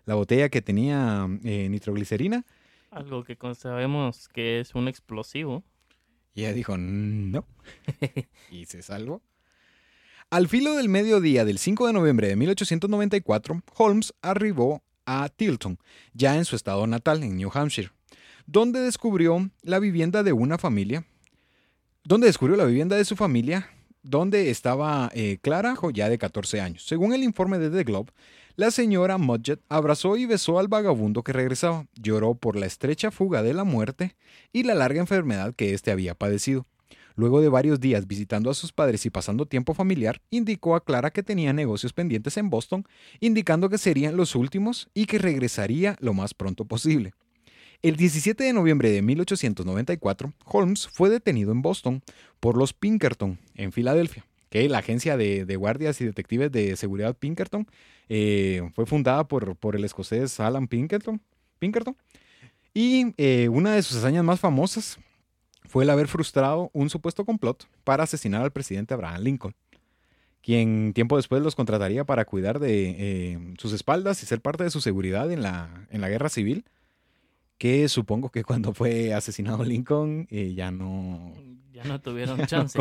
botella 0.07 0.48
que 0.48 0.62
tenía 0.62 1.28
eh, 1.44 1.68
nitroglicerina. 1.68 2.44
Algo 2.91 3.22
que 3.24 3.36
sabemos 3.55 4.28
que 4.28 4.61
es 4.61 4.74
un 4.74 4.88
explosivo. 4.88 5.62
Y 6.34 6.43
ella 6.43 6.53
dijo, 6.53 6.76
no. 6.76 7.47
y 8.51 8.66
se 8.66 8.82
salvó. 8.82 9.22
Al 10.30 10.49
filo 10.49 10.74
del 10.74 10.88
mediodía 10.88 11.45
del 11.45 11.59
5 11.59 11.88
de 11.88 11.93
noviembre 11.93 12.28
de 12.28 12.36
1894, 12.36 13.62
Holmes 13.76 14.14
arribó 14.22 14.82
a 15.05 15.28
Tilton, 15.28 15.78
ya 16.14 16.36
en 16.36 16.45
su 16.45 16.55
estado 16.55 16.86
natal, 16.86 17.22
en 17.24 17.36
New 17.36 17.51
Hampshire, 17.53 17.91
donde 18.47 18.80
descubrió 18.80 19.51
la 19.62 19.80
vivienda 19.80 20.22
de 20.22 20.32
una 20.32 20.57
familia, 20.57 21.05
donde 22.05 22.28
descubrió 22.28 22.57
la 22.57 22.64
vivienda 22.64 22.97
de 22.97 23.05
su 23.05 23.16
familia, 23.16 23.70
donde 24.03 24.51
estaba 24.51 25.11
eh, 25.14 25.38
Clara, 25.43 25.74
ya 25.93 26.09
de 26.09 26.18
14 26.18 26.61
años. 26.61 26.84
Según 26.84 27.12
el 27.12 27.22
informe 27.22 27.59
de 27.59 27.70
The 27.70 27.84
Globe, 27.84 28.12
la 28.61 28.70
señora 28.70 29.16
Mudgett 29.16 29.62
abrazó 29.70 30.18
y 30.18 30.26
besó 30.26 30.58
al 30.58 30.68
vagabundo 30.68 31.22
que 31.22 31.32
regresaba, 31.32 31.86
lloró 31.94 32.34
por 32.34 32.56
la 32.56 32.66
estrecha 32.66 33.11
fuga 33.11 33.42
de 33.42 33.54
la 33.54 33.64
muerte 33.64 34.16
y 34.52 34.64
la 34.64 34.74
larga 34.74 35.00
enfermedad 35.00 35.54
que 35.54 35.72
éste 35.72 35.90
había 35.90 36.14
padecido. 36.14 36.66
Luego 37.16 37.40
de 37.40 37.48
varios 37.48 37.80
días 37.80 38.06
visitando 38.06 38.50
a 38.50 38.54
sus 38.54 38.74
padres 38.74 39.06
y 39.06 39.11
pasando 39.11 39.46
tiempo 39.46 39.72
familiar, 39.72 40.20
indicó 40.28 40.76
a 40.76 40.84
Clara 40.84 41.11
que 41.11 41.22
tenía 41.22 41.54
negocios 41.54 41.94
pendientes 41.94 42.36
en 42.36 42.50
Boston, 42.50 42.84
indicando 43.18 43.70
que 43.70 43.78
serían 43.78 44.18
los 44.18 44.34
últimos 44.34 44.90
y 44.92 45.06
que 45.06 45.16
regresaría 45.16 45.96
lo 45.98 46.12
más 46.12 46.34
pronto 46.34 46.66
posible. 46.66 47.14
El 47.80 47.96
17 47.96 48.44
de 48.44 48.52
noviembre 48.52 48.90
de 48.90 49.00
1894, 49.00 50.34
Holmes 50.44 50.86
fue 50.86 51.08
detenido 51.08 51.50
en 51.52 51.62
Boston 51.62 52.02
por 52.40 52.58
los 52.58 52.74
Pinkerton, 52.74 53.38
en 53.54 53.72
Filadelfia, 53.72 54.26
que 54.51 54.68
la 54.68 54.78
agencia 54.78 55.16
de, 55.16 55.57
guardias 55.57 56.01
y 56.01 56.05
detectives 56.05 56.53
de 56.53 56.76
seguridad 56.76 57.16
Pinkerton 57.16 57.66
eh, 58.09 58.68
fue 58.74 58.84
fundada 58.84 59.26
por, 59.26 59.57
el 59.74 59.84
escocés 59.84 60.38
Alan 60.40 60.68
Pinkerton. 60.68 61.22
Pinkerton 61.59 61.96
y 62.74 63.14
eh, 63.16 63.48
una 63.48 63.74
de 63.74 63.82
sus 63.82 63.96
hazañas 63.96 64.24
más 64.24 64.40
famosas 64.40 64.98
fue 65.64 65.84
el 65.84 65.90
haber 65.90 66.09
frustrado 66.09 66.70
un 66.72 66.90
supuesto 66.90 67.24
complot 67.24 67.66
para 67.84 68.05
asesinar 68.05 68.42
al 68.42 68.53
presidente 68.53 68.94
Abraham 68.94 69.22
Lincoln, 69.22 69.55
quien 70.42 70.92
tiempo 70.94 71.16
después 71.16 71.42
los 71.42 71.55
contrataría 71.55 72.05
para 72.05 72.24
cuidar 72.24 72.59
de 72.59 72.96
eh, 72.98 73.55
sus 73.59 73.72
espaldas 73.72 74.22
y 74.22 74.26
ser 74.26 74.40
parte 74.40 74.64
de 74.64 74.70
su 74.70 74.80
seguridad 74.80 75.30
en 75.30 75.42
la, 75.42 75.86
en 75.90 76.01
la 76.01 76.09
guerra 76.09 76.28
civil, 76.28 76.64
que 77.61 77.90
supongo 77.90 78.30
que 78.30 78.42
cuando 78.42 78.72
fue 78.72 79.12
asesinado 79.12 79.64
Lincoln 79.64 80.26
eh, 80.30 80.54
ya 80.54 80.70
no... 80.70 81.30
Ya 81.74 81.84
no 81.84 82.00
tuvieron 82.00 82.40
chance. 82.46 82.80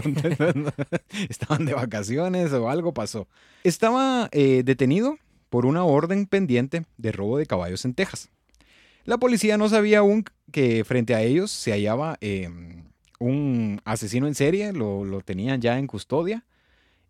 estaban 1.29 1.65
de 1.65 1.73
vacaciones 1.73 2.53
o 2.53 2.69
algo 2.69 2.93
pasó. 2.93 3.27
Estaba 3.65 4.29
eh, 4.31 4.63
detenido 4.63 5.17
por 5.49 5.65
una 5.65 5.83
orden 5.83 6.27
pendiente 6.27 6.85
de 6.95 7.11
robo 7.11 7.37
de 7.37 7.45
caballos 7.45 7.83
en 7.83 7.93
Texas. 7.93 8.29
La 9.03 9.17
policía 9.17 9.57
no 9.57 9.67
sabía 9.67 9.99
aún 9.99 10.23
que 10.49 10.85
frente 10.85 11.13
a 11.13 11.23
ellos 11.23 11.51
se 11.51 11.71
hallaba 11.71 12.17
em, 12.21 12.85
un 13.19 13.81
asesino 13.83 14.27
en 14.27 14.35
serie, 14.35 14.71
lo, 14.71 15.19
tenían 15.25 15.59
ya 15.59 15.77
en 15.77 15.87
custodia 15.87 16.45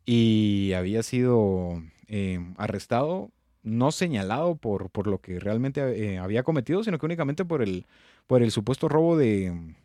y 0.08 0.74
había 0.74 1.04
sido 1.04 1.84
em, 2.08 2.56
arrestado, 2.58 3.30
no 3.64 3.92
señalado 3.92 4.56
por, 4.56 4.90
por 4.90 5.08
lo 5.08 5.20
que 5.20 5.40
realmente 5.40 5.82
eh, 5.82 6.18
había 6.18 6.44
cometido, 6.44 6.84
sino 6.84 6.98
que 6.98 7.06
únicamente 7.06 7.46
por 7.46 7.62
el, 7.62 7.86
por 8.28 8.42
el 8.42 8.52
supuesto 8.52 8.88
robo 8.90 9.18
de, 9.18 9.76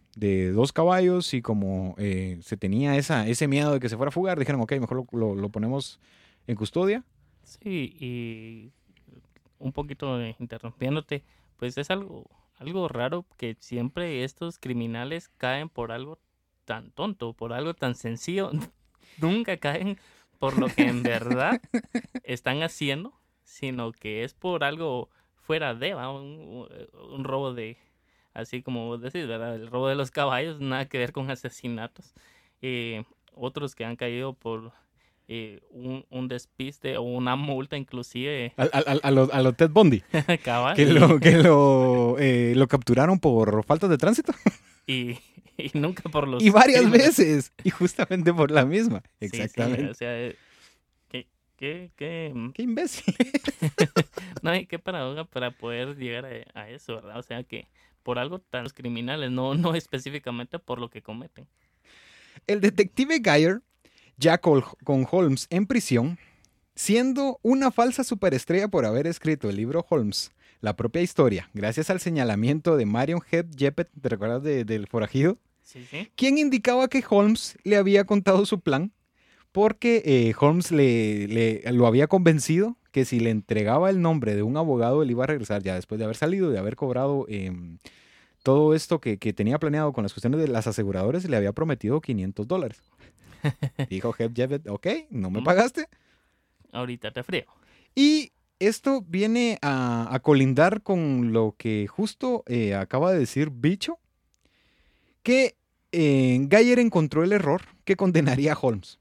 dos 0.53 0.73
caballos 0.73 1.35
y 1.35 1.43
como 1.43 1.95
eh, 1.99 2.39
se 2.43 2.57
tenía 2.57 2.97
esa, 2.97 3.27
ese 3.27 3.49
miedo 3.49 3.73
de 3.73 3.81
que 3.81 3.89
se 3.89 3.97
fuera 3.97 4.09
a 4.09 4.13
fugar, 4.13 4.39
dijeron, 4.39 4.61
ok, 4.61 4.73
mejor 4.81 5.07
lo, 5.13 5.35
lo 5.35 5.49
ponemos 5.49 5.99
en 6.47 6.57
custodia 6.57 7.05
Sí, 7.45 7.97
y 8.01 8.73
un 9.59 9.73
poquito 9.73 10.19
interrumpiéndote, 10.39 11.25
pues 11.57 11.77
es 11.79 11.91
algo, 11.91 12.31
algo 12.57 12.89
raro 12.89 13.27
que 13.37 13.57
siempre 13.61 14.25
estos 14.25 14.59
criminales 14.59 15.29
caen 15.37 15.69
por 15.69 15.93
algo 15.93 16.19
tan 16.65 16.91
tonto, 16.91 17.35
por 17.35 17.53
algo 17.53 17.75
tan 17.75 17.95
sencillo. 17.95 18.51
Nunca 19.19 19.57
caen 19.59 19.99
por 20.39 20.59
lo 20.59 20.67
que 20.69 20.89
en 20.89 21.03
verdad 21.03 21.61
están 22.25 22.63
haciendo, 22.63 23.13
sino 23.45 23.93
que 23.93 24.25
es 24.25 24.35
por 24.35 24.65
algo 24.65 25.09
fuera 25.37 25.75
de, 25.75 25.95
¿va? 25.95 26.11
Un, 26.11 26.67
un- 27.13 27.25
robo 27.25 27.53
de, 27.55 27.77
así 28.35 28.63
como 28.63 28.87
vos 28.87 29.01
decís, 29.01 29.27
¿verdad? 29.27 29.55
El 29.57 29.69
robo 29.69 29.89
de 29.89 29.95
los 29.95 30.11
caballos, 30.11 30.61
nada 30.61 30.87
que 30.89 30.99
ver 30.99 31.13
con 31.13 31.31
asesinatos. 31.31 32.15
Eh, 32.63 33.05
otros 33.35 33.75
que 33.75 33.85
han 33.85 33.97
caído 33.97 34.33
por 34.35 34.73
eh, 35.29 35.61
un, 35.71 36.05
un 36.11 36.29
despiste 36.29 36.97
o 36.97 37.03
una 37.03 37.37
multa 37.37 37.77
inclusive 37.77 38.53
a, 38.57 39.11
lo, 39.11 39.33
a 39.33 39.43
lo 39.43 39.53
Ted 39.55 39.71
Bundy, 39.71 40.03
que 40.77 40.87
lo, 40.87 41.19
que 41.21 41.33
lo, 41.39 42.17
eh, 42.19 42.53
lo 42.57 42.69
capturaron 42.69 43.19
por 43.19 43.65
falta 43.65 43.89
de 43.89 43.99
tránsito. 43.99 44.33
y, 44.87 45.19
y 45.57 45.71
nunca 45.75 46.09
por 46.11 46.29
los 46.29 46.43
Y 46.43 46.51
varias 46.51 46.83
crímenes. 46.83 47.19
veces. 47.19 47.53
Y 47.63 47.71
justamente 47.71 48.33
por 48.33 48.51
la 48.51 48.65
misma. 48.65 49.03
Sí, 49.21 49.29
sí, 49.31 49.37
Exactamente. 49.37 49.91
o 49.91 49.95
sea, 49.95 50.19
eh, 50.19 50.37
qué, 51.65 51.91
qué, 51.97 52.31
qué, 52.33 52.33
mm, 52.35 52.53
Qué 52.53 52.63
imbécil. 52.63 53.15
no, 54.43 54.55
y 54.55 54.67
qué 54.67 54.79
paradoja 54.79 55.25
para 55.25 55.51
poder 55.51 55.97
llegar 55.97 56.27
a, 56.27 56.61
a 56.61 56.71
eso, 56.71 56.97
¿verdad? 56.97 57.19
O 57.19 57.23
sea 57.23 57.43
que 57.45 57.69
por 58.03 58.19
algo 58.19 58.39
tan 58.39 58.65
los 58.65 58.73
criminales, 58.73 59.31
no, 59.31 59.55
no 59.55 59.75
específicamente 59.75 60.59
por 60.59 60.79
lo 60.79 60.91
que 60.91 61.03
cometen. 61.03 61.47
El 62.47 62.61
detective 62.61 63.21
Geyer, 63.25 63.63
ya 64.17 64.39
con 64.39 65.07
Holmes 65.11 65.47
en 65.51 65.67
prisión, 65.67 66.19
siendo 66.75 67.39
una 67.43 67.71
falsa 67.71 68.05
superestrella 68.05 68.69
por 68.69 68.85
haber 68.85 69.07
escrito 69.07 69.49
el 69.49 69.57
libro 69.57 69.87
Holmes, 69.89 70.33
la 70.61 70.77
propia 70.77 71.03
historia, 71.03 71.51
gracias 71.55 71.91
al 71.91 72.01
señalamiento 72.01 72.77
de 72.77 72.87
Marion 72.87 73.21
Head 73.31 73.47
Jeppet, 73.57 73.89
¿te 74.01 74.09
recuerdas 74.09 74.43
de- 74.43 74.65
del 74.65 74.87
forajido? 74.87 75.39
Sí, 75.63 75.83
sí. 75.91 76.11
quien 76.15 76.37
indicaba 76.37 76.89
que 76.89 77.03
Holmes 77.09 77.57
le 77.65 77.77
había 77.77 78.05
contado 78.05 78.45
su 78.45 78.61
plan 78.61 78.93
porque 79.55 80.03
eh, 80.05 80.35
Holmes 80.41 80.73
le, 80.73 81.29
le- 81.29 81.63
lo 81.73 81.87
había 81.87 82.09
convencido 82.09 82.77
que 82.91 83.05
si 83.05 83.21
le 83.21 83.31
entregaba 83.31 83.89
el 83.89 84.01
nombre 84.03 84.35
de 84.35 84.43
un 84.43 84.57
abogado, 84.57 85.05
él 85.05 85.13
iba 85.13 85.23
a 85.23 85.29
regresar 85.29 85.63
ya 85.63 85.77
después 85.77 86.01
de 86.01 86.05
haber 86.07 86.17
salido, 86.17 86.51
de 86.51 86.59
haber 86.59 86.75
cobrado 86.75 87.25
em, 87.29 87.79
todo 88.43 88.75
esto 88.75 89.01
que, 89.01 89.17
que 89.19 89.33
tenía 89.33 89.61
planeado 89.61 89.93
con 89.93 90.03
las 90.03 90.13
cuestiones 90.13 90.41
de 90.41 90.49
las 90.49 90.67
aseguradoras, 90.67 91.25
le 91.29 91.37
había 91.37 91.53
prometido 91.53 92.01
500 92.01 92.49
dólares. 92.49 92.83
Dijo 93.89 94.13
Jeff 94.13 94.33
Jeff, 94.35 94.51
ok, 94.69 94.87
no 95.11 95.31
me 95.31 95.41
pagaste. 95.43 95.87
Ahorita 96.73 97.13
te 97.13 97.23
frío. 97.23 97.45
Y 97.95 98.33
esto 98.59 99.05
viene 99.07 99.59
a, 99.63 100.13
a 100.13 100.19
colindar 100.19 100.83
con 100.83 101.33
lo 101.33 101.55
que 101.57 101.87
justo 101.87 102.43
eh, 102.47 102.75
acaba 102.75 103.13
de 103.13 103.21
decir 103.21 103.51
Bicho, 103.53 103.99
que 105.23 105.55
eh, 105.93 106.45
Geyer 106.51 106.81
encontró 106.81 107.23
el 107.23 107.33
error 107.33 107.63
que 107.85 107.95
condenaría 107.95 108.55
a 108.55 108.59
Holmes. 108.61 108.99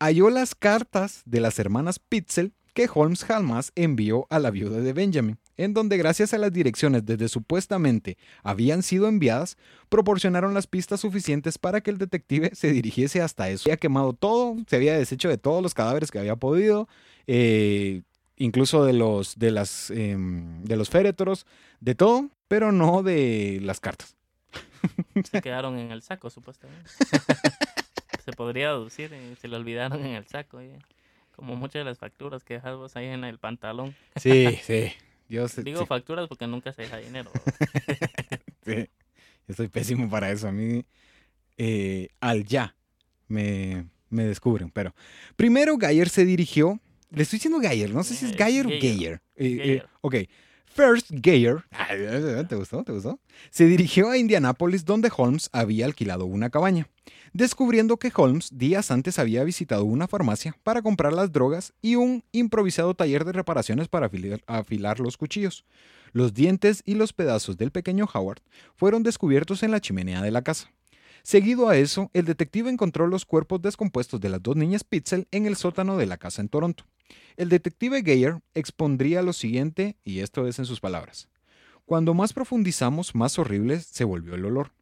Halló 0.00 0.30
las 0.30 0.54
cartas 0.54 1.22
de 1.24 1.40
las 1.40 1.58
hermanas 1.58 1.98
Pitzel 1.98 2.52
que 2.72 2.88
Holmes 2.92 3.24
jamás 3.24 3.72
envió 3.74 4.28
a 4.30 4.38
la 4.38 4.52
viuda 4.52 4.78
de 4.78 4.92
Benjamin, 4.92 5.38
en 5.56 5.74
donde 5.74 5.96
gracias 5.96 6.32
a 6.32 6.38
las 6.38 6.52
direcciones 6.52 7.04
desde 7.04 7.28
supuestamente 7.28 8.16
habían 8.44 8.84
sido 8.84 9.08
enviadas, 9.08 9.56
proporcionaron 9.88 10.54
las 10.54 10.68
pistas 10.68 11.00
suficientes 11.00 11.58
para 11.58 11.80
que 11.80 11.90
el 11.90 11.98
detective 11.98 12.52
se 12.54 12.70
dirigiese 12.70 13.20
hasta 13.20 13.50
eso. 13.50 13.68
Había 13.68 13.78
quemado 13.78 14.12
todo, 14.12 14.56
se 14.68 14.76
había 14.76 14.96
deshecho 14.96 15.28
de 15.28 15.38
todos 15.38 15.60
los 15.60 15.74
cadáveres 15.74 16.12
que 16.12 16.20
había 16.20 16.36
podido, 16.36 16.88
eh, 17.26 18.02
incluso 18.36 18.84
de 18.84 18.92
los, 18.92 19.36
de, 19.36 19.50
las, 19.50 19.90
em, 19.90 20.62
de 20.62 20.76
los 20.76 20.90
féretros, 20.90 21.44
de 21.80 21.96
todo, 21.96 22.30
pero 22.46 22.70
no 22.70 23.02
de 23.02 23.58
las 23.62 23.80
cartas. 23.80 24.14
Se 25.28 25.42
quedaron 25.42 25.76
en 25.78 25.90
el 25.90 26.02
saco, 26.02 26.30
supuestamente. 26.30 26.88
se 28.28 28.36
podría 28.36 28.68
deducir, 28.68 29.10
eh, 29.14 29.36
se 29.40 29.48
le 29.48 29.56
olvidaron 29.56 30.04
en 30.04 30.12
el 30.14 30.26
saco. 30.26 30.60
eh, 30.60 30.78
Como 31.34 31.56
muchas 31.56 31.80
de 31.80 31.84
las 31.84 31.98
facturas 31.98 32.44
que 32.44 32.54
dejas 32.54 32.76
vos 32.76 32.94
ahí 32.96 33.06
en 33.06 33.24
el 33.24 33.38
pantalón. 33.38 33.94
Sí, 34.16 34.58
sí. 34.62 34.92
Yo 35.30 35.48
sé- 35.48 35.62
Digo 35.62 35.80
sí, 35.80 35.86
facturas 35.86 36.28
porque 36.28 36.46
nunca 36.46 36.72
se 36.72 36.82
deja 36.82 36.98
dinero. 36.98 37.30
sí. 38.66 38.88
Yo 39.46 39.54
soy 39.54 39.68
pésimo 39.68 40.10
para 40.10 40.30
eso. 40.30 40.48
A 40.48 40.52
mí, 40.52 40.84
eh, 41.56 42.08
al 42.20 42.44
ya, 42.44 42.74
me, 43.28 43.86
me 44.10 44.24
descubren. 44.24 44.70
Pero 44.70 44.94
primero 45.36 45.78
Geyer 45.78 46.08
se 46.10 46.24
dirigió. 46.26 46.80
Le 47.10 47.22
estoy 47.22 47.38
diciendo 47.38 47.60
Geyer, 47.60 47.94
no 47.94 48.04
sé 48.04 48.14
si 48.14 48.26
es 48.26 48.32
Eh, 48.32 48.36
Geyer 48.36 48.66
o 48.66 48.70
Geyer. 48.70 49.22
Eh, 49.36 49.56
Geyer. 49.56 49.88
ok. 50.02 50.14
First 50.70 51.10
Geyer, 51.22 51.64
¿te 52.48 52.54
gustó? 52.54 52.84
¿Te 52.84 52.92
gustó? 52.92 53.18
Se 53.50 53.66
dirigió 53.66 54.10
a 54.10 54.18
Indianápolis 54.18 54.84
donde 54.84 55.10
Holmes 55.14 55.50
había 55.52 55.86
alquilado 55.86 56.26
una 56.26 56.50
cabaña, 56.50 56.88
descubriendo 57.32 57.96
que 57.96 58.12
Holmes 58.14 58.50
días 58.56 58.90
antes 58.90 59.18
había 59.18 59.44
visitado 59.44 59.84
una 59.84 60.06
farmacia 60.06 60.56
para 60.62 60.82
comprar 60.82 61.12
las 61.12 61.32
drogas 61.32 61.72
y 61.82 61.96
un 61.96 62.24
improvisado 62.32 62.94
taller 62.94 63.24
de 63.24 63.32
reparaciones 63.32 63.88
para 63.88 64.06
afilar, 64.06 64.40
afilar 64.46 65.00
los 65.00 65.16
cuchillos. 65.16 65.64
Los 66.12 66.32
dientes 66.32 66.82
y 66.86 66.94
los 66.94 67.12
pedazos 67.12 67.56
del 67.56 67.70
pequeño 67.70 68.08
Howard 68.12 68.42
fueron 68.76 69.02
descubiertos 69.02 69.62
en 69.62 69.72
la 69.72 69.80
chimenea 69.80 70.22
de 70.22 70.30
la 70.30 70.42
casa. 70.42 70.70
Seguido 71.22 71.68
a 71.68 71.76
eso, 71.76 72.10
el 72.14 72.24
detective 72.24 72.70
encontró 72.70 73.06
los 73.06 73.26
cuerpos 73.26 73.60
descompuestos 73.60 74.20
de 74.20 74.28
las 74.28 74.42
dos 74.42 74.56
niñas 74.56 74.84
Pitzel 74.84 75.28
en 75.30 75.46
el 75.46 75.56
sótano 75.56 75.96
de 75.96 76.06
la 76.06 76.16
casa 76.16 76.40
en 76.40 76.48
Toronto. 76.48 76.84
El 77.36 77.48
detective 77.48 78.02
Geyer 78.02 78.40
expondría 78.54 79.22
lo 79.22 79.32
siguiente, 79.32 79.96
y 80.04 80.20
esto 80.20 80.46
es 80.46 80.58
en 80.58 80.64
sus 80.64 80.80
palabras. 80.80 81.28
Cuando 81.84 82.12
más 82.14 82.32
profundizamos, 82.32 83.14
más 83.14 83.38
horrible 83.38 83.80
se 83.80 84.04
volvió 84.04 84.34
el 84.34 84.44
olor. 84.44 84.72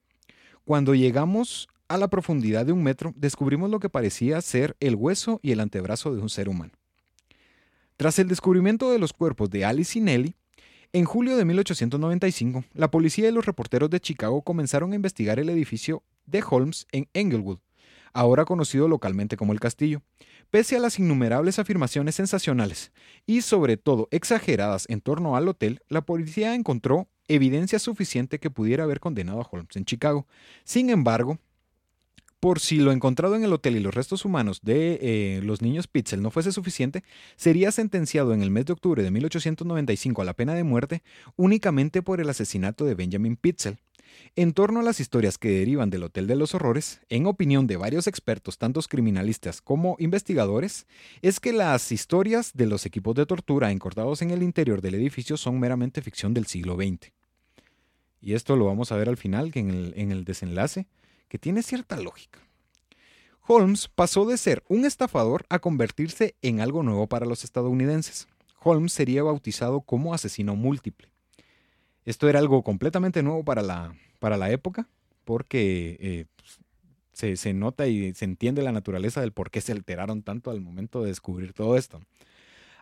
Cuando 0.65 0.95
llegamos 0.95 1.69
a 1.89 1.99
la 1.99 2.09
profundidad 2.09 2.67
de 2.67 2.73
un 2.73 2.83
metro, 2.83 3.15
descubrimos 3.17 3.71
lo 3.71 3.79
que 3.79 3.89
parecía 3.89 4.41
ser 4.41 4.77
el 4.81 4.97
hueso 4.97 5.39
y 5.43 5.53
el 5.53 5.61
antebrazo 5.61 6.15
de 6.15 6.21
un 6.21 6.29
ser 6.29 6.49
humano. 6.49 6.73
Tras 7.97 8.19
el 8.19 8.29
descubrimiento 8.29 8.91
de 8.91 8.99
los 8.99 9.13
cuerpos 9.13 9.51
de 9.51 9.65
Alice 9.65 9.99
y 9.99 10.03
Nellie, 10.03 10.35
en 10.93 11.05
julio 11.05 11.37
de 11.37 11.45
1895, 11.45 12.65
la 12.75 12.91
policía 12.91 13.29
y 13.29 13.33
los 13.33 13.47
reporteros 13.47 13.91
de 13.91 14.01
Chicago 14.01 14.43
comenzaron 14.43 14.93
a 14.93 14.97
investigar 14.97 15.39
el 15.39 15.49
edificio 15.49 16.03
de 16.27 16.43
Holmes 16.49 16.87
en 16.93 17.09
Englewood, 17.15 17.59
ahora 18.17 18.45
conocido 18.45 18.89
localmente 18.89 19.37
como 19.37 19.53
el 19.53 19.61
castillo. 19.61 20.03
Pese 20.51 20.77
a 20.77 20.81
las 20.81 20.99
innumerables 20.99 21.59
afirmaciones 21.59 22.15
sensacionales 22.15 22.93
y 23.27 23.43
sobre 23.43 23.77
todo 23.77 24.09
exageradas 24.11 24.87
en 24.89 25.01
torno 25.01 25.37
al 25.37 25.49
hotel, 25.49 25.81
la 25.89 26.03
policía 26.03 26.55
encontró 26.55 27.09
evidencia 27.29 27.79
suficiente 27.79 28.39
que 28.39 28.51
pudiera 28.51 28.85
haber 28.85 29.01
condenado 29.01 29.41
a 29.41 29.49
Holmes 29.51 29.77
en 29.77 29.85
Chicago. 29.85 30.27
Sin 30.65 30.91
embargo, 30.91 31.39
por 32.41 32.61
si 32.61 32.77
lo 32.77 32.93
encontrado 32.93 33.35
en 33.35 33.45
el 33.45 33.53
hotel 33.53 33.77
y 33.77 33.81
los 33.81 33.95
restos 33.95 34.25
humanos 34.25 34.61
de 34.63 34.99
eh, 35.03 35.41
los 35.43 35.63
niños 35.63 35.89
Pitzel 35.89 36.23
no 36.23 36.31
fuese 36.31 36.53
suficiente, 36.53 37.03
sería 37.35 37.73
sentenciado 37.73 38.33
en 38.33 38.43
el 38.43 38.51
mes 38.51 38.67
de 38.67 38.73
octubre 38.73 39.03
de 39.03 39.11
1895 39.11 40.23
a 40.23 40.25
la 40.25 40.35
pena 40.35 40.55
de 40.55 40.65
muerte 40.65 41.03
únicamente 41.37 42.03
por 42.03 42.21
el 42.21 42.31
asesinato 42.31 42.85
de 42.85 42.95
Benjamin 42.95 43.37
Pitzel. 43.37 43.79
En 44.35 44.53
torno 44.53 44.81
a 44.81 44.83
las 44.83 45.01
historias 45.01 45.39
que 45.39 45.51
derivan 45.51 45.91
del 45.91 46.03
Hotel 46.03 46.27
de 46.27 46.37
los 46.37 46.55
Horrores, 46.55 47.01
en 47.09 47.27
opinión 47.27 47.67
de 47.67 47.77
varios 47.77 48.07
expertos, 48.07 48.59
tantos 48.59 48.89
criminalistas 48.89 49.63
como 49.63 49.97
investigadores, 49.99 50.87
es 51.23 51.41
que 51.41 51.53
las 51.53 51.91
historias 51.93 52.53
de 52.55 52.67
los 52.67 52.87
equipos 52.87 53.15
de 53.15 53.27
tortura 53.27 53.71
encordados 53.71 54.23
en 54.23 54.31
el 54.31 54.43
interior 54.43 54.83
del 54.83 54.95
edificio 54.95 55.37
son 55.37 55.59
meramente 55.59 56.03
ficción 56.03 56.35
del 56.35 56.47
siglo 56.47 56.77
XX. 56.77 57.13
Y 58.21 58.35
esto 58.35 58.57
lo 58.57 58.67
vamos 58.67 58.93
a 58.93 58.97
ver 58.97 59.09
al 59.09 59.17
final, 59.17 59.53
en 59.55 60.13
el 60.13 60.25
desenlace, 60.25 60.87
que 61.29 61.39
tiene 61.39 61.63
cierta 61.63 61.97
lógica. 61.97 62.41
Holmes 63.49 63.89
pasó 63.89 64.25
de 64.25 64.39
ser 64.39 64.65
un 64.69 64.85
estafador 64.85 65.47
a 65.49 65.61
convertirse 65.61 66.35
en 66.43 66.61
algo 66.61 66.83
nuevo 66.83 67.07
para 67.07 67.27
los 67.27 67.45
estadounidenses. 67.45 68.27
Holmes 68.61 68.93
sería 68.93 69.23
bautizado 69.23 69.83
como 69.83 70.15
asesino 70.15 70.57
múltiple. 70.57 71.09
Esto 72.07 72.29
era 72.29 72.39
algo 72.39 72.63
completamente 72.63 73.23
nuevo 73.23 73.45
para 73.45 73.63
la, 73.63 73.95
para 74.19 74.39
la 74.39 74.51
época, 74.51 74.89
porque 75.25 75.99
eh, 76.01 76.25
se, 77.13 77.37
se 77.37 77.53
nota 77.53 77.87
y 77.89 78.15
se 78.15 78.25
entiende 78.25 78.63
la 78.63 78.73
naturaleza 78.73 79.21
del 79.21 79.33
por 79.33 79.51
qué 79.51 79.61
se 79.61 79.73
alteraron 79.73 80.23
tanto 80.23 80.51
al 80.51 80.61
momento 80.61 81.03
de 81.03 81.09
descubrir 81.09 81.53
todo 81.53 81.77
esto. 81.77 82.01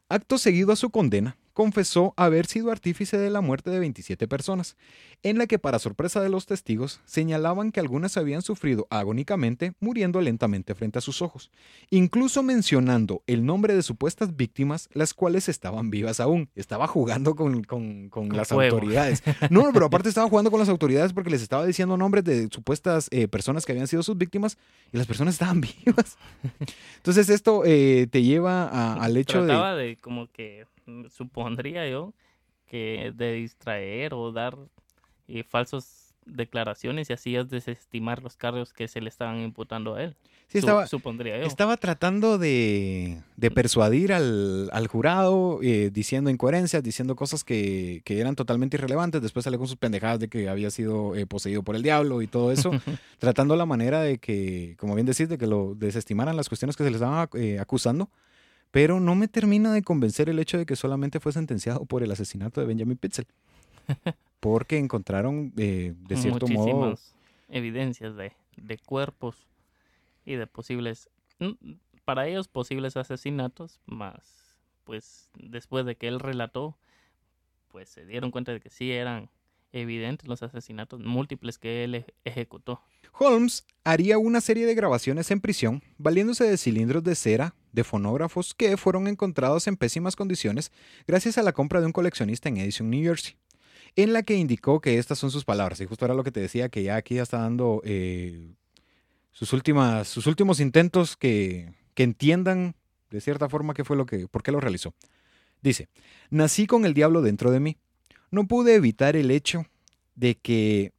Acto 0.08 0.38
seguido 0.38 0.72
a 0.72 0.76
su 0.76 0.90
condena, 0.90 1.36
confesó 1.54 2.12
haber 2.16 2.44
sido 2.46 2.70
artífice 2.70 3.16
de 3.16 3.30
la 3.30 3.40
muerte 3.40 3.70
de 3.70 3.78
27 3.78 4.28
personas, 4.28 4.76
en 5.22 5.38
la 5.38 5.46
que 5.46 5.58
para 5.58 5.78
sorpresa 5.78 6.20
de 6.20 6.28
los 6.28 6.44
testigos 6.44 7.00
señalaban 7.06 7.72
que 7.72 7.80
algunas 7.80 8.16
habían 8.18 8.42
sufrido 8.42 8.86
agónicamente, 8.90 9.72
muriendo 9.80 10.20
lentamente 10.20 10.74
frente 10.74 10.98
a 10.98 11.02
sus 11.02 11.22
ojos, 11.22 11.50
incluso 11.90 12.42
mencionando 12.42 13.22
el 13.26 13.46
nombre 13.46 13.74
de 13.74 13.82
supuestas 13.82 14.36
víctimas, 14.36 14.90
las 14.92 15.14
cuales 15.14 15.48
estaban 15.48 15.90
vivas 15.90 16.20
aún. 16.20 16.50
Estaba 16.56 16.86
jugando 16.86 17.34
con, 17.34 17.64
con- 17.64 18.10
con 18.10 18.28
las 18.28 18.48
fuego. 18.48 18.76
autoridades. 18.76 19.22
No, 19.48 19.70
pero 19.72 19.86
aparte 19.86 20.08
estaba 20.10 20.28
jugando 20.28 20.50
con 20.50 20.60
las 20.60 20.68
autoridades 20.68 21.12
porque 21.14 21.30
les 21.30 21.40
estaba 21.40 21.64
diciendo 21.64 21.96
nombres 21.96 22.24
de 22.24 22.48
supuestas 22.52 23.08
eh, 23.12 23.28
personas 23.28 23.64
que 23.64 23.72
habían 23.72 23.86
sido 23.88 24.02
sus 24.02 24.18
víctimas 24.18 24.58
y 24.92 24.98
las 24.98 25.06
personas 25.06 25.34
estaban 25.34 25.60
vivas. 25.84 26.18
Entonces 26.96 27.28
esto 27.28 27.62
eh, 27.64 28.08
te 28.10 28.22
lleva 28.22 28.64
a- 28.68 28.94
al 29.02 29.16
hecho 29.16 29.40
de... 29.42 29.46
Trataba 29.46 29.74
de... 29.76 29.96
como 29.96 30.26
que 30.30 30.66
supondría 31.08 31.88
yo 31.88 32.14
que 32.66 33.12
de 33.14 33.32
distraer 33.32 34.14
o 34.14 34.32
dar 34.32 34.56
eh, 35.28 35.42
falsas 35.44 36.04
declaraciones 36.26 37.10
y 37.10 37.12
así 37.12 37.36
es 37.36 37.48
desestimar 37.48 38.22
los 38.22 38.36
cargos 38.36 38.72
que 38.72 38.88
se 38.88 39.00
le 39.00 39.08
estaban 39.08 39.40
imputando 39.40 39.94
a 39.94 40.02
él. 40.02 40.16
Sí, 40.48 40.58
estaba, 40.58 40.86
supondría 40.86 41.38
yo. 41.38 41.46
Estaba 41.46 41.76
tratando 41.76 42.38
de, 42.38 43.22
de 43.36 43.50
persuadir 43.50 44.12
al, 44.12 44.68
al 44.72 44.86
jurado, 44.86 45.58
eh, 45.62 45.90
diciendo 45.92 46.30
incoherencias, 46.30 46.82
diciendo 46.82 47.16
cosas 47.16 47.44
que, 47.44 48.02
que 48.04 48.20
eran 48.20 48.36
totalmente 48.36 48.76
irrelevantes. 48.76 49.22
Después 49.22 49.44
salió 49.44 49.58
con 49.58 49.68
sus 49.68 49.76
pendejadas 49.76 50.20
de 50.20 50.28
que 50.28 50.48
había 50.48 50.70
sido 50.70 51.16
eh, 51.16 51.26
poseído 51.26 51.62
por 51.62 51.76
el 51.76 51.82
diablo 51.82 52.22
y 52.22 52.26
todo 52.26 52.52
eso, 52.52 52.70
tratando 53.18 53.56
la 53.56 53.66
manera 53.66 54.00
de 54.00 54.18
que, 54.18 54.76
como 54.78 54.94
bien 54.94 55.06
decís, 55.06 55.28
de 55.28 55.38
que 55.38 55.46
lo 55.46 55.74
desestimaran 55.74 56.36
las 56.36 56.48
cuestiones 56.48 56.76
que 56.76 56.84
se 56.84 56.90
les 56.90 57.00
estaban 57.00 57.28
eh, 57.34 57.58
acusando. 57.58 58.10
Pero 58.74 58.98
no 58.98 59.14
me 59.14 59.28
termina 59.28 59.72
de 59.72 59.82
convencer 59.82 60.28
el 60.28 60.40
hecho 60.40 60.58
de 60.58 60.66
que 60.66 60.74
solamente 60.74 61.20
fue 61.20 61.30
sentenciado 61.30 61.84
por 61.86 62.02
el 62.02 62.10
asesinato 62.10 62.60
de 62.60 62.66
Benjamin 62.66 62.96
Pitzel. 62.96 63.28
Porque 64.40 64.78
encontraron, 64.78 65.52
eh, 65.56 65.94
de 65.96 66.16
cierto 66.16 66.48
modo, 66.48 66.66
Muchísimas 66.66 67.14
evidencias 67.48 68.16
de, 68.16 68.32
de 68.56 68.78
cuerpos 68.78 69.46
y 70.26 70.34
de 70.34 70.48
posibles, 70.48 71.08
mm, 71.38 71.74
para 72.04 72.26
ellos 72.26 72.48
posibles 72.48 72.96
asesinatos, 72.96 73.78
más 73.86 74.44
pues 74.82 75.30
después 75.34 75.86
de 75.86 75.96
que 75.96 76.08
él 76.08 76.18
relató, 76.18 76.76
pues 77.68 77.88
se 77.88 78.04
dieron 78.04 78.32
cuenta 78.32 78.50
de 78.50 78.60
que 78.60 78.70
sí 78.70 78.90
eran 78.90 79.30
evidentes 79.74 80.28
los 80.28 80.42
asesinatos 80.42 81.00
múltiples 81.00 81.58
que 81.58 81.84
él 81.84 81.94
ej- 81.96 82.14
ejecutó. 82.24 82.80
Holmes 83.18 83.64
haría 83.84 84.18
una 84.18 84.40
serie 84.40 84.66
de 84.66 84.74
grabaciones 84.74 85.30
en 85.30 85.40
prisión, 85.40 85.82
valiéndose 85.98 86.44
de 86.44 86.56
cilindros 86.56 87.04
de 87.04 87.14
cera, 87.14 87.54
de 87.72 87.84
fonógrafos 87.84 88.54
que 88.54 88.76
fueron 88.76 89.06
encontrados 89.08 89.66
en 89.66 89.76
pésimas 89.76 90.16
condiciones 90.16 90.72
gracias 91.06 91.38
a 91.38 91.42
la 91.42 91.52
compra 91.52 91.80
de 91.80 91.86
un 91.86 91.92
coleccionista 91.92 92.48
en 92.48 92.56
Edison, 92.56 92.88
New 92.90 93.02
Jersey, 93.02 93.36
en 93.96 94.12
la 94.12 94.22
que 94.22 94.36
indicó 94.36 94.80
que 94.80 94.98
estas 94.98 95.18
son 95.18 95.30
sus 95.30 95.44
palabras. 95.44 95.80
Y 95.80 95.86
justo 95.86 96.04
era 96.04 96.14
lo 96.14 96.24
que 96.24 96.32
te 96.32 96.40
decía, 96.40 96.68
que 96.68 96.82
ya 96.82 96.96
aquí 96.96 97.16
ya 97.16 97.22
está 97.22 97.38
dando 97.38 97.80
eh, 97.84 98.54
sus, 99.32 99.52
últimas, 99.52 100.08
sus 100.08 100.26
últimos 100.26 100.60
intentos 100.60 101.16
que, 101.16 101.72
que 101.94 102.02
entiendan 102.04 102.74
de 103.10 103.20
cierta 103.20 103.48
forma 103.48 103.74
qué 103.74 103.84
fue 103.84 103.96
lo 103.96 104.06
que, 104.06 104.26
por 104.28 104.42
qué 104.42 104.50
lo 104.50 104.60
realizó. 104.60 104.94
Dice, 105.62 105.88
nací 106.30 106.66
con 106.66 106.84
el 106.84 106.94
diablo 106.94 107.22
dentro 107.22 107.50
de 107.52 107.60
mí. 107.60 107.76
No 108.30 108.46
pude 108.46 108.74
evitar 108.74 109.16
el 109.16 109.30
hecho 109.30 109.66
de 110.14 110.34
que... 110.36 110.92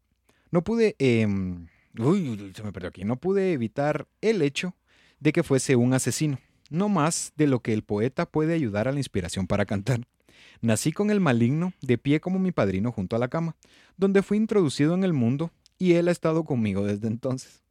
No 0.51 0.63
pude... 0.63 0.95
em, 0.99 1.67
Uy, 1.97 2.29
uy, 2.29 2.53
se 2.53 2.63
me 2.63 2.71
perdió 2.73 2.89
aquí. 2.89 3.05
No 3.05 3.15
pude 3.15 3.53
evitar 3.53 4.07
el 4.21 4.41
hecho 4.41 4.75
de 5.19 5.31
que 5.31 5.43
fuese 5.43 5.75
un 5.77 5.93
asesino, 5.93 6.39
no 6.69 6.89
más 6.89 7.31
de 7.37 7.47
lo 7.47 7.61
que 7.61 7.73
el 7.73 7.83
poeta 7.83 8.25
puede 8.25 8.53
ayudar 8.53 8.87
a 8.87 8.91
la 8.91 8.99
inspiración 8.99 9.47
para 9.47 9.65
cantar. 9.65 10.01
Nací 10.61 10.91
con 10.91 11.09
el 11.09 11.19
maligno 11.21 11.73
de 11.81 11.97
pie 11.97 12.19
como 12.19 12.37
mi 12.39 12.51
padrino 12.51 12.91
junto 12.91 13.15
a 13.15 13.19
la 13.19 13.29
cama, 13.29 13.55
donde 13.97 14.23
fui 14.23 14.37
introducido 14.37 14.93
en 14.93 15.03
el 15.03 15.13
mundo 15.13 15.51
y 15.77 15.93
él 15.93 16.07
ha 16.07 16.11
estado 16.11 16.43
conmigo 16.43 16.83
desde 16.85 17.07
entonces. 17.07 17.63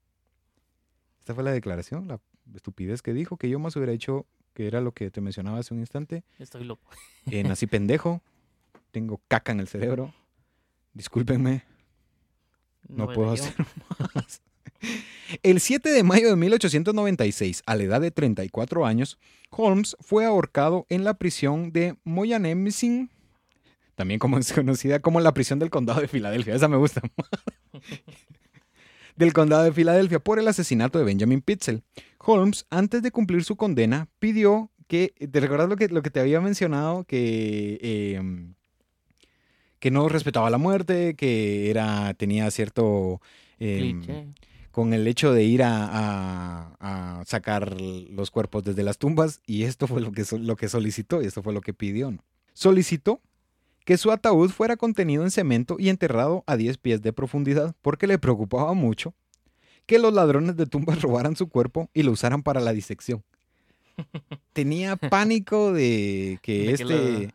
Esta 1.18 1.34
fue 1.34 1.44
la 1.44 1.52
declaración, 1.52 2.08
la 2.08 2.20
estupidez 2.54 3.02
que 3.02 3.12
dijo, 3.12 3.36
que 3.36 3.48
yo 3.48 3.58
más 3.58 3.76
hubiera 3.76 3.92
hecho, 3.92 4.26
que 4.52 4.66
era 4.66 4.80
lo 4.80 4.92
que 4.92 5.10
te 5.10 5.20
mencionaba 5.20 5.58
hace 5.58 5.74
un 5.74 5.80
instante. 5.80 6.22
Estoy 6.38 6.64
loco. 6.64 6.90
Eh, 7.30 7.42
nací 7.42 7.66
pendejo, 7.66 8.22
tengo 8.94 9.20
caca 9.26 9.50
en 9.50 9.58
el 9.58 9.66
cerebro, 9.66 10.14
discúlpenme, 10.92 11.64
no 12.88 13.12
puedo 13.12 13.32
hacer 13.32 13.52
más. 14.14 14.40
El 15.42 15.60
7 15.60 15.90
de 15.90 16.04
mayo 16.04 16.28
de 16.28 16.36
1896, 16.36 17.64
a 17.66 17.74
la 17.74 17.82
edad 17.82 18.00
de 18.00 18.12
34 18.12 18.86
años, 18.86 19.18
Holmes 19.50 19.96
fue 19.98 20.24
ahorcado 20.26 20.86
en 20.90 21.02
la 21.02 21.14
prisión 21.14 21.72
de 21.72 21.96
Moyanemsing, 22.04 23.10
también 23.96 24.20
como 24.20 24.38
es 24.38 24.52
conocida 24.52 25.00
como 25.00 25.20
la 25.20 25.34
prisión 25.34 25.58
del 25.58 25.70
condado 25.70 26.00
de 26.00 26.06
Filadelfia. 26.06 26.54
Esa 26.54 26.68
me 26.68 26.76
gusta. 26.76 27.02
del 29.16 29.32
condado 29.32 29.64
de 29.64 29.72
Filadelfia 29.72 30.20
por 30.20 30.38
el 30.38 30.46
asesinato 30.46 31.00
de 31.00 31.04
Benjamin 31.04 31.40
Pitzel. 31.40 31.82
Holmes, 32.18 32.64
antes 32.70 33.02
de 33.02 33.10
cumplir 33.10 33.42
su 33.42 33.56
condena, 33.56 34.08
pidió 34.20 34.70
que, 34.86 35.14
¿te 35.18 35.40
recuerdas 35.40 35.68
lo 35.68 35.74
que, 35.74 35.88
lo 35.88 36.02
que 36.02 36.10
te 36.10 36.20
había 36.20 36.40
mencionado? 36.40 37.02
Que, 37.04 37.78
eh, 37.82 38.54
que 39.84 39.90
no 39.90 40.08
respetaba 40.08 40.48
la 40.48 40.56
muerte, 40.56 41.14
que 41.14 41.68
era, 41.68 42.14
tenía 42.14 42.50
cierto... 42.50 43.20
eh, 43.60 43.92
Cliché. 44.00 44.28
con 44.70 44.94
el 44.94 45.06
hecho 45.06 45.34
de 45.34 45.44
ir 45.44 45.62
a, 45.62 45.84
a- 46.80 47.18
a 47.20 47.24
sacar 47.26 47.78
los 47.78 48.30
cuerpos 48.30 48.64
desde 48.64 48.82
las 48.82 48.96
tumbas 48.96 49.42
y 49.46 49.64
esto 49.64 49.86
fue 49.86 50.00
lo 50.00 50.10
que, 50.10 50.24
lo 50.38 50.56
que 50.56 50.70
solicitó 50.70 51.20
y 51.22 51.26
esto 51.26 51.42
fue 51.42 51.52
lo 51.52 51.60
que 51.60 51.74
pidió. 51.74 52.10
¿no? 52.10 52.24
Solicitó 52.54 53.20
que 53.84 53.98
su 53.98 54.10
ataúd 54.10 54.48
fuera 54.48 54.78
contenido 54.78 55.22
en 55.22 55.30
cemento 55.30 55.76
y 55.78 55.90
enterrado 55.90 56.44
a 56.46 56.56
10 56.56 56.78
pies 56.78 57.02
de 57.02 57.12
profundidad 57.12 57.76
porque 57.82 58.06
le 58.06 58.18
preocupaba 58.18 58.72
mucho 58.72 59.12
que 59.84 59.98
los 59.98 60.14
ladrones 60.14 60.56
de 60.56 60.64
tumbas 60.64 61.02
robaran 61.02 61.36
su 61.36 61.48
cuerpo 61.50 61.90
y 61.92 62.04
lo 62.04 62.12
usaran 62.12 62.42
para 62.42 62.60
la 62.62 62.72
disección. 62.72 63.22
Tenía 64.54 64.96
pánico 64.96 65.74
de 65.74 66.38
que 66.40 66.58
De 66.60 66.64
que 66.64 66.72
este, 66.72 66.84
lo- 67.26 67.32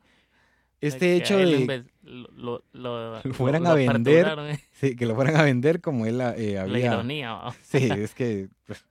este 0.81 1.15
hecho 1.15 1.37
de 1.37 1.83
lo, 2.09 2.27
lo, 2.35 2.63
lo- 2.73 3.21
Lo 3.23 3.33
fueran 3.33 3.65
a 3.67 3.73
vender, 3.73 4.27
eh, 4.39 4.59
sí, 4.71 4.95
que 4.95 5.05
lo 5.05 5.15
fueran 5.15 5.35
a 5.37 5.43
vender 5.43 5.79
como 5.81 6.05
él 6.05 6.19
eh, 6.35 6.53
La 6.55 6.61
había... 6.63 6.85
ironía. 6.93 7.33
¿va? 7.33 7.55
Sí, 7.63 7.77
es 7.97 8.13
que. 8.13 8.49
pues, 8.65 8.83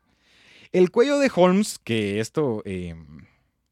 El 0.73 0.91
cuello 0.91 1.19
de 1.19 1.31
Holmes, 1.35 1.79
que 1.79 2.21
esto. 2.21 2.63
eh, 2.65 2.95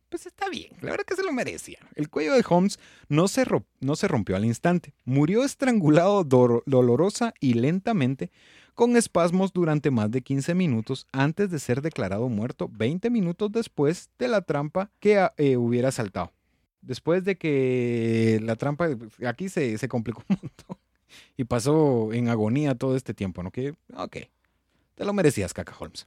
pues 0.09 0.24
está 0.27 0.48
bien, 0.48 0.70
la 0.82 0.93
verdad 0.93 1.05
que 1.05 1.16
se 1.16 1.23
lo 1.24 1.32
merecía. 1.32 1.78
El 1.94 2.09
cuello 2.09 2.35
de 2.35 2.44
Holmes 2.48 2.78
no 3.09 3.27
se, 3.28 3.44
no 3.81 3.97
se 3.97 4.09
rompió 4.09 4.36
al 4.36 4.44
instante. 4.44 4.94
Murió 5.05 5.44
estrangulado 5.44 6.23
dolorosa 6.24 7.35
y 7.40 7.55
lentamente, 7.55 8.31
con 8.74 8.97
espasmos 8.97 9.52
durante 9.52 9.90
más 9.90 10.10
de 10.10 10.23
15 10.23 10.55
minutos 10.55 11.06
antes 11.12 11.51
de 11.51 11.59
ser 11.59 11.82
declarado 11.82 12.28
muerto 12.28 12.70
20 12.73 13.10
minutos 13.10 13.51
después 13.52 14.10
de 14.18 14.28
la 14.28 14.43
trampa 14.43 14.90
que 15.01 15.27
eh, 15.39 15.56
hubiera 15.56 15.90
saltado. 15.90 16.32
Después 16.86 17.24
de 17.24 17.36
que 17.36 18.40
la 18.42 18.54
trampa, 18.56 18.88
aquí 19.26 19.48
se, 19.48 19.76
se 19.76 19.88
complicó 19.88 20.22
un 20.28 20.38
montón 20.40 20.78
y 21.36 21.44
pasó 21.44 22.12
en 22.12 22.28
agonía 22.28 22.74
todo 22.74 22.96
este 22.96 23.12
tiempo, 23.12 23.42
¿no? 23.42 23.50
Que, 23.50 23.74
ok, 23.94 24.16
te 24.94 25.04
lo 25.04 25.12
merecías, 25.12 25.52
Caca 25.52 25.74
Holmes. 25.78 26.06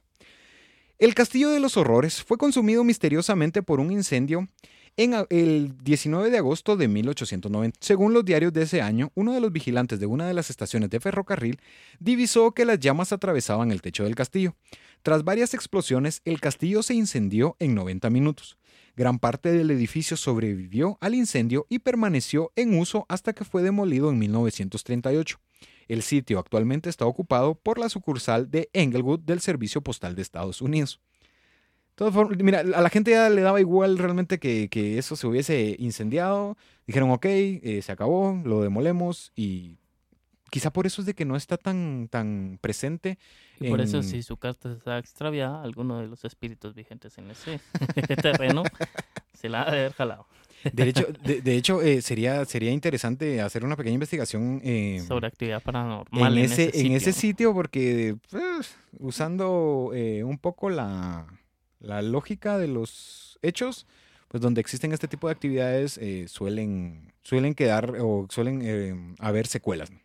El 0.98 1.14
Castillo 1.14 1.50
de 1.50 1.60
los 1.60 1.76
Horrores 1.76 2.22
fue 2.22 2.36
consumido 2.36 2.84
misteriosamente 2.84 3.62
por 3.62 3.80
un 3.80 3.90
incendio 3.90 4.48
en 4.96 5.14
el 5.30 5.76
19 5.82 6.30
de 6.30 6.38
agosto 6.38 6.76
de 6.76 6.88
1890. 6.88 7.78
Según 7.80 8.12
los 8.12 8.24
diarios 8.24 8.52
de 8.52 8.62
ese 8.62 8.82
año, 8.82 9.10
uno 9.14 9.32
de 9.32 9.40
los 9.40 9.52
vigilantes 9.52 9.98
de 10.00 10.06
una 10.06 10.26
de 10.26 10.34
las 10.34 10.50
estaciones 10.50 10.90
de 10.90 11.00
ferrocarril 11.00 11.60
divisó 12.00 12.52
que 12.52 12.64
las 12.64 12.80
llamas 12.80 13.12
atravesaban 13.12 13.70
el 13.70 13.80
techo 13.80 14.04
del 14.04 14.14
castillo. 14.14 14.56
Tras 15.02 15.24
varias 15.24 15.54
explosiones, 15.54 16.20
el 16.24 16.40
castillo 16.40 16.82
se 16.82 16.94
incendió 16.94 17.56
en 17.60 17.74
90 17.74 18.10
minutos. 18.10 18.58
Gran 19.00 19.18
parte 19.18 19.50
del 19.50 19.70
edificio 19.70 20.14
sobrevivió 20.14 20.98
al 21.00 21.14
incendio 21.14 21.64
y 21.70 21.78
permaneció 21.78 22.52
en 22.54 22.78
uso 22.78 23.06
hasta 23.08 23.32
que 23.32 23.46
fue 23.46 23.62
demolido 23.62 24.10
en 24.10 24.18
1938. 24.18 25.40
El 25.88 26.02
sitio 26.02 26.38
actualmente 26.38 26.90
está 26.90 27.06
ocupado 27.06 27.54
por 27.54 27.78
la 27.78 27.88
sucursal 27.88 28.50
de 28.50 28.68
Englewood 28.74 29.20
del 29.20 29.40
Servicio 29.40 29.80
Postal 29.80 30.16
de 30.16 30.20
Estados 30.20 30.60
Unidos. 30.60 31.00
Mira, 32.42 32.60
a 32.60 32.82
la 32.82 32.90
gente 32.90 33.12
ya 33.12 33.30
le 33.30 33.40
daba 33.40 33.58
igual 33.58 33.96
realmente 33.96 34.38
que, 34.38 34.68
que 34.68 34.98
eso 34.98 35.16
se 35.16 35.26
hubiese 35.26 35.76
incendiado. 35.78 36.58
Dijeron, 36.86 37.10
ok, 37.10 37.24
eh, 37.24 37.80
se 37.82 37.92
acabó, 37.92 38.38
lo 38.44 38.60
demolemos 38.60 39.32
y 39.34 39.78
quizá 40.50 40.70
por 40.70 40.86
eso 40.86 41.02
es 41.02 41.06
de 41.06 41.14
que 41.14 41.24
no 41.24 41.36
está 41.36 41.56
tan, 41.56 42.08
tan 42.10 42.58
presente. 42.60 43.18
Y 43.58 43.68
por 43.68 43.80
eso, 43.80 44.02
si 44.02 44.22
su 44.22 44.36
carta 44.36 44.72
está 44.72 44.98
extraviada, 44.98 45.62
alguno 45.62 46.00
de 46.00 46.08
los 46.08 46.24
espíritus 46.24 46.74
vigentes 46.74 47.16
en 47.18 47.30
ese 47.30 47.60
terreno 48.22 48.62
se 49.34 49.48
la 49.48 49.62
ha 49.62 49.70
de 49.70 49.78
haber 49.80 49.92
jalado. 49.92 50.26
De 50.72 50.88
hecho, 50.88 51.06
de, 51.24 51.40
de 51.40 51.56
hecho 51.56 51.82
eh, 51.82 52.02
sería, 52.02 52.44
sería 52.44 52.70
interesante 52.70 53.40
hacer 53.40 53.64
una 53.64 53.76
pequeña 53.76 53.94
investigación 53.94 54.60
eh, 54.62 55.02
sobre 55.06 55.26
actividad 55.26 55.62
paranormal 55.62 56.32
en, 56.32 56.44
en, 56.44 56.52
ese, 56.52 56.70
en 56.74 56.92
ese 56.92 57.12
sitio. 57.12 57.54
porque 57.54 58.16
pues, 58.30 58.76
usando 58.98 59.90
eh, 59.94 60.24
un 60.24 60.38
poco 60.38 60.68
la, 60.70 61.26
la 61.80 62.02
lógica 62.02 62.58
de 62.58 62.68
los 62.68 63.38
hechos, 63.42 63.86
pues 64.28 64.40
donde 64.40 64.60
existen 64.60 64.92
este 64.92 65.08
tipo 65.08 65.26
de 65.26 65.32
actividades 65.32 65.98
eh, 65.98 66.28
suelen, 66.28 67.12
suelen 67.22 67.54
quedar 67.54 67.96
o 67.98 68.26
suelen 68.30 68.60
eh, 68.62 69.14
haber 69.18 69.46
secuelas. 69.48 69.90
¿no? 69.90 69.98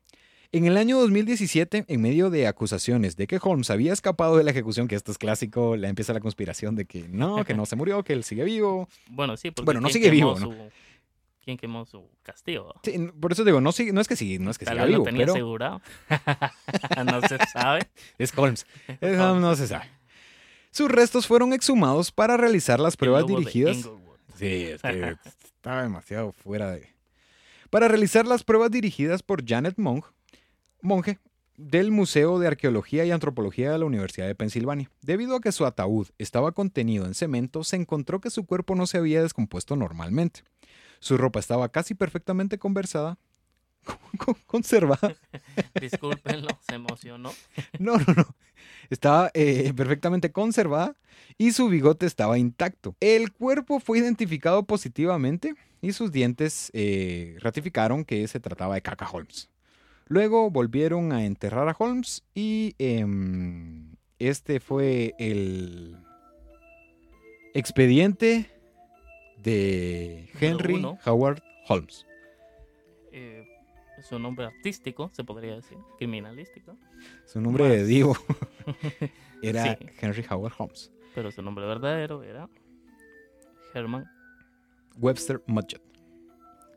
En 0.55 0.65
el 0.65 0.77
año 0.77 0.97
2017, 0.99 1.83
en 1.85 2.01
medio 2.01 2.29
de 2.29 2.47
acusaciones 2.47 3.17
de 3.17 3.27
que 3.27 3.39
Holmes 3.41 3.69
había 3.69 3.91
escapado 3.91 4.37
de 4.37 4.43
la 4.45 4.51
ejecución, 4.51 4.87
que 4.87 4.95
esto 4.95 5.11
es 5.11 5.17
clásico, 5.17 5.75
le 5.75 5.89
empieza 5.89 6.13
la 6.13 6.21
conspiración 6.21 6.75
de 6.75 6.85
que 6.85 7.09
no, 7.09 7.43
que 7.43 7.53
no 7.53 7.65
se 7.65 7.75
murió, 7.75 8.03
que 8.03 8.13
él 8.13 8.23
sigue 8.23 8.45
vivo. 8.45 8.87
Bueno, 9.09 9.35
sí, 9.35 9.51
porque 9.51 9.65
Bueno, 9.65 9.81
no 9.81 9.87
¿quién 9.89 9.93
sigue 9.95 10.09
vivo, 10.09 10.39
¿no? 10.39 10.45
su- 10.45 10.69
¿Quién 11.43 11.57
quemó 11.57 11.83
su 11.85 12.09
castillo? 12.23 12.73
Sí, 12.83 12.97
por 13.19 13.33
eso 13.33 13.43
digo, 13.43 13.59
no, 13.59 13.71
no 13.91 14.01
es 14.01 14.07
que 14.07 14.15
sí, 14.15 14.39
no 14.39 14.49
es 14.49 14.57
que 14.57 14.63
Tal 14.63 14.75
siga 14.75 14.85
vez 14.85 14.91
lo 14.93 14.97
vivo, 14.99 15.03
tenía 15.05 15.19
pero 15.25 15.33
asegurado. 15.33 15.81
no 17.05 17.21
se 17.27 17.37
sabe. 17.51 17.81
es 18.17 18.31
Holmes. 18.37 18.65
Es 19.01 19.19
Holmes, 19.19 19.41
no 19.41 19.55
se 19.57 19.67
sabe. 19.67 19.89
Sus 20.71 20.89
restos 20.89 21.27
fueron 21.27 21.51
exhumados 21.51 22.13
para 22.13 22.37
realizar 22.37 22.79
las 22.79 22.95
pruebas 22.95 23.27
dirigidas. 23.27 23.89
Sí, 24.37 24.45
es 24.67 24.81
que 24.81 25.15
estaba 25.43 25.83
demasiado 25.83 26.31
fuera 26.31 26.71
de. 26.71 26.87
Para 27.69 27.89
realizar 27.89 28.25
las 28.25 28.45
pruebas 28.45 28.71
dirigidas 28.71 29.21
por 29.21 29.45
Janet 29.45 29.77
Monk, 29.77 30.05
monje 30.85 31.19
del 31.57 31.91
Museo 31.91 32.37
de 32.39 32.47
Arqueología 32.47 33.05
y 33.05 33.11
Antropología 33.11 33.71
de 33.71 33.79
la 33.79 33.85
Universidad 33.85 34.27
de 34.27 34.35
Pensilvania. 34.35 34.89
Debido 35.01 35.35
a 35.37 35.41
que 35.41 35.51
su 35.51 35.65
ataúd 35.65 36.07
estaba 36.17 36.51
contenido 36.51 37.05
en 37.05 37.13
cemento, 37.13 37.63
se 37.63 37.77
encontró 37.77 38.19
que 38.19 38.29
su 38.29 38.45
cuerpo 38.45 38.75
no 38.75 38.87
se 38.87 38.97
había 38.97 39.21
descompuesto 39.21 39.75
normalmente. 39.75 40.41
Su 40.99 41.17
ropa 41.17 41.39
estaba 41.39 41.69
casi 41.69 41.93
perfectamente 41.93 42.57
conversada, 42.57 43.17
con- 44.17 44.35
conservada. 44.45 45.15
Discúlpenlo, 45.79 46.49
se 46.67 46.75
emocionó. 46.75 47.31
No, 47.79 47.97
no, 47.97 48.13
no. 48.15 48.35
Estaba 48.89 49.31
eh, 49.33 49.73
perfectamente 49.75 50.31
conservada 50.31 50.95
y 51.37 51.51
su 51.53 51.69
bigote 51.69 52.05
estaba 52.05 52.37
intacto. 52.37 52.95
El 52.99 53.31
cuerpo 53.31 53.79
fue 53.79 53.99
identificado 53.99 54.63
positivamente 54.65 55.55
y 55.81 55.91
sus 55.93 56.11
dientes 56.11 56.69
eh, 56.73 57.37
ratificaron 57.39 58.03
que 58.05 58.27
se 58.27 58.39
trataba 58.39 58.75
de 58.75 58.81
Caca 58.81 59.09
Holmes. 59.09 59.49
Luego 60.07 60.51
volvieron 60.51 61.11
a 61.13 61.25
enterrar 61.25 61.67
a 61.67 61.75
Holmes 61.77 62.23
y 62.35 62.75
em, 62.77 63.95
este 64.19 64.59
fue 64.59 65.15
el 65.17 65.97
expediente 67.53 68.51
de 69.41 70.29
Henry 70.39 70.75
uno. 70.75 70.99
Howard 71.05 71.41
Holmes. 71.67 72.05
Eh, 73.11 73.47
su 74.03 74.19
nombre 74.19 74.45
artístico, 74.45 75.09
se 75.13 75.23
podría 75.23 75.55
decir, 75.55 75.77
criminalístico. 75.97 76.77
Su 77.25 77.41
nombre 77.41 77.67
de 77.69 77.79
Más. 77.79 77.87
divo 77.87 78.15
era 79.41 79.75
Sí. 79.75 79.85
Henry 80.01 80.23
Howard 80.29 80.53
Holmes. 80.57 80.91
Pero 81.15 81.31
su 81.31 81.41
nombre 81.41 81.65
verdadero 81.65 82.21
era 82.23 82.47
Herman. 83.73 84.05
Webster 84.97 85.41
Mudgett. 85.47 85.81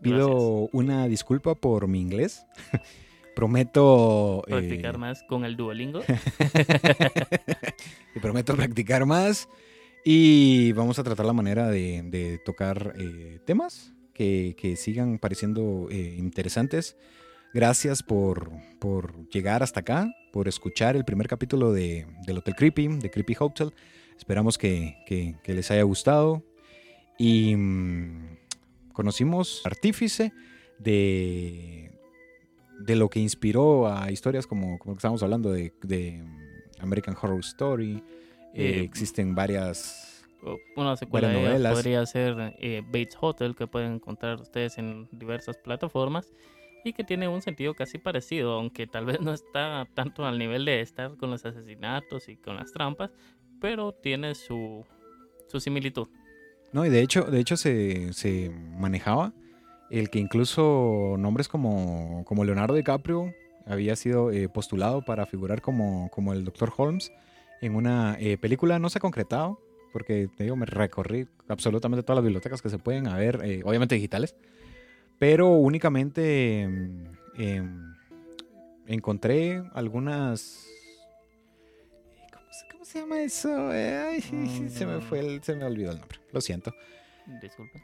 Pido 0.00 0.68
una 0.72 1.06
disculpa 1.08 1.54
por 1.56 1.88
mi 1.88 2.00
inglés. 2.00 2.46
prometo. 3.38 4.42
eh, 4.48 4.50
Practicar 4.50 4.98
más 4.98 5.22
con 5.22 5.44
el 5.44 5.56
Duolingo. 5.56 6.00
y 8.14 8.18
prometo 8.20 8.56
practicar 8.56 9.06
más. 9.06 9.48
Y 10.04 10.72
vamos 10.72 10.98
a 10.98 11.04
tratar 11.04 11.26
la 11.26 11.32
manera 11.32 11.68
de, 11.68 12.02
de 12.04 12.38
tocar 12.44 12.94
eh, 12.98 13.40
temas 13.44 13.92
que, 14.14 14.54
que 14.58 14.76
sigan 14.76 15.18
pareciendo 15.18 15.88
eh, 15.90 16.14
interesantes. 16.18 16.96
Gracias 17.54 18.02
por, 18.02 18.50
por 18.78 19.28
llegar 19.30 19.62
hasta 19.62 19.80
acá, 19.80 20.08
por 20.32 20.48
escuchar 20.48 20.96
el 20.96 21.04
primer 21.04 21.28
capítulo 21.28 21.72
de, 21.72 22.06
del 22.26 22.38
Hotel 22.38 22.54
Creepy, 22.54 22.88
de 22.88 23.10
Creepy 23.10 23.36
Hotel. 23.38 23.72
Esperamos 24.16 24.58
que, 24.58 24.96
que- 25.06 25.36
que 25.42 25.54
les 25.54 25.70
haya 25.70 25.82
gustado. 25.82 26.44
Y 27.18 27.56
mm, 27.56 28.36
conocimos 28.92 29.62
artífice 29.64 30.32
de, 30.78 31.90
de 32.78 32.96
lo 32.96 33.08
que 33.08 33.20
inspiró 33.20 33.88
a 33.92 34.10
historias 34.10 34.46
como, 34.46 34.78
como 34.78 34.94
que 34.94 34.98
estábamos 34.98 35.22
hablando 35.22 35.50
de, 35.50 35.72
de 35.82 36.22
American 36.80 37.16
Horror 37.20 37.40
Story. 37.40 38.02
Eh, 38.54 38.80
Eh, 38.80 38.80
existen 38.80 39.34
varias... 39.34 40.24
Una 40.76 40.96
secuela 40.96 41.26
Varias 41.28 41.42
de 41.42 41.48
novelas. 41.48 41.72
podría 41.74 42.06
ser 42.06 42.54
eh, 42.60 42.82
Bates 42.86 43.16
Hotel, 43.20 43.56
que 43.56 43.66
pueden 43.66 43.94
encontrar 43.94 44.40
ustedes 44.40 44.78
en 44.78 45.08
diversas 45.10 45.56
plataformas. 45.58 46.32
Y 46.84 46.92
que 46.92 47.02
tiene 47.02 47.26
un 47.26 47.42
sentido 47.42 47.74
casi 47.74 47.98
parecido, 47.98 48.52
aunque 48.52 48.86
tal 48.86 49.04
vez 49.04 49.20
no 49.20 49.34
está 49.34 49.86
tanto 49.94 50.24
al 50.24 50.38
nivel 50.38 50.64
de 50.64 50.80
estar 50.80 51.16
con 51.16 51.30
los 51.30 51.44
asesinatos 51.44 52.28
y 52.28 52.36
con 52.36 52.54
las 52.56 52.72
trampas, 52.72 53.10
pero 53.60 53.92
tiene 53.92 54.36
su, 54.36 54.86
su 55.48 55.58
similitud. 55.58 56.06
No, 56.72 56.86
y 56.86 56.88
de 56.88 57.02
hecho, 57.02 57.24
de 57.24 57.40
hecho 57.40 57.56
se, 57.56 58.12
se 58.12 58.50
manejaba 58.50 59.32
el 59.90 60.10
que 60.10 60.18
incluso 60.18 61.16
nombres 61.18 61.48
como, 61.48 62.24
como 62.26 62.44
Leonardo 62.44 62.74
DiCaprio 62.74 63.32
había 63.66 63.96
sido 63.96 64.30
eh, 64.30 64.48
postulado 64.48 65.02
para 65.02 65.26
figurar 65.26 65.60
como, 65.60 66.08
como 66.10 66.32
el 66.32 66.44
Dr. 66.44 66.72
Holmes 66.76 67.10
en 67.60 67.74
una 67.74 68.16
eh, 68.18 68.38
película. 68.38 68.78
No 68.78 68.88
se 68.90 68.98
ha 68.98 69.00
concretado, 69.00 69.60
porque 69.92 70.28
te 70.36 70.44
digo, 70.44 70.56
me 70.56 70.66
recorrí 70.66 71.26
absolutamente 71.48 72.02
todas 72.02 72.16
las 72.18 72.24
bibliotecas 72.24 72.62
que 72.62 72.70
se 72.70 72.78
pueden 72.78 73.08
haber, 73.08 73.40
eh, 73.44 73.62
obviamente 73.64 73.94
digitales, 73.94 74.34
pero 75.18 75.48
únicamente 75.48 76.60
em, 76.62 77.04
em, 77.36 77.94
encontré 78.86 79.62
algunas... 79.74 80.66
¿Cómo 82.32 82.52
se, 82.52 82.66
cómo 82.72 82.84
se 82.84 83.00
llama 83.00 83.20
eso? 83.22 83.70
Ay, 83.70 84.20
se 84.70 84.86
me 84.86 85.00
fue, 85.00 85.20
el- 85.20 85.42
se 85.42 85.54
me 85.56 85.64
olvidó 85.64 85.90
el 85.92 85.98
nombre. 85.98 86.18
Lo 86.32 86.40
siento. 86.40 86.72
Disculpen. 87.42 87.82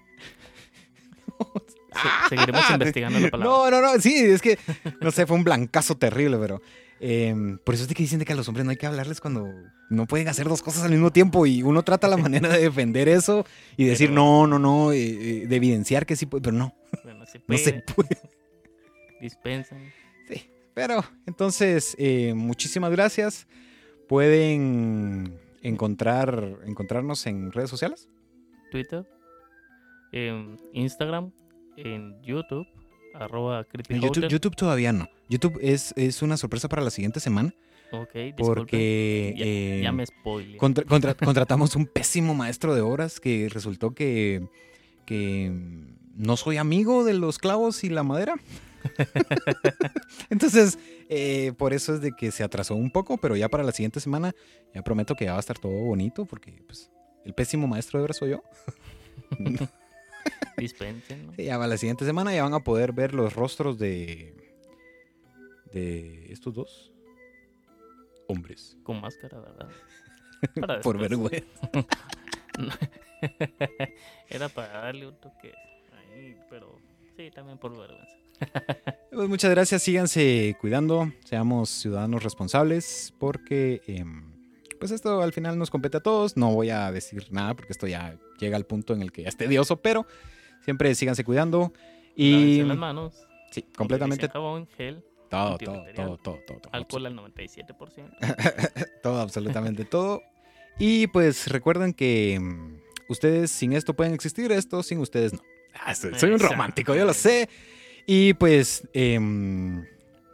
Se- 1.94 2.28
seguiremos 2.30 2.62
investigando 2.70 3.18
la 3.20 3.30
palabra. 3.30 3.50
No, 3.52 3.70
no, 3.70 3.80
no, 3.94 4.00
sí, 4.00 4.14
es 4.16 4.40
que, 4.42 4.58
no 5.00 5.10
sé, 5.10 5.26
fue 5.26 5.36
un 5.36 5.44
blancazo 5.44 5.96
terrible, 5.96 6.36
pero 6.38 6.60
em, 7.00 7.58
por 7.58 7.74
eso 7.74 7.84
es 7.84 7.88
de 7.88 7.94
que 7.94 8.02
dicen 8.02 8.18
de 8.18 8.24
que 8.24 8.32
a 8.32 8.36
los 8.36 8.48
hombres 8.48 8.64
no 8.64 8.70
hay 8.70 8.76
que 8.76 8.86
hablarles 8.86 9.20
cuando 9.20 9.48
no 9.90 10.06
pueden 10.06 10.28
hacer 10.28 10.48
dos 10.48 10.62
cosas 10.62 10.84
al 10.84 10.90
mismo 10.90 11.10
tiempo 11.12 11.46
y 11.46 11.62
uno 11.62 11.82
trata 11.82 12.08
la 12.08 12.16
manera 12.18 12.48
de 12.48 12.60
defender 12.60 13.08
eso 13.08 13.44
y 13.76 13.84
decir, 13.86 14.08
Pero- 14.08 14.16
no, 14.22 14.46
no, 14.46 14.58
no, 14.58 14.92
eh, 14.92 15.46
de 15.46 15.56
evidenciar 15.56 16.06
que 16.06 16.16
sí 16.16 16.26
puede, 16.26 16.42
pero 16.42 16.56
no, 16.56 16.74
se 17.02 17.14
no 17.14 17.26
se 17.26 17.40
puede, 17.40 17.82
puede. 17.94 18.20
dispensen. 19.20 19.92
Pero 20.74 21.04
entonces, 21.26 21.94
eh, 21.98 22.34
muchísimas 22.34 22.90
gracias. 22.90 23.46
Pueden 24.08 25.38
encontrar, 25.62 26.58
encontrarnos 26.66 27.24
en 27.26 27.52
redes 27.52 27.70
sociales. 27.70 28.08
Twitter, 28.72 29.06
en 30.10 30.56
Instagram, 30.72 31.30
en 31.76 32.20
YouTube, 32.22 32.66
arroba 33.14 33.64
Creepy 33.64 34.00
YouTube. 34.00 34.28
YouTube 34.28 34.56
todavía 34.56 34.92
no. 34.92 35.08
YouTube 35.28 35.58
es, 35.62 35.92
es 35.96 36.22
una 36.22 36.36
sorpresa 36.36 36.68
para 36.68 36.82
la 36.82 36.90
siguiente 36.90 37.20
semana 37.20 37.54
porque... 38.36 39.34
ya, 39.36 39.44
eh, 39.46 39.80
ya 39.82 39.92
me 39.92 40.04
spoilé. 40.06 40.56
Contra- 40.58 40.84
contra- 40.84 41.14
contratamos 41.24 41.76
un 41.76 41.86
pésimo 41.86 42.34
maestro 42.34 42.74
de 42.74 42.80
obras 42.80 43.20
que 43.20 43.48
resultó 43.50 43.94
que, 43.94 44.46
que 45.06 45.52
no 46.14 46.36
soy 46.36 46.56
amigo 46.56 47.04
de 47.04 47.14
los 47.14 47.38
clavos 47.38 47.84
y 47.84 47.88
la 47.90 48.02
madera. 48.02 48.34
Entonces, 50.30 50.78
eh, 51.08 51.52
por 51.56 51.72
eso 51.72 51.94
es 51.94 52.00
de 52.00 52.12
que 52.12 52.30
se 52.30 52.42
atrasó 52.44 52.74
un 52.74 52.90
poco, 52.90 53.16
pero 53.18 53.36
ya 53.36 53.48
para 53.48 53.64
la 53.64 53.72
siguiente 53.72 54.00
semana 54.00 54.34
ya 54.74 54.82
prometo 54.82 55.14
que 55.14 55.24
ya 55.26 55.32
va 55.32 55.38
a 55.38 55.40
estar 55.40 55.58
todo 55.58 55.72
bonito 55.72 56.24
porque 56.26 56.52
pues, 56.66 56.90
el 57.24 57.32
pésimo 57.34 57.66
maestro 57.66 57.98
de 57.98 58.04
obras 58.04 58.16
soy 58.18 58.30
yo. 58.30 58.42
Dispensen, 60.56 61.26
¿no? 61.26 61.34
Sí, 61.34 61.44
ya 61.44 61.56
para 61.56 61.68
la 61.68 61.76
siguiente 61.76 62.04
semana 62.04 62.34
ya 62.34 62.42
van 62.42 62.54
a 62.54 62.60
poder 62.60 62.92
ver 62.92 63.14
los 63.14 63.34
rostros 63.34 63.78
de, 63.78 64.34
de 65.72 66.32
estos 66.32 66.54
dos 66.54 66.92
hombres. 68.28 68.76
Con 68.82 69.00
máscara, 69.00 69.40
¿verdad? 69.40 69.68
Para 70.60 70.80
Por 70.80 70.98
vergüenza. 70.98 71.70
Era 74.28 74.48
para 74.50 74.80
darle 74.80 75.08
un 75.08 75.16
toque 75.16 75.52
ahí, 75.92 76.36
pero 76.50 76.78
sí, 77.16 77.30
también 77.30 77.58
por 77.58 77.76
vergüenza. 77.76 78.16
Pues 79.10 79.28
muchas 79.28 79.50
gracias, 79.52 79.80
síganse 79.82 80.56
cuidando, 80.60 81.12
seamos 81.24 81.70
ciudadanos 81.70 82.24
responsables, 82.24 83.14
porque 83.20 83.80
em, 83.86 84.34
pues 84.80 84.90
esto 84.90 85.22
al 85.22 85.32
final 85.32 85.56
nos 85.56 85.70
compete 85.70 85.98
a 85.98 86.00
todos. 86.00 86.36
No 86.36 86.52
voy 86.52 86.70
a 86.70 86.90
decir 86.90 87.28
nada 87.30 87.54
porque 87.54 87.72
esto 87.72 87.86
ya 87.86 88.18
llega 88.40 88.56
al 88.56 88.66
punto 88.66 88.92
en 88.92 89.02
el 89.02 89.12
que 89.12 89.22
ya 89.22 89.28
es 89.28 89.36
tedioso, 89.36 89.80
pero 89.80 90.04
siempre 90.64 90.94
síganse 90.94 91.24
cuidando. 91.24 91.72
Y 92.16 92.62
las 92.62 92.76
manos. 92.76 93.26
sí, 93.50 93.62
completamente 93.76 94.28
jabón, 94.28 94.68
gel, 94.76 95.02
todo, 95.28 95.58
todo, 95.58 95.84
todo, 95.94 96.18
todo, 96.18 96.38
todo, 96.46 96.60
alcohol 96.72 97.06
al 97.06 97.16
97%. 97.16 98.90
todo, 99.02 99.20
absolutamente 99.20 99.84
todo. 99.84 100.22
Y 100.78 101.06
pues 101.08 101.48
recuerden 101.48 101.92
que 101.92 102.34
em, 102.34 102.80
ustedes 103.08 103.50
sin 103.50 103.72
esto 103.72 103.94
pueden 103.94 104.14
existir, 104.14 104.50
esto 104.52 104.82
sin 104.82 104.98
ustedes 104.98 105.32
no. 105.32 105.40
Ah, 105.84 105.94
soy, 105.94 106.30
un 106.30 106.38
romántico, 106.38 106.94
yo 106.94 107.04
lo 107.04 107.14
sé. 107.14 107.48
Y 108.06 108.34
pues 108.34 108.88
em, 108.92 109.84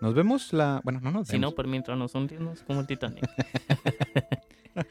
nos 0.00 0.14
vemos 0.14 0.52
la... 0.52 0.80
Bueno, 0.84 1.00
no 1.02 1.10
nos 1.10 1.28
Si 1.28 1.38
no, 1.38 1.48
vemos. 1.48 1.54
por 1.54 1.66
mientras 1.66 1.96
nos 1.96 2.14
hundimos 2.14 2.62
como 2.62 2.80
el 2.80 2.86
Titanic. 2.86 3.24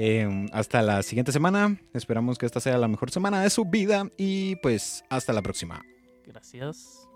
Eh, 0.00 0.46
hasta 0.52 0.80
la 0.80 1.02
siguiente 1.02 1.32
semana. 1.32 1.76
Esperamos 1.92 2.38
que 2.38 2.46
esta 2.46 2.60
sea 2.60 2.78
la 2.78 2.86
mejor 2.86 3.10
semana 3.10 3.42
de 3.42 3.50
su 3.50 3.64
vida. 3.64 4.08
Y 4.16 4.54
pues 4.62 5.04
hasta 5.10 5.32
la 5.32 5.42
próxima. 5.42 5.82
Gracias. 6.24 7.08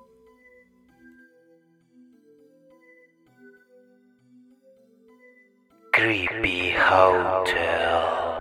Creepy 5.92 6.72
Hotel. 6.74 8.40